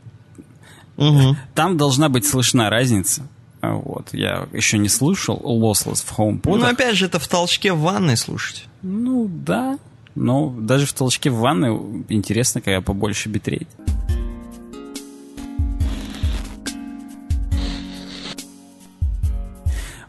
Угу. 0.96 1.36
Там 1.54 1.78
должна 1.78 2.08
быть 2.10 2.26
слышна 2.26 2.70
разница. 2.70 3.28
Вот, 3.62 4.10
я 4.14 4.48
еще 4.54 4.78
не 4.78 4.88
слушал 4.88 5.38
Lossless 5.38 6.06
в 6.06 6.18
HomePod. 6.18 6.58
Ну, 6.58 6.66
опять 6.66 6.96
же, 6.96 7.08
это 7.08 7.20
в 7.20 7.28
толчке 7.28 7.74
в 7.74 7.80
ванной 7.80 8.16
слушать. 8.16 8.66
Ну, 8.82 9.30
да, 9.30 9.78
но 10.16 10.50
даже 10.50 10.86
в 10.86 10.94
толчке 10.94 11.30
в 11.30 11.36
ванной 11.36 11.78
интересно, 12.08 12.62
когда 12.62 12.80
побольше 12.80 13.28
битрейт. 13.28 13.68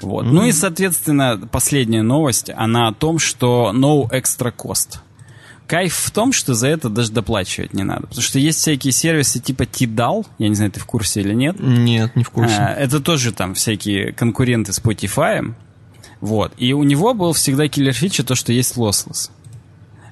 Вот. 0.03 0.25
Mm-hmm. 0.25 0.33
Ну 0.33 0.45
и, 0.45 0.53
соответственно, 0.53 1.49
последняя 1.51 2.03
новость, 2.03 2.51
она 2.55 2.89
о 2.89 2.93
том, 2.93 3.19
что 3.19 3.73
no 3.75 4.09
extra 4.11 4.55
cost. 4.55 4.99
Кайф 5.67 5.95
в 5.95 6.11
том, 6.11 6.33
что 6.33 6.55
за 6.55 6.67
это 6.67 6.89
даже 6.89 7.13
доплачивать 7.13 7.75
не 7.75 7.85
надо. 7.85 8.09
Потому 8.09 8.23
что 8.23 8.41
есть 8.41 8.59
всякие 8.59 8.93
сервисы 8.93 9.39
типа 9.39 9.63
Tidal, 9.63 10.27
я 10.39 10.49
не 10.49 10.57
знаю, 10.57 10.73
ты 10.73 10.81
в 10.81 10.85
курсе 10.85 11.21
или 11.21 11.33
нет. 11.33 11.61
Нет, 11.61 12.17
не 12.17 12.25
в 12.25 12.31
курсе. 12.31 12.57
А, 12.57 12.75
это 12.75 12.99
тоже 12.99 13.31
там 13.31 13.55
всякие 13.55 14.13
конкуренты 14.13 14.73
Spotify. 14.73 15.55
Вот. 16.21 16.53
И 16.57 16.73
у 16.73 16.83
него 16.83 17.15
был 17.15 17.33
всегда 17.35 17.69
киллер 17.69 17.93
фича 17.93 18.25
то, 18.25 18.35
что 18.35 18.53
есть 18.53 18.77
lossless. 18.77 19.31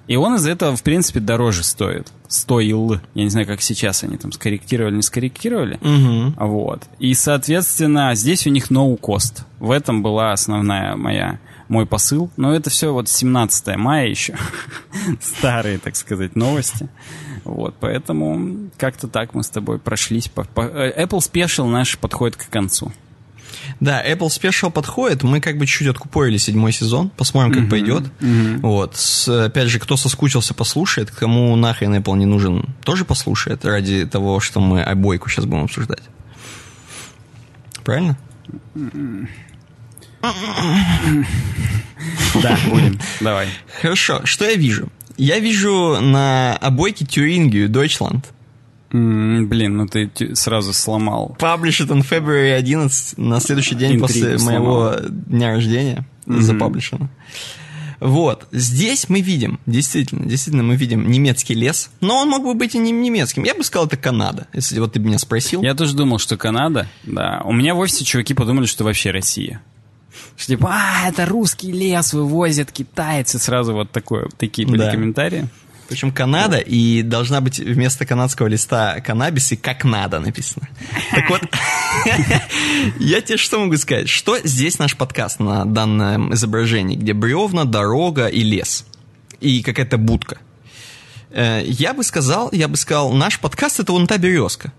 И 0.08 0.16
он 0.16 0.36
из-за 0.36 0.50
этого, 0.50 0.74
в 0.74 0.82
принципе, 0.82 1.20
дороже 1.20 1.62
стоит. 1.62 2.10
Стоил. 2.28 2.94
Я 3.14 3.24
не 3.24 3.28
знаю, 3.28 3.46
как 3.46 3.60
сейчас 3.60 4.02
они 4.02 4.16
там 4.16 4.32
скорректировали, 4.32 4.96
не 4.96 5.02
скорректировали. 5.02 5.78
Угу. 5.82 6.46
Вот. 6.46 6.82
И, 6.98 7.12
соответственно, 7.12 8.14
здесь 8.14 8.46
у 8.46 8.50
них 8.50 8.70
no 8.70 8.98
cost. 8.98 9.42
В 9.60 9.70
этом 9.70 10.02
была 10.02 10.32
основная 10.32 10.96
моя 10.96 11.38
мой 11.68 11.84
посыл. 11.84 12.30
Но 12.38 12.54
это 12.54 12.70
все 12.70 12.92
вот 12.92 13.10
17 13.10 13.76
мая 13.76 14.08
еще. 14.08 14.34
Старые, 15.20 15.78
так 15.78 15.94
сказать, 15.94 16.34
новости. 16.34 16.88
Вот, 17.44 17.74
поэтому 17.78 18.70
как-то 18.78 19.08
так 19.08 19.34
мы 19.34 19.42
с 19.42 19.48
тобой 19.50 19.78
прошлись. 19.78 20.30
Э, 20.34 21.04
Apple 21.04 21.18
Special 21.18 21.66
наш 21.66 21.98
подходит 21.98 22.36
к 22.36 22.48
концу. 22.48 22.92
Да, 23.80 24.04
Apple 24.04 24.28
Special 24.28 24.70
подходит. 24.70 25.22
Мы 25.22 25.40
как 25.40 25.58
бы 25.58 25.66
чуть-чуть 25.66 25.88
откупорили 25.88 26.36
седьмой 26.36 26.72
сезон. 26.72 27.10
Посмотрим, 27.10 27.52
как 27.52 27.64
uh-huh, 27.64 27.70
пойдет. 27.70 28.04
Uh-huh. 28.20 28.60
Вот. 28.60 28.96
С, 28.96 29.28
опять 29.46 29.68
же, 29.68 29.78
кто 29.78 29.96
соскучился, 29.96 30.54
послушает. 30.54 31.10
Кому 31.10 31.54
нахрен 31.56 31.94
Apple 31.94 32.16
не 32.16 32.26
нужен, 32.26 32.74
тоже 32.84 33.04
послушает 33.04 33.64
ради 33.64 34.06
того, 34.06 34.40
что 34.40 34.60
мы 34.60 34.82
обойку 34.82 35.28
сейчас 35.28 35.44
будем 35.44 35.64
обсуждать. 35.64 36.02
Правильно? 37.84 38.18
Да, 42.42 42.58
будем. 42.68 42.98
Давай. 43.20 43.48
Хорошо. 43.80 44.20
Что 44.24 44.44
я 44.44 44.54
вижу? 44.54 44.88
Я 45.16 45.38
вижу 45.40 45.98
на 46.00 46.56
обойке 46.56 47.04
Тюрингию 47.04 47.68
Deutschland– 47.68 48.24
Mm, 48.90 49.46
блин, 49.46 49.76
ну 49.76 49.86
ты 49.86 50.10
сразу 50.34 50.72
сломал. 50.72 51.36
Published 51.38 51.88
on 51.88 52.02
February 52.08 52.52
11, 52.54 53.18
на 53.18 53.40
следующий 53.40 53.74
день 53.74 53.96
Интригу 53.96 54.06
после 54.06 54.38
сломал. 54.38 54.62
моего 54.62 54.96
дня 55.08 55.50
рождения 55.50 56.06
mm-hmm. 56.26 56.40
запаблишено. 56.40 57.10
Вот, 58.00 58.46
здесь 58.52 59.08
мы 59.08 59.20
видим, 59.20 59.58
действительно, 59.66 60.24
действительно 60.24 60.62
мы 60.62 60.76
видим 60.76 61.10
немецкий 61.10 61.54
лес, 61.54 61.90
но 62.00 62.18
он 62.18 62.28
мог 62.28 62.44
бы 62.44 62.54
быть 62.54 62.76
и 62.76 62.78
не 62.78 62.92
немецким. 62.92 63.42
Я 63.42 63.54
бы 63.54 63.64
сказал, 63.64 63.86
это 63.86 63.96
Канада, 63.96 64.46
если 64.52 64.78
вот 64.78 64.92
ты 64.92 65.00
меня 65.00 65.18
спросил. 65.18 65.62
Я 65.62 65.74
тоже 65.74 65.96
думал, 65.96 66.18
что 66.18 66.36
Канада, 66.36 66.88
да. 67.02 67.42
У 67.44 67.52
меня 67.52 67.74
в 67.74 67.78
офисе 67.78 68.04
чуваки 68.04 68.34
подумали, 68.34 68.66
что 68.66 68.84
вообще 68.84 69.10
Россия. 69.10 69.60
Что 70.36 70.46
типа, 70.46 70.70
а, 70.70 71.08
это 71.08 71.26
русский 71.26 71.72
лес 71.72 72.12
вывозят 72.12 72.70
китайцы, 72.70 73.40
сразу 73.40 73.72
вот 73.72 73.90
такое, 73.90 74.28
такие 74.38 74.66
были 74.66 74.78
да. 74.78 74.90
комментарии. 74.92 75.48
Причем 75.88 76.12
Канада, 76.12 76.58
и 76.58 77.00
должна 77.00 77.40
быть 77.40 77.58
вместо 77.58 78.04
канадского 78.04 78.46
листа 78.46 79.00
каннабис 79.00 79.52
и 79.52 79.56
как 79.56 79.84
надо 79.84 80.20
написано. 80.20 80.68
Так 81.10 81.30
вот, 81.30 81.40
я 83.00 83.22
тебе 83.22 83.38
что 83.38 83.58
могу 83.58 83.76
сказать? 83.78 84.08
Что 84.08 84.38
здесь 84.44 84.78
наш 84.78 84.96
подкаст 84.96 85.40
на 85.40 85.64
данном 85.64 86.34
изображении, 86.34 86.94
где 86.94 87.14
бревна, 87.14 87.64
дорога 87.64 88.26
и 88.26 88.42
лес. 88.42 88.84
И 89.40 89.62
какая-то 89.62 89.96
будка. 89.96 90.38
Э, 91.30 91.62
я 91.64 91.94
бы 91.94 92.04
сказал, 92.04 92.50
я 92.52 92.68
бы 92.68 92.76
сказал, 92.76 93.12
наш 93.12 93.40
подкаст 93.40 93.80
это 93.80 93.92
вон 93.92 94.06
та 94.06 94.18
березка. 94.18 94.74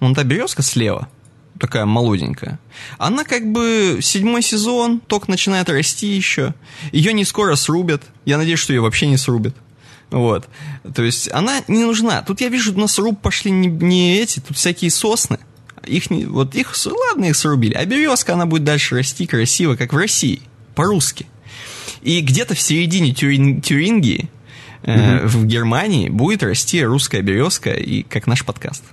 Вон 0.00 0.14
та 0.14 0.24
березка 0.24 0.62
слева, 0.62 1.08
такая 1.60 1.84
молоденькая. 1.84 2.58
Она 2.96 3.24
как 3.24 3.52
бы 3.52 3.98
седьмой 4.00 4.40
сезон, 4.40 5.00
только 5.00 5.30
начинает 5.30 5.68
расти 5.68 6.06
еще. 6.06 6.54
Ее 6.90 7.12
не 7.12 7.26
скоро 7.26 7.54
срубят. 7.54 8.02
Я 8.24 8.38
надеюсь, 8.38 8.60
что 8.60 8.72
ее 8.72 8.80
вообще 8.80 9.08
не 9.08 9.18
срубят. 9.18 9.54
Вот. 10.10 10.48
То 10.94 11.02
есть 11.02 11.30
она 11.32 11.60
не 11.68 11.84
нужна. 11.84 12.22
Тут 12.22 12.40
я 12.40 12.48
вижу, 12.48 12.78
на 12.78 12.86
сруб 12.86 13.20
пошли 13.20 13.50
не, 13.50 13.68
не 13.68 14.18
эти, 14.18 14.40
тут 14.40 14.56
всякие 14.56 14.90
сосны. 14.90 15.38
Их 15.86 16.10
не, 16.10 16.26
вот 16.26 16.54
их, 16.54 16.74
ладно, 16.86 17.26
их 17.26 17.36
срубили. 17.36 17.74
А 17.74 17.84
березка, 17.84 18.34
она 18.34 18.46
будет 18.46 18.64
дальше 18.64 18.96
расти 18.96 19.26
красиво, 19.26 19.76
как 19.76 19.92
в 19.92 19.96
России, 19.96 20.40
по-русски. 20.74 21.26
И 22.02 22.20
где-то 22.20 22.54
в 22.54 22.60
середине 22.60 23.12
Тюрин, 23.12 23.60
Тюрингии, 23.60 24.30
э, 24.82 25.26
в 25.26 25.46
Германии, 25.46 26.08
будет 26.08 26.42
расти 26.42 26.82
русская 26.84 27.22
березка, 27.22 27.70
и 27.70 28.02
как 28.02 28.26
наш 28.26 28.44
подкаст. 28.44 28.84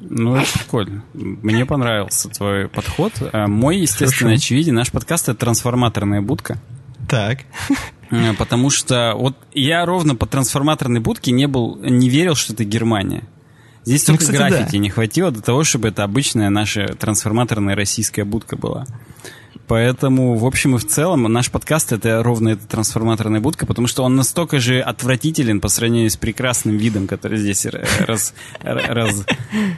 Ну, 0.00 0.36
это 0.36 0.58
прикольно. 0.58 1.04
Мне 1.14 1.64
понравился 1.64 2.28
твой 2.28 2.68
подход. 2.68 3.12
А 3.32 3.46
мой, 3.46 3.78
естественно, 3.78 4.30
Хорошо. 4.30 4.34
очевиден. 4.34 4.74
Наш 4.74 4.90
подкаст— 4.90 5.28
это 5.28 5.38
трансформаторная 5.38 6.20
будка. 6.20 6.58
Так. 7.08 7.40
Э, 8.12 8.34
потому 8.34 8.68
что 8.68 9.14
вот 9.16 9.34
я 9.54 9.84
ровно 9.86 10.14
по 10.14 10.26
трансформаторной 10.26 11.00
будке 11.00 11.32
не 11.32 11.48
был, 11.48 11.76
не 11.76 12.08
верил, 12.08 12.34
что 12.34 12.52
это 12.52 12.64
Германия. 12.64 13.24
Здесь 13.84 14.06
ну, 14.06 14.14
только 14.14 14.24
кстати, 14.24 14.38
граффити 14.38 14.72
да. 14.72 14.78
не 14.78 14.90
хватило 14.90 15.30
для 15.30 15.42
того, 15.42 15.64
чтобы 15.64 15.88
это 15.88 16.04
обычная 16.04 16.50
наша 16.50 16.88
трансформаторная 16.88 17.74
российская 17.74 18.24
будка 18.24 18.56
была. 18.56 18.86
Поэтому, 19.66 20.36
в 20.36 20.44
общем 20.44 20.76
и 20.76 20.78
в 20.78 20.86
целом, 20.86 21.22
наш 21.22 21.50
подкаст— 21.50 21.92
это 21.94 22.22
ровно 22.22 22.50
эта 22.50 22.66
трансформаторная 22.66 23.40
будка, 23.40 23.64
потому 23.64 23.86
что 23.86 24.02
он 24.02 24.14
настолько 24.14 24.60
же 24.60 24.80
отвратителен 24.80 25.60
по 25.60 25.68
сравнению 25.68 26.10
с 26.10 26.16
прекрасным 26.16 26.76
видом, 26.76 27.06
который 27.06 27.38
здесь 27.38 27.64
раз, 27.64 28.34
раз, 28.60 29.24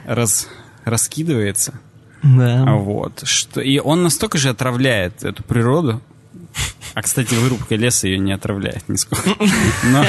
раз, 0.05 0.49
раскидывается. 0.83 1.79
Да. 2.21 2.75
Вот. 2.75 3.21
Что, 3.23 3.61
и 3.61 3.79
он 3.79 4.03
настолько 4.03 4.37
же 4.37 4.49
отравляет 4.49 5.23
эту 5.23 5.43
природу, 5.43 6.01
а, 6.93 7.01
кстати, 7.01 7.35
вырубка 7.35 7.75
леса 7.75 8.07
ее 8.07 8.19
не 8.19 8.31
отравляет 8.31 8.87
нисколько. 8.87 9.35
Но 9.83 10.05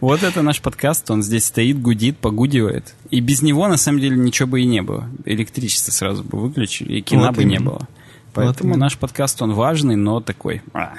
вот 0.00 0.22
это 0.22 0.42
наш 0.42 0.60
подкаст, 0.60 1.10
он 1.10 1.22
здесь 1.22 1.46
стоит, 1.46 1.80
гудит, 1.80 2.16
погудивает. 2.16 2.94
И 3.10 3.20
без 3.20 3.42
него, 3.42 3.68
на 3.68 3.76
самом 3.76 4.00
деле, 4.00 4.16
ничего 4.16 4.48
бы 4.48 4.62
и 4.62 4.66
не 4.66 4.80
было. 4.82 5.08
Электричество 5.26 5.92
сразу 5.92 6.24
бы 6.24 6.38
выключили, 6.38 6.94
и 6.94 7.02
кино 7.02 7.26
вот 7.26 7.36
бы 7.36 7.42
именно. 7.42 7.52
не 7.52 7.58
было. 7.58 7.88
Поэтому 8.32 8.70
вот 8.70 8.78
наш 8.78 8.96
подкаст, 8.96 9.42
он 9.42 9.52
важный, 9.52 9.96
но 9.96 10.20
такой... 10.20 10.62
А. 10.72 10.94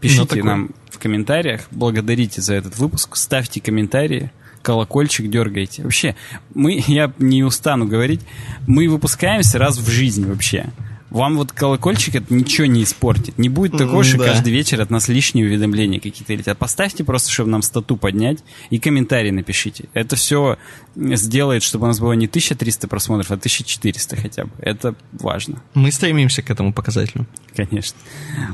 Пишите 0.00 0.20
но 0.20 0.26
такой. 0.26 0.42
нам 0.42 0.70
в 0.90 0.98
комментариях, 0.98 1.62
благодарите 1.70 2.42
за 2.42 2.54
этот 2.54 2.76
выпуск, 2.76 3.16
ставьте 3.16 3.60
комментарии, 3.60 4.32
колокольчик 4.62 5.30
дергайте. 5.30 5.82
Вообще, 5.82 6.16
мы, 6.54 6.82
я 6.88 7.12
не 7.18 7.44
устану 7.44 7.86
говорить, 7.86 8.20
мы 8.66 8.88
выпускаемся 8.88 9.58
раз 9.58 9.78
в 9.78 9.88
жизни 9.88 10.24
вообще. 10.24 10.66
Вам 11.10 11.36
вот 11.36 11.52
колокольчик 11.52 12.16
это 12.16 12.34
ничего 12.34 12.66
не 12.66 12.82
испортит. 12.82 13.38
Не 13.38 13.48
будет 13.48 13.72
такого, 13.72 14.02
что 14.02 14.18
да. 14.18 14.26
каждый 14.26 14.52
вечер 14.52 14.80
от 14.80 14.90
нас 14.90 15.08
лишние 15.08 15.46
уведомления 15.46 16.00
какие-то 16.00 16.34
летят. 16.34 16.58
Поставьте 16.58 17.04
просто, 17.04 17.30
чтобы 17.30 17.50
нам 17.50 17.62
стату 17.62 17.96
поднять, 17.96 18.38
и 18.70 18.78
комментарий 18.78 19.30
напишите. 19.30 19.88
Это 19.94 20.16
все 20.16 20.58
сделает, 20.96 21.62
чтобы 21.62 21.84
у 21.84 21.88
нас 21.88 22.00
было 22.00 22.12
не 22.12 22.26
1300 22.26 22.88
просмотров, 22.88 23.30
а 23.30 23.34
1400 23.34 24.16
хотя 24.16 24.44
бы. 24.44 24.50
Это 24.58 24.94
важно. 25.12 25.62
Мы 25.74 25.92
стремимся 25.92 26.42
к 26.42 26.50
этому 26.50 26.72
показателю. 26.72 27.26
Конечно. 27.54 27.98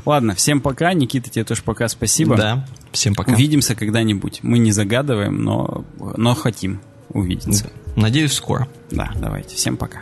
Ладно, 0.05 0.35
всем 0.35 0.61
пока. 0.61 0.93
Никита, 0.93 1.29
тебе 1.29 1.45
тоже 1.45 1.63
пока 1.63 1.87
спасибо. 1.87 2.37
Да, 2.37 2.67
всем 2.91 3.15
пока. 3.15 3.33
Увидимся 3.33 3.75
когда-нибудь. 3.75 4.39
Мы 4.43 4.59
не 4.59 4.71
загадываем, 4.71 5.43
но, 5.43 5.85
но 5.97 6.35
хотим 6.35 6.81
увидеться. 7.09 7.71
Надеюсь, 7.95 8.33
скоро. 8.33 8.67
Да, 8.91 9.11
давайте. 9.15 9.55
Всем 9.55 9.77
пока. 9.77 9.99